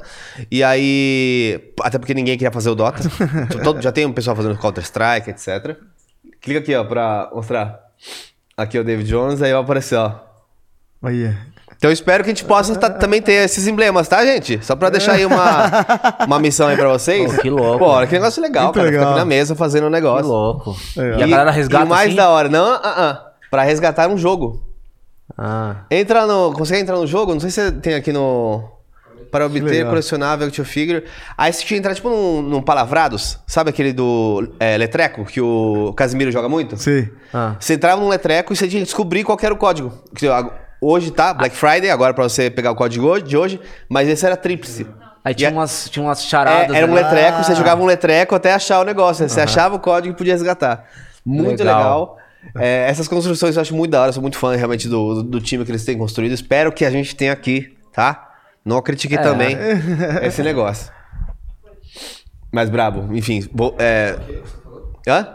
E 0.49 0.63
aí, 0.63 1.74
até 1.82 1.97
porque 1.99 2.13
ninguém 2.13 2.38
queria 2.38 2.51
fazer 2.51 2.70
o 2.70 2.76
Dota. 2.76 3.01
Todo- 3.63 3.82
já 3.82 3.91
tem 3.91 4.05
um 4.05 4.13
pessoal 4.13 4.36
fazendo 4.36 4.57
Counter-Strike, 4.57 5.32
etc. 5.32 5.76
Clica 6.39 6.59
aqui, 6.61 6.74
ó, 6.76 6.84
pra 6.86 7.30
mostrar. 7.34 7.88
Aqui 8.58 8.78
é 8.78 8.82
o 8.82 8.84
David 8.84 9.08
Jones, 9.10 9.41
aí 9.41 9.52
vai 9.52 9.62
aparecer, 9.62 9.95
ó. 9.97 10.12
Aí. 11.04 11.34
Então 11.78 11.89
eu 11.89 11.93
espero 11.93 12.24
que 12.26 12.30
a 12.30 12.34
gente 12.34 12.43
possa 12.43 12.76
tá- 12.76 12.89
também 12.89 13.22
ter 13.22 13.32
esses 13.45 13.66
emblemas, 13.66 14.06
tá, 14.10 14.26
gente? 14.26 14.60
Só 14.66 14.76
pra 14.76 14.89
deixar 14.89 15.14
aí 15.14 15.26
uma, 15.26 15.86
uma 16.28 16.38
missão 16.39 16.68
aí 16.68 16.76
pra 16.76 16.89
vocês. 16.89 17.34
Pô, 17.34 17.41
que 17.41 17.50
louco. 17.50 17.80
Pô, 17.80 17.86
olha 17.86 18.06
que 18.06 18.14
negócio 18.14 18.41
legal, 18.41 18.66
Muito 18.66 18.76
cara. 18.76 18.88
Fica 18.88 18.97
legal. 19.00 19.12
aqui 19.14 19.20
na 19.20 19.26
mesa 19.26 19.56
fazendo 19.56 19.84
um 19.84 19.88
Que 19.88 19.93
negócio. 19.93 20.28
louco. 20.28 20.76
Legal. 20.97 21.20
E 21.20 21.24
a 21.24 21.28
galera 21.28 21.52
resgata 21.52 21.86
E 21.86 21.88
mais 21.88 22.08
assim? 22.08 22.16
da 22.18 22.30
hora, 22.30 22.50
não, 22.50 22.74
ah, 22.74 22.82
ah, 22.84 23.32
pra 23.50 23.64
resgatar 23.64 24.10
um 24.10 24.18
jogo. 24.18 24.62
Ah, 25.38 25.86
Entra 25.89 26.26
no. 26.28 26.52
Consegue 26.52 26.82
entrar 26.82 26.97
no 26.97 27.08
jogo? 27.08 27.32
Não 27.34 27.39
sei 27.39 27.50
se 27.50 27.72
tem 27.74 27.93
aqui 27.95 28.12
no. 28.12 28.70
Para 29.32 29.45
obter 29.45 29.86
colecionável 29.86 30.47
Action 30.47 30.65
Figure. 30.65 31.03
Aí 31.38 31.51
você 31.53 31.59
tinha 31.63 31.75
que 31.75 31.80
entrar 31.80 31.93
tipo 31.95 32.09
num, 32.09 32.41
num 32.41 32.61
Palavrados, 32.61 33.38
sabe 33.47 33.69
aquele 33.69 33.93
do 33.93 34.53
é, 34.59 34.77
Letreco, 34.77 35.25
que 35.25 35.39
o 35.41 35.93
Casimiro 35.95 36.32
joga 36.32 36.49
muito? 36.49 36.77
Sim. 36.77 37.07
ah. 37.34 37.55
Você 37.59 37.73
entrava 37.75 38.01
num 38.01 38.09
letreco 38.09 38.51
e 38.53 38.55
você 38.55 38.67
tinha 38.67 38.80
que 38.80 38.86
descobrir 38.86 39.23
qual 39.23 39.38
que 39.38 39.45
era 39.45 39.53
o 39.53 39.57
código. 39.57 39.93
Hoje 40.82 41.11
tá, 41.11 41.34
Black 41.34 41.55
Friday, 41.55 41.89
agora 41.89 42.13
pra 42.13 42.23
você 42.23 42.49
pegar 42.49 42.71
o 42.71 42.75
código 42.75 43.05
hoje- 43.05 43.23
de 43.25 43.36
hoje, 43.38 43.59
mas 43.89 44.07
esse 44.07 44.25
era 44.25 44.38
tríplice. 44.38 44.88
Aí 45.23 45.34
tinha 45.36 45.49
E 45.49 45.53
umas, 45.53 45.89
tinha 45.89 46.03
umas 46.05 46.19
É, 46.19 46.27
charadas. 46.27 46.75
era 46.75 46.88
um 46.88 46.93
né? 46.93 47.01
letreco, 47.01 47.43
você 47.43 47.53
jogava 47.53 47.82
um 47.82 47.86
letreco 47.86 48.34
até 48.34 48.53
achar 48.53 48.80
o 48.80 48.84
negócio. 48.86 49.23
né? 49.23 49.27
Você 49.27 49.41
achava 49.41 49.75
o 49.75 49.80
código 49.80 50.13
e 50.13 50.17
podia 50.17 50.34
resgatar. 50.34 50.86
Muito 51.25 51.59
Legal. 51.59 51.77
legal. 51.77 52.17
É, 52.57 52.89
essas 52.89 53.05
construções 53.09 53.57
eu 53.57 53.61
acho 53.61 53.75
muito 53.75 53.91
da 53.91 53.99
hora, 53.99 54.09
eu 54.09 54.13
sou 54.13 54.21
muito 54.21 54.38
fã 54.38 54.55
realmente 54.55 54.88
do, 54.88 55.15
do, 55.15 55.23
do 55.23 55.41
time 55.41 55.65
que 55.65 55.71
eles 55.71 55.84
têm 55.84 55.97
construído. 55.97 56.32
Espero 56.32 56.71
que 56.71 56.86
a 56.86 56.89
gente 56.89 57.13
tenha 57.13 57.34
aqui, 57.34 57.75
tá? 57.91 58.28
Não 58.70 58.82
critique 58.82 59.15
É. 59.15 59.17
também 59.17 59.57
esse 60.22 60.43
negócio. 60.43 60.91
Mas 62.51 62.70
brabo, 62.70 63.15
enfim. 63.15 63.47
bo- 63.51 63.76
é... 63.80 64.17
Hã? 65.07 65.28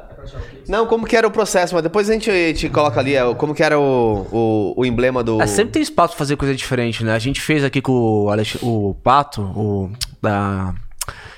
Não, 0.68 0.86
como 0.86 1.06
que 1.06 1.14
era 1.16 1.26
o 1.26 1.30
processo, 1.30 1.74
mas 1.74 1.82
depois 1.82 2.08
a 2.08 2.12
gente, 2.14 2.30
gente 2.30 2.68
coloca 2.70 2.98
ali 2.98 3.14
é, 3.14 3.34
como 3.34 3.54
que 3.54 3.62
era 3.62 3.78
o, 3.78 4.26
o, 4.32 4.74
o 4.80 4.86
emblema 4.86 5.22
do. 5.22 5.40
É, 5.42 5.46
sempre 5.46 5.72
tem 5.72 5.82
espaço 5.82 6.14
pra 6.14 6.18
fazer 6.18 6.36
coisa 6.36 6.54
diferente, 6.54 7.04
né? 7.04 7.12
A 7.14 7.18
gente 7.18 7.40
fez 7.42 7.62
aqui 7.62 7.82
com 7.82 7.92
o, 7.92 8.30
Alex- 8.30 8.56
o 8.62 8.94
Pato, 9.04 9.42
o 9.42 9.90
da 10.22 10.72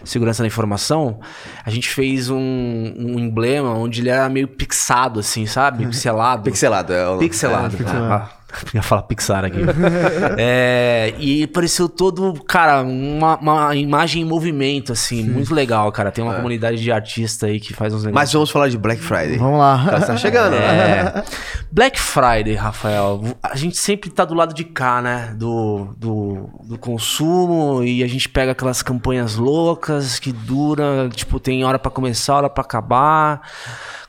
Segurança 0.05 0.45
da 0.45 0.47
Informação, 0.47 1.19
a 1.65 1.71
gente 1.71 1.89
fez 1.89 2.31
um, 2.31 2.37
um 2.39 3.19
emblema 3.19 3.75
onde 3.75 4.01
ele 4.03 4.11
era 4.11 4.29
meio 4.29 4.47
pixado, 4.47 5.19
assim, 5.19 5.45
sabe? 5.47 5.85
Pixelado. 5.87 6.45
Pixelado. 6.45 6.93
É, 6.93 7.09
o- 7.09 7.19
Pixelado. 7.19 7.75
é. 7.75 7.79
pixelado. 7.79 8.13
Ah, 8.13 8.31
ia 8.75 8.83
falar 8.83 9.03
Pixar 9.03 9.45
aqui. 9.45 9.61
É, 10.39 11.15
e 11.19 11.47
pareceu 11.47 11.89
todo, 11.89 12.33
cara, 12.45 12.83
uma, 12.83 13.37
uma 13.39 13.77
imagem 13.77 14.23
em 14.23 14.25
movimento, 14.25 14.93
assim, 14.93 15.23
muito 15.23 15.55
legal, 15.55 15.91
cara. 15.93 16.11
Tem 16.11 16.23
uma 16.23 16.35
comunidade 16.35 16.79
de 16.83 16.93
artistas 16.93 17.49
aí 17.49 17.61
que 17.61 17.73
faz 17.73 17.93
uns 17.93 18.03
Mas 18.05 18.07
negócios. 18.07 18.33
vamos 18.33 18.51
falar 18.51 18.69
de 18.69 18.79
Black 18.79 19.01
Friday. 19.01 19.39
Vamos 19.39 19.59
lá. 19.59 19.85
Tá, 19.89 20.01
tá 20.01 20.17
chegando? 20.17 20.55
É. 20.57 21.25
Black 21.71 21.99
Friday, 21.99 22.55
Rafael, 22.55 23.23
a 23.43 23.57
gente 23.57 23.77
sempre 23.77 24.11
tá 24.11 24.25
do 24.25 24.35
lado 24.35 24.55
de 24.55 24.65
cá, 24.65 25.01
né? 25.01 25.35
Do, 25.37 25.95
do, 25.97 26.51
do 26.65 26.79
consumo 26.79 27.83
e 27.83 28.03
a 28.03 28.09
gente 28.09 28.29
pega 28.29 28.53
aquelas 28.53 28.83
campanhas 28.83 29.37
loucas 29.37 30.19
que 30.19 30.33
dura, 30.33 31.09
tipo, 31.13 31.41
tem 31.41 31.65
hora 31.65 31.79
pra 31.79 31.91
começar, 31.91 32.37
hora 32.37 32.51
pra 32.51 32.63
acabar. 32.63 33.43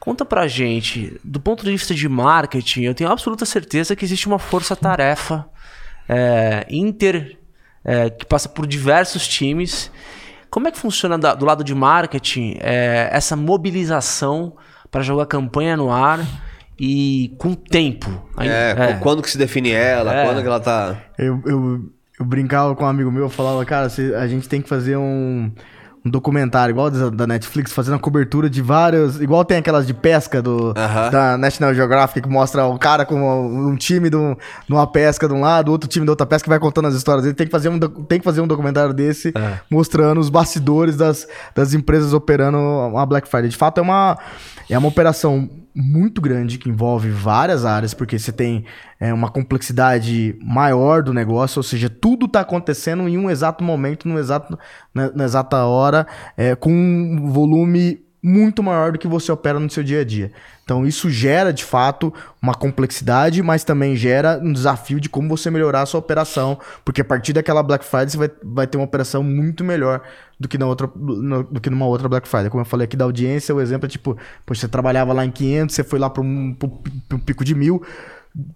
Conta 0.07 0.23
pra 0.23 0.47
gente, 0.47 1.19
do 1.21 1.37
ponto 1.37 1.65
de 1.65 1.71
vista 1.71 1.93
de 1.93 2.07
marketing, 2.07 2.83
eu 2.83 2.93
tenho 2.95 3.09
absoluta 3.11 3.43
certeza 3.45 3.93
que 3.93 4.05
existe 4.05 4.25
uma 4.25 4.39
força-tarefa 4.39 5.45
é, 6.07 6.65
inter 6.69 7.37
é, 7.83 8.09
que 8.09 8.25
passa 8.25 8.47
por 8.47 8.65
diversos 8.65 9.27
times. 9.27 9.91
Como 10.49 10.65
é 10.65 10.71
que 10.71 10.79
funciona 10.79 11.17
da- 11.17 11.35
do 11.35 11.43
lado 11.45 11.61
de 11.61 11.75
marketing 11.75 12.55
é, 12.61 13.09
essa 13.11 13.35
mobilização 13.35 14.55
para 14.89 15.01
jogar 15.01 15.25
campanha 15.25 15.75
no 15.75 15.91
ar 15.91 16.25
e 16.79 17.35
com 17.37 17.53
tempo? 17.53 18.09
Aí- 18.37 18.47
É, 18.47 18.75
qu- 18.93 18.99
quando 19.01 19.21
que 19.21 19.29
se 19.29 19.37
define 19.37 19.71
ela, 19.71 20.15
É. 20.15 20.25
quando 20.25 20.39
que 20.41 20.47
ela 20.47 20.61
tá. 20.61 20.95
Eu, 21.17 21.41
eu, 21.45 21.81
eu 22.17 22.25
brincava 22.25 22.73
com 22.77 22.85
um 22.85 22.87
amigo 22.87 23.11
meu, 23.11 23.23
eu 23.23 23.29
falava, 23.29 23.65
cara, 23.65 23.87
a 24.17 24.27
gente 24.29 24.47
tem 24.47 24.61
que 24.61 24.69
fazer 24.69 24.95
um, 24.95 25.51
um 26.07 26.09
documentário 26.09 26.73
igual 26.73 26.89
da, 26.89 27.27
Netflix, 27.27 27.71
fazendo 27.71 27.95
a 27.95 27.99
cobertura 27.99 28.49
de 28.49 28.61
vários. 28.61 29.19
Igual 29.21 29.43
tem 29.45 29.57
aquelas 29.57 29.85
de 29.85 29.93
pesca 29.93 30.41
do, 30.41 30.73
Aham. 30.75 31.09
da 31.11 31.37
National 31.37 31.73
Geographic 31.73 32.21
que 32.27 32.33
mostra 32.33 32.65
o 32.65 32.77
cara 32.79 33.05
com 33.05 33.15
um, 33.15 33.69
um 33.69 33.75
time 33.75 34.09
de 34.09 34.15
um- 34.15 34.35
de 34.67 34.73
uma 34.73 34.87
pesca 34.87 35.27
de 35.27 35.33
um 35.33 35.41
lado, 35.41 35.71
outro 35.71 35.87
time 35.89 36.05
de 36.05 36.09
outra 36.09 36.25
pesca 36.25 36.43
que 36.45 36.49
vai 36.49 36.59
contando 36.59 36.87
as 36.87 36.95
histórias 36.95 37.23
dele. 37.23 37.35
Tem 37.35 37.45
que 37.45 37.51
fazer 37.51 37.69
um, 37.69 37.77
tem 37.79 38.19
que 38.19 38.25
fazer 38.25 38.41
um 38.41 38.47
documentário 38.47 38.93
desse 38.93 39.29
É. 39.35 39.59
mostrando 39.69 40.19
os 40.19 40.29
bastidores 40.29 40.95
das, 40.97 41.27
das 41.53 41.73
empresas 41.73 42.13
operando 42.13 42.57
a 42.97 43.05
Black 43.05 43.27
Friday. 43.27 43.49
De 43.49 43.57
fato, 43.57 43.77
é 43.79 43.81
uma, 43.81 44.17
é 44.69 44.77
uma 44.77 44.87
operação 44.87 45.49
muito 45.77 46.19
grande 46.19 46.57
que 46.57 46.67
envolve 46.67 47.09
várias 47.09 47.63
áreas, 47.63 47.93
porque 47.93 48.17
você 48.17 48.31
tem 48.31 48.65
é, 48.99 49.13
uma 49.13 49.29
complexidade 49.29 50.35
maior 50.41 51.03
do 51.03 51.13
negócio, 51.13 51.59
ou 51.59 51.63
seja, 51.63 51.87
tudo 51.87 52.25
está 52.25 52.41
acontecendo 52.41 53.07
em 53.07 53.15
um 53.15 53.29
exato 53.29 53.63
momento, 53.63 54.07
no 54.07 54.17
exato, 54.17 54.57
na, 54.91 55.11
na 55.11 55.23
exata 55.23 55.57
hora, 55.65 56.07
é, 56.35 56.55
com 56.55 56.71
um 56.71 57.31
volume 57.31 58.06
muito 58.27 58.61
maior 58.61 58.91
do 58.91 58.99
que 58.99 59.07
você 59.07 59.31
opera 59.31 59.57
no 59.59 59.69
seu 59.69 59.83
dia 59.83 60.01
a 60.01 60.03
dia. 60.03 60.31
Então 60.65 60.85
isso 60.85 61.09
gera 61.09 61.53
de 61.53 61.63
fato 61.63 62.13
uma 62.41 62.53
complexidade, 62.53 63.41
mas 63.41 63.63
também 63.63 63.95
gera 63.95 64.37
um 64.43 64.51
desafio 64.51 64.99
de 64.99 65.07
como 65.07 65.29
você 65.29 65.49
melhorar 65.49 65.83
a 65.83 65.85
sua 65.85 66.01
operação, 66.01 66.59
porque 66.83 66.99
a 66.99 67.05
partir 67.05 67.31
daquela 67.31 67.63
Black 67.63 67.85
Friday 67.85 68.09
você 68.09 68.17
vai, 68.17 68.29
vai 68.43 68.67
ter 68.67 68.77
uma 68.77 68.83
operação 68.83 69.23
muito 69.23 69.63
melhor 69.63 70.01
do 70.37 70.47
que 70.47 70.57
na 70.57 70.65
outra 70.67 70.89
no- 70.93 71.43
do 71.43 71.61
que 71.61 71.69
numa 71.69 71.85
outra 71.85 72.09
Black 72.09 72.27
Friday. 72.27 72.49
Como 72.49 72.61
eu 72.61 72.65
falei 72.65 72.83
aqui 72.83 72.97
da 72.97 73.05
audiência, 73.05 73.55
o 73.55 73.61
exemplo 73.61 73.85
é 73.85 73.89
tipo, 73.89 74.17
poxa, 74.45 74.61
você 74.61 74.67
trabalhava 74.67 75.13
lá 75.13 75.23
em 75.25 75.31
500, 75.31 75.73
você 75.73 75.83
foi 75.85 75.97
lá 75.97 76.09
para 76.09 76.21
um, 76.21 76.55
um 77.13 77.19
pico 77.19 77.45
de 77.45 77.55
mil, 77.55 77.81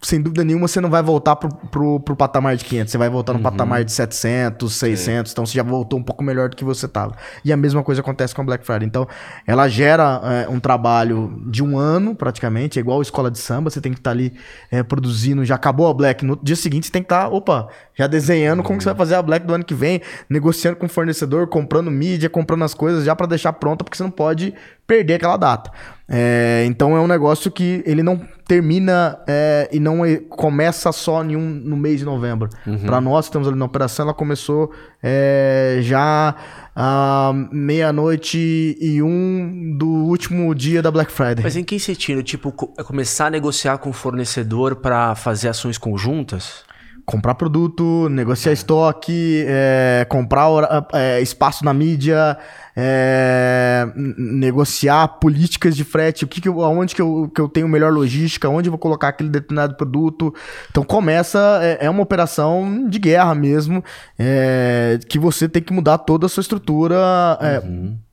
sem 0.02 0.22
dúvida 0.22 0.44
nenhuma, 0.44 0.68
você 0.68 0.80
não 0.80 0.90
vai 0.90 1.02
voltar 1.02 1.36
pro, 1.36 1.50
pro, 1.50 2.00
pro 2.00 2.16
patamar 2.16 2.56
de 2.56 2.64
500. 2.66 2.92
Você 2.92 2.98
vai 2.98 3.10
voltar 3.10 3.34
no 3.34 3.40
Uhum. 3.40 3.44
patamar 3.44 3.84
de 3.84 3.92
700, 3.92 4.74
600. 4.74 5.32
Então, 5.32 5.46
você 5.46 5.54
já 5.54 5.64
voltou 5.64 5.98
um 5.98 6.04
pouco 6.04 6.24
melhor 6.24 6.50
do 6.50 6.56
que 6.56 6.64
você 6.64 6.88
tava. 6.88 7.16
E 7.44 7.52
a 7.52 7.58
mesma 7.58 7.84
coisa 7.84 8.02
acontece 8.02 8.36
com 8.36 8.42
a 8.42 8.46
Black 8.46 8.66
Friday. 8.66 8.88
Então, 8.88 9.08
ela 9.48 9.68
gera 9.68 10.22
é, 10.24 10.50
um 10.50 10.60
trabalho 10.60 11.42
de 11.48 11.64
um 11.64 11.78
ano, 11.78 12.14
praticamente. 12.14 12.78
É 12.78 12.82
igual 12.82 13.00
a 13.00 13.02
escola 13.02 13.32
de 13.32 13.40
samba. 13.40 13.70
Você 13.70 13.82
tem 13.82 13.92
que 13.92 14.00
estar 14.00 14.12
ali 14.12 14.34
é, 14.70 14.84
produzindo. 14.84 15.44
Já 15.44 15.56
acabou 15.56 15.88
a 15.88 15.94
Black. 15.94 16.24
No 16.24 16.38
dia 16.42 16.56
seguinte, 16.56 16.86
você 16.88 16.92
tem 16.92 17.02
que 17.02 17.08
estar, 17.08 17.30
opa, 17.30 17.68
já 17.96 18.08
desenhando 18.08 18.62
como 18.64 18.78
que 18.78 18.84
você 18.84 18.90
vai 18.90 18.98
fazer 18.98 19.16
a 19.16 19.22
Black 19.22 19.46
do 19.46 19.54
ano 19.54 19.64
que 19.64 19.74
vem. 19.74 20.02
Negociando 20.30 20.78
com 20.78 20.86
o 20.86 20.90
fornecedor, 20.90 21.48
comprando 21.48 21.90
mídia, 21.90 22.30
comprando 22.30 22.64
as 22.64 22.74
coisas 22.74 23.04
já 23.04 23.16
para 23.16 23.26
deixar 23.26 23.54
pronta, 23.54 23.84
porque 23.84 23.98
você 23.98 24.04
não 24.04 24.12
pode 24.12 24.54
perder 24.86 25.16
aquela 25.16 25.38
data. 25.38 25.72
É, 26.14 26.66
então 26.68 26.98
é 26.98 27.00
um 27.00 27.08
negócio 27.08 27.50
que 27.50 27.82
ele 27.86 28.04
não 28.04 28.20
termina 28.46 29.18
é, 29.26 29.70
e 29.72 29.80
não 29.80 30.02
começa 30.30 30.92
só 30.92 31.24
em 31.24 31.38
um, 31.38 31.50
no 31.50 31.78
mês 31.78 32.00
de 32.00 32.06
novembro. 32.06 32.50
Para 32.86 33.00
nós 33.00 33.26
que 33.26 33.30
estamos 33.30 33.48
ali 33.48 33.58
na 33.58 33.64
operação, 33.64 34.06
ela 34.06 34.14
começou 34.14 34.74
é, 35.02 35.78
já 35.82 36.36
à 36.76 37.32
meia-noite 37.50 38.78
e 38.82 39.02
um 39.02 39.78
do 39.78 39.88
último 39.88 40.54
dia 40.54 40.82
da 40.82 40.92
Black 40.92 41.14
Friday. 41.14 41.44
Mas 41.44 41.56
em 41.56 41.64
que 41.64 41.80
sentido? 41.80 42.22
Tipo, 42.22 42.54
é 42.78 42.84
começar 42.84 43.28
a 43.28 43.30
negociar 43.30 43.78
com 43.78 43.92
o 43.92 43.94
fornecedor 43.94 44.76
pra 44.76 45.16
fazer 45.16 45.48
ações 45.48 45.78
conjuntas? 45.78 46.70
comprar 47.06 47.36
produto, 47.36 48.08
negociar 48.10 48.54
estoque, 48.54 49.44
é, 49.48 50.06
comprar 50.08 50.48
é, 50.94 51.22
espaço 51.22 51.66
na 51.66 51.74
mídia, 51.74 52.38
é, 52.76 53.88
negociar 53.96 55.08
políticas 55.20 55.76
de 55.76 55.84
frete, 55.84 56.26
o 56.26 56.28
que 56.28 56.42
que 56.42 56.48
eu, 56.48 56.62
aonde 56.62 56.96
que 56.96 57.02
eu, 57.02 57.32
que 57.34 57.42
eu 57.42 57.48
tenho 57.48 57.68
melhor 57.68 57.92
logística, 57.92 58.50
onde 58.50 58.68
eu 58.68 58.72
vou 58.72 58.80
colocar 58.80 59.10
aquele 59.10 59.30
determinado 59.30 59.76
produto. 59.76 60.34
Então 60.70 60.84
começa, 60.84 61.60
é, 61.62 61.86
é 61.86 61.90
uma 61.90 62.02
operação 62.02 62.88
de 62.88 63.00
guerra 63.00 63.36
mesmo, 63.36 63.84
é, 64.18 65.00
que 65.08 65.20
você 65.20 65.48
tem 65.48 65.62
que 65.62 65.74
mudar 65.74 65.98
toda 66.00 66.26
a 66.26 66.30
sua 66.30 66.42
estrutura 66.42 66.98
é, 67.42 67.62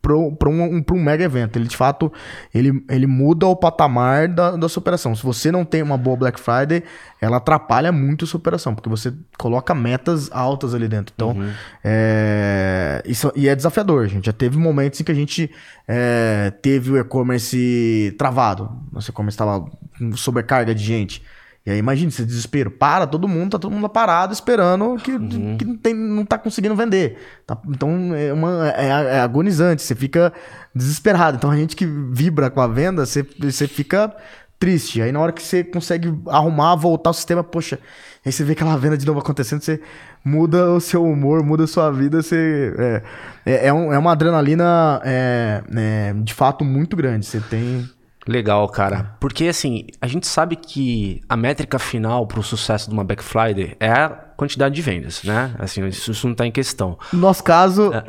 para 0.00 0.16
um, 0.16 0.36
um, 0.48 0.84
um 0.92 1.02
mega 1.02 1.24
evento. 1.24 1.56
Ele, 1.58 1.68
de 1.68 1.76
fato, 1.76 2.12
ele, 2.54 2.82
ele 2.88 3.06
muda 3.06 3.46
o 3.46 3.56
patamar 3.56 4.28
da, 4.28 4.56
da 4.56 4.68
sua 4.68 4.80
operação. 4.80 5.14
Se 5.14 5.22
você 5.22 5.52
não 5.52 5.64
tem 5.64 5.82
uma 5.82 5.98
boa 5.98 6.16
Black 6.16 6.40
Friday, 6.40 6.82
ela 7.20 7.38
atrapalha 7.38 7.90
muito 7.90 8.24
a 8.24 8.28
sua 8.28 8.38
operação, 8.38 8.74
porque 8.74 8.88
você 8.88 9.12
coloca 9.36 9.74
metas 9.74 10.30
altas 10.32 10.74
ali 10.74 10.88
dentro. 10.88 11.12
Então, 11.14 11.36
é, 11.84 13.02
isso, 13.04 13.32
e 13.34 13.48
é 13.48 13.54
desafiador, 13.54 14.06
gente. 14.06 14.26
Já 14.26 14.32
teve 14.32 14.56
momentos 14.58 15.00
em 15.00 15.04
que 15.04 15.12
a 15.12 15.14
gente 15.14 15.50
é, 15.86 16.52
teve 16.62 16.90
o 16.92 16.98
e-commerce 16.98 18.14
travado. 18.18 18.70
Nosso 18.92 19.10
e-commerce 19.10 19.34
estava 19.34 19.64
com 19.98 20.16
sobrecarga 20.16 20.74
de 20.74 20.84
gente. 20.84 21.22
E 21.68 21.70
aí, 21.70 21.78
imagina 21.78 22.08
esse 22.08 22.24
desespero. 22.24 22.70
Para 22.70 23.06
todo 23.06 23.28
mundo, 23.28 23.50
tá 23.50 23.58
todo 23.58 23.70
mundo 23.70 23.88
parado 23.90 24.32
esperando 24.32 24.96
que, 24.96 25.12
que 25.58 25.64
não, 25.66 25.76
tem, 25.76 25.94
não 25.94 26.24
tá 26.24 26.38
conseguindo 26.38 26.74
vender. 26.74 27.18
Tá- 27.46 27.60
então 27.68 28.14
é, 28.14 28.32
uma, 28.32 28.70
é, 28.70 28.86
é 28.86 29.20
agonizante, 29.20 29.82
você 29.82 29.94
fica 29.94 30.32
desesperado. 30.74 31.36
Então 31.36 31.50
a 31.50 31.56
gente 31.56 31.76
que 31.76 31.84
vibra 31.84 32.48
com 32.48 32.62
a 32.62 32.66
venda, 32.66 33.04
você, 33.04 33.22
você 33.38 33.68
fica 33.68 34.14
triste. 34.58 35.02
Aí 35.02 35.12
na 35.12 35.20
hora 35.20 35.32
que 35.32 35.42
você 35.42 35.62
consegue 35.62 36.12
arrumar, 36.28 36.74
voltar 36.74 37.10
o 37.10 37.14
sistema, 37.14 37.44
poxa, 37.44 37.78
aí 38.24 38.32
você 38.32 38.42
vê 38.44 38.52
aquela 38.52 38.76
venda 38.76 38.96
de 38.96 39.06
novo 39.06 39.20
acontecendo, 39.20 39.60
você 39.60 39.80
muda 40.24 40.70
o 40.72 40.80
seu 40.80 41.04
humor, 41.04 41.42
muda 41.42 41.64
a 41.64 41.66
sua 41.66 41.90
vida, 41.90 42.22
você. 42.22 42.74
É, 42.78 43.02
é, 43.46 43.66
é 43.68 43.72
um- 43.72 43.92
é 43.92 43.98
uma 43.98 44.12
adrenalina 44.12 45.00
é, 45.04 45.62
é, 45.76 46.12
de 46.22 46.34
fato 46.34 46.64
muito 46.64 46.96
grande. 46.96 47.26
Você 47.26 47.40
tem. 47.40 47.88
Legal, 48.26 48.68
cara. 48.68 49.16
Porque 49.20 49.46
assim, 49.48 49.86
a 50.02 50.06
gente 50.06 50.26
sabe 50.26 50.54
que 50.54 51.22
a 51.28 51.34
métrica 51.36 51.78
final 51.78 52.26
pro 52.26 52.42
sucesso 52.42 52.88
de 52.88 52.92
uma 52.94 53.02
Black 53.02 53.24
Friday 53.24 53.74
é 53.80 53.90
a 53.90 54.10
quantidade 54.10 54.74
de 54.74 54.82
vendas, 54.82 55.22
né? 55.24 55.54
Assim, 55.58 55.86
isso, 55.86 56.26
não 56.28 56.34
tá 56.34 56.46
em 56.46 56.52
questão. 56.52 56.98
No 57.10 57.20
nosso 57.20 57.42
caso, 57.42 57.90
É. 57.94 58.04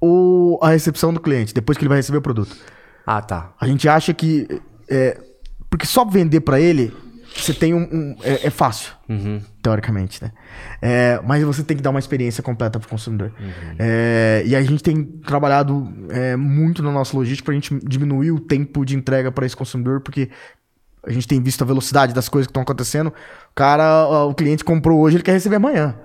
o, 0.00 0.58
a 0.62 0.70
recepção 0.70 1.12
do 1.12 1.20
cliente, 1.20 1.52
depois 1.54 1.76
que 1.76 1.82
ele 1.82 1.88
vai 1.88 1.98
receber 1.98 2.18
o 2.18 2.22
produto. 2.22 2.54
Ah, 3.06 3.20
tá. 3.20 3.52
A 3.60 3.66
gente 3.66 3.88
acha 3.88 4.12
que. 4.14 4.46
É, 4.88 5.18
porque 5.68 5.86
só 5.86 6.04
vender 6.04 6.40
pra 6.40 6.60
ele, 6.60 6.94
você 7.36 7.52
tem 7.54 7.74
um. 7.74 7.82
um- 7.82 8.16
é, 8.22 8.46
é 8.46 8.50
fácil, 8.50 8.92
teoricamente, 9.62 10.22
né? 10.22 10.30
É, 10.80 11.20
mas 11.26 11.42
você 11.42 11.62
tem 11.62 11.76
que 11.76 11.82
dar 11.82 11.90
uma 11.90 11.98
experiência 11.98 12.42
completa 12.42 12.78
pro 12.78 12.88
consumidor. 12.88 13.32
É, 13.78 14.42
e 14.46 14.54
a 14.56 14.62
gente 14.62 14.82
tem 14.82 15.02
trabalhado 15.04 15.92
é, 16.10 16.36
muito 16.36 16.82
na 16.82 16.90
nossa 16.92 17.16
logística 17.16 17.46
pra 17.46 17.54
gente 17.54 17.78
diminuir 17.86 18.30
o 18.32 18.40
tempo 18.40 18.84
de 18.84 18.96
entrega 18.96 19.30
para 19.32 19.46
esse 19.46 19.56
consumidor, 19.56 20.00
porque. 20.00 20.28
A 21.04 21.10
gente 21.10 21.26
tem 21.26 21.42
visto 21.42 21.60
a 21.62 21.66
velocidade 21.66 22.14
das 22.14 22.28
coisas 22.28 22.46
que 22.46 22.50
estão 22.52 22.62
acontecendo. 22.62 23.08
O 23.08 23.54
cara, 23.56 24.06
o 24.24 24.32
cliente 24.32 24.62
comprou 24.62 25.00
hoje, 25.00 25.16
ele 25.16 25.24
quer 25.24 25.32
receber 25.32 25.56
amanhã. 25.56 25.96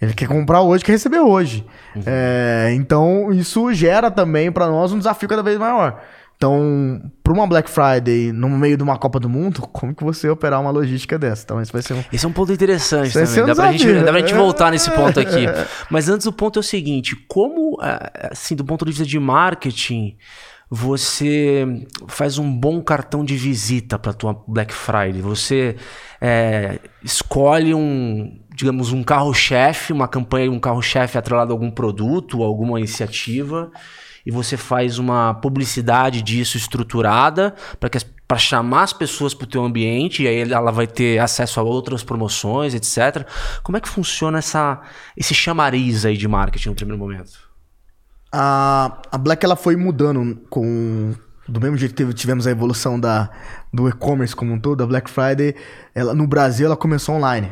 Ele 0.00 0.14
quer 0.14 0.28
comprar 0.28 0.60
hoje, 0.60 0.84
quer 0.84 0.92
receber 0.92 1.18
hoje. 1.18 1.66
É, 2.06 2.70
então, 2.76 3.32
isso 3.32 3.72
gera 3.74 4.12
também 4.12 4.52
para 4.52 4.68
nós 4.68 4.92
um 4.92 4.98
desafio 4.98 5.28
cada 5.28 5.42
vez 5.42 5.58
maior. 5.58 6.00
Então, 6.38 7.02
para 7.20 7.32
uma 7.32 7.48
Black 7.48 7.68
Friday 7.68 8.30
no 8.30 8.48
meio 8.48 8.76
de 8.76 8.82
uma 8.84 8.96
Copa 8.96 9.18
do 9.18 9.28
Mundo, 9.28 9.60
como 9.72 9.92
que 9.92 10.04
você 10.04 10.30
operar 10.30 10.60
uma 10.60 10.70
logística 10.70 11.18
dessa? 11.18 11.42
Então, 11.42 11.60
isso 11.60 11.72
vai 11.72 11.82
ser 11.82 11.94
um... 11.94 12.04
Esse 12.12 12.24
é 12.24 12.28
um 12.28 12.32
ponto 12.32 12.52
interessante 12.52 13.08
Isso 13.08 13.18
também. 13.18 13.42
um 13.42 13.46
Dá 13.46 13.54
pra, 13.56 13.72
gente, 13.72 13.92
dá 13.92 14.12
pra 14.12 14.20
gente 14.20 14.34
voltar 14.34 14.70
nesse 14.70 14.88
ponto 14.92 15.18
aqui. 15.18 15.46
Mas 15.90 16.08
antes 16.08 16.28
o 16.28 16.32
ponto 16.32 16.56
é 16.56 16.60
o 16.60 16.62
seguinte: 16.62 17.16
como, 17.26 17.76
ah, 17.80 18.28
assim, 18.30 18.54
do 18.54 18.64
ponto 18.64 18.84
de 18.84 18.92
vista 18.92 19.04
de 19.04 19.18
marketing, 19.18 20.16
você 20.70 21.66
faz 22.06 22.38
um 22.38 22.48
bom 22.48 22.80
cartão 22.82 23.24
de 23.24 23.36
visita 23.36 23.98
para 23.98 24.12
tua 24.12 24.40
Black 24.46 24.72
Friday? 24.72 25.20
Você 25.20 25.74
é, 26.20 26.78
escolhe 27.02 27.74
um, 27.74 28.38
digamos, 28.54 28.92
um 28.92 29.02
carro-chefe, 29.02 29.92
uma 29.92 30.06
campanha, 30.06 30.52
um 30.52 30.60
carro-chefe 30.60 31.18
atrelado 31.18 31.52
a 31.52 31.54
algum 31.54 31.70
produto, 31.70 32.44
alguma 32.44 32.78
iniciativa, 32.78 33.72
e 34.28 34.30
você 34.30 34.58
faz 34.58 34.98
uma 34.98 35.32
publicidade 35.32 36.20
disso 36.20 36.58
estruturada 36.58 37.54
para 37.80 37.88
que 37.88 37.98
para 38.28 38.36
chamar 38.36 38.82
as 38.82 38.92
pessoas 38.92 39.32
para 39.32 39.46
o 39.46 39.48
teu 39.48 39.64
ambiente 39.64 40.22
e 40.22 40.28
aí 40.28 40.52
ela 40.52 40.70
vai 40.70 40.86
ter 40.86 41.18
acesso 41.18 41.58
a 41.58 41.62
outras 41.62 42.04
promoções, 42.04 42.74
etc. 42.74 43.26
Como 43.62 43.78
é 43.78 43.80
que 43.80 43.88
funciona 43.88 44.36
essa, 44.36 44.82
esse 45.16 45.32
chamariz 45.32 46.04
aí 46.04 46.14
de 46.14 46.28
marketing 46.28 46.68
no 46.68 46.74
primeiro 46.74 46.98
momento? 47.02 47.32
A, 48.30 49.00
a 49.10 49.16
Black 49.16 49.42
ela 49.42 49.56
foi 49.56 49.76
mudando 49.76 50.38
com 50.50 51.14
do 51.48 51.58
mesmo 51.58 51.78
jeito 51.78 51.94
que 51.94 52.12
tivemos 52.12 52.46
a 52.46 52.50
evolução 52.50 53.00
da, 53.00 53.30
do 53.72 53.88
e-commerce 53.88 54.36
como 54.36 54.52
um 54.52 54.60
todo, 54.60 54.84
a 54.84 54.86
Black 54.86 55.08
Friday, 55.08 55.54
ela, 55.94 56.12
no 56.12 56.26
Brasil 56.26 56.66
ela 56.66 56.76
começou 56.76 57.14
online. 57.14 57.50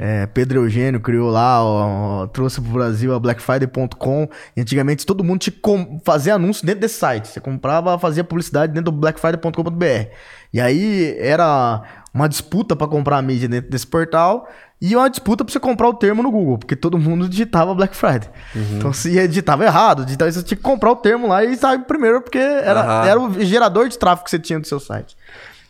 É, 0.00 0.26
Pedro 0.26 0.60
Eugênio 0.60 1.00
criou 1.00 1.30
lá, 1.30 1.62
ó, 1.62 2.26
trouxe 2.26 2.60
pro 2.60 2.72
Brasil 2.72 3.14
a 3.14 3.20
blackfriday.com. 3.20 4.28
E 4.56 4.60
antigamente 4.60 5.06
todo 5.06 5.22
mundo 5.22 5.40
tinha 5.40 5.54
que 5.54 6.04
fazer 6.04 6.32
anúncio 6.32 6.66
dentro 6.66 6.80
desse 6.80 6.98
site. 6.98 7.28
Você 7.28 7.40
comprava, 7.40 7.98
fazia 7.98 8.24
publicidade 8.24 8.72
dentro 8.72 8.90
do 8.90 8.98
blackfriday.com.br. 8.98 10.10
E 10.52 10.60
aí 10.60 11.16
era 11.18 11.82
uma 12.12 12.28
disputa 12.28 12.74
para 12.74 12.86
comprar 12.86 13.18
a 13.18 13.22
mídia 13.22 13.48
dentro 13.48 13.70
desse 13.70 13.86
portal 13.86 14.48
e 14.80 14.96
uma 14.96 15.08
disputa 15.08 15.44
para 15.44 15.52
você 15.52 15.60
comprar 15.60 15.88
o 15.88 15.94
termo 15.94 16.24
no 16.24 16.30
Google, 16.30 16.58
porque 16.58 16.74
todo 16.74 16.98
mundo 16.98 17.28
digitava 17.28 17.72
Black 17.72 17.94
Friday. 17.94 18.28
Então 18.76 18.92
se 18.92 19.28
digitava 19.28 19.64
errado, 19.64 20.04
digitava, 20.04 20.30
você 20.30 20.42
tinha 20.42 20.56
que 20.56 20.62
comprar 20.62 20.90
o 20.90 20.96
termo 20.96 21.28
lá 21.28 21.44
e 21.44 21.56
sair 21.56 21.78
primeiro, 21.84 22.20
porque 22.20 22.36
era, 22.36 22.80
Aham. 22.80 23.08
era 23.08 23.20
o 23.20 23.40
gerador 23.44 23.88
de 23.88 23.96
tráfego 23.96 24.24
que 24.24 24.30
você 24.30 24.40
tinha 24.40 24.58
do 24.58 24.66
seu 24.66 24.80
site. 24.80 25.16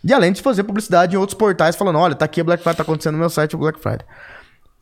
E 0.05 0.13
além 0.13 0.33
de 0.33 0.43
fazer 0.43 0.65
publicidade 0.65 1.15
em 1.15 1.19
outros 1.19 1.39
portais 1.39 1.77
falando, 1.77 1.99
olha, 1.99 2.15
tá 2.15 2.25
aqui 2.25 2.41
a 2.41 2.45
Black 2.45 2.63
Friday, 2.63 2.77
tá 2.77 2.83
acontecendo 2.83 3.15
no 3.15 3.21
meu 3.21 3.31
site 3.31 3.55
o 3.55 3.59
Black 3.59 3.79
Friday. 3.81 4.05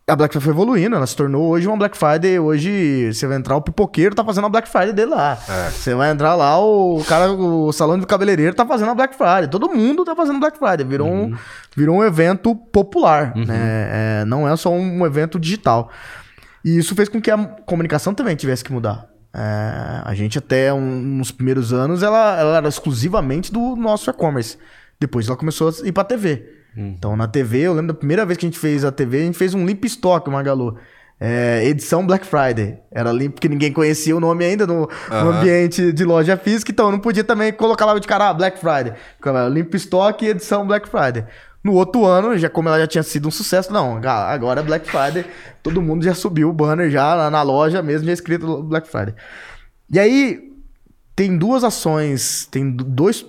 A 0.09 0.17
Black 0.17 0.33
Friday 0.33 0.45
foi 0.45 0.53
evoluindo, 0.53 0.97
ela 0.97 1.07
se 1.07 1.15
tornou 1.15 1.49
hoje 1.51 1.69
uma 1.69 1.77
Black 1.77 1.97
Friday. 1.97 2.39
Hoje 2.39 3.13
você 3.13 3.27
vai 3.27 3.37
entrar, 3.37 3.55
o 3.55 3.61
pipoqueiro 3.61 4.15
tá 4.15 4.25
fazendo 4.25 4.47
a 4.47 4.49
Black 4.49 4.69
Friday 4.69 4.93
dele 4.93 5.11
lá. 5.11 5.39
Você 5.71 5.95
vai 5.95 6.11
entrar 6.11 6.35
lá, 6.35 6.59
o 6.59 7.05
cara, 7.07 7.31
o 7.31 7.71
salão 7.73 7.99
de 7.99 8.07
cabeleireiro 8.07 8.55
tá 8.55 8.67
fazendo 8.67 8.91
a 8.91 8.95
Black 8.95 9.15
Friday. 9.15 9.47
Todo 9.49 9.69
mundo 9.69 10.05
tá 10.05 10.17
fazendo 10.17 10.41
Black 10.41 10.59
Friday. 10.59 10.85
Virou, 10.85 11.07
um, 11.07 11.37
virou 11.77 11.97
um 11.99 12.05
evento 12.05 12.57
popular, 12.57 13.37
né? 13.37 13.89
É, 13.93 14.25
não 14.25 14.49
é 14.49 14.57
só 14.57 14.73
um 14.73 15.07
evento 15.07 15.39
digital. 15.39 15.91
E 16.65 16.77
isso 16.77 16.95
fez 16.95 17.09
com 17.09 17.21
que 17.21 17.31
a 17.31 17.39
comunicação 17.65 18.13
também 18.13 18.35
tivesse 18.35 18.65
que 18.65 18.73
mudar. 18.73 19.07
É, 19.33 20.03
a 20.05 20.13
gente 20.13 20.39
até 20.39 20.73
um, 20.73 20.81
nos 20.81 21.31
primeiros 21.31 21.73
anos 21.73 22.03
ela, 22.03 22.37
ela 22.37 22.57
era 22.57 22.69
exclusivamente 22.69 23.53
do 23.53 23.77
nosso 23.77 24.11
e-commerce. 24.11 24.59
Depois 25.01 25.27
ela 25.27 25.37
começou 25.37 25.69
a 25.69 25.87
ir 25.89 25.93
pra 25.93 26.05
TV. 26.05 26.47
Então 26.77 27.17
na 27.17 27.27
TV, 27.27 27.61
eu 27.63 27.73
lembro 27.73 27.89
da 27.89 27.95
primeira 27.99 28.25
vez 28.25 28.39
que 28.39 28.47
a 28.47 28.49
gente 28.49 28.59
fez 28.59 28.85
a 28.85 28.93
TV, 28.93 29.19
a 29.23 29.25
gente 29.25 29.37
fez 29.39 29.55
um 29.55 29.67
limp 29.67 29.85
stock, 29.87 30.29
Magalu. 30.31 30.77
É, 31.23 31.65
edição 31.67 32.07
Black 32.07 32.25
Friday. 32.25 32.79
Era 32.91 33.11
limpo 33.13 33.35
porque 33.35 33.49
ninguém 33.49 33.73
conhecia 33.73 34.17
o 34.17 34.21
nome 34.21 34.45
ainda 34.45 34.67
no, 34.67 34.89
no 35.11 35.31
ambiente 35.33 35.93
de 35.93 36.05
loja 36.05 36.37
física, 36.37 36.71
então 36.71 36.87
eu 36.87 36.93
não 36.93 36.99
podia 36.99 37.23
também 37.25 37.53
colocar 37.53 37.85
lá 37.87 37.99
de 37.99 38.07
cara 38.07 38.29
ah, 38.31 38.35
Black 38.35 38.59
Friday. 38.59 38.95
Ficava 39.17 39.47
limp 39.49 39.75
stock 39.75 40.25
e 40.25 40.29
edição 40.29 40.67
Black 40.67 40.89
Friday. 40.89 41.25
No 41.63 41.75
outro 41.75 42.07
ano, 42.07 42.39
já 42.39 42.49
como 42.49 42.69
ela 42.71 42.79
já 42.79 42.87
tinha 42.87 43.03
sido 43.03 43.29
um 43.29 43.31
sucesso, 43.31 43.71
não, 43.71 43.99
aga- 43.99 44.29
agora 44.33 44.61
é 44.61 44.63
Black 44.63 44.89
Friday, 44.91 45.27
todo 45.63 45.83
mundo 45.83 46.03
já 46.03 46.15
subiu 46.15 46.49
o 46.49 46.53
banner 46.55 46.89
já 46.91 47.15
na, 47.15 47.31
na 47.31 47.43
loja 47.43 47.83
mesmo, 47.83 48.07
já 48.07 48.15
escrito 48.15 48.63
Black 48.63 48.89
Friday. 48.89 49.15
E 49.93 49.99
aí, 49.99 50.51
tem 51.15 51.37
duas 51.37 51.63
ações, 51.65 52.47
tem 52.51 52.71
do- 52.71 52.83
dois 52.85 53.27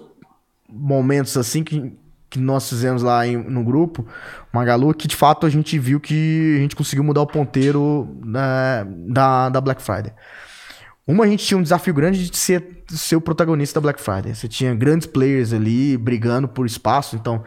momentos 0.72 1.36
assim 1.38 1.64
que 1.64 1.94
que 2.30 2.40
nós 2.40 2.70
fizemos 2.70 3.04
lá 3.04 3.28
em- 3.28 3.36
no 3.36 3.62
grupo, 3.62 4.08
Magalu, 4.54 4.94
que 4.94 5.06
de 5.06 5.18
fato 5.18 5.46
a 5.46 5.50
gente 5.50 5.78
viu 5.78 6.00
que 6.00 6.56
a 6.58 6.62
gente 6.62 6.78
conseguiu 6.78 7.04
mudar 7.04 7.20
o 7.22 7.28
ponteiro 7.28 8.08
né, 8.24 8.88
da, 9.10 9.50
da 9.50 9.60
Black 9.60 9.82
Friday. 9.82 10.14
Uma, 11.06 11.26
a 11.26 11.28
gente 11.28 11.46
tinha 11.46 11.58
um 11.58 11.62
desafio 11.62 11.94
grande 11.94 12.30
de 12.30 12.38
ser, 12.38 12.84
ser 12.88 13.18
o 13.18 13.22
protagonista 13.22 13.82
da 13.82 13.84
Black 13.84 14.00
Friday. 14.02 14.34
Você 14.34 14.48
tinha 14.48 14.74
grandes 14.74 15.08
players 15.08 15.52
ali 15.52 15.98
brigando 15.98 16.48
por 16.48 16.66
espaço, 16.66 17.18
então, 17.18 17.44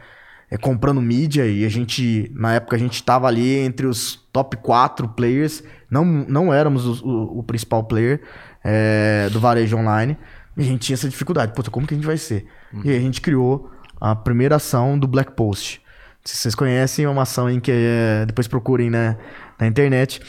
é, 0.50 0.58
comprando 0.58 1.00
mídia, 1.00 1.46
e 1.46 1.64
a 1.64 1.68
gente, 1.70 2.30
na 2.34 2.52
época, 2.54 2.76
a 2.76 2.78
gente 2.78 2.94
estava 2.96 3.26
ali 3.26 3.56
entre 3.60 3.86
os 3.86 4.16
top 4.32 4.56
4 4.58 5.08
players, 5.08 5.62
não, 5.90 6.04
não 6.04 6.52
éramos 6.52 7.00
o, 7.00 7.06
o- 7.08 7.38
o 7.38 7.42
principal 7.42 7.84
player 7.84 8.20
é, 8.62 9.30
do 9.32 9.40
varejo 9.40 9.76
online, 9.78 10.16
e 10.56 10.60
a 10.62 10.64
gente 10.64 10.80
tinha 10.86 10.94
essa 10.94 11.08
dificuldade. 11.08 11.52
Puta, 11.54 11.70
como 11.70 11.86
que 11.86 11.94
a 11.94 11.96
gente 11.96 12.06
vai 12.06 12.16
ser? 12.18 12.46
E 12.84 12.90
aí 12.90 12.96
a 12.96 13.00
gente 13.00 13.20
criou 13.20 13.70
a 14.00 14.14
primeira 14.14 14.56
ação 14.56 14.98
do 14.98 15.06
Black 15.06 15.32
Post. 15.32 15.80
Se 16.24 16.36
vocês 16.36 16.54
conhecem, 16.54 17.04
é 17.04 17.08
uma 17.08 17.22
ação 17.22 17.50
em 17.50 17.60
que 17.60 17.70
é, 17.72 18.24
depois 18.26 18.48
procurem 18.48 18.88
né, 18.90 19.16
na 19.58 19.66
internet 19.66 20.20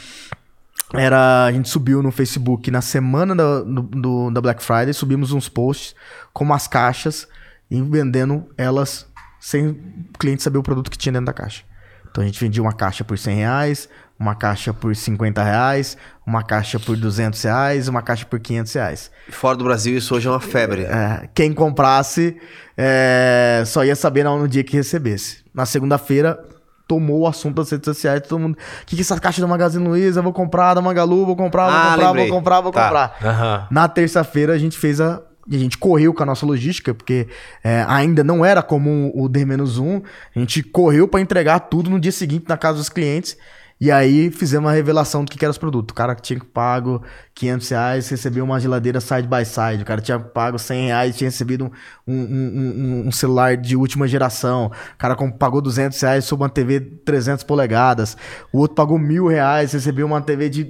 era 0.93 1.45
a 1.45 1.51
gente 1.51 1.67
subiu 1.67 2.01
no 2.03 2.11
Facebook 2.11 2.69
na 2.69 2.81
semana 2.81 3.35
da, 3.35 3.61
do- 3.61 4.29
da 4.31 4.39
Black 4.39 4.63
Friday, 4.63 4.93
subimos 4.93 5.31
uns 5.31 5.49
posts 5.49 5.95
com 6.31 6.43
umas 6.43 6.67
caixas 6.67 7.27
e 7.69 7.81
vendendo 7.81 8.47
elas 8.57 9.07
sem 9.39 9.67
o 9.67 9.77
cliente 10.19 10.43
saber 10.43 10.57
o 10.59 10.63
produto 10.63 10.89
que 10.91 10.97
tinha 10.97 11.11
dentro 11.11 11.25
da 11.25 11.33
caixa. 11.33 11.63
Então 12.09 12.23
a 12.23 12.27
gente 12.27 12.39
vendia 12.39 12.61
uma 12.61 12.71
caixa 12.71 13.03
por 13.03 13.17
100 13.17 13.35
reais, 13.35 13.89
uma 14.17 14.33
caixa 14.35 14.73
por 14.73 14.95
50 14.95 15.43
reais, 15.43 15.97
uma 16.25 16.41
caixa 16.43 16.79
por 16.79 16.95
200 16.95 17.41
reais, 17.43 17.87
uma 17.87 18.01
caixa 18.01 18.25
por 18.25 18.39
500 18.39 18.73
reais. 18.73 19.11
Fora 19.29 19.57
do 19.57 19.63
Brasil, 19.65 19.97
isso 19.97 20.15
hoje 20.15 20.27
é 20.27 20.31
uma 20.31 20.39
febre. 20.39 20.83
É, 20.83 21.27
quem 21.33 21.53
comprasse 21.53 22.37
é, 22.77 23.63
só 23.65 23.83
ia 23.83 23.95
saber 23.95 24.23
no, 24.23 24.37
no 24.39 24.47
dia 24.47 24.63
que 24.63 24.75
recebesse. 24.77 25.43
Na 25.53 25.65
segunda-feira, 25.65 26.39
tomou 26.87 27.21
o 27.21 27.27
assunto 27.27 27.55
das 27.55 27.69
redes 27.69 27.85
sociais, 27.85 28.21
todo 28.21 28.39
mundo. 28.39 28.53
O 28.55 28.85
que, 28.85 28.95
que 28.95 29.01
é 29.01 29.03
essa 29.03 29.19
caixa 29.19 29.41
da 29.41 29.47
Magazine 29.47 29.85
Luiza? 29.85 30.21
Vou 30.21 30.33
comprar 30.33 30.73
da 30.73 30.81
Magalu, 30.81 31.25
vou 31.25 31.35
comprar, 31.35 31.65
vou 31.65 31.73
Ah, 31.73 31.89
comprar, 31.91 32.07
lembrei. 32.07 32.27
vou 32.27 32.37
comprar, 32.37 32.61
vou 32.61 32.71
Tá. 32.71 32.83
comprar. 32.83 33.17
Aham. 33.23 33.67
Na 33.71 33.87
terça-feira 33.87 34.53
a 34.53 34.57
gente 34.57 34.77
fez 34.77 34.99
a. 35.01 35.21
A 35.47 35.57
gente 35.57 35.77
correu 35.77 36.11
com 36.11 36.23
a 36.23 36.25
nossa 36.25 36.43
logística, 36.43 36.91
porque 36.91 37.27
é, 37.63 37.85
ainda 37.87 38.23
não 38.23 38.43
era 38.43 38.63
comum 38.63 39.11
o 39.13 39.29
D-1. 39.29 40.01
A 40.35 40.39
gente 40.39 40.63
correu 40.63 41.07
para 41.07 41.21
entregar 41.21 41.59
tudo 41.59 41.87
no 41.87 41.99
dia 41.99 42.11
seguinte 42.11 42.45
na 42.49 42.57
casa 42.57 42.79
dos 42.79 42.89
clientes. 42.89 43.37
E 43.79 43.91
aí 43.91 44.31
fizemos 44.31 44.69
a 44.69 44.73
revelação 44.73 45.25
do 45.25 45.29
que, 45.29 45.37
que 45.37 45.43
era 45.43 45.51
os 45.51 45.57
produtos. 45.57 45.91
O 45.91 45.95
cara 45.95 46.15
tinha 46.15 46.39
pago 46.53 47.03
500 47.33 47.69
reais 47.69 48.07
recebeu 48.09 48.45
uma 48.45 48.57
geladeira 48.57 49.01
side 49.01 49.27
by 49.27 49.43
side. 49.45 49.83
O 49.83 49.85
cara 49.85 49.99
tinha 49.99 50.17
pago 50.17 50.57
100 50.57 50.85
reais 50.87 51.17
tinha 51.17 51.29
recebido 51.29 51.69
um, 52.07 52.13
um, 52.15 53.03
um- 53.03 53.07
um- 53.07 53.11
celular 53.11 53.57
de 53.57 53.75
última 53.75 54.07
geração. 54.07 54.67
O 54.67 54.97
cara 54.97 55.13
pagou 55.37 55.61
200 55.61 55.99
reais 56.01 56.23
sobre 56.23 56.43
uma 56.43 56.49
TV 56.49 56.79
300 56.79 57.43
polegadas. 57.43 58.15
O 58.53 58.59
outro 58.59 58.75
pagou 58.75 58.97
mil 58.97 59.27
reais, 59.27 59.73
recebeu 59.73 60.05
uma 60.07 60.21
TV 60.21 60.49
de 60.49 60.69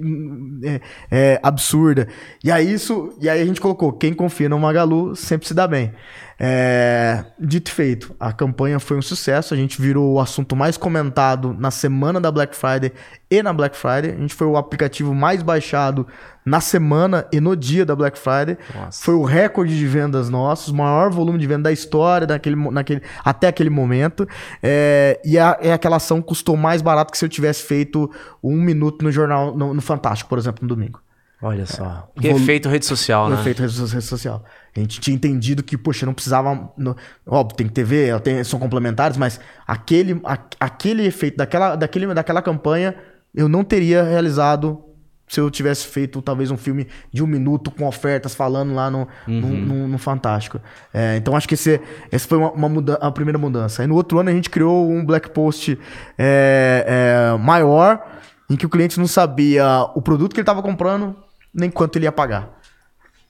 é, 0.64 0.80
é, 1.10 1.40
absurda. 1.44 2.08
E 2.42 2.50
aí 2.50 2.72
isso, 2.72 3.16
e 3.20 3.28
aí 3.28 3.40
a 3.40 3.46
gente 3.46 3.60
colocou 3.60 3.92
quem 3.92 4.12
confia 4.12 4.48
no 4.48 4.58
Magalu 4.58 5.14
sempre 5.14 5.46
se 5.46 5.54
dá 5.54 5.68
bem. 5.68 5.92
É, 6.38 7.24
dito 7.38 7.68
e 7.68 7.72
feito, 7.72 8.14
a 8.20 8.30
campanha 8.32 8.78
foi 8.78 8.98
um 8.98 9.02
sucesso. 9.02 9.54
A 9.54 9.56
gente 9.56 9.80
virou 9.80 10.14
o 10.14 10.20
assunto 10.20 10.54
mais 10.54 10.76
comentado 10.76 11.54
na 11.58 11.70
semana 11.70 12.20
da 12.20 12.30
Black 12.30 12.54
Friday 12.54 12.92
e 13.30 13.42
na 13.42 13.52
Black 13.52 13.76
Friday. 13.76 14.12
A 14.12 14.20
gente 14.20 14.34
foi 14.34 14.46
o 14.46 14.56
aplicativo 14.56 15.14
mais 15.14 15.42
baixado 15.42 16.06
na 16.44 16.60
semana 16.60 17.26
e 17.32 17.40
no 17.40 17.56
dia 17.56 17.86
da 17.86 17.96
Black 17.96 18.18
Friday. 18.18 18.58
Nossa. 18.74 19.02
Foi 19.02 19.14
o 19.14 19.24
recorde 19.24 19.76
de 19.76 19.86
vendas 19.86 20.28
nossos, 20.28 20.72
maior 20.72 21.10
volume 21.10 21.38
de 21.38 21.46
venda 21.46 21.64
da 21.64 21.72
história 21.72 22.26
daquele, 22.26 22.56
mo- 22.56 22.70
naquele, 22.70 23.02
até 23.24 23.48
aquele 23.48 23.70
momento. 23.70 24.28
É, 24.62 25.18
e 25.24 25.38
a, 25.38 25.56
é 25.60 25.72
aquela 25.72 25.96
ação 25.96 26.20
custou 26.20 26.56
mais 26.56 26.82
barato 26.82 27.10
que 27.10 27.18
se 27.18 27.24
eu 27.24 27.28
tivesse 27.28 27.62
feito 27.62 28.10
um 28.42 28.60
minuto 28.60 29.02
no 29.02 29.10
jornal, 29.10 29.56
no, 29.56 29.72
no 29.72 29.80
Fantástico, 29.80 30.28
por 30.28 30.38
exemplo, 30.38 30.60
no 30.62 30.68
domingo. 30.68 31.00
Olha 31.42 31.66
só. 31.66 32.08
Volu- 32.16 32.36
efeito 32.36 32.68
rede 32.68 32.86
social, 32.86 33.26
O 33.26 33.28
né? 33.30 33.38
efeito 33.40 33.60
rede 33.60 33.72
so- 33.74 33.84
rede 33.86 34.04
social. 34.06 34.42
A 34.74 34.80
gente 34.80 35.00
tinha 35.00 35.14
entendido 35.14 35.62
que, 35.62 35.76
poxa, 35.76 36.06
não 36.06 36.14
precisava. 36.14 36.70
no- 36.78 36.96
óbvio, 37.26 37.56
tem 37.56 37.66
que 37.66 37.72
TV, 37.74 38.18
tem- 38.20 38.42
são 38.42 38.58
complementares, 38.58 39.16
mas 39.18 39.38
aquele, 39.66 40.20
a- 40.24 40.38
aquele 40.58 41.04
efeito 41.06 41.36
daquela, 41.36 41.76
daquele, 41.76 42.12
daquela 42.14 42.40
campanha 42.40 42.94
eu 43.34 43.48
não 43.48 43.62
teria 43.62 44.02
realizado 44.02 44.82
se 45.28 45.38
eu 45.40 45.50
tivesse 45.50 45.86
feito 45.88 46.22
talvez 46.22 46.50
um 46.50 46.56
filme 46.56 46.86
de 47.12 47.22
um 47.22 47.26
minuto 47.26 47.70
com 47.70 47.84
ofertas 47.86 48.34
falando 48.34 48.72
lá 48.72 48.88
no, 48.90 49.06
no, 49.26 49.48
no- 49.48 49.88
no 49.88 49.98
Fantástico. 49.98 50.58
É, 50.94 51.16
então 51.16 51.36
acho 51.36 51.46
que 51.48 51.54
esse, 51.54 51.80
essa 52.10 52.26
foi 52.26 52.38
uma, 52.38 52.52
uma 52.52 52.68
muda- 52.68 52.98
a 53.00 53.10
primeira 53.10 53.36
mudança. 53.38 53.82
Aí 53.82 53.88
no 53.88 53.94
outro 53.96 54.18
ano 54.20 54.30
a 54.30 54.32
gente 54.32 54.48
criou 54.48 54.88
um 54.90 55.04
Black 55.04 55.28
Post 55.30 55.78
é, 56.16 57.32
é, 57.34 57.38
maior, 57.38 58.02
em 58.48 58.56
que 58.56 58.64
o 58.64 58.68
cliente 58.68 58.98
não 58.98 59.06
sabia 59.08 59.64
o 59.94 60.00
produto 60.00 60.32
que 60.32 60.38
ele 60.40 60.42
estava 60.44 60.62
comprando, 60.62 61.16
nem 61.56 61.70
quanto 61.70 61.96
ele 61.96 62.04
ia 62.04 62.12
pagar. 62.12 62.50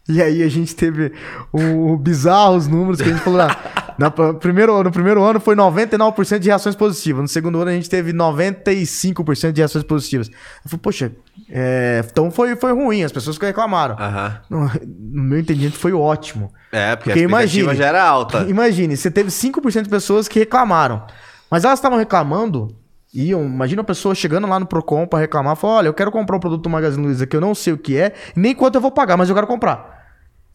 E 0.08 0.22
aí 0.22 0.42
a 0.42 0.48
gente 0.48 0.74
teve 0.76 1.12
o 1.52 1.96
bizarros 1.96 2.68
números 2.68 3.00
que 3.00 3.08
a 3.08 3.12
gente 3.12 3.22
falou. 3.24 3.40
ah, 3.40 3.56
na, 3.98 4.08
primeiro, 4.34 4.80
no 4.84 4.92
primeiro 4.92 5.20
ano 5.24 5.40
foi 5.40 5.56
99% 5.56 6.38
de 6.38 6.48
reações 6.48 6.76
positivas. 6.76 7.22
No 7.22 7.28
segundo 7.28 7.60
ano 7.60 7.70
a 7.70 7.74
gente 7.74 7.90
teve 7.90 8.12
95% 8.12 9.50
de 9.52 9.60
reações 9.60 9.82
positivas. 9.84 10.28
Eu 10.28 10.70
falei, 10.70 10.80
poxa, 10.80 11.12
é, 11.50 12.04
então 12.08 12.30
foi, 12.30 12.54
foi 12.54 12.72
ruim, 12.72 13.02
as 13.02 13.10
pessoas 13.10 13.36
que 13.36 13.46
reclamaram. 13.46 13.96
Aham. 13.98 14.40
No, 14.48 14.70
meu 14.86 15.40
entendimento 15.40 15.76
foi 15.76 15.92
ótimo. 15.92 16.52
É, 16.70 16.94
porque, 16.94 17.10
Porque 17.10 17.20
a 17.20 17.22
expectativa 17.24 17.62
imagine- 17.62 17.74
já 17.76 17.86
era 17.86 18.04
alta. 18.04 18.38
Imagine, 18.48 18.96
você 18.96 19.10
teve 19.10 19.30
5% 19.30 19.82
de 19.82 19.88
pessoas 19.88 20.28
que 20.28 20.38
reclamaram. 20.38 21.04
Mas 21.50 21.64
elas 21.64 21.78
estavam 21.80 21.98
reclamando. 21.98 22.76
Iam, 23.16 23.44
imagina 23.44 23.80
uma 23.80 23.86
pessoa 23.86 24.14
chegando 24.14 24.46
lá 24.46 24.60
no 24.60 24.66
Procon 24.66 25.06
pra 25.06 25.18
reclamar, 25.18 25.56
falou: 25.56 25.76
olha, 25.76 25.88
eu 25.88 25.94
quero 25.94 26.12
comprar 26.12 26.36
um 26.36 26.40
produto 26.40 26.62
do 26.62 26.68
Magazine 26.68 27.04
Luiza 27.04 27.26
que 27.26 27.34
eu 27.34 27.40
não 27.40 27.54
sei 27.54 27.72
o 27.72 27.78
que 27.78 27.96
é, 27.96 28.12
nem 28.34 28.54
quanto 28.54 28.74
eu 28.74 28.80
vou 28.80 28.90
pagar, 28.90 29.16
mas 29.16 29.28
eu 29.28 29.34
quero 29.34 29.46
comprar. 29.46 29.96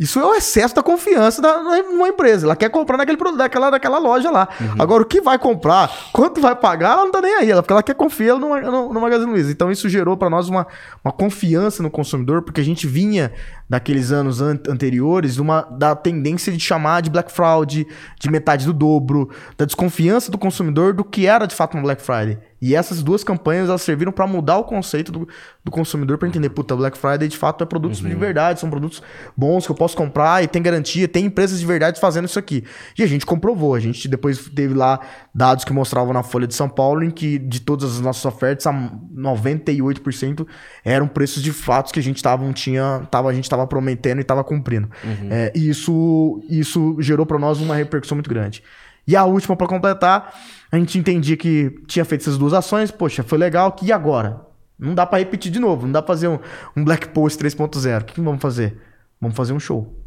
Isso 0.01 0.19
é 0.19 0.25
o 0.25 0.33
excesso 0.33 0.73
da 0.73 0.81
confiança 0.81 1.43
da, 1.43 1.61
numa 1.83 2.07
empresa. 2.07 2.47
Ela 2.47 2.55
quer 2.55 2.69
comprar 2.69 2.97
naquele 2.97 3.17
produto, 3.17 3.38
daquela, 3.38 3.69
daquela 3.69 3.99
loja 3.99 4.31
lá. 4.31 4.49
Agora, 4.79 5.03
o 5.03 5.05
que 5.05 5.21
vai 5.21 5.38
comprar, 5.38 5.91
quanto 6.11 6.41
vai 6.41 6.55
pagar, 6.55 6.93
ela 6.93 7.03
não 7.03 7.11
tá 7.11 7.21
nem 7.21 7.35
aí. 7.35 7.51
Ela, 7.51 7.61
porque 7.61 7.71
ela 7.71 7.83
quer 7.83 7.93
confiar 7.93 8.39
no, 8.39 8.59
no, 8.59 8.91
no 8.91 8.99
Magazine 8.99 9.29
Luiza. 9.29 9.51
Então, 9.51 9.71
isso 9.71 9.88
gerou 9.88 10.17
para 10.17 10.27
nós 10.27 10.49
uma, 10.49 10.65
uma 11.05 11.11
confiança 11.11 11.83
no 11.83 11.91
consumidor, 11.91 12.41
porque 12.41 12.59
a 12.59 12.63
gente 12.63 12.88
vinha 12.88 13.31
daqueles 13.72 14.11
anos 14.11 14.41
an- 14.41 14.60
anteriores 14.68 15.38
uma, 15.38 15.61
da 15.61 15.95
tendência 15.95 16.52
de 16.52 16.60
chamar 16.60 17.02
de 17.02 17.10
Black 17.10 17.31
Fraud, 17.31 17.88
de 18.19 18.30
metade 18.30 18.65
do 18.65 18.73
dobro, 18.73 19.30
da 19.57 19.64
desconfiança 19.64 20.30
do 20.30 20.38
consumidor 20.38 20.93
do 20.93 21.06
que 21.06 21.26
era 21.26 21.45
de 21.45 21.56
fato 21.56 21.76
uma 21.76 21.84
Black 21.84 22.02
Friday. 22.02 22.38
E 22.61 22.76
essas 22.76 23.02
duas 23.02 23.23
campanhas 23.23 23.69
elas 23.69 23.81
serviram 23.81 24.11
para 24.11 24.27
mudar 24.27 24.57
o 24.57 24.64
conceito 24.65 25.11
do, 25.11 25.27
do 25.64 25.72
consumidor 25.72 26.19
para 26.19 26.27
entender, 26.27 26.49
puta, 26.49 26.76
Black 26.76 26.95
Friday 26.95 27.27
de 27.27 27.35
fato 27.35 27.64
é 27.64 27.65
produtos 27.65 27.99
de 27.99 28.14
verdade, 28.14 28.60
são 28.60 28.69
produtos 28.69 29.02
bons 29.35 29.65
que 29.65 29.72
eu 29.72 29.76
posso 29.76 29.98
comprar 29.98 30.43
e 30.43 30.48
tem 30.48 30.61
garantia, 30.61 31.07
tem 31.07 31.26
empresas 31.26 31.60
de 31.60 31.65
verdade 31.65 31.99
fazendo 31.99 32.26
isso 32.26 32.38
aqui. 32.38 32.64
E 32.99 33.02
a 33.02 33.07
gente 33.07 33.26
comprovou, 33.26 33.73
a 33.73 33.80
gente 33.80 34.07
depois 34.07 34.49
teve 34.49 34.76
lá 34.76 34.99
dados 35.34 35.64
que 35.64 35.73
mostravam 35.73 36.14
na 36.14 36.22
Folha 36.22 36.45
de 36.45 36.53
São 36.53 36.69
Paulo 36.69 37.03
em 37.03 37.10
que 37.10 37.39
de 37.39 37.61
todas 37.61 37.95
as 37.95 38.02
nossas 38.02 38.26
ofertas, 38.26 38.68
a 38.68 38.73
98% 38.73 40.45
eram 40.84 41.07
preços 41.07 41.41
de 41.41 41.52
fatos 41.52 41.91
que 41.91 41.99
a 41.99 42.03
gente 42.03 42.22
tava, 42.22 42.52
tinha, 42.53 43.07
tava, 43.10 43.30
a 43.30 43.34
gente 43.34 43.45
estava 43.45 43.60
prometendo 43.67 44.19
e 44.19 44.21
estava 44.21 44.43
cumprindo. 44.43 44.89
É, 45.29 45.51
e 45.55 45.69
isso, 45.69 46.43
isso 46.49 46.97
gerou 46.99 47.25
para 47.25 47.39
nós 47.39 47.59
uma 47.59 47.75
repercussão 47.75 48.15
muito 48.15 48.29
grande. 48.29 48.63
E 49.07 49.15
a 49.15 49.25
última, 49.25 49.55
para 49.55 49.67
completar, 49.67 50.33
a 50.71 50.77
gente 50.77 50.97
entendia 50.97 51.35
que 51.35 51.69
tinha 51.88 52.05
feito 52.05 52.21
essas 52.21 52.38
duas 52.38 52.53
ações, 52.53 52.91
poxa, 52.91 53.23
foi 53.23 53.38
legal, 53.38 53.75
e 53.81 53.91
agora? 53.91 54.41
Não 54.77 54.95
dá 54.95 55.05
para 55.05 55.19
repetir 55.19 55.51
de 55.51 55.59
novo, 55.59 55.85
não 55.85 55.91
dá 55.91 56.01
pra 56.01 56.13
fazer 56.13 56.27
um, 56.27 56.39
um 56.75 56.83
Black 56.83 57.09
Post 57.09 57.43
3.0. 57.43 58.01
O 58.01 58.05
que, 58.05 58.13
que 58.15 58.21
vamos 58.21 58.41
fazer? 58.41 58.77
Vamos 59.19 59.35
fazer 59.35 59.53
um 59.53 59.59
show. 59.59 60.01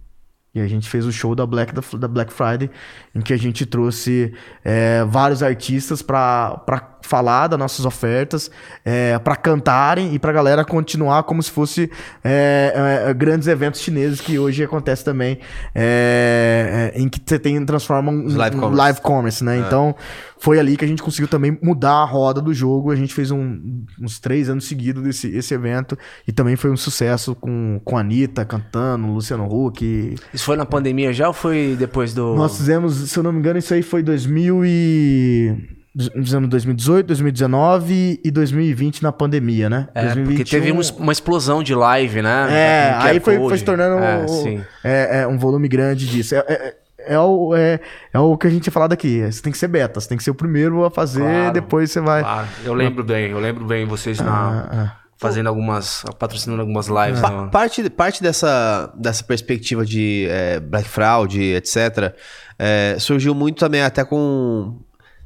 E 0.54 0.60
a 0.60 0.68
gente 0.68 0.88
fez 0.88 1.04
o 1.04 1.12
show 1.12 1.34
da 1.34 1.44
Black, 1.44 1.74
da, 1.74 2.06
Black 2.06 2.32
Friday, 2.32 2.70
em 3.12 3.20
que 3.20 3.32
a 3.32 3.36
gente 3.36 3.66
trouxe 3.66 4.32
é, 4.64 5.04
vários 5.04 5.42
artistas 5.42 6.00
para 6.00 6.62
falar 7.02 7.48
das 7.48 7.58
nossas 7.58 7.84
ofertas, 7.84 8.50
é, 8.84 9.18
para 9.18 9.34
cantarem 9.36 10.14
e 10.14 10.18
para 10.18 10.32
galera 10.32 10.64
continuar 10.64 11.24
como 11.24 11.42
se 11.42 11.50
fosse 11.50 11.90
é, 12.22 13.04
é, 13.08 13.14
grandes 13.14 13.48
eventos 13.48 13.80
chineses 13.80 14.20
que 14.20 14.38
hoje 14.38 14.62
acontece 14.62 15.04
também, 15.04 15.40
é, 15.74 16.92
é, 16.94 17.00
em 17.00 17.08
que 17.08 17.20
você 17.24 17.38
tem 17.38 17.64
transforma 17.66 18.12
um, 18.12 18.36
live 18.36 18.56
um 18.56 18.60
commerce. 18.60 18.78
live 18.78 19.00
commerce, 19.00 19.44
né? 19.44 19.58
Então 19.58 19.94
foi 20.38 20.58
ali 20.58 20.76
que 20.76 20.84
a 20.84 20.88
gente 20.88 21.02
conseguiu 21.02 21.28
também 21.28 21.58
mudar 21.62 22.02
a 22.02 22.04
roda 22.04 22.40
do 22.40 22.52
jogo. 22.52 22.90
A 22.90 22.96
gente 22.96 23.14
fez 23.14 23.30
um- 23.30 23.84
uns 24.00 24.18
três 24.18 24.48
anos 24.48 24.64
seguidos 24.66 25.02
desse 25.02 25.28
esse 25.34 25.54
evento 25.54 25.96
e 26.28 26.32
também 26.32 26.56
foi 26.56 26.70
um 26.70 26.76
sucesso 26.76 27.34
com, 27.34 27.80
com 27.84 27.96
a 27.96 28.00
Anitta 28.00 28.44
cantando, 28.44 29.06
Luciano 29.08 29.44
Huck. 29.44 30.14
Isso 30.32 30.44
foi 30.44 30.56
na 30.56 30.66
pandemia 30.66 31.12
já 31.12 31.28
ou 31.28 31.34
foi 31.34 31.76
depois 31.78 32.12
do. 32.12 32.34
Nós 32.34 32.56
fizemos, 32.56 32.94
se 33.10 33.18
eu 33.18 33.22
não 33.22 33.32
me 33.32 33.38
engano, 33.38 33.58
isso 33.58 33.72
aí 33.72 33.82
foi 33.82 34.02
2000 34.02 34.62
e... 34.64 35.74
Fizemos 35.96 36.48
2018, 36.48 37.06
2019 37.06 38.20
e 38.24 38.30
2020 38.30 39.00
na 39.00 39.12
pandemia, 39.12 39.70
né? 39.70 39.88
É, 39.94 40.12
porque 40.16 40.44
teve 40.44 40.72
um- 40.72 40.80
uma 40.98 41.12
explosão 41.12 41.62
de 41.62 41.72
live, 41.72 42.20
né? 42.20 42.48
É, 42.50 42.90
aí 42.98 43.20
foi, 43.20 43.36
foi 43.38 43.58
se 43.58 43.64
tornando 43.64 44.02
É, 44.02 44.26
sim. 44.26 44.60
é, 44.82 45.20
é, 45.20 45.26
um 45.28 45.38
volume 45.38 45.68
grande 45.68 46.04
disso. 46.08 46.34
É, 46.34 46.74
é- 47.06 47.18
o, 47.18 47.54
é, 47.54 47.80
é 48.12 48.18
o 48.18 48.36
que 48.36 48.46
a 48.46 48.50
gente 48.50 48.62
tinha 48.64 48.72
falado 48.72 48.92
aqui. 48.92 49.20
Você 49.30 49.42
tem 49.42 49.52
que 49.52 49.58
ser 49.58 49.68
beta, 49.68 50.00
você 50.00 50.08
tem 50.08 50.16
que 50.18 50.24
ser 50.24 50.30
o 50.30 50.34
primeiro 50.34 50.84
a 50.84 50.90
fazer, 50.90 51.20
Claro, 51.20 51.52
depois 51.52 51.90
você 51.90 52.00
vai. 52.00 52.22
Claro, 52.22 52.48
eu 52.64 52.74
lembro 52.74 53.02
bem, 53.04 53.30
eu 53.30 53.38
lembro 53.40 53.64
bem 53.64 53.84
vocês 53.86 54.18
na, 54.20 54.32
Ah, 54.32 54.68
ah. 54.72 54.96
fazendo 55.16 55.48
algumas, 55.48 56.04
patrocinando 56.18 56.60
algumas 56.62 56.86
lives. 56.88 57.20
Pa- 57.20 57.30
né? 57.30 57.48
parte 57.50 57.88
parte 57.90 58.22
dessa, 58.22 58.92
dessa 58.96 59.22
perspectiva 59.24 59.84
de 59.84 60.26
é, 60.30 60.60
Black 60.60 60.88
Fraud, 60.88 61.40
etc., 61.40 62.14
é, 62.58 62.96
surgiu 62.98 63.34
muito 63.34 63.58
também 63.58 63.82
até 63.82 64.04
com. 64.04 64.78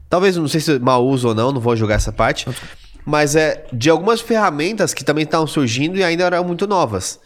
Talvez, 0.08 0.36
não 0.36 0.48
sei 0.48 0.60
se 0.60 0.78
mau 0.78 1.06
uso 1.06 1.28
ou 1.28 1.34
não, 1.34 1.52
não 1.52 1.60
vou 1.60 1.76
julgar 1.76 1.96
essa 1.96 2.10
parte. 2.12 2.46
Mas 3.04 3.36
é 3.36 3.64
de 3.72 3.88
algumas 3.90 4.20
ferramentas 4.20 4.92
que 4.92 5.02
também 5.04 5.24
estavam 5.24 5.46
surgindo 5.46 5.96
e 5.98 6.02
ainda 6.04 6.24
eram 6.24 6.44
muito 6.44 6.66
novas. 6.66 7.18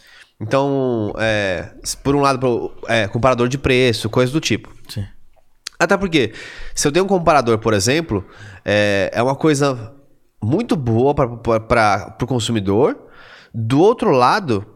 Então, 0.42 1.14
é, 1.18 1.70
por 2.02 2.16
um 2.16 2.20
lado, 2.20 2.72
é, 2.88 3.06
comparador 3.06 3.46
de 3.48 3.56
preço, 3.56 4.10
coisa 4.10 4.32
do 4.32 4.40
tipo. 4.40 4.74
Sim. 4.88 5.06
Até 5.78 5.96
porque, 5.96 6.32
se 6.74 6.86
eu 6.86 6.90
tenho 6.90 7.04
um 7.04 7.08
comparador, 7.08 7.58
por 7.58 7.72
exemplo, 7.72 8.26
é, 8.64 9.08
é 9.14 9.22
uma 9.22 9.36
coisa 9.36 9.92
muito 10.42 10.74
boa 10.74 11.14
para 11.14 12.16
o 12.20 12.26
consumidor. 12.26 12.98
Do 13.54 13.80
outro 13.80 14.10
lado, 14.10 14.66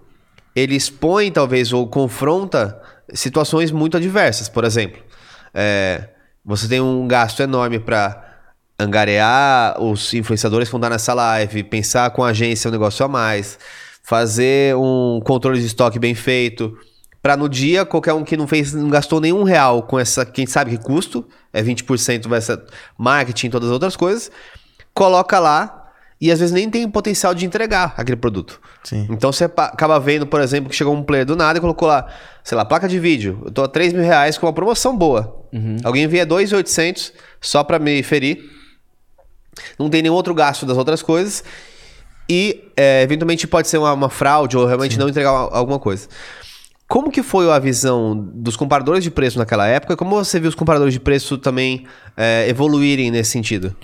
ele 0.55 0.77
expõe, 0.77 1.33
talvez, 1.33 1.73
ou 1.73 1.89
confronta 1.89 2.81
situações 3.13 3.73
muito 3.73 3.97
adversas. 3.97 4.49
Por 4.49 4.63
exemplo, 4.63 5.03
é, 5.53 6.11
você 6.45 6.69
tem 6.69 6.81
um 6.81 7.09
gasto 7.09 7.41
enorme 7.43 7.81
para 7.81 8.23
angariar 8.79 9.83
os 9.83 10.15
influenciadores 10.15 10.69
que 10.69 10.73
vão 10.73 10.79
estar 10.79 10.91
nessa 10.91 11.13
live, 11.13 11.65
pensar 11.65 12.11
com 12.11 12.23
a 12.23 12.29
agência 12.29 12.69
um 12.69 12.73
negócio 12.73 13.05
a 13.05 13.09
mais, 13.09 13.59
fazer 14.07 14.77
um 14.77 15.20
controle 15.24 15.59
de 15.59 15.66
estoque 15.66 15.99
bem 15.99 16.15
feito, 16.15 16.78
para 17.20 17.37
no 17.37 17.49
dia 17.49 17.85
qualquer 17.85 18.12
um 18.12 18.23
que 18.23 18.37
não 18.37 18.47
fez, 18.47 18.73
não 18.73 18.89
gastou 18.89 19.20
nenhum 19.20 19.43
real 19.43 19.83
com 19.83 19.99
essa, 19.99 20.24
quem 20.24 20.47
sabe 20.47 20.70
que 20.70 20.85
custo, 20.85 21.27
é 21.53 21.61
20% 21.61 22.28
vai 22.28 22.41
ser 22.41 22.62
marketing 22.97 23.49
e 23.49 23.51
todas 23.51 23.69
as 23.69 23.73
outras 23.73 23.97
coisas, 23.97 24.31
coloca 24.95 25.41
lá 25.41 25.91
e 26.20 26.31
às 26.31 26.39
vezes 26.39 26.55
nem 26.55 26.70
tem 26.70 26.89
potencial 26.89 27.35
de 27.35 27.45
entregar 27.45 27.95
aquele 27.97 28.16
produto. 28.16 28.61
Sim. 28.85 29.09
Então 29.11 29.33
você 29.33 29.45
acaba 29.45 29.99
vendo, 29.99 30.24
por 30.24 30.41
exemplo, 30.41 30.70
que 30.70 30.77
chegou 30.77 30.95
um 30.95 31.03
player 31.03 31.27
do 31.27 31.35
nada 31.35 31.59
e 31.59 31.61
colocou 31.61 31.89
lá, 31.89 32.07
sei 32.45 32.57
lá, 32.57 32.65
placa 32.65 32.87
de 32.87 33.01
vídeo. 33.01 33.43
Eu 33.45 33.51
tô 33.51 33.65
a 33.65 33.69
3 33.69 33.93
mil 33.93 34.05
reais 34.05 34.39
com 34.39 34.47
uma 34.47 34.53
promoção 34.53 34.97
boa. 34.97 35.45
Alguém 35.83 36.05
envia 36.05 36.24
2,800 36.24 37.12
só 37.41 37.65
pra 37.65 37.81
me 37.81 38.05
ferir. 38.05 38.39
Não 39.77 39.91
tem 39.91 40.01
nenhum 40.01 40.15
outro 40.15 40.33
gasto 40.33 40.65
das 40.65 40.78
outras 40.78 41.03
coisas. 41.03 41.43
E 42.28 42.65
é, 42.77 43.03
eventualmente 43.03 43.47
pode 43.47 43.69
ser 43.69 43.78
uma, 43.78 43.93
uma 43.93 44.11
fraude 44.11 44.57
ou 44.57 44.66
realmente 44.66 44.98
não 44.98 45.09
entregar 45.09 45.31
a- 45.31 45.57
alguma 45.59 45.78
coisa. 45.78 46.09
Como 46.89 47.11
que 47.11 47.23
foi 47.23 47.51
a 47.51 47.59
visão 47.59 48.16
dos 48.35 48.57
comparadores 48.57 49.03
de 49.03 49.11
preço 49.11 49.39
naquela 49.39 49.66
época? 49.66 49.97
Como 49.97 50.15
você 50.15 50.39
viu 50.39 50.48
os 50.48 50.55
comparadores 50.55 50.94
de 50.94 51.01
preço 51.01 51.36
também 51.39 51.85
é, 52.16 52.48
evoluírem 52.48 53.11
nesse 53.11 53.31
sentido? 53.31 53.74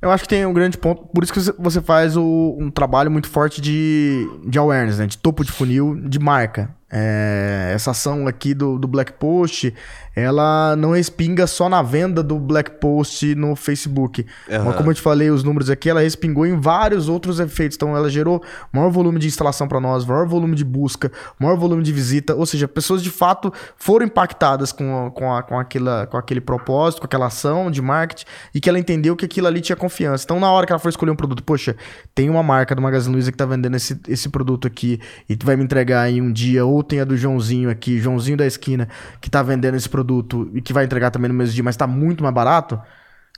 Eu 0.00 0.10
acho 0.12 0.22
que 0.24 0.28
tem 0.28 0.46
um 0.46 0.52
grande 0.52 0.78
ponto. 0.78 1.02
Por 1.12 1.24
isso 1.24 1.32
que 1.32 1.40
você- 1.40 1.54
você 1.58 1.80
faz 1.80 2.16
o- 2.16 2.56
um 2.60 2.70
trabalho 2.70 3.10
muito 3.10 3.28
forte 3.28 3.60
de, 3.60 4.28
de 4.46 4.58
awareness, 4.58 4.98
né? 4.98 5.06
De 5.06 5.18
topo 5.18 5.44
de 5.44 5.50
funil, 5.52 5.96
de 6.08 6.18
marca. 6.20 6.70
É, 6.90 7.72
essa 7.74 7.90
ação 7.90 8.26
aqui 8.26 8.54
do, 8.54 8.78
do 8.78 8.88
Black 8.88 9.12
Post, 9.14 9.74
ela 10.18 10.76
não 10.76 10.92
respinga 10.92 11.46
só 11.46 11.68
na 11.68 11.82
venda 11.82 12.22
do 12.22 12.38
Black 12.38 12.72
Post 12.80 13.34
no 13.34 13.54
Facebook. 13.54 14.26
Aham. 14.50 14.64
Mas 14.64 14.76
como 14.76 14.90
eu 14.90 14.94
te 14.94 15.00
falei, 15.00 15.30
os 15.30 15.44
números 15.44 15.70
aqui, 15.70 15.88
ela 15.88 16.00
respingou 16.00 16.46
em 16.46 16.58
vários 16.58 17.08
outros 17.08 17.38
efeitos. 17.38 17.76
Então, 17.76 17.96
ela 17.96 18.10
gerou 18.10 18.42
maior 18.72 18.90
volume 18.90 19.18
de 19.18 19.26
instalação 19.26 19.68
para 19.68 19.80
nós, 19.80 20.04
maior 20.04 20.26
volume 20.26 20.56
de 20.56 20.64
busca, 20.64 21.12
maior 21.38 21.56
volume 21.56 21.82
de 21.82 21.92
visita. 21.92 22.34
Ou 22.34 22.46
seja, 22.46 22.66
pessoas 22.66 23.02
de 23.02 23.10
fato 23.10 23.52
foram 23.76 24.06
impactadas 24.06 24.72
com, 24.72 25.10
com, 25.14 25.32
a, 25.32 25.42
com, 25.42 25.58
aquela, 25.58 26.06
com 26.06 26.16
aquele 26.16 26.40
propósito, 26.40 27.00
com 27.00 27.06
aquela 27.06 27.26
ação 27.26 27.70
de 27.70 27.80
marketing 27.80 28.24
e 28.54 28.60
que 28.60 28.68
ela 28.68 28.78
entendeu 28.78 29.14
que 29.14 29.24
aquilo 29.24 29.46
ali 29.46 29.60
tinha 29.60 29.76
confiança. 29.76 30.24
Então, 30.24 30.40
na 30.40 30.50
hora 30.50 30.66
que 30.66 30.72
ela 30.72 30.80
for 30.80 30.88
escolher 30.88 31.12
um 31.12 31.16
produto, 31.16 31.42
poxa, 31.42 31.76
tem 32.14 32.28
uma 32.28 32.42
marca 32.42 32.74
do 32.74 32.82
Magazine 32.82 33.14
Luiza 33.14 33.30
que 33.30 33.38
tá 33.38 33.46
vendendo 33.46 33.76
esse, 33.76 34.00
esse 34.08 34.28
produto 34.28 34.66
aqui 34.66 35.00
e 35.28 35.36
tu 35.36 35.46
vai 35.46 35.56
me 35.56 35.64
entregar 35.64 36.10
em 36.10 36.20
um 36.20 36.32
dia, 36.32 36.64
ou 36.64 36.82
tem 36.82 37.00
a 37.00 37.04
do 37.04 37.16
Joãozinho 37.16 37.70
aqui, 37.70 37.98
Joãozinho 38.00 38.36
da 38.36 38.46
esquina, 38.46 38.88
que 39.20 39.30
tá 39.30 39.42
vendendo 39.42 39.76
esse 39.76 39.88
produto 39.88 40.07
e 40.54 40.60
que 40.60 40.72
vai 40.72 40.84
entregar 40.84 41.10
também 41.10 41.28
no 41.28 41.34
mesmo 41.34 41.54
dia, 41.54 41.64
mas 41.64 41.76
tá 41.76 41.86
muito 41.86 42.22
mais 42.22 42.34
barato. 42.34 42.80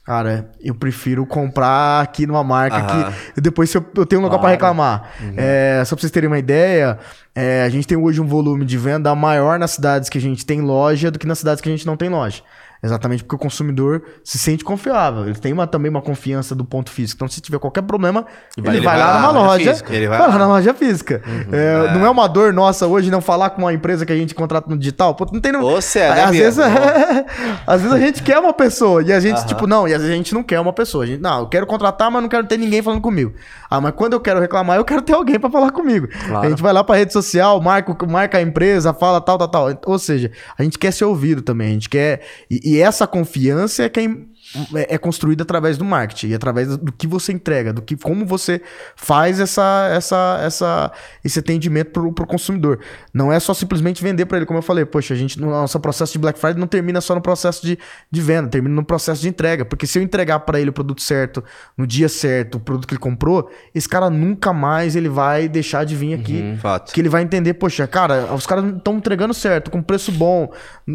Cara, 0.05 0.51
eu 0.61 0.75
prefiro 0.75 1.27
comprar 1.27 2.01
aqui 2.01 2.27
numa 2.27 2.43
marca 2.43 2.79
Aham. 2.79 3.13
que 3.35 3.41
depois 3.41 3.71
se 3.71 3.77
eu, 3.77 3.85
eu 3.95 4.07
tenho 4.07 4.21
um 4.21 4.25
lugar 4.25 4.39
pra 4.39 4.49
reclamar. 4.49 5.11
É, 5.37 5.83
só 5.85 5.95
pra 5.95 6.01
vocês 6.01 6.11
terem 6.11 6.27
uma 6.27 6.39
ideia, 6.39 6.99
é, 7.35 7.63
a 7.63 7.69
gente 7.69 7.87
tem 7.87 7.99
hoje 7.99 8.21
um 8.21 8.27
volume 8.27 8.65
de 8.65 8.79
venda 8.79 9.15
maior 9.15 9.59
nas 9.59 9.73
cidades 9.73 10.09
que 10.09 10.19
a 10.19 10.21
gente 10.21 10.45
tem 10.45 10.61
loja 10.63 11.11
do 11.11 11.19
que 11.19 11.27
nas 11.27 11.39
cidades 11.39 11.61
que 11.61 11.69
a 11.69 11.73
gente 11.73 11.87
não 11.87 11.97
tem 11.97 12.09
loja. 12.09 12.43
Exatamente 12.82 13.23
porque 13.23 13.36
o 13.36 13.39
consumidor 13.39 14.02
se 14.24 14.39
sente 14.39 14.65
confiável. 14.65 15.27
Ele 15.27 15.35
tem 15.35 15.52
uma, 15.52 15.66
também 15.66 15.90
uma 15.90 16.01
confiança 16.01 16.55
do 16.55 16.65
ponto 16.65 16.90
físico. 16.90 17.19
Então, 17.19 17.28
se 17.28 17.40
tiver 17.40 17.59
qualquer 17.59 17.82
problema, 17.82 18.24
ele, 18.57 18.81
vai, 18.81 18.98
lá 18.98 19.20
numa 19.32 19.43
loja. 19.43 19.73
física, 19.73 19.94
ele 19.94 20.09
vai 20.09 20.19
vai 20.19 20.28
lá 20.28 20.35
lá. 20.35 20.39
na 20.39 20.47
loja 20.48 20.73
física. 20.73 21.23
É, 21.52 21.93
Não 21.93 22.07
é 22.07 22.11
uma 22.11 22.27
dor 22.27 22.52
nossa 22.52 22.86
hoje 22.86 23.11
não 23.11 23.20
falar 23.20 23.51
com 23.51 23.62
uma 23.62 23.73
empresa 23.73 24.07
que 24.07 24.12
a 24.12 24.16
gente 24.16 24.35
contrata 24.35 24.69
no 24.70 24.78
digital. 24.78 25.15
Pô, 25.15 25.27
não 25.31 25.40
tem 25.40 25.52
no... 25.52 25.81
Cê 25.82 26.01
é, 26.01 26.15
né, 26.15 26.24
às, 26.24 26.31
vezes, 26.31 26.59
às 27.66 27.82
vezes 27.82 27.97
a 27.97 28.01
gente 28.01 28.23
quer 28.23 28.39
uma 28.39 28.52
pessoa 28.52 29.02
e 29.02 29.12
a 29.12 29.20
gente, 29.20 29.47
tipo, 29.47 29.66
não, 29.66 29.86
e 29.86 29.93
às 29.93 30.01
vezes 30.01 30.15
a 30.15 30.16
gente 30.16 30.32
não 30.32 30.43
quer 30.43 30.59
uma 30.59 30.73
pessoa. 30.73 31.05
A 31.05 31.07
gente, 31.07 31.20
não, 31.20 31.40
eu 31.40 31.48
quero 31.48 31.66
contratar, 31.66 32.11
mas 32.11 32.23
não 32.23 32.28
quero 32.28 32.47
ter 32.47 32.57
ninguém 32.57 32.82
falando 32.82 33.01
comigo. 33.02 33.35
Ah, 33.70 33.81
mas 33.81 33.93
quando 33.94 34.15
eu 34.15 34.20
quero 34.20 34.40
reclamar, 34.40 34.77
eu 34.77 34.85
quero 34.85 35.01
ter 35.01 35.15
alguém 35.15 35.39
pra 35.39 35.48
falar 35.48 35.70
comigo. 35.70 36.09
Claro. 36.09 36.47
A 36.47 36.51
gente 36.51 36.61
vai 36.61 36.73
lá 36.73 36.82
pra 36.82 36.97
rede 36.97 37.12
social, 37.12 37.61
marca, 37.61 37.97
marca 38.07 38.39
a 38.39 38.43
empresa, 38.43 38.93
fala 38.93 39.20
tal, 39.20 39.39
tal, 39.39 39.48
tal. 39.48 39.81
Ou 39.86 39.98
seja, 39.98 40.32
a 40.59 40.62
gente 40.65 40.78
quer 40.78 40.93
ser 40.93 41.05
ouvido 41.05 41.40
também. 41.40 41.69
A 41.69 41.73
gente 41.73 41.89
quer. 41.89 42.20
E, 42.51 42.70
e 42.71 42.81
essa 42.81 43.07
confiança 43.07 43.83
é 43.83 43.89
quem. 43.89 44.30
É 44.75 44.95
é 44.95 44.99
construída 44.99 45.45
através 45.45 45.79
do 45.79 45.85
marketing 45.85 46.29
e 46.29 46.35
através 46.35 46.77
do 46.77 46.91
que 46.93 47.07
você 47.07 47.33
entrega, 47.33 47.73
do 47.73 47.81
que 47.81 47.97
como 47.97 48.27
você 48.27 48.61
faz 48.97 49.39
essa, 49.39 49.89
essa, 49.95 50.41
essa, 50.43 50.93
esse 51.25 51.39
atendimento 51.39 51.93
pro, 51.93 52.13
pro 52.13 52.27
consumidor. 52.27 52.81
Não 53.15 53.33
é 53.33 53.39
só 53.39 53.55
simplesmente 53.55 54.03
vender 54.03 54.27
para 54.27 54.39
ele, 54.39 54.47
como 54.47 54.59
eu 54.59 54.63
falei, 54.63 54.85
poxa, 54.85 55.15
a 55.15 55.17
gente 55.17 55.41
no 55.41 55.49
nosso 55.51 55.79
processo 55.79 56.13
de 56.13 56.19
Black 56.19 56.39
Friday 56.39 56.59
não 56.59 56.67
termina 56.67 57.01
só 57.01 57.15
no 57.15 57.21
processo 57.21 57.65
de, 57.65 57.79
de 58.11 58.21
venda, 58.21 58.49
termina 58.49 58.75
no 58.75 58.85
processo 58.85 59.23
de 59.23 59.29
entrega, 59.29 59.65
porque 59.65 59.87
se 59.87 59.99
eu 59.99 60.03
entregar 60.03 60.41
para 60.41 60.61
ele 60.61 60.71
o 60.71 60.73
produto 60.73 61.01
certo, 61.01 61.45
no 61.79 61.87
dia 61.87 62.09
certo, 62.09 62.57
o 62.57 62.61
produto 62.61 62.89
que 62.89 62.95
ele 62.95 63.01
comprou, 63.01 63.49
esse 63.73 63.89
cara 63.89 64.11
nunca 64.11 64.53
mais 64.53 64.97
ele 64.97 65.09
vai 65.09 65.49
deixar 65.49 65.85
de 65.85 65.95
vir 65.95 66.15
aqui. 66.15 66.59
Fato. 66.61 66.93
Que 66.93 67.01
ele 67.01 67.09
vai 67.09 67.23
entender, 67.23 67.55
poxa, 67.55 67.87
cara, 67.87 68.35
os 68.35 68.47
caras 68.47 68.65
estão 68.75 68.97
entregando 68.97 69.33
certo, 69.33 69.71
com 69.71 69.81
preço 69.81 70.11
bom, 70.11 70.53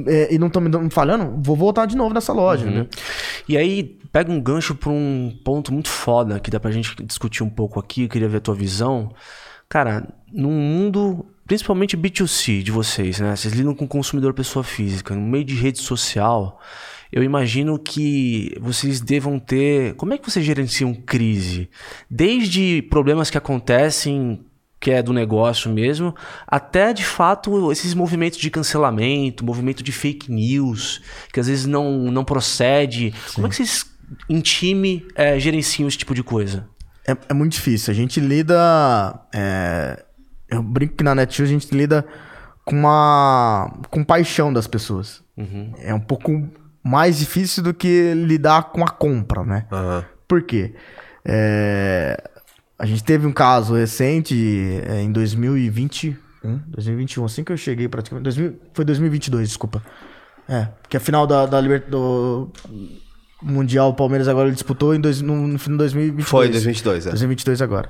é, 0.08 0.34
e 0.34 0.38
não 0.38 0.48
estão 0.48 0.62
me 0.62 0.68
dando- 0.70 0.94
falhando, 0.94 1.40
vou 1.42 1.56
voltar 1.56 1.86
de 1.86 1.96
novo 1.96 2.14
nessa 2.14 2.34
loja, 2.34 2.66
né? 2.70 2.86
E 3.48 3.58
aí, 3.58 3.84
pega 4.12 4.32
um 4.32 4.42
gancho 4.42 4.74
pra 4.74 4.90
um 4.90 5.38
ponto 5.44 5.74
muito 5.74 5.90
foda 5.90 6.40
que 6.40 6.50
dá 6.50 6.60
pra 6.60 6.72
gente 6.72 6.96
discutir 7.04 7.44
um 7.44 7.50
pouco 7.50 7.80
aqui. 7.80 8.04
Eu 8.04 8.10
queria 8.10 8.28
ver 8.28 8.38
a 8.38 8.42
tua 8.42 8.56
visão. 8.56 9.14
Cara, 9.70 10.08
num 10.32 10.52
mundo, 10.52 11.26
principalmente 11.46 11.98
B2C 11.98 12.62
de 12.64 12.72
vocês, 12.72 13.20
né? 13.20 13.36
Vocês 13.36 13.54
lidam 13.54 13.76
com 13.76 13.88
consumidor 13.88 14.34
pessoa 14.34 14.64
física, 14.64 15.16
no 15.16 15.22
meio 15.22 15.44
de 15.44 15.56
rede 15.56 15.80
social. 15.80 16.60
Eu 17.12 17.24
imagino 17.24 17.78
que 17.78 18.56
vocês 18.60 19.00
devam 19.00 19.40
ter. 19.40 19.96
Como 19.96 20.14
é 20.14 20.18
que 20.18 20.30
vocês 20.30 20.46
gerenciam 20.46 20.94
crise? 20.94 21.70
Desde 22.10 22.82
problemas 22.90 23.30
que 23.30 23.38
acontecem 23.38 24.46
que 24.86 24.92
é 24.92 25.02
do 25.02 25.12
negócio 25.12 25.72
mesmo, 25.74 26.16
até 26.46 26.94
de 26.94 27.04
fato 27.04 27.72
esses 27.72 27.96
movimentos 27.96 28.38
de 28.38 28.52
cancelamento, 28.52 29.44
movimento 29.44 29.82
de 29.82 29.92
fake 29.92 30.32
news, 30.32 31.02
que 31.34 31.40
às 31.40 31.48
vezes 31.48 31.66
não, 31.66 32.12
não 32.12 32.24
procede. 32.24 33.12
Como 33.34 33.48
é 33.48 33.50
que 33.50 33.56
vocês, 33.56 33.84
em 34.30 34.40
time, 34.42 35.04
eh, 35.16 35.40
gerenciam 35.40 35.88
esse 35.88 35.98
tipo 35.98 36.14
de 36.14 36.22
coisa? 36.22 36.68
É, 37.08 37.18
é 37.30 37.34
muito 37.34 37.54
difícil. 37.54 37.92
A 37.92 37.96
gente 37.96 38.20
lida. 38.20 39.20
é, 39.34 40.06
eu 40.50 40.62
brinco 40.62 40.98
que 40.98 41.04
na 41.04 41.16
Netshoes 41.16 41.50
a 41.50 41.54
gente 41.54 41.76
lida 41.76 42.06
com 42.64 42.76
uma. 42.76 43.80
com 43.90 44.04
paixão 44.04 44.54
das 44.54 44.68
pessoas. 44.68 45.24
É 45.80 45.96
um 45.96 46.00
pouco 46.00 46.48
mais 46.84 47.18
difícil 47.18 47.64
do 47.64 47.74
que 47.74 48.14
lidar 48.14 48.66
com 48.66 48.84
a 48.84 48.90
compra, 48.90 49.44
né? 49.44 49.66
Aham. 49.72 50.06
Por 50.28 50.44
quê? 50.44 50.76
É, 51.26 52.35
a 52.78 52.86
gente 52.86 53.04
teve 53.04 53.26
um 53.26 53.32
caso 53.32 53.74
recente 53.76 54.36
é, 54.88 55.02
em 55.02 55.12
2021, 55.12 56.16
2021, 56.68 57.26
assim 57.26 57.44
que 57.44 57.52
eu 57.52 57.58
cheguei 57.58 57.88
praticamente. 57.88 58.24
2000, 58.24 58.56
foi 58.74 58.86
2022, 58.86 59.48
desculpa. 59.48 59.82
É, 60.48 60.68
porque 60.82 60.98
a 60.98 61.00
final 61.00 61.26
da, 61.26 61.46
da 61.46 61.60
Liber- 61.60 61.86
do 61.90 62.50
Mundial, 63.42 63.90
o 63.90 63.94
Palmeiras 63.94 64.28
agora 64.28 64.48
ele 64.48 64.54
disputou 64.56 64.94
em 64.94 65.00
dois, 65.00 65.22
no, 65.22 65.36
no 65.48 65.58
fim 65.58 65.72
de 65.72 65.78
2022. 65.78 66.28
Foi 66.30 66.48
2022, 66.50 67.08
é. 67.08 67.10
2022 67.10 67.62
agora. 67.62 67.90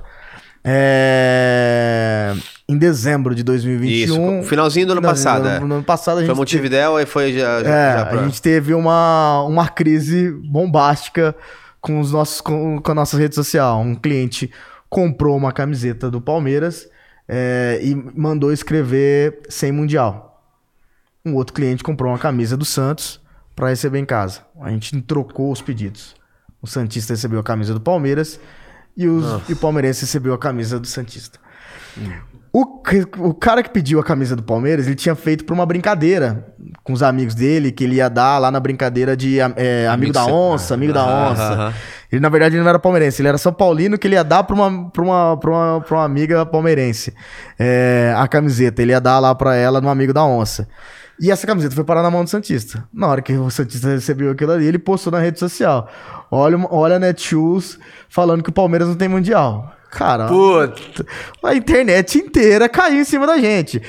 É, 0.68 2.34
em 2.68 2.76
dezembro 2.78 3.34
de 3.34 3.42
2021. 3.42 4.40
Isso, 4.40 4.48
finalzinho 4.48 4.86
do 4.86 4.92
ano 4.92 5.00
finalzinho 5.00 5.02
passado, 5.02 5.42
Do, 5.42 5.48
é. 5.48 5.56
ano- 5.56 5.68
do 5.68 5.74
ano 5.74 5.84
passado 5.84 6.16
a 6.16 6.20
gente 6.20 6.26
Foi 6.28 6.34
Montevidéu, 6.36 6.96
aí 6.96 7.06
foi 7.06 7.32
já, 7.32 7.62
já, 7.62 7.68
é, 7.70 7.98
já 7.98 8.06
pra... 8.06 8.20
a 8.20 8.24
gente 8.24 8.40
teve 8.42 8.74
uma, 8.74 9.42
uma 9.42 9.68
crise 9.68 10.30
bombástica 10.30 11.34
com, 11.80 12.00
os 12.00 12.10
nossos, 12.12 12.40
com, 12.40 12.80
com 12.80 12.90
a 12.90 12.94
nossa 12.94 13.16
rede 13.16 13.34
social. 13.34 13.80
Um 13.80 13.94
cliente 13.94 14.50
comprou 14.96 15.36
uma 15.36 15.52
camiseta 15.52 16.10
do 16.10 16.22
Palmeiras 16.22 16.88
é, 17.28 17.78
e 17.82 17.94
mandou 17.94 18.50
escrever 18.50 19.42
sem 19.46 19.70
Mundial. 19.70 20.42
um 21.22 21.34
outro 21.34 21.52
cliente 21.52 21.84
comprou 21.84 22.10
uma 22.10 22.18
camisa 22.18 22.56
do 22.56 22.64
Santos 22.64 23.20
para 23.54 23.68
receber 23.68 23.98
em 23.98 24.06
casa. 24.06 24.40
A 24.58 24.70
gente 24.70 24.98
trocou 25.02 25.52
os 25.52 25.60
pedidos. 25.60 26.16
O 26.62 26.66
Santista 26.66 27.12
recebeu 27.12 27.38
a 27.38 27.42
camisa 27.42 27.74
do 27.74 27.80
Palmeiras 27.80 28.40
e, 28.96 29.06
os, 29.06 29.46
e 29.50 29.52
o 29.52 29.56
Palmeirense 29.56 30.00
recebeu 30.00 30.32
a 30.32 30.38
camisa 30.38 30.80
do 30.80 30.86
Santista. 30.86 31.38
O, 32.50 32.82
o 33.18 33.34
cara 33.34 33.62
que 33.62 33.68
pediu 33.68 34.00
a 34.00 34.02
camisa 34.02 34.34
do 34.34 34.42
Palmeiras, 34.42 34.86
ele 34.86 34.96
tinha 34.96 35.14
feito 35.14 35.44
pra 35.44 35.54
uma 35.54 35.66
brincadeira 35.66 36.54
com 36.82 36.94
os 36.94 37.02
amigos 37.02 37.34
dele, 37.34 37.70
que 37.70 37.84
ele 37.84 37.96
ia 37.96 38.08
dar 38.08 38.38
lá 38.38 38.50
na 38.50 38.58
brincadeira 38.58 39.14
de 39.14 39.38
é, 39.40 39.86
amigo 39.88 40.14
da 40.14 40.24
onça, 40.24 40.72
amigo 40.72 40.94
da 40.94 41.04
onça. 41.04 41.74
Ele, 42.16 42.22
na 42.22 42.30
verdade, 42.30 42.54
ele 42.56 42.62
não 42.62 42.68
era 42.70 42.78
palmeirense, 42.78 43.20
ele 43.20 43.28
era 43.28 43.36
São 43.36 43.52
Paulino 43.52 43.98
que 43.98 44.06
ele 44.06 44.14
ia 44.14 44.24
dar 44.24 44.42
pra 44.42 44.54
uma, 44.54 44.90
pra 44.90 45.02
uma, 45.02 45.36
pra 45.36 45.50
uma, 45.50 45.80
pra 45.82 45.96
uma 45.98 46.04
amiga 46.04 46.46
palmeirense. 46.46 47.14
É, 47.58 48.14
a 48.16 48.26
camiseta, 48.26 48.80
ele 48.80 48.92
ia 48.92 49.00
dar 49.00 49.18
lá 49.18 49.34
pra 49.34 49.54
ela 49.54 49.80
no 49.80 49.88
amigo 49.90 50.14
da 50.14 50.24
onça. 50.24 50.66
E 51.20 51.30
essa 51.30 51.46
camiseta 51.46 51.74
foi 51.74 51.84
parar 51.84 52.02
na 52.02 52.10
mão 52.10 52.24
do 52.24 52.30
Santista. 52.30 52.84
Na 52.92 53.06
hora 53.08 53.20
que 53.20 53.34
o 53.34 53.50
Santista 53.50 53.88
recebeu 53.88 54.30
aquilo 54.30 54.52
ali, 54.52 54.66
ele 54.66 54.78
postou 54.78 55.10
na 55.12 55.18
rede 55.18 55.38
social. 55.38 55.88
Olha, 56.30 56.58
olha 56.70 56.96
a 56.96 56.98
Netshoes 56.98 57.78
falando 58.08 58.42
que 58.42 58.50
o 58.50 58.52
Palmeiras 58.52 58.88
não 58.88 58.94
tem 58.94 59.08
mundial. 59.08 59.72
Cara, 59.90 60.26
Puta. 60.26 61.06
a 61.42 61.54
internet 61.54 62.18
inteira 62.18 62.68
caiu 62.68 63.00
em 63.00 63.04
cima 63.04 63.26
da 63.26 63.38
gente. 63.38 63.80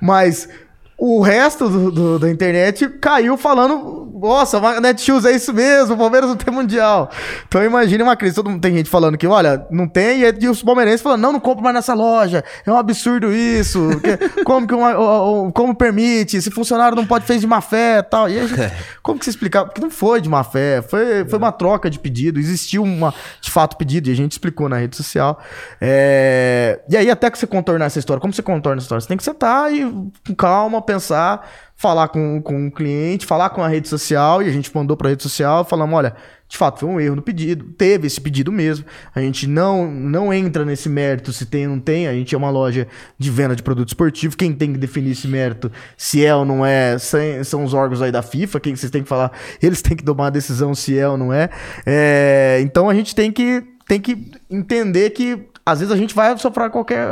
Mas 0.00 0.48
o 0.98 1.20
resto 1.20 1.68
do, 1.68 1.90
do- 1.90 2.18
da 2.18 2.30
internet 2.30 2.88
caiu 3.00 3.36
falando: 3.36 4.08
Nossa, 4.20 4.58
a 4.58 4.80
Netshoes 4.80 5.24
é 5.24 5.32
isso 5.32 5.52
mesmo, 5.52 5.94
o 5.94 5.98
Palmeiras 5.98 6.28
não 6.28 6.36
tem 6.36 6.52
mundial. 6.54 7.10
Então 7.48 7.62
imagine 7.64 8.02
uma 8.02 8.14
crise: 8.16 8.34
todo 8.36 8.48
mundo 8.50 8.60
tem 8.60 8.74
gente 8.76 8.88
falando 8.88 9.18
que, 9.18 9.26
olha, 9.26 9.66
não 9.70 9.88
tem, 9.88 10.20
e, 10.22 10.48
os 10.48 10.62
palmeirenses 10.62 11.00
falando: 11.02 11.20
Não, 11.22 11.32
não 11.32 11.40
compro 11.40 11.62
mais 11.64 11.74
nessa 11.74 11.94
loja, 11.94 12.44
é 12.64 12.70
um 12.70 12.76
absurdo 12.76 13.32
isso. 13.32 13.80
como 14.44 14.66
que 14.66 14.74
uma- 14.74 14.96
o- 14.98 15.48
o- 15.48 15.52
como 15.52 15.74
permite? 15.74 16.40
Se 16.40 16.50
funcionário 16.50 16.94
não 16.96 17.06
pode 17.06 17.24
fez 17.24 17.40
de 17.40 17.46
má 17.46 17.60
fé 17.60 17.98
e 17.98 18.02
tal. 18.02 18.28
E 18.28 18.38
a 18.38 18.46
gente, 18.46 18.72
como 19.02 19.18
que 19.18 19.24
se 19.24 19.30
explicar? 19.30 19.64
Porque 19.64 19.80
não 19.80 19.90
foi 19.90 20.20
de 20.20 20.28
má 20.28 20.44
fé, 20.44 20.82
foi, 20.82 21.24
foi 21.24 21.38
uma 21.38 21.50
troca 21.52 21.90
de 21.90 21.98
pedido, 21.98 22.38
existiu 22.38 22.82
uma, 22.82 23.12
de 23.40 23.50
fato 23.50 23.76
pedido, 23.76 24.08
e 24.08 24.12
a 24.12 24.16
gente 24.16 24.32
explicou 24.32 24.68
na 24.68 24.76
rede 24.76 24.96
social. 24.96 25.40
É, 25.80 26.80
E 26.88 26.96
aí, 26.96 27.10
até 27.10 27.30
que 27.30 27.38
você 27.38 27.46
contornar 27.46 27.86
essa 27.86 27.98
história, 27.98 28.20
como 28.20 28.32
você 28.32 28.42
contorna 28.42 28.78
essa 28.78 28.84
história? 28.84 29.00
Você 29.00 29.08
tem 29.08 29.16
que 29.16 29.24
sentar 29.24 29.72
e 29.72 29.84
com 30.26 30.34
calma, 30.36 30.80
pensar, 30.92 31.48
falar 31.74 32.08
com, 32.08 32.40
com 32.40 32.68
o 32.68 32.70
cliente, 32.70 33.26
falar 33.26 33.50
com 33.50 33.62
a 33.62 33.68
rede 33.68 33.88
social, 33.88 34.42
e 34.42 34.48
a 34.48 34.52
gente 34.52 34.74
mandou 34.74 34.96
para 34.96 35.08
a 35.08 35.10
rede 35.10 35.22
social, 35.22 35.64
falamos, 35.64 35.96
olha, 35.96 36.14
de 36.48 36.58
fato, 36.58 36.80
foi 36.80 36.88
um 36.88 37.00
erro 37.00 37.16
no 37.16 37.22
pedido, 37.22 37.64
teve 37.76 38.06
esse 38.06 38.20
pedido 38.20 38.52
mesmo, 38.52 38.84
a 39.14 39.20
gente 39.20 39.46
não, 39.46 39.90
não 39.90 40.32
entra 40.32 40.64
nesse 40.64 40.88
mérito 40.88 41.32
se 41.32 41.46
tem 41.46 41.66
ou 41.66 41.74
não 41.74 41.80
tem, 41.80 42.06
a 42.06 42.12
gente 42.12 42.34
é 42.34 42.38
uma 42.38 42.50
loja 42.50 42.86
de 43.18 43.30
venda 43.30 43.56
de 43.56 43.62
produto 43.62 43.88
esportivo, 43.88 44.36
quem 44.36 44.52
tem 44.52 44.72
que 44.72 44.78
definir 44.78 45.12
esse 45.12 45.26
mérito, 45.26 45.72
se 45.96 46.24
é 46.24 46.34
ou 46.34 46.44
não 46.44 46.64
é, 46.64 46.96
são 47.44 47.64
os 47.64 47.72
órgãos 47.72 48.02
aí 48.02 48.12
da 48.12 48.22
FIFA, 48.22 48.60
quem 48.60 48.76
vocês 48.76 48.90
têm 48.90 49.02
que 49.02 49.08
falar, 49.08 49.32
eles 49.62 49.80
têm 49.80 49.96
que 49.96 50.04
tomar 50.04 50.26
a 50.26 50.30
decisão 50.30 50.74
se 50.74 50.96
é 50.96 51.08
ou 51.08 51.16
não 51.16 51.32
é, 51.32 51.48
É, 51.86 52.60
então 52.62 52.88
a 52.88 52.94
gente 52.94 53.14
tem 53.14 53.32
que, 53.32 53.64
tem 53.88 54.00
que 54.00 54.30
entender 54.50 55.10
que 55.10 55.48
às 55.64 55.80
vezes 55.80 55.92
a 55.92 55.96
gente 55.96 56.14
vai 56.14 56.36
sofrer 56.36 56.70
qualquer 56.70 57.08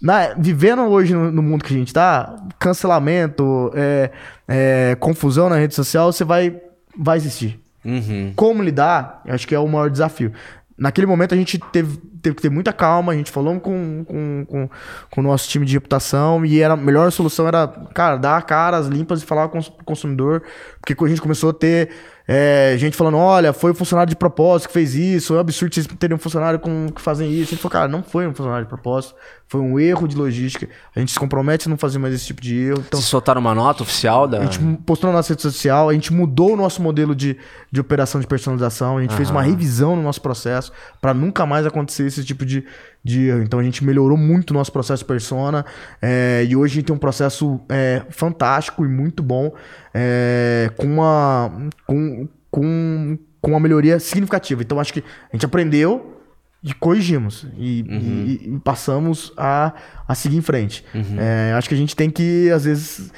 na- 0.00 0.34
vivendo 0.36 0.82
hoje 0.82 1.14
no, 1.14 1.30
no 1.30 1.42
mundo 1.42 1.64
que 1.64 1.74
a 1.74 1.76
gente 1.76 1.92
tá, 1.92 2.34
cancelamento, 2.58 3.70
é, 3.74 4.10
é, 4.48 4.96
confusão 4.98 5.48
na 5.48 5.56
rede 5.56 5.74
social, 5.74 6.12
você 6.12 6.24
vai, 6.24 6.56
vai 6.96 7.16
existir. 7.16 7.60
Uhum. 7.84 8.32
Como 8.36 8.62
lidar, 8.62 9.22
eu 9.24 9.34
acho 9.34 9.46
que 9.48 9.54
é 9.54 9.58
o 9.58 9.68
maior 9.68 9.90
desafio. 9.90 10.32
Naquele 10.76 11.06
momento 11.06 11.34
a 11.34 11.36
gente 11.36 11.58
teve, 11.72 11.98
teve 12.22 12.36
que 12.36 12.42
ter 12.42 12.50
muita 12.50 12.72
calma, 12.72 13.12
a 13.12 13.14
gente 13.14 13.30
falou 13.30 13.58
com, 13.60 14.02
com, 14.04 14.46
com, 14.48 14.68
com 15.10 15.20
o 15.20 15.24
nosso 15.24 15.48
time 15.48 15.66
de 15.66 15.74
reputação 15.74 16.44
e 16.44 16.60
era, 16.60 16.72
a 16.72 16.76
melhor 16.76 17.12
solução 17.12 17.46
era, 17.46 17.68
cara, 17.94 18.16
dar 18.16 18.40
caras 18.42 18.86
limpas 18.86 19.22
e 19.22 19.26
falar 19.26 19.48
com 19.48 19.58
o 19.58 19.84
consumidor, 19.84 20.42
porque 20.80 20.94
a 21.04 21.08
gente 21.08 21.20
começou 21.20 21.50
a 21.50 21.52
ter 21.52 21.90
é, 22.32 22.76
gente 22.78 22.96
falando, 22.96 23.16
olha, 23.16 23.52
foi 23.52 23.72
o 23.72 23.74
funcionário 23.74 24.08
de 24.08 24.14
propósito 24.14 24.68
que 24.68 24.74
fez 24.74 24.94
isso, 24.94 25.34
é 25.34 25.38
um 25.38 25.40
absurdo 25.40 25.74
vocês 25.74 25.84
terem 25.98 26.14
um 26.14 26.18
funcionário 26.18 26.60
com, 26.60 26.86
que 26.94 27.00
fazem 27.00 27.28
isso. 27.28 27.48
A 27.48 27.50
gente 27.50 27.56
falou, 27.56 27.72
cara, 27.72 27.88
não 27.88 28.04
foi 28.04 28.24
um 28.24 28.32
funcionário 28.32 28.66
de 28.66 28.68
propósito, 28.68 29.16
foi 29.48 29.60
um 29.60 29.80
erro 29.80 30.06
de 30.06 30.16
logística. 30.16 30.68
A 30.94 31.00
gente 31.00 31.10
se 31.10 31.18
compromete 31.18 31.66
a 31.66 31.70
não 31.70 31.76
fazer 31.76 31.98
mais 31.98 32.14
esse 32.14 32.26
tipo 32.26 32.40
de 32.40 32.56
erro. 32.56 32.84
Então, 32.86 33.00
Vocês 33.00 33.10
soltaram 33.10 33.40
uma 33.40 33.52
nota 33.52 33.82
oficial 33.82 34.28
da. 34.28 34.38
a 34.38 34.44
gente 34.44 34.60
postou 34.86 35.10
na 35.10 35.16
nossa 35.16 35.32
rede 35.32 35.42
social, 35.42 35.88
a 35.88 35.92
gente 35.92 36.12
mudou 36.12 36.52
o 36.52 36.56
nosso 36.56 36.80
modelo 36.80 37.16
de, 37.16 37.36
de 37.68 37.80
operação 37.80 38.20
de 38.20 38.28
personalização, 38.28 38.98
a 38.98 39.02
gente 39.02 39.16
fez 39.16 39.28
uma 39.28 39.42
revisão 39.42 39.96
no 39.96 40.02
nosso 40.02 40.22
processo 40.22 40.70
para 41.00 41.12
nunca 41.12 41.44
mais 41.44 41.66
acontecer 41.66 42.06
esse 42.06 42.24
tipo 42.24 42.46
de, 42.46 42.64
de 43.02 43.28
erro. 43.28 43.42
Então 43.42 43.58
a 43.58 43.62
gente 43.62 43.84
melhorou 43.84 44.16
muito 44.16 44.50
o 44.50 44.54
nosso 44.54 44.70
processo 44.72 45.04
persona 45.06 45.64
é, 46.02 46.44
e 46.48 46.54
hoje 46.54 46.72
a 46.72 46.74
gente 46.76 46.86
tem 46.86 46.94
um 46.96 46.98
processo 46.98 47.60
é, 47.68 48.02
fantástico 48.10 48.84
e 48.84 48.88
muito 48.88 49.22
bom 49.22 49.52
é, 49.94 50.70
com, 50.76 50.86
uma, 50.86 51.50
com, 51.86 52.28
com, 52.50 53.18
com 53.40 53.50
uma 53.52 53.60
melhoria 53.60 53.98
significativa. 53.98 54.62
Então 54.62 54.78
acho 54.78 54.92
que 54.92 55.00
a 55.00 55.36
gente 55.36 55.46
aprendeu 55.46 56.16
e 56.62 56.74
corrigimos 56.74 57.46
e, 57.56 57.80
e- 57.88 58.50
e 58.54 58.60
passamos 58.62 59.32
a, 59.36 59.72
a 60.06 60.14
seguir 60.14 60.36
em 60.36 60.42
frente. 60.42 60.84
É, 61.18 61.54
acho 61.54 61.68
que 61.68 61.74
a 61.74 61.78
gente 61.78 61.96
tem 61.96 62.10
que, 62.10 62.50
às 62.50 62.64
vezes, 62.64 63.10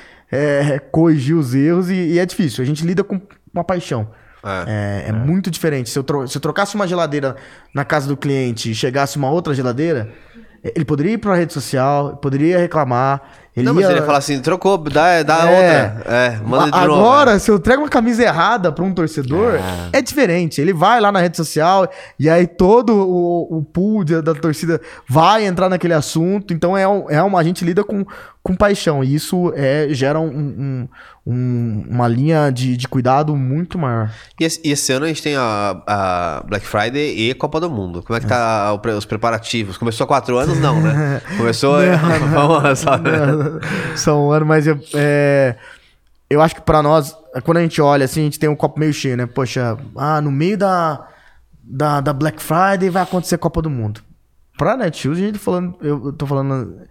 corrigir 0.93 1.35
os 1.35 1.53
erros 1.55 1.91
e, 1.91 1.95
e 1.95 2.19
é 2.21 2.25
difícil. 2.25 2.63
A 2.63 2.67
gente 2.67 2.87
lida 2.87 3.03
com 3.03 3.21
uma 3.53 3.65
paixão. 3.65 4.09
É, 4.67 5.05
é 5.09 5.13
muito 5.13 5.51
diferente. 5.51 5.91
Se 5.91 5.99
eu, 5.99 6.27
se 6.27 6.37
eu 6.37 6.41
trocasse 6.41 6.75
uma 6.75 6.87
geladeira 6.87 7.37
na 7.73 7.85
casa 7.85 8.09
do 8.09 8.17
cliente 8.17 8.71
e 8.71 8.75
chegasse 8.75 9.17
uma 9.17 9.31
outra 9.31 9.55
geladeira, 9.55 10.13
ele 10.65 10.85
poderia 10.85 11.13
ir 11.13 11.19
para 11.19 11.33
a 11.33 11.37
rede 11.37 11.53
social, 11.53 12.17
poderia 12.17 12.59
reclamar. 12.59 13.23
Ele 13.55 13.67
não, 13.67 13.75
mas 13.75 13.85
ia... 13.85 13.91
ele 13.91 14.01
ia 14.01 14.07
falar 14.07 14.19
assim, 14.19 14.41
trocou, 14.41 14.79
dá, 14.79 15.23
dá 15.23 15.41
É. 15.41 15.45
outra. 15.45 16.03
É, 16.15 16.37
manda 16.45 16.71
de 16.71 16.87
novo. 16.87 17.01
Agora, 17.01 17.39
se 17.39 17.51
eu 17.51 17.57
entrego 17.57 17.83
uma 17.83 17.89
camisa 17.89 18.23
errada 18.23 18.73
para 18.73 18.83
um 18.85 18.95
torcedor, 18.95 19.61
é. 19.93 20.01
diferente. 20.01 20.61
Ele 20.61 20.73
vai 20.73 21.01
lá 21.01 21.13
na 21.13 21.21
rede 21.21 21.37
social 21.37 21.89
e 22.19 22.31
aí 22.31 22.47
todo 22.47 22.95
o, 22.97 23.59
o 23.59 23.63
pool 23.63 24.05
da, 24.05 24.21
da 24.21 24.35
torcida 24.35 24.81
vai 25.09 25.45
entrar 25.47 25.69
naquele 25.69 25.95
assunto. 25.95 26.55
Então 26.55 26.77
é, 26.77 26.89
um- 26.89 27.11
é 27.11 27.23
uma, 27.23 27.39
a 27.41 27.45
gente 27.45 27.63
lida 27.65 27.85
com, 27.85 28.05
com 28.43 28.55
paixão. 28.55 29.05
E 29.05 29.15
isso 29.15 29.53
é, 29.55 29.87
gera 29.91 30.19
um- 30.19 30.27
um- 30.29 30.89
um- 31.27 31.85
uma 31.89 32.09
linha 32.09 32.51
de, 32.51 32.77
de 32.77 32.89
cuidado 32.89 33.37
muito 33.37 33.79
maior. 33.79 34.11
E 34.41 34.45
esse, 34.45 34.61
e 34.65 34.73
esse 34.73 34.93
ano 34.93 35.05
a 35.05 35.09
gente 35.09 35.23
tem 35.23 35.37
a, 35.37 35.83
a 35.87 36.43
Black 36.49 36.67
Friday 36.67 37.17
e 37.31 37.35
Copa 37.35 37.61
do 37.61 37.71
Mundo. 37.71 38.03
Como 38.03 38.17
é 38.17 38.21
que 38.21 38.27
tá 38.27 38.73
os 38.97 39.05
preparativos? 39.05 39.77
Começou 39.77 40.05
há 40.05 40.09
quatro 40.09 40.37
anos? 40.39 40.59
Não, 40.59 40.81
né? 40.81 41.21
Começou. 41.37 41.77
Vamos 42.33 42.85
só. 43.97 44.19
Um 44.19 44.31
ano, 44.31 44.47
mas 44.47 44.67
eu, 44.67 44.79
é, 44.95 45.57
eu 46.29 46.41
acho 46.41 46.55
que 46.55 46.61
pra 46.61 46.83
nós, 46.83 47.17
quando 47.45 47.59
a 47.59 47.63
gente 47.63 47.81
olha 47.81 48.05
assim, 48.05 48.21
a 48.21 48.25
gente 48.25 48.39
tem 48.39 48.49
um 48.49 48.57
copo 48.57 48.81
meio 48.81 48.93
cheio, 48.93 49.17
né? 49.17 49.27
Poxa, 49.27 49.77
ah, 49.97 50.21
no 50.21 50.31
meio 50.31 50.57
da, 50.57 51.09
da, 51.63 52.01
da 52.01 52.13
Black 52.13 52.43
Friday 52.43 52.91
vai 52.91 53.03
acontecer 53.03 53.35
a 53.35 53.39
Copa 53.39 53.61
do 53.61 53.71
Mundo. 53.71 54.01
Pra 54.57 54.77
Netshoes, 54.77 55.19
a 55.19 55.21
gente 55.23 55.39
falando, 55.39 55.77
eu, 55.81 56.13
tô 56.13 56.27
falando, 56.27 56.83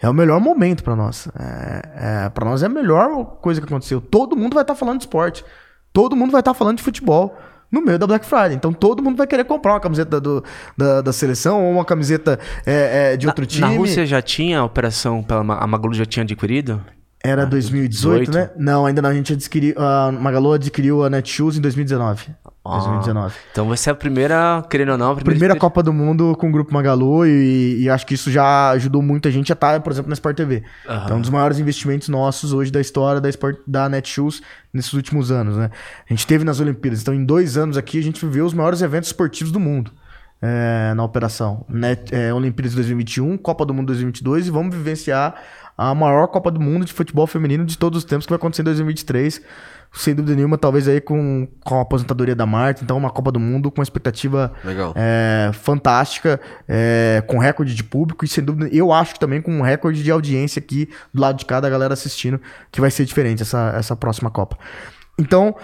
é 0.00 0.08
o 0.08 0.14
melhor 0.14 0.40
momento 0.40 0.82
pra 0.82 0.96
nós. 0.96 1.28
É, 1.38 2.24
é, 2.26 2.28
pra 2.30 2.44
nós 2.44 2.62
é 2.62 2.66
a 2.66 2.70
melhor 2.70 3.38
coisa 3.40 3.60
que 3.60 3.66
aconteceu. 3.66 4.00
Todo 4.00 4.36
mundo 4.36 4.54
vai 4.54 4.62
estar 4.62 4.74
falando 4.74 4.98
de 4.98 5.04
esporte. 5.04 5.44
Todo 5.92 6.16
mundo 6.16 6.30
vai 6.30 6.40
estar 6.40 6.54
falando 6.54 6.78
de 6.78 6.82
futebol. 6.82 7.36
No 7.70 7.82
meio 7.82 7.98
da 7.98 8.06
Black 8.06 8.24
Friday. 8.24 8.54
Então 8.54 8.72
todo 8.72 9.02
mundo 9.02 9.16
vai 9.16 9.26
querer 9.26 9.44
comprar 9.44 9.74
uma 9.74 9.80
camiseta 9.80 10.20
do- 10.20 10.42
da, 10.76 11.02
da 11.02 11.12
seleção 11.12 11.64
ou 11.64 11.72
uma 11.72 11.84
camiseta 11.84 12.38
é, 12.64 13.12
é, 13.12 13.16
de 13.16 13.26
outro 13.26 13.44
time. 13.44 13.60
Na 13.60 13.76
Rússia 13.76 14.06
já 14.06 14.22
tinha 14.22 14.60
a 14.60 14.64
operação 14.64 15.24
a 15.28 15.66
Magalu 15.66 15.92
já 15.94 16.06
tinha 16.06 16.22
adquirido? 16.22 16.80
Era 17.22 17.44
2018, 17.44 18.30
18? 18.30 18.32
né? 18.32 18.50
Não, 18.56 18.86
ainda 18.86 19.02
não. 19.02 19.10
A 19.10 19.14
gente 19.14 19.32
adquiriu. 19.32 19.74
A 19.76 20.12
Magalu 20.12 20.52
adquiriu 20.52 21.04
a 21.04 21.10
Netshoes 21.10 21.56
em 21.58 21.60
2019. 21.60 22.28
Ah. 22.68 22.78
2019. 22.78 23.34
Então 23.50 23.68
vai 23.68 23.76
ser 23.76 23.90
a 23.90 23.94
primeira, 23.94 24.64
querendo 24.70 24.92
ou 24.92 24.98
não, 24.98 25.12
a 25.12 25.14
primeira, 25.14 25.38
Primeira 25.38 25.56
Copa 25.56 25.82
do 25.82 25.92
Mundo 25.92 26.36
com 26.38 26.48
o 26.48 26.52
Grupo 26.52 26.72
Magalu 26.72 27.26
e, 27.26 27.82
e 27.82 27.90
acho 27.90 28.06
que 28.06 28.14
isso 28.14 28.30
já 28.30 28.70
ajudou 28.70 29.02
muita 29.02 29.30
gente 29.30 29.50
a 29.52 29.54
estar, 29.54 29.80
por 29.80 29.92
exemplo, 29.92 30.08
na 30.08 30.14
Sport 30.14 30.36
TV. 30.36 30.62
Aham. 30.88 31.04
Então, 31.04 31.16
um 31.18 31.20
dos 31.20 31.30
maiores 31.30 31.58
investimentos 31.58 32.08
nossos 32.08 32.52
hoje 32.52 32.70
da 32.70 32.80
história 32.80 33.20
da, 33.20 33.28
Sport, 33.28 33.58
da 33.66 33.88
Netshoes 33.88 34.42
nesses 34.72 34.92
últimos 34.92 35.30
anos, 35.30 35.56
né? 35.56 35.70
A 36.08 36.12
gente 36.12 36.26
teve 36.26 36.44
nas 36.44 36.60
Olimpíadas. 36.60 37.00
Então, 37.02 37.14
em 37.14 37.24
dois 37.24 37.56
anos 37.56 37.76
aqui, 37.76 37.98
a 37.98 38.02
gente 38.02 38.24
viveu 38.24 38.44
os 38.44 38.54
maiores 38.54 38.82
eventos 38.82 39.08
esportivos 39.08 39.52
do 39.52 39.60
mundo. 39.60 39.90
é, 40.40 40.92
na 40.94 41.04
operação. 41.04 41.64
Net, 41.68 42.14
é, 42.14 42.32
Olimpíadas 42.32 42.74
2021, 42.74 43.36
Copa 43.38 43.64
do 43.64 43.74
Mundo 43.74 43.86
2022 43.86 44.46
e 44.46 44.50
vamos 44.50 44.74
vivenciar 44.74 45.34
a 45.78 45.94
maior 45.94 46.26
Copa 46.26 46.50
do 46.50 46.60
Mundo 46.60 46.84
de 46.84 46.92
futebol 46.92 47.24
feminino 47.24 47.64
de 47.64 47.78
todos 47.78 47.98
os 47.98 48.04
tempos 48.04 48.26
que 48.26 48.30
vai 48.30 48.36
acontecer 48.36 48.62
em 48.62 48.64
2023. 48.64 49.40
Sem 49.90 50.14
dúvida 50.14 50.34
nenhuma, 50.36 50.58
talvez 50.58 50.86
aí 50.86 51.00
com, 51.00 51.48
com 51.64 51.78
a 51.78 51.82
aposentadoria 51.82 52.34
da 52.34 52.44
Marta. 52.44 52.82
Então, 52.84 52.98
uma 52.98 53.10
Copa 53.10 53.32
do 53.32 53.40
Mundo 53.40 53.70
com 53.70 53.80
uma 53.80 53.84
expectativa 53.84 54.52
Legal. 54.62 54.92
é, 54.94 55.50
fantástica, 55.54 56.38
é, 56.68 57.22
com 57.26 57.38
recorde 57.38 57.74
de 57.74 57.82
público 57.82 58.24
e 58.24 58.28
sem 58.28 58.44
dúvida, 58.44 58.68
eu 58.70 58.92
acho 58.92 59.14
que 59.14 59.20
também 59.20 59.40
com 59.40 59.52
um 59.52 59.62
recorde 59.62 60.02
de 60.02 60.10
audiência 60.10 60.60
aqui 60.60 60.90
do 61.14 61.22
lado 61.22 61.38
de 61.38 61.46
cada 61.46 61.70
galera 61.70 61.94
assistindo, 61.94 62.38
que 62.70 62.80
vai 62.80 62.90
ser 62.90 63.06
diferente 63.06 63.42
essa, 63.42 63.72
essa 63.76 63.96
próxima 63.96 64.30
Copa. 64.30 64.58
Então, 65.18 65.54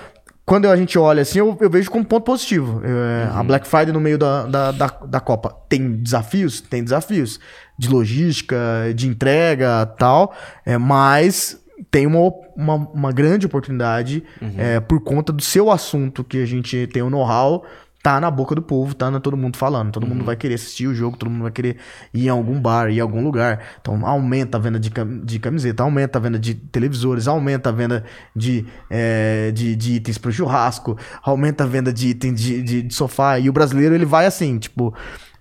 quando 0.47 0.69
a 0.69 0.77
gente 0.77 0.99
olha 0.99 1.23
assim, 1.23 1.39
eu, 1.39 1.57
eu 1.61 1.71
vejo 1.71 1.91
como 1.91 2.05
ponto 2.05 2.25
positivo. 2.25 2.83
É, 2.85 3.31
A 3.33 3.43
Black 3.43 3.67
Friday 3.67 3.93
no 3.93 4.01
meio 4.01 4.19
da, 4.19 4.47
da, 4.47 4.73
da, 4.73 4.87
da 4.87 5.21
Copa. 5.21 5.57
Tem 5.69 5.97
desafios? 5.97 6.61
Tem 6.61 6.85
desafios. 6.85 7.41
De 7.79 7.89
logística, 7.89 8.57
de 8.95 9.09
entrega 9.09 9.87
tal, 9.99 10.35
é, 10.65 10.77
mas 10.79 11.61
tem 11.91 12.07
uma, 12.07 12.33
uma, 12.57 12.75
uma 12.75 13.13
grande 13.13 13.47
oportunidade 13.47 14.23
é, 14.59 14.81
por 14.81 15.01
conta 15.01 15.33
do 15.33 15.43
seu 15.43 15.71
assunto 15.71 16.23
que 16.23 16.43
a 16.43 16.47
gente 16.47 16.87
tem 16.93 17.03
o 17.03 17.11
know-how 17.11 17.65
tá 18.05 18.21
na 18.21 18.31
boca 18.31 18.55
do 18.55 18.61
povo, 18.61 18.95
tá 18.95 19.11
na 19.11 19.19
todo 19.19 19.35
mundo 19.35 19.57
falando. 19.57 19.91
Todo 19.91 20.07
mundo 20.07 20.23
vai 20.27 20.37
querer 20.37 20.57
assistir 20.57 20.87
o 20.87 20.95
jogo, 20.95 21.17
todo 21.17 21.31
mundo 21.31 21.45
vai 21.45 21.51
querer 21.51 21.79
ir 22.13 22.27
em 22.27 22.29
algum 22.29 22.61
bar, 22.61 22.91
ir 22.91 22.99
em 22.99 23.01
algum 23.01 23.25
lugar. 23.25 23.61
Então 23.81 24.07
aumenta 24.07 24.59
a 24.59 24.61
venda 24.61 24.79
de, 24.79 24.91
cam- 24.91 25.25
de 25.25 25.39
camiseta, 25.39 25.83
aumenta 25.83 26.19
a 26.19 26.21
venda 26.21 26.39
de 26.39 26.55
televisores, 26.55 27.27
aumenta 27.27 27.71
a 27.71 27.73
venda 27.73 28.05
de, 28.37 28.67
é, 28.91 29.51
de, 29.53 29.75
de 29.75 29.93
itens 29.95 30.19
pro 30.19 30.31
churrasco, 30.31 30.99
aumenta 31.23 31.65
a 31.65 31.67
venda 31.67 31.91
de 31.91 32.09
itens 32.09 32.39
de, 32.39 32.63
de, 32.63 32.83
de 32.83 32.95
sofá. 32.95 33.39
E 33.39 33.49
o 33.49 33.53
brasileiro, 33.55 33.95
ele 33.95 34.05
vai 34.05 34.27
assim, 34.27 34.59
tipo... 34.59 34.95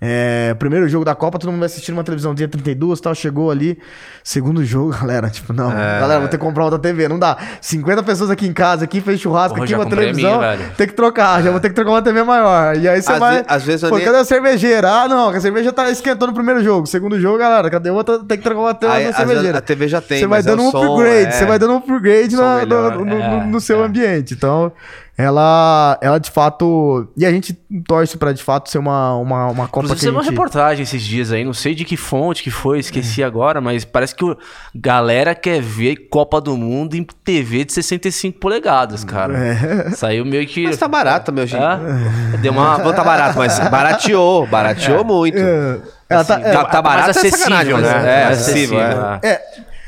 É, 0.05 0.53
primeiro 0.55 0.85
jogo 0.89 1.05
da 1.05 1.15
Copa, 1.15 1.39
todo 1.39 1.49
mundo 1.49 1.59
vai 1.61 1.67
assistindo 1.67 1.95
uma 1.95 2.03
televisãozinha 2.03 2.45
32 2.49 2.99
tal, 2.99 3.15
chegou 3.15 3.49
ali. 3.49 3.80
Segundo 4.21 4.61
jogo, 4.65 4.89
galera, 4.99 5.30
tipo, 5.30 5.53
não, 5.53 5.69
galera, 5.71 6.19
vou 6.19 6.27
ter 6.27 6.38
que 6.38 6.43
comprar 6.43 6.65
outra 6.65 6.77
TV, 6.77 7.07
não 7.07 7.17
dá. 7.17 7.38
50 7.61 8.03
pessoas 8.03 8.30
aqui 8.30 8.45
em 8.45 8.51
casa, 8.51 8.84
aqui 8.84 8.99
fez 8.99 9.19
churrasco, 9.21 9.53
Porra, 9.55 9.63
aqui 9.63 9.73
uma 9.75 9.85
televisão, 9.85 10.39
minha, 10.39 10.57
tem 10.77 10.88
que 10.88 10.93
trocar, 10.93 11.41
já 11.41 11.51
vou 11.51 11.59
ter 11.61 11.69
que 11.69 11.75
trocar 11.75 11.91
uma 11.91 12.01
TV 12.01 12.21
maior. 12.23 12.75
E 12.75 12.85
aí 12.88 13.01
você 13.01 13.13
Às 13.13 13.19
vai. 13.19 13.38
ve- 13.38 13.45
às 13.47 13.63
vezes 13.63 13.89
Pô, 13.89 13.95
nem- 13.95 14.05
cadê 14.05 14.17
a 14.17 14.25
cervejeira? 14.25 14.89
Ah, 14.91 15.07
não, 15.07 15.30
a 15.30 15.39
cerveja 15.39 15.71
tá 15.71 15.89
esquentou 15.89 16.27
no 16.27 16.34
primeiro 16.34 16.61
jogo. 16.61 16.85
Segundo 16.85 17.17
jogo, 17.17 17.38
galera, 17.38 17.69
cadê 17.69 17.89
outra? 17.89 18.19
Tem 18.19 18.38
que 18.38 18.43
trocar 18.43 18.59
uma 18.59 18.73
TV 18.73 18.91
Aí, 18.93 19.13
cervejeira. 19.13 19.57
a 19.59 19.61
TV 19.61 19.88
já 19.88 20.01
tem, 20.01 20.19
Você 20.19 20.27
vai 20.27 20.39
mas 20.39 20.47
é 20.47 20.49
dando 20.49 20.63
um 20.63 20.67
upgrade, 20.67 21.27
é. 21.27 21.31
você 21.31 21.45
vai 21.45 21.57
dando 21.57 21.73
um 21.73 21.77
upgrade 21.77 22.35
Som 22.35 22.41
na- 22.41 22.55
melhor, 22.57 22.97
no, 22.97 23.05
no- 23.05 23.15
é, 23.15 23.45
no 23.45 23.61
seu 23.61 23.81
é. 23.81 23.85
ambiente. 23.85 24.34
Então, 24.34 24.71
ela, 25.15 25.98
ela 26.02 26.19
de 26.19 26.31
fato. 26.31 27.07
E 27.15 27.23
a 27.23 27.31
gente 27.31 27.53
torce 27.88 28.18
pra 28.18 28.34
de 28.34 28.41
fato 28.41 28.69
ser 28.69 28.80
uma, 28.80 29.15
uma, 29.15 29.48
uma 29.48 29.68
Copa 29.68 29.85
Inclusive, 29.85 29.95
que 29.95 30.06
viu 30.06 30.14
uma 30.14 30.23
gente... 30.23 30.31
reportagem 30.31 30.81
esses 30.81 31.03
dias 31.03 31.31
aí, 31.31 31.44
não 31.44 31.53
sei 31.53 31.76
de 31.76 31.85
que 31.85 31.95
fonte 31.95 32.41
que 32.41 32.49
foi, 32.49 32.80
esqueci 32.80 33.23
agora, 33.23 33.61
mas 33.61 33.85
parece 33.85 34.15
que 34.15 34.26
o 34.26 34.35
galera 34.73 35.35
quer 35.35 35.61
ver 35.61 36.07
Copa 36.10 36.41
do 36.41 36.57
Mundo 36.57 36.95
em 36.95 37.06
TV 37.23 37.64
de 37.64 37.73
65 37.73 38.40
polegadas, 38.40 39.03
cara. 39.03 39.38
É. 39.38 39.91
Saiu 39.91 40.26
meio 40.26 40.48
que. 40.48 40.64
Mas 40.64 40.77
tá 40.77 40.88
barato, 40.88 41.31
meu 41.31 41.45
gente. 41.45 41.61
É? 41.61 42.38
Deu 42.38 42.52
uma. 42.52 42.80
Não 42.80 42.94
tá 42.94 43.03
barato, 43.03 43.38
mas 43.38 43.60
barateou. 43.69 44.48
Barateou 44.48 45.03
muito. 45.03 45.38
É, 45.38 45.80
ela 46.10 46.23
tá, 46.23 46.35
Assim, 46.35 46.44
é, 46.44 46.52
tá, 46.52 46.65
tá 46.65 46.98
é 46.98 47.10
acessível, 47.10 47.38
sacanagem, 47.38 47.73
mas 47.73 47.84
né? 47.84 48.22
É, 48.22 48.26
acessível, 48.26 48.80
é. 48.81 49.41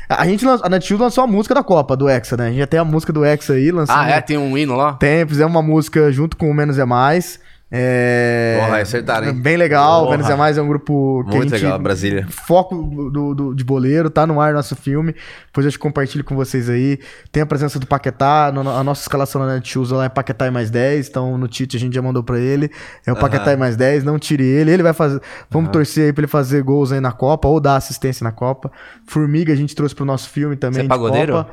A 0.08 0.24
gente 0.26 0.44
lançou, 0.44 0.66
a 0.66 0.68
Netshoes 0.68 1.00
lançou 1.00 1.24
a 1.24 1.26
música 1.26 1.54
da 1.54 1.62
Copa, 1.62 1.96
do 1.96 2.08
Hexa, 2.08 2.36
né? 2.36 2.46
A 2.46 2.48
gente 2.48 2.58
já 2.58 2.66
tem 2.66 2.80
a 2.80 2.84
música 2.84 3.12
do 3.12 3.24
Hexa 3.24 3.54
aí, 3.54 3.70
lançamos 3.70 4.02
Ah, 4.02 4.08
é? 4.08 4.20
Tem 4.20 4.36
um 4.36 4.56
hino 4.56 4.76
lá? 4.76 4.94
Tem, 4.94 5.26
fizemos 5.26 5.52
uma 5.54 5.62
música 5.62 6.10
junto 6.12 6.36
com 6.36 6.50
o 6.50 6.54
Menos 6.54 6.78
é 6.78 6.84
Mais. 6.84 7.40
É... 7.68 8.58
Porra, 8.60 8.80
acertaram, 8.80 9.26
hein? 9.28 9.34
Bem 9.34 9.56
legal. 9.56 10.04
Porra. 10.04 10.16
Menos 10.16 10.30
é 10.30 10.36
Mais 10.36 10.56
é 10.56 10.62
um 10.62 10.68
grupo 10.68 11.24
que 11.28 11.36
Muito 11.36 11.50
legal, 11.50 11.76
Brasília. 11.80 12.24
Foco 12.30 12.76
do, 13.10 13.34
do- 13.34 13.54
de 13.54 13.64
boleiro, 13.64 14.08
tá 14.08 14.24
no 14.24 14.40
ar 14.40 14.54
nosso 14.54 14.76
filme. 14.76 15.14
Depois 15.46 15.66
eu 15.66 15.72
te 15.72 15.78
compartilho 15.78 16.22
com 16.22 16.36
vocês 16.36 16.70
aí. 16.70 16.98
Tem 17.32 17.42
a 17.42 17.46
presença 17.46 17.80
do 17.80 17.86
Paquetá. 17.86 18.52
no- 18.54 18.70
a 18.70 18.84
nossa 18.84 19.02
escalação 19.02 19.44
na 19.44 19.54
Netshoes 19.56 19.90
lá 19.90 20.04
é 20.04 20.08
Paquetá 20.08 20.46
e 20.46 20.50
mais 20.50 20.70
10. 20.70 21.08
Então 21.08 21.36
no 21.36 21.48
Tite 21.48 21.76
a 21.76 21.80
gente 21.80 21.94
já 21.94 22.00
mandou 22.02 22.22
pra 22.22 22.38
ele. 22.38 22.70
É 23.04 23.12
o 23.12 23.16
Paquetá 23.16 23.52
e 23.52 23.56
mais 23.56 23.74
10. 23.74 24.04
Não 24.04 24.16
tire 24.16 24.44
ele. 24.44 24.70
Ele 24.70 24.82
vai 24.84 24.92
fazer. 24.92 25.20
Vamos 25.50 25.70
torcer 25.72 26.04
aí 26.06 26.12
pra 26.12 26.20
ele 26.22 26.28
fazer 26.28 26.62
gols 26.62 26.92
aí 26.92 27.00
na 27.00 27.10
Copa 27.10 27.48
ou 27.48 27.58
dar 27.58 27.74
assistência 27.76 28.22
na 28.22 28.30
Copa. 28.30 28.70
Formiga 29.08 29.52
a 29.52 29.56
gente 29.56 29.74
trouxe 29.74 29.94
pro 29.94 30.04
nosso 30.04 30.30
filme 30.30 30.54
também. 30.54 30.74
Você 30.74 30.80
é 30.80 30.82
de 30.84 30.88
pagodeiro? 30.88 31.32
Copa. 31.32 31.50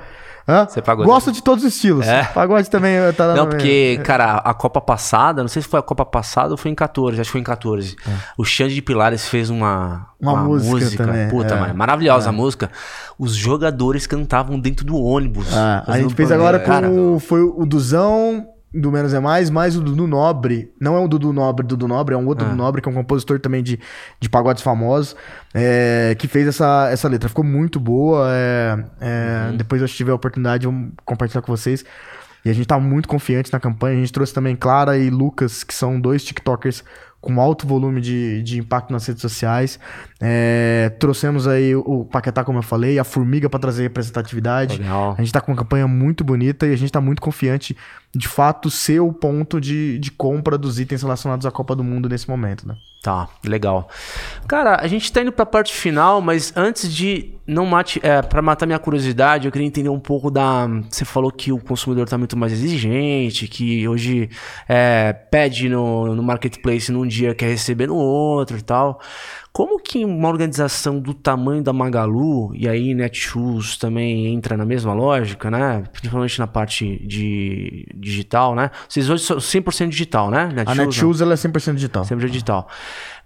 Hã? 0.48 0.68
Você 0.68 0.80
é 0.80 0.82
pagodeiro? 0.82 1.14
Gosto 1.14 1.32
de 1.32 1.42
todos 1.42 1.64
os 1.64 1.74
estilos. 1.74 2.06
É? 2.06 2.24
Pagode 2.26 2.70
também 2.70 2.98
tá 3.14 3.34
Não, 3.34 3.48
porque, 3.48 4.00
cara, 4.04 4.36
a 4.36 4.54
Copa 4.54 4.82
passada, 4.82 5.42
não 5.42 5.48
sei 5.48 5.62
se 5.62 5.68
foi 5.68 5.80
a 5.80 5.84
Copa 5.84 6.06
passada 6.06 6.52
ou 6.52 6.58
foi 6.58 6.70
em 6.72 6.76
14, 6.76 7.20
acho 7.20 7.28
que 7.30 7.32
foi 7.32 7.42
em 7.42 7.46
14. 7.46 7.96
O 8.38 8.44
Xande 8.44 8.76
de 8.76 8.82
Pilares 8.82 9.28
fez 9.28 9.50
uma, 9.50 10.08
É. 10.22 10.26
Uma 10.26 10.44
música 10.44 11.06
também, 11.06 11.30
Puta, 11.30 11.56
é. 11.56 11.60
mano, 11.60 11.76
maravilhosa 11.76 12.30
a 12.30 12.32
música. 12.32 12.70
Os 13.18 13.36
jogadores 13.36 14.06
cantavam 14.06 14.60
dentro 14.60 14.86
do 14.86 14.98
ônibus. 14.98 15.48
Ah, 15.56 15.84
a 15.88 16.00
gente 16.00 16.14
fez 16.14 16.32
agora 16.32 16.60
com 16.60 16.66
Cara, 16.66 16.90
o, 16.90 17.20
foi 17.20 17.42
o 17.42 17.66
Duzão 17.66 18.48
do 18.74 18.92
Menos 18.92 19.14
é 19.14 19.20
Mais, 19.20 19.50
mais 19.50 19.78
o 19.78 19.82
Dudu 19.82 20.08
Nobre. 20.08 20.74
Não 20.80 20.96
é 20.96 21.00
o 21.00 21.08
Dudu 21.08 21.32
Nobre, 21.32 21.66
Dudu 21.66 21.88
Nobre, 21.88 22.16
é 22.16 22.18
um 22.18 22.26
outro 22.26 22.46
Ah. 22.46 22.50
Dudu 22.50 22.58
Nobre, 22.58 22.82
que 22.82 22.90
é 22.90 22.92
um 22.92 22.96
compositor 22.96 23.40
também 23.40 23.62
de, 23.62 23.80
de 24.20 24.30
pagodes 24.30 24.64
famosos, 24.64 25.16
é, 25.54 26.16
que 26.18 26.28
fez 26.28 26.48
essa, 26.48 26.90
essa 26.92 27.08
letra. 27.08 27.30
Ficou 27.30 27.44
muito 27.44 27.80
boa. 27.80 28.28
é, 28.32 28.84
é, 29.00 29.50
Uhum. 29.52 29.58
Depois 29.58 29.82
eu 29.82 29.88
tiver 29.88 30.12
a 30.12 30.16
oportunidade, 30.16 30.66
vamos 30.66 30.94
compartilhar 31.06 31.42
com 31.42 31.56
vocês. 31.56 31.86
E 32.46 32.50
a 32.50 32.54
gente 32.54 32.66
tá 32.68 32.80
muito 32.80 33.08
confiante 33.08 33.52
na 33.54 33.60
campanha. 33.60 33.96
A 33.96 34.00
gente 34.00 34.12
trouxe 34.12 34.34
também 34.34 34.56
Clara 34.56 34.98
e 34.98 35.10
Lucas, 35.10 35.64
que 35.64 35.74
são 35.74 36.00
dois 36.00 36.24
TikTokers 36.24 36.84
com 37.24 37.40
alto 37.40 37.66
volume 37.66 38.02
de, 38.02 38.44
de 38.44 38.60
impacto 38.60 38.92
nas 38.92 39.08
redes 39.08 39.22
sociais. 39.22 39.80
É, 40.22 40.92
trouxemos 41.00 41.48
aí 41.48 41.74
o 41.74 42.04
Paquetá, 42.04 42.44
como 42.44 42.60
eu 42.60 42.64
falei, 42.64 43.00
a 43.00 43.04
Formiga 43.06 43.50
para 43.50 43.62
trazer 43.62 43.84
representatividade. 43.84 44.78
Legal. 44.78 45.16
A 45.18 45.22
gente 45.22 45.32
tá 45.32 45.40
com 45.40 45.54
uma 45.54 45.58
campanha 45.58 45.88
muito 45.88 46.22
bonita 46.22 46.68
e 46.68 46.74
a 46.74 46.76
gente 46.76 46.92
tá 46.92 47.00
muito 47.00 47.22
confiante 47.22 47.78
de 48.16 48.28
fato 48.28 48.70
ser 48.70 49.00
o 49.00 49.12
ponto 49.12 49.60
de, 49.60 49.98
de 50.00 50.12
compra 50.12 50.58
dos 50.58 50.80
itens 50.80 51.02
relacionados 51.02 51.46
à 51.46 51.52
Copa 51.52 51.76
do 51.76 51.84
Mundo 51.84 52.10
nesse 52.10 52.30
momento, 52.30 52.68
né? 52.68 52.76
Tá, 53.02 53.28
legal. 53.44 53.90
Cara, 54.48 54.78
a 54.80 54.88
gente 54.88 55.12
tá 55.12 55.22
indo 55.22 55.32
pra 55.32 55.46
parte 55.46 55.74
final, 55.74 56.22
mas 56.22 56.54
antes 56.56 56.94
de 56.94 57.34
não 57.46 57.66
mate, 57.66 58.00
é, 58.02 58.22
para 58.22 58.42
matar 58.42 58.66
minha 58.66 58.80
curiosidade, 58.80 59.46
eu 59.46 59.52
queria 59.52 59.68
entender 59.68 59.90
um 59.90 60.00
pouco 60.00 60.32
da. 60.32 60.68
Você 60.90 61.04
falou 61.04 61.30
que 61.30 61.52
o 61.52 61.60
consumidor 61.60 62.08
tá 62.08 62.18
muito 62.18 62.38
mais 62.38 62.54
exigente, 62.54 63.48
que 63.48 63.86
hoje 63.86 64.30
é, 64.70 65.12
pede 65.12 65.68
no, 65.68 66.16
no 66.16 66.24
marketplace 66.24 66.92
num 66.92 67.06
dia 67.14 67.36
quer 67.36 67.50
receber 67.50 67.88
no 67.88 67.96
outro 67.96 68.58
e 68.58 68.62
tal. 68.62 69.00
Como 69.52 69.80
que 69.80 70.04
uma 70.04 70.30
organização 70.30 71.00
do 71.00 71.14
tamanho 71.14 71.62
da 71.62 71.72
Magalu, 71.72 72.56
e 72.56 72.68
aí 72.68 72.94
Netshoes 72.96 73.78
também 73.78 74.34
entra 74.34 74.58
na 74.58 74.66
mesma 74.66 74.94
lógica, 74.94 75.52
né? 75.52 75.84
Principalmente 75.92 76.40
na 76.40 76.48
parte 76.48 77.06
de 77.06 77.86
digital, 77.94 78.56
né? 78.56 78.72
Vocês 78.90 79.10
hoje 79.10 79.24
são 79.24 79.38
100% 79.38 79.90
digital, 79.90 80.32
né? 80.32 80.50
A 80.66 80.74
não? 80.74 80.86
Netshoes 80.86 81.22
ela 81.22 81.34
é 81.34 81.36
100% 81.36 81.76
digital. 81.76 82.04
Sempre 82.04 82.26
digital. 82.28 82.68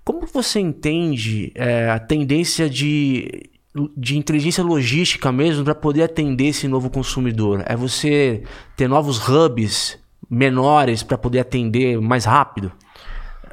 Como 0.03 0.25
você 0.25 0.59
entende 0.59 1.51
é, 1.55 1.89
a 1.89 1.99
tendência 1.99 2.69
de, 2.69 3.49
de 3.95 4.17
inteligência 4.17 4.63
logística 4.63 5.31
mesmo 5.31 5.63
para 5.63 5.75
poder 5.75 6.03
atender 6.03 6.47
esse 6.47 6.67
novo 6.67 6.89
consumidor? 6.89 7.63
É 7.65 7.75
você 7.75 8.43
ter 8.75 8.89
novos 8.89 9.17
hubs 9.29 9.97
menores 10.29 11.03
para 11.03 11.17
poder 11.17 11.39
atender 11.39 11.99
mais 12.01 12.25
rápido? 12.25 12.71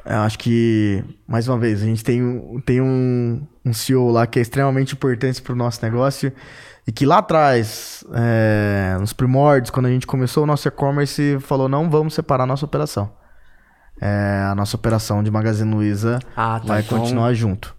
Eu 0.05 0.17
acho 0.19 0.37
que, 0.37 1.03
mais 1.27 1.47
uma 1.47 1.57
vez, 1.57 1.81
a 1.81 1.85
gente 1.85 2.03
tem, 2.03 2.21
um- 2.23 2.61
tem 2.63 2.79
um, 2.81 3.41
um 3.65 3.73
CEO 3.73 4.11
lá 4.11 4.27
que 4.27 4.37
é 4.37 4.41
extremamente 4.41 4.93
importante 4.93 5.41
para 5.41 5.53
o 5.53 5.55
nosso 5.55 5.83
negócio 5.83 6.31
e 6.87 6.91
que 6.91 7.05
lá 7.05 7.17
atrás, 7.17 8.03
é, 8.13 8.95
nos 8.99 9.13
primórdios, 9.13 9.71
quando 9.71 9.87
a 9.87 9.89
gente 9.89 10.05
começou 10.05 10.43
o 10.43 10.45
nosso 10.45 10.67
e-commerce, 10.67 11.37
falou: 11.41 11.67
não 11.67 11.89
vamos 11.89 12.13
separar 12.13 12.43
a 12.43 12.47
nossa 12.47 12.65
operação. 12.65 13.11
É, 13.99 14.45
a 14.51 14.53
nossa 14.53 14.75
operação 14.75 15.23
de 15.23 15.31
Magazine 15.31 15.73
Luiza 15.73 16.19
Ah, 16.35 16.59
tá. 16.59 16.67
vai 16.67 16.81
Então- 16.81 16.99
continuar 16.99 17.33
junto. 17.33 17.73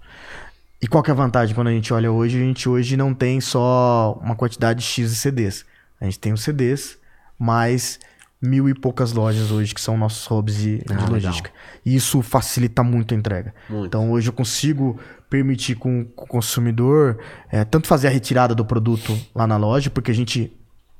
E 0.82 0.86
qual 0.88 1.02
que 1.02 1.10
é 1.10 1.12
a 1.12 1.16
vantagem 1.16 1.54
quando 1.54 1.68
a 1.68 1.72
gente 1.72 1.92
olha 1.94 2.10
hoje? 2.10 2.36
A 2.38 2.40
gente 2.44 2.68
hoje 2.68 2.96
não 2.96 3.14
tem 3.14 3.40
só 3.40 4.18
uma 4.22 4.34
quantidade 4.34 4.82
X 4.82 5.10
de 5.10 5.16
CDs. 5.16 5.64
A 6.00 6.04
gente 6.06 6.18
tem 6.18 6.32
os 6.32 6.42
CDs, 6.42 6.98
mais 7.38 7.98
mil 8.46 8.68
e 8.68 8.74
poucas 8.74 9.12
lojas 9.12 9.50
hoje 9.50 9.74
que 9.74 9.80
são 9.80 9.96
nossos 9.98 10.30
hubs 10.30 10.56
de, 10.56 10.80
Ah, 10.88 10.94
de 10.94 10.94
legal. 10.94 11.10
logística. 11.10 11.50
E 11.84 11.94
isso 11.94 12.22
facilita 12.22 12.82
muito 12.82 13.12
a 13.12 13.16
entrega. 13.16 13.54
Muito. 13.68 13.86
Então 13.86 14.10
hoje 14.10 14.28
eu 14.28 14.32
consigo 14.32 14.98
permitir 15.28 15.74
com, 15.74 16.04
com 16.04 16.24
o 16.24 16.28
consumidor 16.28 17.18
é, 17.50 17.64
tanto 17.64 17.86
fazer 17.88 18.06
a 18.06 18.10
retirada 18.10 18.54
do 18.54 18.64
produto 18.64 19.18
lá 19.34 19.46
na 19.46 19.56
loja, 19.56 19.90
porque 19.90 20.10
a 20.10 20.14
gente 20.14 20.56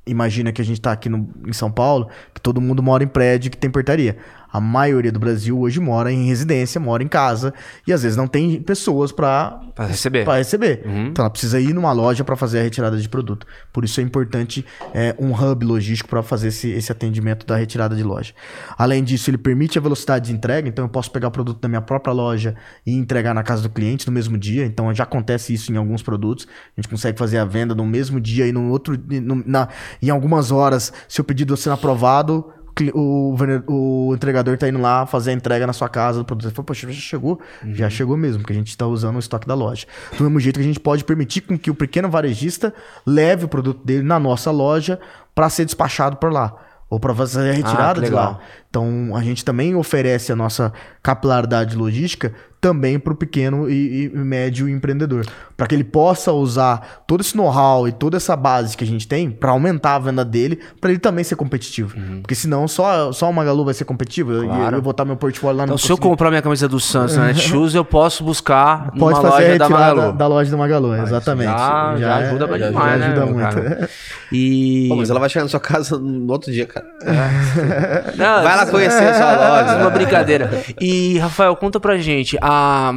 imagina 0.06 0.52
que 0.52 0.62
a 0.62 0.64
gente 0.64 0.78
está 0.78 0.93
aqui 0.93 1.09
no, 1.09 1.28
em 1.47 1.52
São 1.52 1.70
Paulo, 1.70 2.09
que 2.32 2.40
todo 2.40 2.60
mundo 2.60 2.82
mora 2.82 3.02
em 3.02 3.09
prédio 3.09 3.51
que 3.51 3.56
tem 3.56 3.70
portaria. 3.70 4.16
A 4.52 4.60
maioria 4.60 5.12
do 5.12 5.18
Brasil 5.18 5.59
hoje 5.59 5.81
mora 5.81 6.10
em 6.12 6.27
residência, 6.27 6.81
mora 6.81 7.02
em 7.02 7.09
casa, 7.09 7.52
e 7.86 7.93
às 7.93 8.02
vezes 8.02 8.16
não 8.16 8.27
tem 8.27 8.60
pessoas 8.62 9.12
para 9.12 9.60
receber. 9.89 10.24
para 10.24 10.39
receber. 10.39 10.82
Uhum. 10.86 11.06
Então 11.09 11.23
ela 11.24 11.31
precisa 11.31 11.60
ir 11.60 11.74
numa 11.74 11.93
loja 11.93 12.24
para 12.24 12.36
fazer 12.36 12.60
a 12.60 12.62
retirada 12.62 12.97
de 12.97 13.09
produto. 13.09 13.47
Por 13.73 13.85
isso 13.85 14.01
é 14.01 14.02
importante 14.02 14.64
é, 14.94 15.14
um 15.18 15.32
hub 15.32 15.64
logístico 15.64 16.09
para 16.09 16.23
fazer 16.23 16.48
esse, 16.48 16.70
esse 16.70 16.90
atendimento 16.90 17.44
da 17.47 17.56
retirada 17.56 17.94
de 17.94 18.02
loja. 18.02 18.32
Além 18.78 19.02
disso, 19.05 19.28
ele 19.31 19.39
permite 19.39 19.78
a 19.78 19.81
velocidade 19.81 20.27
de 20.27 20.32
entrega, 20.32 20.68
então 20.68 20.85
eu 20.85 20.89
posso 20.89 21.10
pegar 21.10 21.28
o 21.28 21.31
produto 21.31 21.60
da 21.60 21.68
minha 21.68 21.82
própria 21.82 22.12
loja 22.12 22.55
e 22.86 22.93
entregar 22.94 23.35
na 23.35 23.43
casa 23.43 23.62
do 23.62 23.70
cliente 23.70 24.06
no 24.06 24.12
mesmo 24.12 24.39
dia. 24.39 24.64
Então 24.64 24.93
já 24.94 25.05
acontece 25.05 25.52
isso 25.52 25.73
em 25.73 25.77
alguns 25.77 26.02
produtos. 26.02 26.47
A 26.77 26.81
gente 26.81 26.89
consegue 26.89 27.18
fazer 27.18 27.39
a 27.39 27.44
venda 27.44 27.74
no 27.74 27.85
mesmo 27.85 28.20
dia 28.20 28.47
e 28.47 28.52
no 28.52 28.70
outro 28.70 28.97
no- 29.20 29.43
na, 29.47 29.68
em 30.01 30.09
algumas 30.10 30.51
horas, 30.51 30.93
se 31.09 31.20
o 31.20 31.24
pedido 31.24 31.56
sendo 31.56 31.74
aprovado, 31.74 32.52
o 32.94 33.35
o, 33.66 34.15
entregador 34.15 34.57
tá 34.59 34.69
indo 34.69 34.81
lá 34.81 35.07
fazer 35.07 35.31
a 35.31 35.35
entrega 35.35 35.66
na 35.66 35.73
sua 35.73 35.89
casa 35.89 36.19
do 36.19 36.24
produto. 36.24 36.53
Fala, 36.53 36.65
poxa, 36.66 36.86
já 36.93 37.01
chegou? 37.01 37.40
Já 37.73 37.89
chegou 37.90 38.16
mesmo, 38.16 38.40
porque 38.40 38.53
a 38.53 38.57
gente 38.57 38.69
está 38.69 38.86
usando 38.86 39.16
o 39.16 39.19
estoque 39.19 39.47
da 39.47 39.55
loja. 39.55 39.86
Do 40.16 40.24
mesmo 40.24 40.39
jeito 40.40 40.57
que 40.59 40.65
a 40.65 40.69
gente 40.69 40.81
pode 40.81 41.05
permitir 41.05 41.40
com 41.43 41.59
que 41.59 41.70
o 41.70 41.74
pequeno 41.74 42.09
varejista 42.09 42.73
leve 43.07 43.44
o 43.44 43.48
produto 43.48 43.85
dele 43.85 44.03
na 44.03 44.19
nossa 44.19 44.51
loja 44.51 44.98
para 45.35 45.48
ser 45.48 45.65
despachado 45.65 46.16
por 46.16 46.32
lá. 46.32 46.55
ou 46.89 47.01
para 47.01 47.12
fazer 47.12 47.51
a 47.51 47.53
retirada 47.53 48.01
Ah, 48.01 48.05
de 48.05 48.11
lá. 48.11 48.39
Então 48.77 49.16
a 49.16 49.23
gente 49.23 49.43
também 49.43 49.74
oferece 49.74 50.31
a 50.31 50.36
nossa 50.36 50.70
capilaridade 51.03 51.74
logística 51.77 52.32
também 52.61 52.98
para 52.98 53.12
o 53.12 53.16
pequeno 53.16 53.70
e, 53.70 54.07
e 54.12 54.19
médio 54.19 54.69
empreendedor, 54.69 55.24
para 55.57 55.66
que 55.69 55.74
ele 55.74 55.85
possa 55.85 56.32
usar 56.32 57.05
todo 57.07 57.20
esse 57.20 57.36
know-how 57.36 57.86
e 57.86 57.93
toda 57.93 58.16
essa 58.16 58.35
base 58.35 58.77
que 58.77 58.82
a 58.82 58.86
gente 58.86 59.07
tem 59.07 59.31
para 59.31 59.51
aumentar 59.53 59.94
a 59.94 59.98
venda 60.01 60.24
dele, 60.24 60.59
para 60.81 60.90
ele 60.90 60.98
também 60.98 61.23
ser 61.23 61.36
competitivo. 61.36 61.94
Porque 62.23 62.35
senão 62.35 62.66
só 62.66 63.12
só 63.12 63.31
o 63.31 63.32
Magalu 63.32 63.65
vai 63.65 63.74
ser 63.74 63.85
competitivo. 63.85 64.32
Eu- 64.32 64.40
Uhum. 64.43 64.48
Claro. 64.48 64.65
Eu, 64.65 64.70
vou 64.73 64.82
botar 64.82 65.05
meu 65.05 65.16
portfólio 65.16 65.57
lá 65.59 65.65
Então, 65.65 65.74
no 65.74 65.78
se 65.78 65.90
eu 65.93 65.97
comprar 65.98 66.28
minha 66.31 66.43
camisa 66.43 66.69
do 66.69 66.81
Santos 66.81 67.16
na 67.16 67.27
Netshoes, 67.28 67.74
eu 67.74 67.85
posso 67.85 68.24
buscar 68.24 68.90
Pode 68.98 68.98
numa 68.98 69.12
fazer 69.23 69.27
a 69.27 69.31
loja 69.31 69.59
da 69.59 69.65
retirada 69.65 69.94
Magalu. 69.94 70.12
da, 70.19 70.27
loja 70.27 70.51
do 70.51 70.59
Magalu, 70.59 70.94
exatamente. 70.97 71.47
Já, 71.51 71.97
já, 71.98 72.16
ajuda 72.16 72.44
é- 72.44 72.59
demais, 72.70 72.73
já 72.74 72.97
né, 72.98 73.07
ajuda 73.07 73.27
meu 73.27 73.35
muito. 73.35 73.55
cara? 73.55 73.90
E... 74.32 74.86
Pô, 74.89 74.97
mas 74.97 75.09
ela 75.09 75.20
vai 75.20 75.28
chegar 75.28 75.44
na 75.44 75.48
sua 75.48 75.61
casa 75.61 75.97
no 75.97 76.32
outro 76.32 76.51
dia, 76.51 76.66
cara. 76.66 76.85
Não, 78.16 78.43
Vai 78.43 78.57
lá 78.57 78.66
conhecer 78.67 79.05
a 79.09 79.15
sua 79.15 79.33
loja. 79.37 79.77
Uma 79.77 79.91
brincadeira. 79.91 80.51
E, 80.81 81.19
Rafael, 81.19 81.55
conta 81.57 81.79
pra 81.81 81.97
gente. 81.99 82.37
A... 82.41 82.95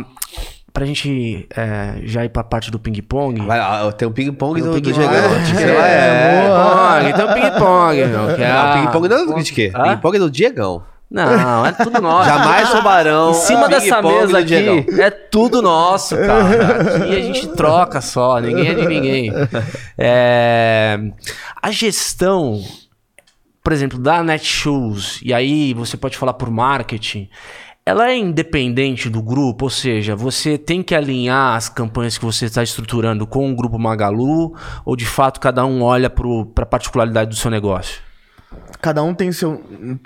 Pra 0.72 0.86
gente 0.86 1.48
é, 1.58 1.96
já 2.04 2.24
ir 2.24 2.30
pra 2.30 2.44
parte 2.44 2.70
do 2.70 2.80
ping-pong. 2.80 3.42
Tem 3.98 4.08
um 4.08 4.12
ping-pong 4.12 4.62
do, 4.62 4.68
do 4.72 4.82
ping-pong. 4.82 4.94
Diego. 4.94 5.14
Ah, 5.82 7.00
é, 7.02 7.10
é. 7.10 7.12
Ping-pong, 7.12 7.14
tem 7.14 7.26
o 7.26 7.34
ping-pong, 7.34 8.06
meu. 8.06 8.36
Que 8.36 8.44
é 8.44 8.48
Não, 8.48 8.60
a- 8.60 8.74
ping-pong 8.78 9.08
não 9.10 9.18
é 9.18 9.26
do 9.26 9.44
quê? 9.44 9.72
Hã? 9.76 9.84
Ping-pong 9.84 10.16
é 10.16 10.20
do 10.20 10.30
Diegão. 10.30 10.84
Não, 11.10 11.66
é 11.66 11.72
tudo 11.72 12.00
nosso. 12.00 12.30
Jamais 12.30 12.70
soubarão. 12.70 13.32
Em 13.32 13.34
cima 13.34 13.68
dessa 13.68 14.00
mesa 14.00 14.28
do 14.28 14.38
aqui, 14.38 14.46
Diegão. 14.46 14.86
é 15.04 15.10
tudo 15.10 15.60
nosso, 15.60 16.16
cara. 16.16 16.98
Aqui 16.98 17.16
a 17.18 17.22
gente 17.22 17.48
troca 17.48 18.00
só, 18.00 18.40
ninguém 18.40 18.68
é 18.68 18.74
de 18.76 18.86
ninguém. 18.88 19.32
É, 19.98 21.00
A 21.62 21.72
gestão, 21.72 22.62
por 23.70 23.74
exemplo, 23.74 24.00
da 24.00 24.24
Netshoes, 24.24 25.20
e 25.24 25.32
aí 25.32 25.76
você 25.76 25.96
pode 25.96 26.18
falar 26.18 26.34
por 26.34 26.50
marketing, 26.50 27.30
ela 27.86 28.10
é 28.10 28.18
independente 28.18 29.12
do 29.12 29.22
grupo, 29.22 29.66
ou 29.66 29.70
seja, 29.70 30.16
você 30.16 30.58
tem 30.58 30.82
que 30.82 30.96
alinhar 30.96 31.56
as 31.56 31.70
campanhas 31.70 32.18
que 32.18 32.26
você 32.26 32.46
está 32.46 32.64
estruturando 32.64 33.28
com 33.28 33.52
o 33.52 33.56
grupo 33.56 33.78
Magalu, 33.78 34.56
ou 34.84 34.96
de 34.96 35.06
fato 35.06 35.40
cada 35.40 35.64
um 35.68 35.84
olha 35.84 36.10
para 36.10 36.64
a 36.64 36.66
particularidade 36.66 37.30
do 37.30 37.36
seu 37.36 37.52
negócio? 37.52 38.02
Cada 38.82 39.04
um 39.04 39.14
tem 39.14 39.30
o 39.30 39.34
seu, 39.36 39.64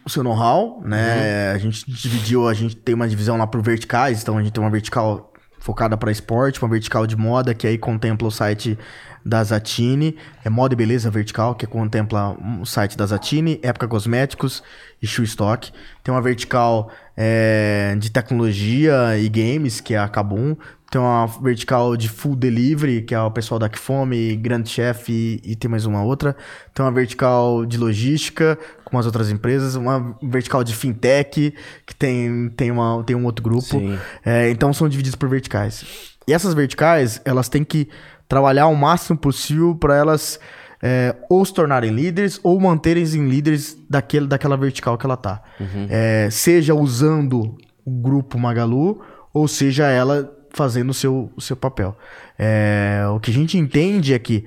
seu 0.08 0.24
know-how, 0.26 0.82
né? 0.84 1.54
A 1.54 1.58
gente 1.58 1.90
dividiu, 1.90 2.50
a 2.50 2.54
gente 2.54 2.76
tem 2.76 2.94
uma 2.94 3.08
divisão 3.08 3.38
lá 3.38 3.48
por 3.48 3.62
verticais, 3.62 4.22
então 4.22 4.38
a 4.38 4.44
gente 4.44 4.52
tem 4.52 4.62
uma 4.62 4.70
vertical 4.70 5.33
focada 5.64 5.96
para 5.96 6.12
esporte, 6.12 6.62
uma 6.62 6.68
vertical 6.68 7.08
de 7.08 7.16
moda, 7.16 7.54
que 7.54 7.66
aí 7.66 7.78
contempla 7.78 8.28
o 8.28 8.32
site 8.32 8.78
da 9.24 9.42
Zatini, 9.42 10.18
é 10.44 10.50
moda 10.50 10.74
e 10.74 10.76
beleza 10.76 11.10
vertical, 11.10 11.56
que 11.56 11.66
contempla 11.66 12.36
o 12.62 12.66
site 12.66 12.98
da 12.98 13.06
Zatini, 13.06 13.62
Época 13.64 13.88
Cosméticos 13.88 14.62
e 15.02 15.08
Shoe 15.08 15.24
Stock. 15.24 15.72
Tem 16.04 16.14
uma 16.14 16.22
vertical 16.22 16.92
é, 17.16 17.96
de 17.98 18.12
tecnologia 18.12 19.18
e 19.18 19.30
games, 19.30 19.80
que 19.80 19.94
é 19.94 20.00
a 20.00 20.10
Kabum. 20.10 20.58
Tem 20.94 21.02
uma 21.02 21.26
vertical 21.26 21.98
de 21.98 22.08
food 22.08 22.36
delivery, 22.36 23.02
que 23.02 23.16
é 23.16 23.20
o 23.20 23.32
pessoal 23.32 23.58
da 23.58 23.68
Fome, 23.68 24.36
Grand 24.36 24.64
Chef 24.64 25.12
e, 25.12 25.42
e 25.44 25.56
tem 25.56 25.68
mais 25.68 25.88
uma 25.88 26.04
outra. 26.04 26.36
Tem 26.72 26.86
uma 26.86 26.92
vertical 26.92 27.66
de 27.66 27.80
logística, 27.80 28.60
com 28.86 29.00
as 29.00 29.08
outras 29.08 29.32
empresas. 29.32 29.74
Uma 29.74 30.16
vertical 30.22 30.64
de 30.64 30.76
fintech, 30.76 31.56
que 31.84 31.96
tem, 31.96 32.48
tem, 32.50 32.70
uma, 32.70 33.04
tem 33.04 33.16
um 33.16 33.26
outro 33.26 33.44
grupo. 33.44 33.82
É, 34.24 34.52
então 34.52 34.72
são 34.72 34.88
divididos 34.88 35.16
por 35.16 35.28
verticais. 35.28 35.84
E 36.28 36.32
essas 36.32 36.54
verticais, 36.54 37.20
elas 37.26 37.50
têm 37.50 37.64
que 37.64 37.90
trabalhar 38.30 38.68
o 38.68 38.76
máximo 38.76 39.18
possível 39.18 39.74
para 39.74 39.98
elas 39.98 40.40
é, 40.80 41.16
ou 41.28 41.44
se 41.44 41.56
tornarem 41.56 41.90
líderes 41.90 42.40
ou 42.44 42.60
manterem 42.60 43.04
em 43.04 43.28
líderes 43.28 43.76
daquele, 43.90 44.28
daquela 44.28 44.56
vertical 44.56 44.96
que 44.96 45.08
ela 45.08 45.18
tá. 45.18 45.42
É, 45.90 46.30
seja 46.30 46.76
usando 46.76 47.58
o 47.84 47.90
grupo 47.90 48.38
Magalu 48.38 49.02
ou 49.34 49.48
seja 49.48 49.88
ela 49.88 50.32
fazendo 50.54 50.92
o 50.92 50.94
seu, 50.94 51.32
o 51.36 51.42
seu 51.42 51.56
papel. 51.56 51.98
É, 52.38 53.04
o 53.14 53.20
que 53.20 53.32
a 53.32 53.34
gente 53.34 53.58
entende 53.58 54.14
é 54.14 54.20
que 54.20 54.46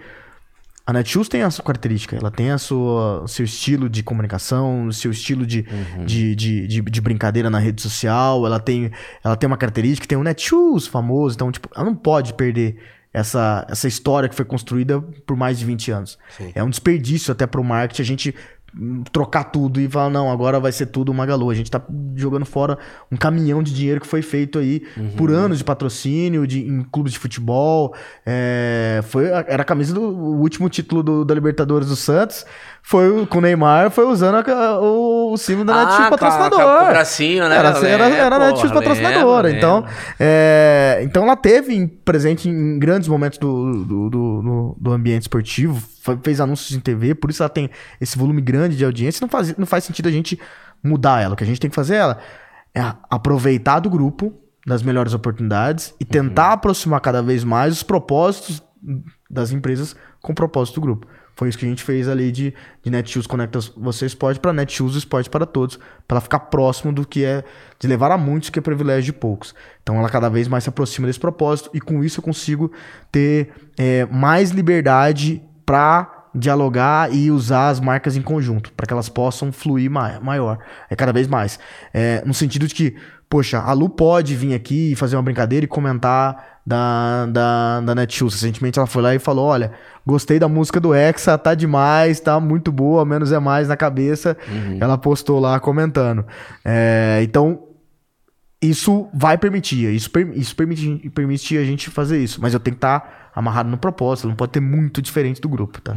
a 0.86 0.92
Netshoes 0.92 1.28
tem 1.28 1.42
a 1.42 1.50
sua 1.50 1.64
característica, 1.64 2.14
ela 2.14 2.30
tem 2.30 2.52
a 2.52 2.58
sua, 2.58 3.22
o 3.22 3.28
seu 3.28 3.44
estilo 3.44 3.90
de 3.90 4.04
comunicação, 4.04 4.86
o 4.86 4.92
seu 4.92 5.10
estilo 5.10 5.44
de, 5.44 5.66
de, 6.06 6.36
de, 6.36 6.66
de, 6.68 6.80
de 6.80 7.00
brincadeira 7.00 7.50
na 7.50 7.58
rede 7.58 7.82
social, 7.82 8.46
ela 8.46 8.60
tem, 8.60 8.92
ela 9.24 9.34
tem 9.34 9.48
uma 9.48 9.56
característica, 9.56 10.06
tem 10.06 10.16
o 10.16 10.22
Netshoes 10.22 10.86
famoso, 10.86 11.34
então, 11.34 11.50
tipo, 11.50 11.68
ela 11.74 11.84
não 11.84 11.94
pode 11.94 12.34
perder 12.34 12.76
essa, 13.12 13.66
essa 13.68 13.88
história 13.88 14.28
que 14.28 14.34
foi 14.34 14.44
construída 14.44 15.00
por 15.00 15.36
mais 15.36 15.58
de 15.58 15.64
20 15.64 15.90
anos. 15.90 16.18
É 16.54 16.62
um 16.62 16.70
desperdício 16.70 17.32
até 17.32 17.46
pro 17.46 17.64
marketing 17.64 18.02
a 18.02 18.04
gente 18.04 18.34
trocar 19.10 19.44
tudo 19.44 19.80
e 19.80 19.88
falar, 19.88 20.10
não, 20.10 20.30
agora 20.30 20.60
vai 20.60 20.70
ser 20.72 20.86
tudo 20.86 21.12
Magalu. 21.14 21.50
A 21.50 21.54
gente 21.54 21.70
tá 21.70 21.82
jogando 22.14 22.44
fora 22.44 22.78
um 23.10 23.16
caminhão 23.16 23.62
de 23.62 23.72
dinheiro 23.72 24.00
que 24.00 24.06
foi 24.06 24.20
feito 24.22 24.58
aí 24.58 24.82
por 25.16 25.30
anos 25.30 25.58
de 25.58 25.64
patrocínio, 25.64 26.46
de, 26.46 26.60
em 26.66 26.82
clubes 26.82 27.12
de 27.12 27.18
futebol. 27.18 27.94
É, 28.24 29.00
foi, 29.04 29.26
era 29.26 29.62
a 29.62 29.64
camisa 29.64 29.94
do 29.94 30.02
último 30.02 30.68
título 30.68 31.02
do- 31.02 31.24
da 31.24 31.34
Libertadores 31.34 31.88
do 31.88 31.96
Santos. 31.96 32.44
Foi 32.88 33.26
com 33.26 33.38
o 33.38 33.40
Neymar, 33.40 33.90
foi 33.90 34.04
usando 34.06 34.36
a 34.48 34.80
o, 34.80 35.32
o 35.32 35.36
símbolo 35.36 35.64
da 35.66 35.74
Ah, 35.74 35.84
Netshoes 35.86 36.08
patrocinador. 36.10 36.60
com 36.60 36.84
o 36.84 36.88
bracinho, 36.88 37.48
né? 37.48 37.56
Era, 37.56 37.68
era, 37.84 38.08
era 38.14 38.38
Netshoes 38.38 38.70
porra, 38.70 38.74
patrocinadora. 38.74 39.50
então, 39.50 39.84
é, 40.20 41.00
então 41.02 41.24
ela 41.24 41.34
teve 41.34 41.84
presente 42.04 42.48
em 42.48 42.78
grandes 42.78 43.08
momentos 43.08 43.40
do, 43.40 43.84
do, 43.84 44.08
do, 44.10 44.76
do- 44.78 44.92
ambiente 44.92 45.22
esportivo, 45.22 45.82
fez 46.22 46.40
anúncios 46.40 46.76
em 46.76 46.80
TV, 46.80 47.12
por 47.16 47.28
isso 47.28 47.42
ela 47.42 47.50
tem 47.50 47.68
esse 48.00 48.16
volume 48.16 48.40
grande 48.40 48.76
de 48.76 48.84
audiência. 48.84 49.18
Não 49.20 49.28
faz, 49.28 49.56
não 49.56 49.66
faz 49.66 49.82
sentido 49.82 50.08
a 50.08 50.12
gente 50.12 50.38
mudar 50.80 51.20
ela. 51.20 51.34
O 51.34 51.36
que 51.36 51.42
a 51.42 51.46
gente 51.46 51.58
tem 51.60 51.68
que 51.68 51.74
fazer 51.74 51.96
ela 51.96 52.18
é 52.72 52.82
aproveitar 53.10 53.80
do 53.80 53.90
grupo, 53.90 54.32
das 54.64 54.84
melhores 54.84 55.12
oportunidades, 55.12 55.92
e 55.98 56.04
tentar 56.04 56.52
aproximar 56.52 57.00
cada 57.00 57.20
vez 57.20 57.42
mais 57.42 57.72
os 57.72 57.82
propósitos 57.82 58.62
das 59.28 59.50
empresas 59.50 59.96
com 60.22 60.30
o 60.30 60.34
propósito 60.36 60.76
do 60.76 60.80
grupo. 60.82 61.06
Foi 61.36 61.50
isso 61.50 61.58
que 61.58 61.66
a 61.66 61.68
gente 61.68 61.82
fez 61.82 62.08
ali 62.08 62.32
de, 62.32 62.54
de 62.82 62.90
Netshoes 62.90 63.26
Conecta 63.26 63.58
Você 63.76 64.06
Esporte 64.06 64.40
para 64.40 64.54
Netshoes 64.54 64.96
Esporte 64.96 65.28
para 65.28 65.44
Todos, 65.44 65.78
para 66.08 66.18
ficar 66.20 66.40
próximo 66.40 66.92
do 66.92 67.06
que 67.06 67.24
é 67.24 67.44
de 67.78 67.86
levar 67.86 68.10
a 68.10 68.16
muitos, 68.16 68.48
que 68.48 68.58
é 68.58 68.62
privilégio 68.62 69.04
de 69.04 69.12
poucos. 69.12 69.54
Então 69.82 69.96
ela 69.96 70.08
cada 70.08 70.30
vez 70.30 70.48
mais 70.48 70.64
se 70.64 70.70
aproxima 70.70 71.06
desse 71.06 71.20
propósito 71.20 71.70
e 71.74 71.80
com 71.80 72.02
isso 72.02 72.20
eu 72.20 72.24
consigo 72.24 72.72
ter 73.12 73.50
é, 73.76 74.06
mais 74.06 74.50
liberdade 74.50 75.42
para 75.66 76.15
dialogar 76.36 77.12
e 77.12 77.30
usar 77.30 77.68
as 77.70 77.80
marcas 77.80 78.16
em 78.16 78.22
conjunto, 78.22 78.72
para 78.76 78.86
que 78.86 78.92
elas 78.92 79.08
possam 79.08 79.50
fluir 79.50 79.90
mai- 79.90 80.20
maior, 80.20 80.58
é 80.90 80.94
cada 80.94 81.12
vez 81.12 81.26
mais. 81.26 81.58
É, 81.94 82.22
no 82.26 82.34
sentido 82.34 82.66
de 82.68 82.74
que, 82.74 82.96
poxa, 83.28 83.58
a 83.58 83.72
Lu 83.72 83.88
pode 83.88 84.34
vir 84.36 84.54
aqui 84.54 84.92
e 84.92 84.96
fazer 84.96 85.16
uma 85.16 85.22
brincadeira 85.22 85.64
e 85.64 85.68
comentar 85.68 86.60
da, 86.66 87.26
da, 87.26 87.80
da 87.80 87.94
Netshoes. 87.94 88.34
Recentemente 88.34 88.78
ela 88.78 88.86
foi 88.86 89.02
lá 89.02 89.14
e 89.14 89.18
falou: 89.18 89.46
olha, 89.46 89.72
gostei 90.04 90.38
da 90.38 90.48
música 90.48 90.78
do 90.80 90.94
Hexa, 90.94 91.38
tá 91.38 91.54
demais, 91.54 92.20
tá 92.20 92.38
muito 92.40 92.70
boa, 92.72 93.04
menos 93.04 93.32
é 93.32 93.38
mais 93.38 93.68
na 93.68 93.76
cabeça. 93.76 94.36
Ela 94.80 94.98
postou 94.98 95.38
lá 95.40 95.58
comentando. 95.60 96.24
É, 96.64 97.20
então, 97.22 97.60
isso 98.70 99.08
vai 99.12 99.36
permitir, 99.38 99.92
isso, 99.94 100.10
per- 100.10 100.30
isso 100.34 100.54
permite, 100.56 101.10
permite 101.10 101.56
a 101.58 101.64
gente 101.64 101.90
fazer 101.90 102.18
isso, 102.22 102.40
mas 102.40 102.54
eu 102.54 102.60
tenho 102.60 102.74
que 102.74 102.78
estar 102.78 103.30
amarrado 103.34 103.68
no 103.68 103.76
propósito, 103.76 104.28
não 104.28 104.34
pode 104.34 104.52
ter 104.52 104.60
muito 104.60 105.02
diferente 105.02 105.40
do 105.40 105.48
grupo, 105.48 105.80
tá? 105.80 105.94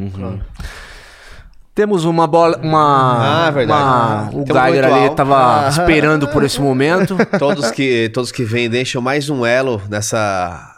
Temos 1.73 2.03
uma 2.03 2.27
bola. 2.27 2.57
Uma. 2.61 3.47
Ah, 3.47 3.51
verdade. 3.51 3.81
uma- 3.81 4.25
Ah, 4.25 4.29
o 4.33 4.43
tem 4.43 4.55
um 4.55 4.61
Geiger 4.65 4.83
ritual. 4.83 5.05
ali 5.05 5.15
tava 5.15 5.69
esperando 5.69 6.27
por 6.27 6.43
esse 6.43 6.59
momento. 6.59 7.15
Todos 7.39 7.71
que, 7.71 8.09
todos 8.13 8.31
que 8.33 8.43
vêm 8.43 8.69
deixam 8.69 9.01
mais 9.01 9.29
um 9.29 9.45
elo 9.45 9.81
nessa 9.89 10.75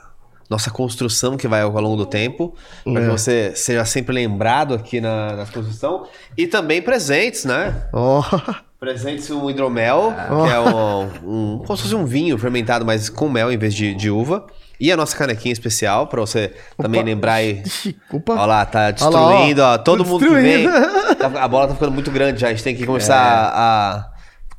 nossa 0.47 0.69
construção 0.69 1.37
que 1.37 1.47
vai 1.47 1.61
ao 1.61 1.71
longo 1.71 1.95
do 1.95 2.05
tempo, 2.05 2.53
para 2.83 3.01
que 3.01 3.07
você 3.09 3.53
seja 3.55 3.83
sempre 3.85 4.13
lembrado 4.13 4.73
aqui 4.75 4.99
na, 5.01 5.37
na 5.37 5.43
exposição. 5.43 6.05
E 6.37 6.45
também 6.45 6.81
presentes, 6.81 7.45
né? 7.45 7.83
Ó, 7.93 8.21
Presentes 8.85 9.29
um 9.29 9.47
hidromel, 9.47 10.11
que 10.47 10.51
é 10.51 10.59
um, 10.59 11.01
um- 11.23 11.57
como 11.59 11.77
se 11.77 11.83
fosse 11.83 11.93
um 11.93 12.03
vinho 12.03 12.35
fermentado, 12.35 12.83
mas 12.83 13.09
com 13.09 13.29
mel 13.29 13.51
em 13.51 13.57
vez 13.57 13.75
de, 13.75 13.93
de 13.93 14.09
uva. 14.09 14.47
E 14.79 14.91
a 14.91 14.97
nossa 14.97 15.15
canequinha 15.15 15.53
especial, 15.53 16.07
para 16.07 16.19
você 16.19 16.51
também 16.79 17.03
lembrar 17.03 17.43
e... 17.43 17.61
Opa. 18.11 18.33
Olha 18.33 18.45
lá, 18.47 18.65
tá 18.65 18.79
lá, 18.79 18.87
ó. 18.87 18.91
destruindo, 18.91 19.61
ó. 19.61 19.77
Todo 19.77 20.03
Tô 20.03 20.09
mundo 20.09 20.25
que 20.25 20.33
vem. 20.33 20.63
destruindo. 20.67 21.15
tá- 21.15 21.43
A 21.43 21.47
bola 21.47 21.67
tá 21.67 21.75
ficando 21.75 21.91
muito 21.91 22.09
grande 22.09 22.41
já. 22.41 22.47
A 22.47 22.49
gente 22.49 22.63
tem 22.63 22.75
que 22.75 22.83
começar 22.83 23.17
a, 23.21 23.97
a 23.97 24.05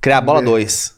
criar 0.00 0.18
a 0.18 0.20
bola 0.20 0.40
2. 0.40 0.94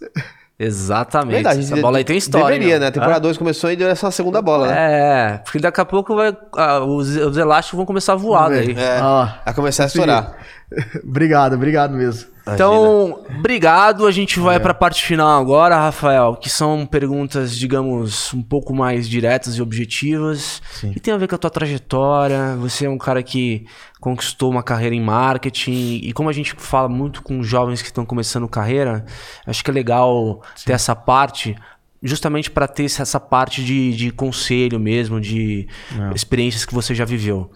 Exatamente. 0.59 1.49
Essa 1.49 1.77
bola 1.77 1.97
aí 1.97 2.05
tem 2.05 2.19
história. 2.19 2.47
Deveria, 2.59 2.79
né? 2.79 2.89
A 2.89 2.93
temporada 2.93 3.21
2 3.21 3.39
começou 3.39 3.73
e 3.73 3.77
deu 3.77 3.89
essa 3.89 4.11
segunda 4.11 4.43
bola, 4.43 4.67
né? 4.67 4.75
É, 4.77 5.39
porque 5.39 5.61
daqui 5.61 5.81
a 5.81 5.85
pouco 5.87 6.15
vai, 6.15 6.37
ah, 6.59 6.81
os, 6.81 7.09
os 7.17 7.39
elásticos 7.39 7.79
vão 7.79 7.87
começar 7.87 8.13
a 8.13 8.17
voar 8.17 8.51
daí. 8.51 8.73
É. 8.79 9.01
Ó, 9.03 9.27
a 9.47 9.55
começar 9.55 9.85
a 9.85 9.87
estourar. 9.87 10.37
obrigado, 11.03 11.55
obrigado 11.55 11.93
mesmo. 11.95 12.34
Então, 12.47 13.25
obrigado. 13.39 14.07
A 14.07 14.11
gente 14.11 14.39
vai 14.39 14.61
para 14.61 14.73
a 14.73 14.75
parte 14.75 15.03
final 15.03 15.41
agora, 15.41 15.77
Rafael, 15.77 16.37
que 16.37 16.51
são 16.51 16.85
perguntas, 16.85 17.57
digamos, 17.57 18.35
um 18.35 18.43
pouco 18.43 18.75
mais 18.75 19.09
diretas 19.09 19.57
e 19.57 19.63
objetivas. 19.63 20.61
Sim. 20.73 20.93
E 20.95 21.01
tem 21.01 21.15
a 21.15 21.17
ver 21.17 21.27
com 21.27 21.35
a 21.35 21.39
tua 21.39 21.51
trajetória. 21.51 22.55
Você 22.57 22.85
é 22.85 22.91
um 22.91 22.99
cara 22.99 23.23
que 23.23 23.67
conquistou 23.99 24.51
uma 24.51 24.63
carreira 24.63 24.95
em 24.95 25.01
marketing. 25.01 26.01
E 26.03 26.13
como 26.13 26.29
a 26.29 26.33
gente 26.33 26.55
fala 26.59 26.89
muito 26.89 27.23
com 27.23 27.43
jovens 27.43 27.81
que 27.81 27.89
estão 27.89 28.05
começando 28.05 28.47
carreira, 28.47 29.07
acho 29.47 29.65
que 29.65 29.71
é 29.71 29.75
legal 29.75 30.43
ter 30.67 30.73
essa 30.73 30.95
parte 30.95 31.57
justamente 32.03 32.51
para 32.51 32.69
ter 32.69 32.85
essa 32.85 33.19
parte 33.19 33.65
de, 33.65 33.97
de 33.97 34.11
conselho 34.11 34.79
mesmo, 34.79 35.19
de 35.19 35.67
experiências 36.15 36.67
que 36.67 36.75
você 36.75 36.95
já 36.95 37.07
viveu. 37.07 37.51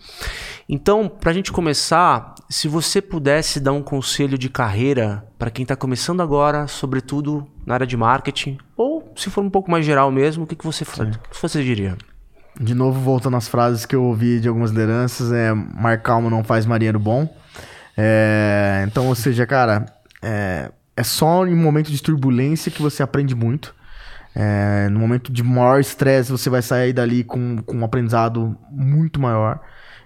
Então, 0.68 1.08
para 1.08 1.30
a 1.30 1.34
gente 1.34 1.50
começar, 1.50 2.34
se 2.50 2.68
você 2.68 3.00
pudesse 3.00 3.58
dar 3.58 3.72
um 3.72 3.82
conselho 3.82 4.36
de 4.36 4.50
carreira 4.50 5.24
para 5.38 5.50
quem 5.50 5.62
está 5.62 5.74
começando 5.74 6.20
agora, 6.20 6.66
sobretudo 6.66 7.48
na 7.64 7.72
área 7.72 7.86
de 7.86 7.96
marketing, 7.96 8.58
ou 8.76 9.10
se 9.16 9.30
for 9.30 9.42
um 9.42 9.48
pouco 9.48 9.70
mais 9.70 9.86
geral 9.86 10.10
mesmo, 10.12 10.44
o 10.44 10.46
que, 10.46 10.54
que, 10.54 10.66
você, 10.66 10.84
o 10.84 11.30
que 11.30 11.40
você 11.40 11.64
diria? 11.64 11.96
De 12.60 12.74
novo, 12.74 13.00
voltando 13.00 13.38
às 13.38 13.48
frases 13.48 13.86
que 13.86 13.96
eu 13.96 14.04
ouvi 14.04 14.40
de 14.40 14.48
algumas 14.48 14.70
lideranças, 14.70 15.32
é 15.32 15.54
mar 15.54 16.02
calmo 16.02 16.28
não 16.28 16.44
faz 16.44 16.66
marinheiro 16.66 16.98
bom. 16.98 17.34
É, 17.96 18.84
então, 18.86 19.06
ou 19.06 19.14
seja, 19.14 19.46
cara, 19.46 19.86
é, 20.20 20.70
é 20.94 21.02
só 21.02 21.46
em 21.46 21.54
momento 21.54 21.90
de 21.90 22.02
turbulência 22.02 22.70
que 22.70 22.82
você 22.82 23.02
aprende 23.02 23.34
muito. 23.34 23.74
É, 24.34 24.88
no 24.90 25.00
momento 25.00 25.32
de 25.32 25.42
maior 25.42 25.80
estresse, 25.80 26.30
você 26.30 26.50
vai 26.50 26.60
sair 26.60 26.92
dali 26.92 27.24
com, 27.24 27.56
com 27.62 27.78
um 27.78 27.84
aprendizado 27.84 28.54
muito 28.70 29.18
maior. 29.18 29.60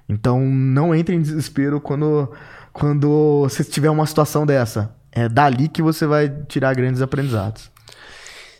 Então, 0.09 0.41
não 0.41 0.95
entre 0.95 1.15
em 1.15 1.23
desespero 1.23 1.81
quando, 1.81 2.31
quando 2.73 3.41
você 3.43 3.65
tiver 3.65 3.91
uma 3.91 4.07
situação 4.07 4.45
dessa. 4.45 4.95
É 5.11 5.29
dali 5.29 5.69
que 5.69 5.83
você 5.83 6.07
vai 6.07 6.29
tirar 6.49 6.75
grandes 6.75 7.03
aprendizados. 7.03 7.71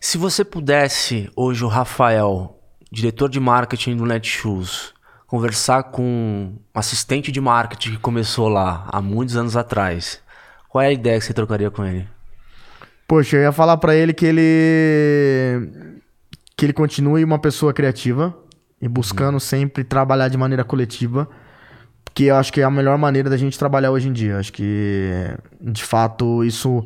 Se 0.01 0.19
você 0.19 0.45
pudesse, 0.45 1.31
hoje, 1.37 1.65
o 1.65 1.69
Rafael, 1.69 2.59
diretor 2.91 3.29
de 3.29 3.41
marketing 3.41 3.97
do 3.97 4.05
Netshoes, 4.05 4.93
conversar 5.27 5.85
com 5.85 6.03
um 6.03 6.59
assistente 6.75 7.33
de 7.33 7.41
marketing 7.41 7.93
que 7.93 7.99
começou 7.99 8.49
lá 8.49 8.87
há 8.93 9.01
muitos 9.01 9.37
anos 9.37 9.57
atrás, 9.57 10.21
qual 10.69 10.83
é 10.83 10.89
a 10.89 10.93
ideia 10.93 11.19
que 11.19 11.25
você 11.25 11.33
trocaria 11.33 11.71
com 11.71 11.85
ele? 11.85 12.07
Poxa, 13.09 13.37
eu 13.37 13.43
ia 13.43 13.53
falar 13.53 13.77
pra 13.77 13.95
ele 13.95 14.13
que 14.13 14.27
ele 14.27 15.93
que 16.57 16.67
ele 16.67 16.73
continue 16.73 17.25
uma 17.25 17.39
pessoa 17.39 17.73
criativa 17.73 18.37
e 18.83 18.89
buscando 18.89 19.39
sempre 19.39 19.85
trabalhar 19.85 20.27
de 20.27 20.37
maneira 20.37 20.65
coletiva, 20.65 21.29
porque 22.05 22.25
eu 22.25 22.37
acho 22.37 22.53
que 22.53 22.61
é 22.61 22.65
a 22.65 22.71
melhor 22.71 22.99
maneira 22.99 23.31
da 23.31 23.37
gente 23.37 23.57
trabalhar 23.57 23.93
hoje 23.93 24.09
em 24.09 24.13
dia. 24.13 24.39
Acho 24.39 24.53
que 24.53 25.09
de 25.61 25.85
fato 25.85 26.45
isso 26.45 26.85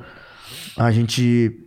a 0.76 0.92
gente 0.92 1.66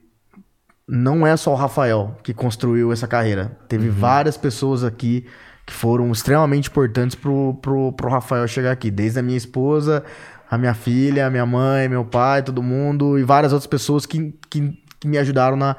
não 0.87 1.25
é 1.25 1.35
só 1.35 1.51
o 1.51 1.55
Rafael 1.55 2.15
que 2.23 2.33
construiu 2.33 2.93
essa 2.93 3.07
carreira. 3.07 3.57
Teve 3.67 3.89
várias 3.89 4.37
pessoas 4.37 4.83
aqui 4.83 5.25
que 5.65 5.73
foram 5.73 6.11
extremamente 6.11 6.69
importantes 6.69 7.15
pro, 7.15 7.55
pro, 7.61 7.91
pro 7.93 8.09
Rafael 8.09 8.47
chegar 8.47 8.71
aqui. 8.71 8.89
Desde 8.89 9.19
a 9.19 9.21
minha 9.21 9.37
esposa, 9.37 10.03
a 10.49 10.57
minha 10.57 10.73
filha, 10.73 11.27
a 11.27 11.29
minha 11.29 11.45
mãe, 11.45 11.87
meu 11.87 12.05
pai, 12.05 12.41
todo 12.41 12.63
mundo. 12.63 13.19
E 13.19 13.23
várias 13.23 13.51
outras 13.51 13.67
pessoas 13.67 14.05
que, 14.05 14.33
que, 14.49 14.81
que 14.99 15.07
me 15.07 15.17
ajudaram 15.17 15.57
na, 15.57 15.75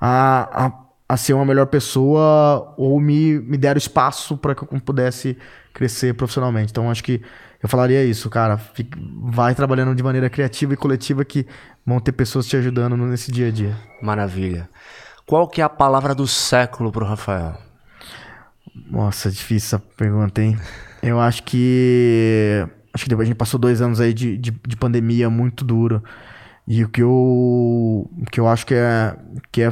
a, 0.00 0.66
a, 0.66 0.83
a 1.14 1.16
ser 1.16 1.32
uma 1.34 1.44
melhor 1.44 1.66
pessoa 1.66 2.74
ou 2.76 3.00
me, 3.00 3.38
me 3.40 3.56
deram 3.56 3.78
espaço 3.78 4.36
para 4.36 4.54
que 4.54 4.62
eu 4.62 4.80
pudesse 4.80 5.36
crescer 5.72 6.14
profissionalmente. 6.14 6.70
Então 6.70 6.90
acho 6.90 7.02
que 7.04 7.22
eu 7.62 7.68
falaria 7.68 8.04
isso, 8.04 8.28
cara. 8.30 8.58
Fique- 8.58 8.98
vai 9.22 9.54
trabalhando 9.54 9.94
de 9.94 10.02
maneira 10.02 10.28
criativa 10.28 10.74
e 10.74 10.76
coletiva 10.76 11.24
que 11.24 11.46
vão 11.86 12.00
ter 12.00 12.12
pessoas 12.12 12.46
te 12.46 12.56
ajudando 12.56 12.96
nesse 12.96 13.32
dia 13.32 13.48
a 13.48 13.50
dia. 13.50 13.76
Maravilha. 14.02 14.68
Qual 15.26 15.48
que 15.48 15.60
é 15.60 15.64
a 15.64 15.68
palavra 15.68 16.14
do 16.14 16.26
século 16.26 16.92
pro 16.92 17.04
Rafael? 17.06 17.56
Nossa, 18.90 19.30
difícil 19.30 19.76
essa 19.76 19.78
pergunta, 19.96 20.42
hein? 20.42 20.56
Eu 21.02 21.20
acho 21.20 21.42
que. 21.42 22.66
Acho 22.92 23.04
que 23.04 23.10
depois 23.10 23.26
a 23.26 23.28
gente 23.30 23.36
passou 23.36 23.58
dois 23.60 23.82
anos 23.82 24.00
aí 24.00 24.14
de, 24.14 24.38
de, 24.38 24.50
de 24.50 24.76
pandemia 24.76 25.28
muito 25.28 25.64
duro. 25.64 26.02
E 26.66 26.82
o 26.82 26.88
que 26.88 27.02
eu. 27.02 27.10
O 27.10 28.24
que 28.30 28.40
eu 28.40 28.48
acho 28.48 28.64
que 28.64 28.72
é. 28.74 29.14
Que, 29.52 29.62
é, 29.62 29.70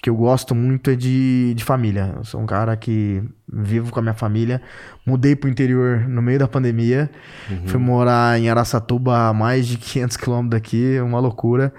que 0.00 0.08
eu 0.08 0.14
gosto 0.14 0.54
muito 0.54 0.90
é 0.90 0.96
de, 0.96 1.54
de 1.54 1.64
família. 1.64 2.14
Eu 2.16 2.24
sou 2.24 2.40
um 2.40 2.46
cara 2.46 2.76
que 2.76 3.22
vivo 3.52 3.90
com 3.90 3.98
a 3.98 4.02
minha 4.02 4.14
família. 4.14 4.62
Mudei 5.04 5.34
pro 5.34 5.50
interior 5.50 6.08
no 6.08 6.22
meio 6.22 6.38
da 6.38 6.46
pandemia. 6.46 7.10
Fui 7.66 7.80
morar 7.80 8.38
em 8.38 8.48
Araçatuba, 8.48 9.28
a 9.28 9.32
mais 9.32 9.66
de 9.66 9.76
500 9.78 10.16
quilômetros 10.16 10.50
daqui. 10.50 11.00
Uma 11.00 11.18
loucura. 11.18 11.72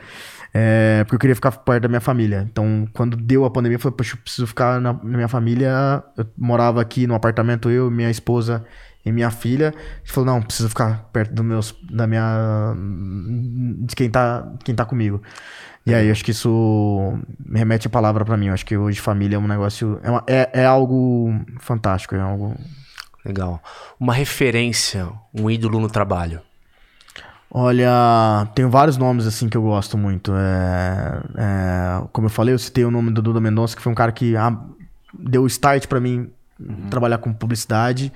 É, 0.53 1.03
porque 1.03 1.15
eu 1.15 1.19
queria 1.19 1.35
ficar 1.35 1.51
perto 1.51 1.83
da 1.83 1.87
minha 1.87 2.01
família. 2.01 2.45
Então, 2.51 2.87
quando 2.93 3.15
deu 3.15 3.45
a 3.45 3.51
pandemia, 3.51 3.75
eu 3.75 3.79
falei, 3.79 3.95
poxa, 3.95 4.15
eu 4.15 4.21
preciso 4.21 4.47
ficar 4.47 4.81
na, 4.81 4.93
na 4.93 5.15
minha 5.15 5.27
família. 5.27 6.03
Eu 6.17 6.25
morava 6.37 6.81
aqui 6.81 7.07
no 7.07 7.15
apartamento, 7.15 7.69
eu, 7.69 7.89
minha 7.89 8.09
esposa 8.09 8.65
e 9.05 9.11
minha 9.11 9.31
filha. 9.31 9.69
A 9.69 9.97
gente 9.99 10.11
falou, 10.11 10.33
não, 10.33 10.41
preciso 10.41 10.67
ficar 10.69 11.09
perto 11.13 11.33
do 11.33 11.43
meus, 11.43 11.75
da 11.89 12.05
minha. 12.07 12.75
de 13.85 13.95
quem 13.95 14.09
tá, 14.09 14.51
quem 14.63 14.75
tá 14.75 14.85
comigo. 14.85 15.21
E 15.85 15.93
aí, 15.93 16.11
acho 16.11 16.23
que 16.23 16.31
isso 16.31 17.17
me 17.43 17.57
remete 17.57 17.87
a 17.87 17.89
palavra 17.89 18.23
pra 18.23 18.37
mim. 18.37 18.47
Eu 18.47 18.53
acho 18.53 18.65
que 18.65 18.77
hoje 18.77 18.99
família 18.99 19.37
é 19.37 19.39
um 19.39 19.47
negócio. 19.47 19.99
É, 20.03 20.11
uma- 20.11 20.23
é, 20.27 20.49
é 20.53 20.65
algo 20.65 21.33
fantástico, 21.59 22.15
é 22.15 22.19
algo. 22.19 22.55
Legal. 23.25 23.61
Uma 23.99 24.13
referência, 24.13 25.09
um 25.33 25.49
ídolo 25.49 25.79
no 25.79 25.89
trabalho. 25.89 26.41
Olha, 27.51 28.47
tenho 28.53 28.69
vários 28.69 28.95
nomes 28.97 29.25
assim 29.25 29.49
que 29.49 29.57
eu 29.57 29.63
gosto 29.63 29.97
muito. 29.97 30.31
É, 30.35 31.19
é, 31.35 32.01
como 32.13 32.27
eu 32.27 32.31
falei, 32.31 32.53
eu 32.53 32.59
citei 32.59 32.85
o 32.85 32.91
nome 32.91 33.09
do 33.11 33.21
Duda 33.21 33.39
Mendonça, 33.39 33.75
que 33.75 33.81
foi 33.81 33.91
um 33.91 33.95
cara 33.95 34.11
que 34.11 34.35
ah, 34.37 34.55
deu 35.13 35.47
start 35.47 35.87
pra 35.87 35.99
mim 35.99 36.29
trabalhar 36.91 37.17
com 37.17 37.33
publicidade. 37.33 38.13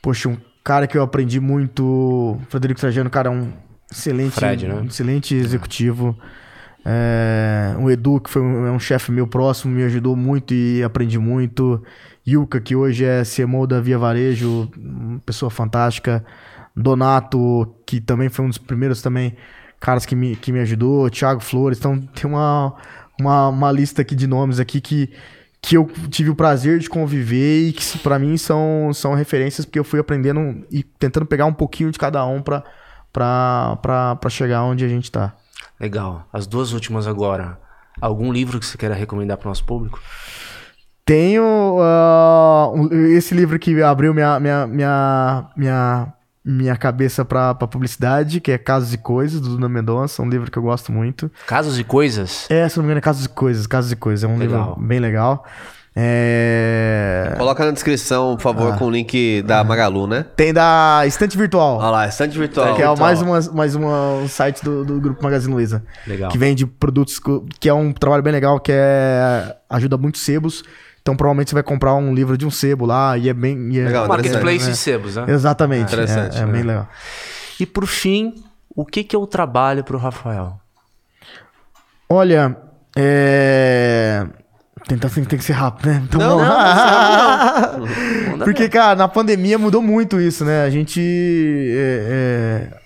Poxa, 0.00 0.28
um 0.30 0.38
cara 0.64 0.86
que 0.86 0.96
eu 0.96 1.02
aprendi 1.02 1.38
muito, 1.40 2.38
Frederico 2.48 2.80
Trajano, 2.80 3.10
cara, 3.10 3.28
é 3.28 3.32
um 3.32 3.52
excelente, 3.90 4.32
Fred, 4.32 4.66
né? 4.66 4.74
um 4.76 4.84
excelente 4.86 5.34
executivo. 5.34 6.16
É, 6.18 6.41
o 7.80 7.90
Edu, 7.90 8.20
que 8.20 8.30
foi 8.30 8.42
um, 8.42 8.66
é 8.66 8.70
um 8.70 8.78
chefe 8.78 9.12
meu 9.12 9.26
próximo, 9.26 9.74
me 9.74 9.84
ajudou 9.84 10.16
muito 10.16 10.52
e 10.52 10.82
aprendi 10.82 11.18
muito. 11.18 11.82
Yuka, 12.26 12.60
que 12.60 12.76
hoje 12.76 13.04
é 13.04 13.22
CMO 13.24 13.66
da 13.66 13.80
Via 13.80 13.98
Varejo, 13.98 14.70
uma 14.76 15.18
pessoa 15.20 15.50
fantástica. 15.50 16.24
Donato, 16.74 17.74
que 17.84 18.00
também 18.00 18.28
foi 18.28 18.44
um 18.44 18.48
dos 18.48 18.58
primeiros 18.58 19.02
também 19.02 19.36
caras 19.78 20.06
que 20.06 20.14
me, 20.14 20.36
que 20.36 20.52
me 20.52 20.60
ajudou. 20.60 21.10
Thiago 21.10 21.40
Flores. 21.40 21.78
Então 21.78 22.00
tem 22.00 22.30
uma, 22.30 22.74
uma, 23.20 23.48
uma 23.48 23.72
lista 23.72 24.02
aqui 24.02 24.14
de 24.14 24.26
nomes 24.26 24.58
aqui 24.58 24.80
que, 24.80 25.10
que 25.60 25.76
eu 25.76 25.90
tive 26.08 26.30
o 26.30 26.36
prazer 26.36 26.78
de 26.78 26.88
conviver 26.88 27.68
e 27.68 27.72
que 27.72 27.98
pra 27.98 28.18
mim 28.18 28.36
são, 28.36 28.90
são 28.94 29.14
referências 29.14 29.66
porque 29.66 29.78
eu 29.78 29.84
fui 29.84 30.00
aprendendo 30.00 30.64
e 30.70 30.82
tentando 30.82 31.26
pegar 31.26 31.46
um 31.46 31.52
pouquinho 31.52 31.90
de 31.90 31.98
cada 31.98 32.24
um 32.24 32.40
pra 32.40 32.64
chegar 34.30 34.64
onde 34.64 34.84
a 34.84 34.88
gente 34.88 35.10
tá. 35.10 35.34
Legal. 35.82 36.26
As 36.32 36.46
duas 36.46 36.72
últimas 36.72 37.06
agora. 37.08 37.58
Algum 38.00 38.32
livro 38.32 38.58
que 38.60 38.64
você 38.64 38.78
queira 38.78 38.94
recomendar 38.94 39.36
pro 39.36 39.48
nosso 39.48 39.64
público? 39.64 40.00
Tenho 41.04 41.42
ah, 41.80 42.70
um- 42.72 42.88
esse 43.08 43.34
livro 43.34 43.58
que 43.58 43.82
abriu 43.82 44.14
minha, 44.14 44.38
minha, 44.38 44.66
minha, 44.68 45.44
minha, 45.56 46.12
minha 46.44 46.76
cabeça 46.76 47.24
pra 47.24 47.52
publicidade, 47.54 48.40
que 48.40 48.52
é 48.52 48.56
Casos 48.58 48.94
e 48.94 48.98
Coisas, 48.98 49.40
do 49.40 49.48
Duna 49.50 49.68
Mendonça, 49.68 50.22
um 50.22 50.28
livro 50.28 50.50
que 50.50 50.56
eu 50.56 50.62
gosto 50.62 50.92
muito. 50.92 51.30
Casos 51.46 51.76
e 51.78 51.82
coisas? 51.84 52.48
É, 52.48 52.68
se 52.68 52.76
não 52.76 52.84
me 52.84 52.86
engano, 52.86 52.98
é 52.98 53.02
Casos 53.02 53.24
e 53.24 53.28
Coisas, 53.28 53.66
Casos 53.66 53.90
e 53.90 53.96
Coisas, 53.96 54.22
é 54.22 54.32
um 54.32 54.38
Legal. 54.38 54.68
livro 54.76 54.86
bem 54.86 55.00
legal. 55.00 55.44
É... 55.94 57.34
Coloca 57.36 57.66
na 57.66 57.70
descrição, 57.70 58.34
por 58.36 58.42
favor, 58.42 58.78
com 58.78 58.86
o 58.86 58.90
link 58.90 59.42
da 59.42 59.62
Magalu, 59.62 60.06
né? 60.06 60.24
Tem 60.34 60.52
da 60.52 61.02
Estante 61.06 61.36
Virtual, 61.36 61.76
Olha 61.76 61.90
lá, 61.90 62.08
estante 62.08 62.38
virtual. 62.38 62.74
que 62.74 62.82
é 62.82 62.96
mais, 62.96 63.20
uma, 63.20 63.40
mais 63.52 63.74
uma, 63.74 64.14
um 64.14 64.28
site 64.28 64.64
do, 64.64 64.84
do 64.84 64.98
Grupo 64.98 65.22
Magazine 65.22 65.52
Luiza. 65.52 65.84
Legal. 66.06 66.30
que 66.30 66.38
vende 66.38 66.64
produtos, 66.64 67.20
que 67.60 67.68
é 67.68 67.74
um 67.74 67.92
trabalho 67.92 68.22
bem 68.22 68.32
legal, 68.32 68.58
que 68.58 68.72
é 68.72 69.54
ajuda 69.68 69.98
muito 69.98 70.16
sebos. 70.16 70.62
Então 71.02 71.16
provavelmente 71.16 71.50
você 71.50 71.54
vai 71.54 71.64
comprar 71.64 71.94
um 71.94 72.14
livro 72.14 72.38
de 72.38 72.46
um 72.46 72.50
sebo 72.50 72.86
lá 72.86 73.18
e 73.18 73.28
é 73.28 73.34
bem... 73.34 73.72
e 73.72 73.80
é- 73.80 73.84
Legal, 73.84 74.08
Marketplace 74.08 74.68
é. 74.68 74.72
e 74.72 74.76
sebos, 74.76 75.16
né? 75.16 75.26
Exatamente, 75.28 75.92
Interessante, 75.92 76.38
é, 76.38 76.40
é 76.40 76.46
né? 76.46 76.52
bem 76.52 76.62
legal. 76.62 76.88
E 77.60 77.66
por 77.66 77.86
fim, 77.86 78.34
o 78.74 78.86
que, 78.86 79.04
que 79.04 79.14
é 79.14 79.18
o 79.18 79.26
trabalho 79.26 79.84
pro 79.84 79.98
Rafael? 79.98 80.58
Olha, 82.08 82.56
é... 82.96 84.26
Tentar 84.86 85.10
tem, 85.10 85.24
tem 85.24 85.38
que 85.38 85.44
ser 85.44 85.52
rápido, 85.52 85.86
né? 85.88 86.02
Então, 86.04 86.20
Não, 86.20 86.38
vamos 86.38 86.44
não, 86.44 86.54
lá. 86.54 87.78
Manda 88.30 88.44
Porque, 88.44 88.68
cara, 88.68 88.96
na 88.96 89.08
pandemia 89.08 89.58
mudou 89.58 89.80
muito 89.80 90.20
isso, 90.20 90.44
né? 90.44 90.64
A 90.64 90.70
gente. 90.70 91.00
é, 91.00 92.68
é, 92.70 92.82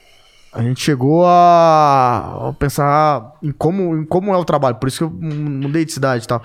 a 0.52 0.62
gente 0.62 0.80
chegou 0.80 1.26
a, 1.26 2.48
a 2.48 2.52
pensar 2.52 3.32
em 3.42 3.52
como, 3.52 3.96
em 3.96 4.04
como 4.04 4.32
é 4.32 4.36
o 4.36 4.44
trabalho. 4.44 4.76
Por 4.76 4.88
isso 4.88 4.98
que 4.98 5.04
eu 5.04 5.10
mudei 5.10 5.84
de 5.84 5.92
cidade 5.92 6.24
e 6.24 6.28
tal. 6.28 6.42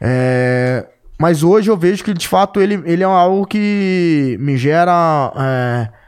É, 0.00 0.86
mas 1.18 1.42
hoje 1.42 1.70
eu 1.70 1.76
vejo 1.76 2.04
que, 2.04 2.14
de 2.14 2.28
fato, 2.28 2.60
ele, 2.60 2.82
ele 2.84 3.02
é 3.02 3.06
algo 3.06 3.46
que 3.46 4.36
me 4.40 4.56
gera. 4.56 5.32
é, 5.36 6.00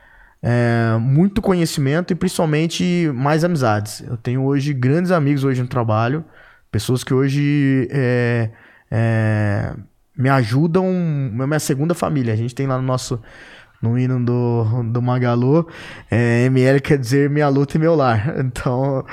é, 0.43 0.99
muito 0.99 1.41
conhecimento 1.41 2.13
e 2.13 2.17
principalmente 2.17 3.11
mais 3.15 3.45
amizades. 3.45 4.01
Eu 4.01 4.17
tenho 4.17 4.43
hoje 4.43 4.75
grandes 4.75 5.13
amigos 5.13 5.45
hoje 5.45 5.63
no 5.63 5.69
trabalho, 5.69 6.25
pessoas 6.71 7.05
que 7.05 7.15
hoje 7.15 7.89
é, 7.93 8.51
é, 8.95 9.73
me 10.17 10.29
ajudam, 10.29 10.85
é 10.87 11.47
minha 11.47 11.59
segunda 11.59 11.95
família. 11.95 12.35
A 12.35 12.37
gente 12.37 12.55
tem 12.55 12.67
lá 12.67 12.77
no 12.77 12.85
nosso 12.85 13.19
no 13.81 13.99
hino 13.99 14.25
do, 14.25 14.85
do 14.93 15.03
Magalu, 15.03 15.67
é, 16.09 16.45
ML 16.45 16.81
quer 16.81 16.97
dizer 16.97 17.29
minha 17.29 17.49
luta 17.49 17.77
e 17.77 17.81
meu 17.81 17.97
lar. 17.97 18.35
Então, 18.39 19.05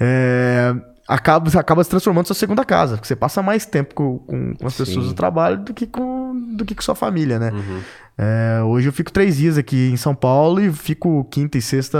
é, 0.00 0.74
acaba, 1.06 1.48
acaba 1.60 1.84
se 1.84 1.90
transformando 1.90 2.26
sua 2.26 2.34
segunda 2.34 2.64
casa, 2.64 2.96
porque 2.96 3.06
você 3.06 3.14
passa 3.14 3.40
mais 3.40 3.64
tempo 3.64 3.94
com, 3.94 4.18
com, 4.18 4.54
com 4.56 4.66
as 4.66 4.74
Sim. 4.74 4.84
pessoas 4.84 5.06
do 5.06 5.14
trabalho 5.14 5.58
do 5.58 5.72
que 5.72 5.86
com, 5.86 6.34
do 6.56 6.64
que 6.64 6.74
com 6.74 6.82
sua 6.82 6.96
família, 6.96 7.38
né? 7.38 7.52
Uhum. 7.52 7.80
É, 8.18 8.62
hoje 8.64 8.88
eu 8.88 8.92
fico 8.92 9.12
três 9.12 9.36
dias 9.36 9.56
aqui 9.58 9.90
em 9.92 9.96
São 9.96 10.14
Paulo 10.14 10.60
e 10.60 10.72
fico 10.72 11.24
quinta 11.30 11.58
e 11.58 11.62
sexta 11.62 11.98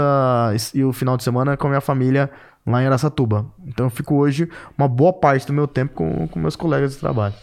e 0.73 0.83
o 0.83 0.91
final 0.91 1.15
de 1.15 1.23
semana 1.23 1.55
com 1.55 1.67
a 1.67 1.69
minha 1.69 1.81
família 1.81 2.29
lá 2.67 2.83
em 2.83 2.85
Aracatuba. 2.85 3.45
Então 3.65 3.85
eu 3.85 3.89
fico 3.89 4.15
hoje 4.15 4.49
uma 4.77 4.87
boa 4.87 5.13
parte 5.13 5.47
do 5.47 5.53
meu 5.53 5.67
tempo 5.67 5.93
com, 5.93 6.27
com 6.27 6.39
meus 6.39 6.55
colegas 6.55 6.91
de 6.91 6.97
trabalho. 6.97 7.33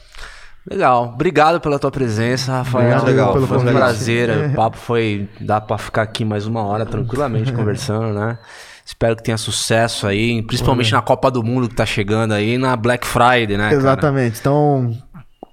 Legal. 0.69 1.13
Obrigado 1.15 1.61
pela 1.61 1.79
tua 1.79 1.91
presença, 1.91 2.53
Rafael. 2.53 2.85
Obrigado 2.85 3.07
legal. 3.07 3.33
Pelo 3.35 3.47
foi 3.47 3.59
um 3.59 3.73
prazer. 3.73 4.31
É. 4.31 4.47
O 4.55 4.55
papo 4.55 4.77
foi. 4.77 5.29
Dá 5.41 5.61
pra 5.61 5.77
ficar 5.77 6.03
aqui 6.03 6.25
mais 6.25 6.47
uma 6.47 6.63
hora 6.63 6.87
tranquilamente 6.87 7.53
conversando, 7.55 8.15
né? 8.19 8.39
Espero 8.85 9.17
que 9.17 9.23
tenha 9.23 9.39
sucesso 9.39 10.07
aí, 10.07 10.43
principalmente 10.43 10.93
na 10.93 11.01
Copa 11.01 11.31
do 11.31 11.43
Mundo 11.43 11.69
que 11.69 11.75
tá 11.75 11.87
chegando 11.87 12.33
aí, 12.33 12.59
na 12.59 12.77
Black 12.77 13.07
Friday, 13.07 13.57
né? 13.57 13.73
Exatamente. 13.73 14.41
Cara? 14.43 14.55
Então, 14.57 14.95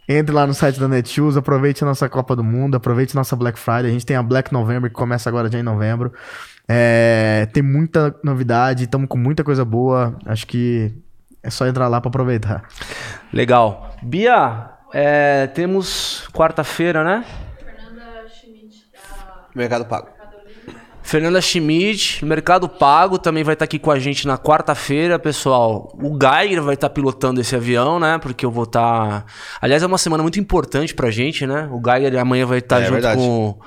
entre 0.08 0.36
lá 0.36 0.46
no 0.46 0.54
site 0.54 0.78
da 0.78 0.88
Netshoes, 0.88 1.38
aproveite 1.38 1.82
a 1.82 1.88
nossa 1.88 2.10
Copa 2.10 2.36
do 2.36 2.44
Mundo, 2.44 2.76
aproveite 2.76 3.16
a 3.16 3.20
nossa 3.20 3.34
Black 3.36 3.58
Friday. 3.58 3.88
A 3.88 3.94
gente 3.94 4.06
tem 4.06 4.18
a 4.18 4.24
Black 4.24 4.52
November 4.52 4.90
que 4.90 4.96
começa 4.96 5.30
agora 5.30 5.50
já 5.50 5.58
em 5.58 5.64
novembro. 5.64 6.12
É, 6.74 7.48
tem 7.48 7.62
muita 7.62 8.16
novidade, 8.24 8.86
estamos 8.86 9.10
com 9.10 9.18
muita 9.18 9.44
coisa 9.44 9.66
boa. 9.66 10.18
Acho 10.26 10.48
que 10.48 10.90
é 11.44 11.50
só 11.50 11.68
entrar 11.68 11.90
lá 11.90 12.00
para 12.00 12.08
aproveitar. 12.08 12.64
Legal. 13.34 13.94
Bia, 14.02 14.70
é, 14.94 15.48
temos 15.48 16.30
quarta-feira, 16.32 17.04
né? 17.04 17.26
Fernanda 17.60 18.26
Schmidt 18.30 18.86
da 18.94 19.48
Mercado 19.54 19.86
Pago. 19.86 20.08
Fernanda 21.04 21.42
Schmidt, 21.42 22.24
Mercado 22.24 22.70
Pago, 22.70 23.18
também 23.18 23.44
vai 23.44 23.52
estar 23.54 23.66
aqui 23.66 23.78
com 23.78 23.92
a 23.92 24.00
gente 24.00 24.26
na 24.26 24.38
quarta-feira, 24.38 25.20
pessoal. 25.20 25.94
O 26.02 26.18
Geiger 26.18 26.64
vai 26.64 26.76
estar 26.76 26.90
pilotando 26.90 27.42
esse 27.42 27.54
avião, 27.54 28.00
né? 28.00 28.18
Porque 28.18 28.46
eu 28.46 28.52
vou 28.52 28.64
estar. 28.64 29.26
Aliás, 29.60 29.84
é 29.84 29.88
uma 29.88 29.98
semana 29.98 30.24
muito 30.24 30.40
importante 30.40 30.96
pra 30.96 31.12
gente, 31.12 31.46
né? 31.46 31.68
O 31.70 31.82
Geiger 31.84 32.18
amanhã 32.18 32.46
vai 32.46 32.60
estar 32.60 32.82
é, 32.82 32.86
junto 32.86 33.06
é 33.06 33.16
com, 33.16 33.60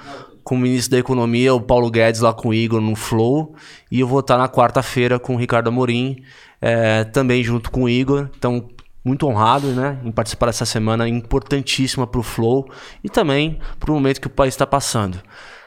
com 0.45 0.55
o 0.55 0.59
ministro 0.59 0.93
da 0.93 0.99
Economia, 0.99 1.55
o 1.55 1.61
Paulo 1.61 1.91
Guedes, 1.91 2.21
lá 2.21 2.33
com 2.33 2.51
o 2.51 2.55
Igor 2.55 2.81
no 2.81 2.95
Flow. 2.95 3.57
E 3.91 4.01
eu 4.01 4.07
vou 4.07 4.21
estar 4.21 4.37
na 4.37 4.49
quarta-feira 4.49 5.19
com 5.19 5.35
o 5.35 5.39
Ricardo 5.39 5.69
Amorim, 5.69 6.23
é, 6.61 7.05
também 7.05 7.43
junto 7.43 7.71
com 7.71 7.85
o 7.85 7.89
Igor. 7.89 8.29
Então, 8.37 8.69
muito 9.03 9.27
honrado 9.27 9.69
né, 9.69 9.99
em 10.05 10.13
participar 10.13 10.47
dessa 10.47 10.67
semana 10.67 11.09
importantíssima 11.09 12.07
para 12.07 12.21
o 12.21 12.23
Flow 12.23 12.71
e 13.03 13.09
também 13.09 13.59
para 13.81 13.91
o 13.91 13.95
momento 13.95 14.21
que 14.21 14.27
o 14.27 14.31
país 14.31 14.55
está 14.55 14.67
passando. 14.67 15.21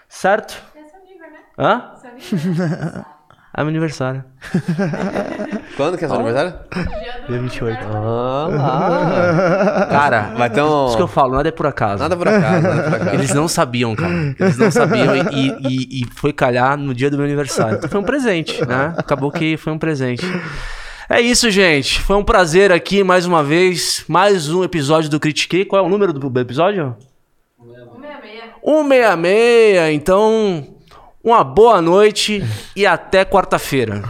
Certo? 0.08 0.64
É 0.76 0.84
seu 0.88 1.04
nível, 1.04 1.30
né? 1.30 1.40
Hã? 1.58 3.08
É 3.58 3.62
meu 3.62 3.70
aniversário. 3.70 4.24
Quando 5.76 5.98
que 5.98 6.06
é 6.06 6.08
seu 6.08 6.16
aniversário? 6.16 6.54
Dia 7.28 7.40
28. 7.40 7.80
Ah, 7.92 8.48
lá. 8.52 9.88
Cara, 9.90 10.50
ter 10.52 10.62
um... 10.62 10.86
isso 10.86 10.96
que 10.96 11.02
eu 11.02 11.08
falo, 11.08 11.34
nada 11.34 11.50
é 11.50 11.52
por 11.52 11.66
acaso. 11.66 12.04
Nada 12.04 12.16
por 12.16 12.28
acaso, 12.28 12.62
nada 12.62 12.84
por 12.84 12.94
acaso. 12.94 13.16
Eles 13.16 13.34
não 13.34 13.48
sabiam, 13.48 13.96
cara. 13.96 14.36
Eles 14.40 14.60
não 14.60 14.70
sabiam 14.70 15.16
e, 15.32 15.56
e, 15.68 16.02
e 16.02 16.06
foi 16.16 16.32
calhar 16.32 16.78
no 16.78 16.94
dia 16.94 17.10
do 17.10 17.18
meu 17.18 17.26
aniversário. 17.26 17.78
Então 17.78 17.90
foi 17.90 18.00
um 18.00 18.04
presente, 18.04 18.64
né? 18.64 18.94
Acabou 18.96 19.32
que 19.32 19.58
foi 19.58 19.74
um 19.74 19.80
presente. 19.80 20.24
É 21.10 21.20
isso, 21.20 21.50
gente. 21.50 22.00
Foi 22.02 22.16
um 22.16 22.24
prazer 22.24 22.72
aqui 22.72 23.04
mais 23.04 23.26
uma 23.26 23.44
vez. 23.44 24.06
Mais 24.08 24.52
um 24.52 24.64
episódio 24.64 25.10
do 25.10 25.20
Critiquei. 25.20 25.66
Qual 25.66 25.84
é 25.84 25.86
o 25.86 25.90
número 25.90 26.14
do 26.14 26.40
episódio? 26.40 26.96
166. 27.60 28.54
166. 28.64 29.96
Então, 29.96 30.77
uma 31.28 31.44
boa 31.44 31.82
noite 31.82 32.42
e 32.74 32.86
até 32.86 33.26
quarta-feira. 33.26 34.02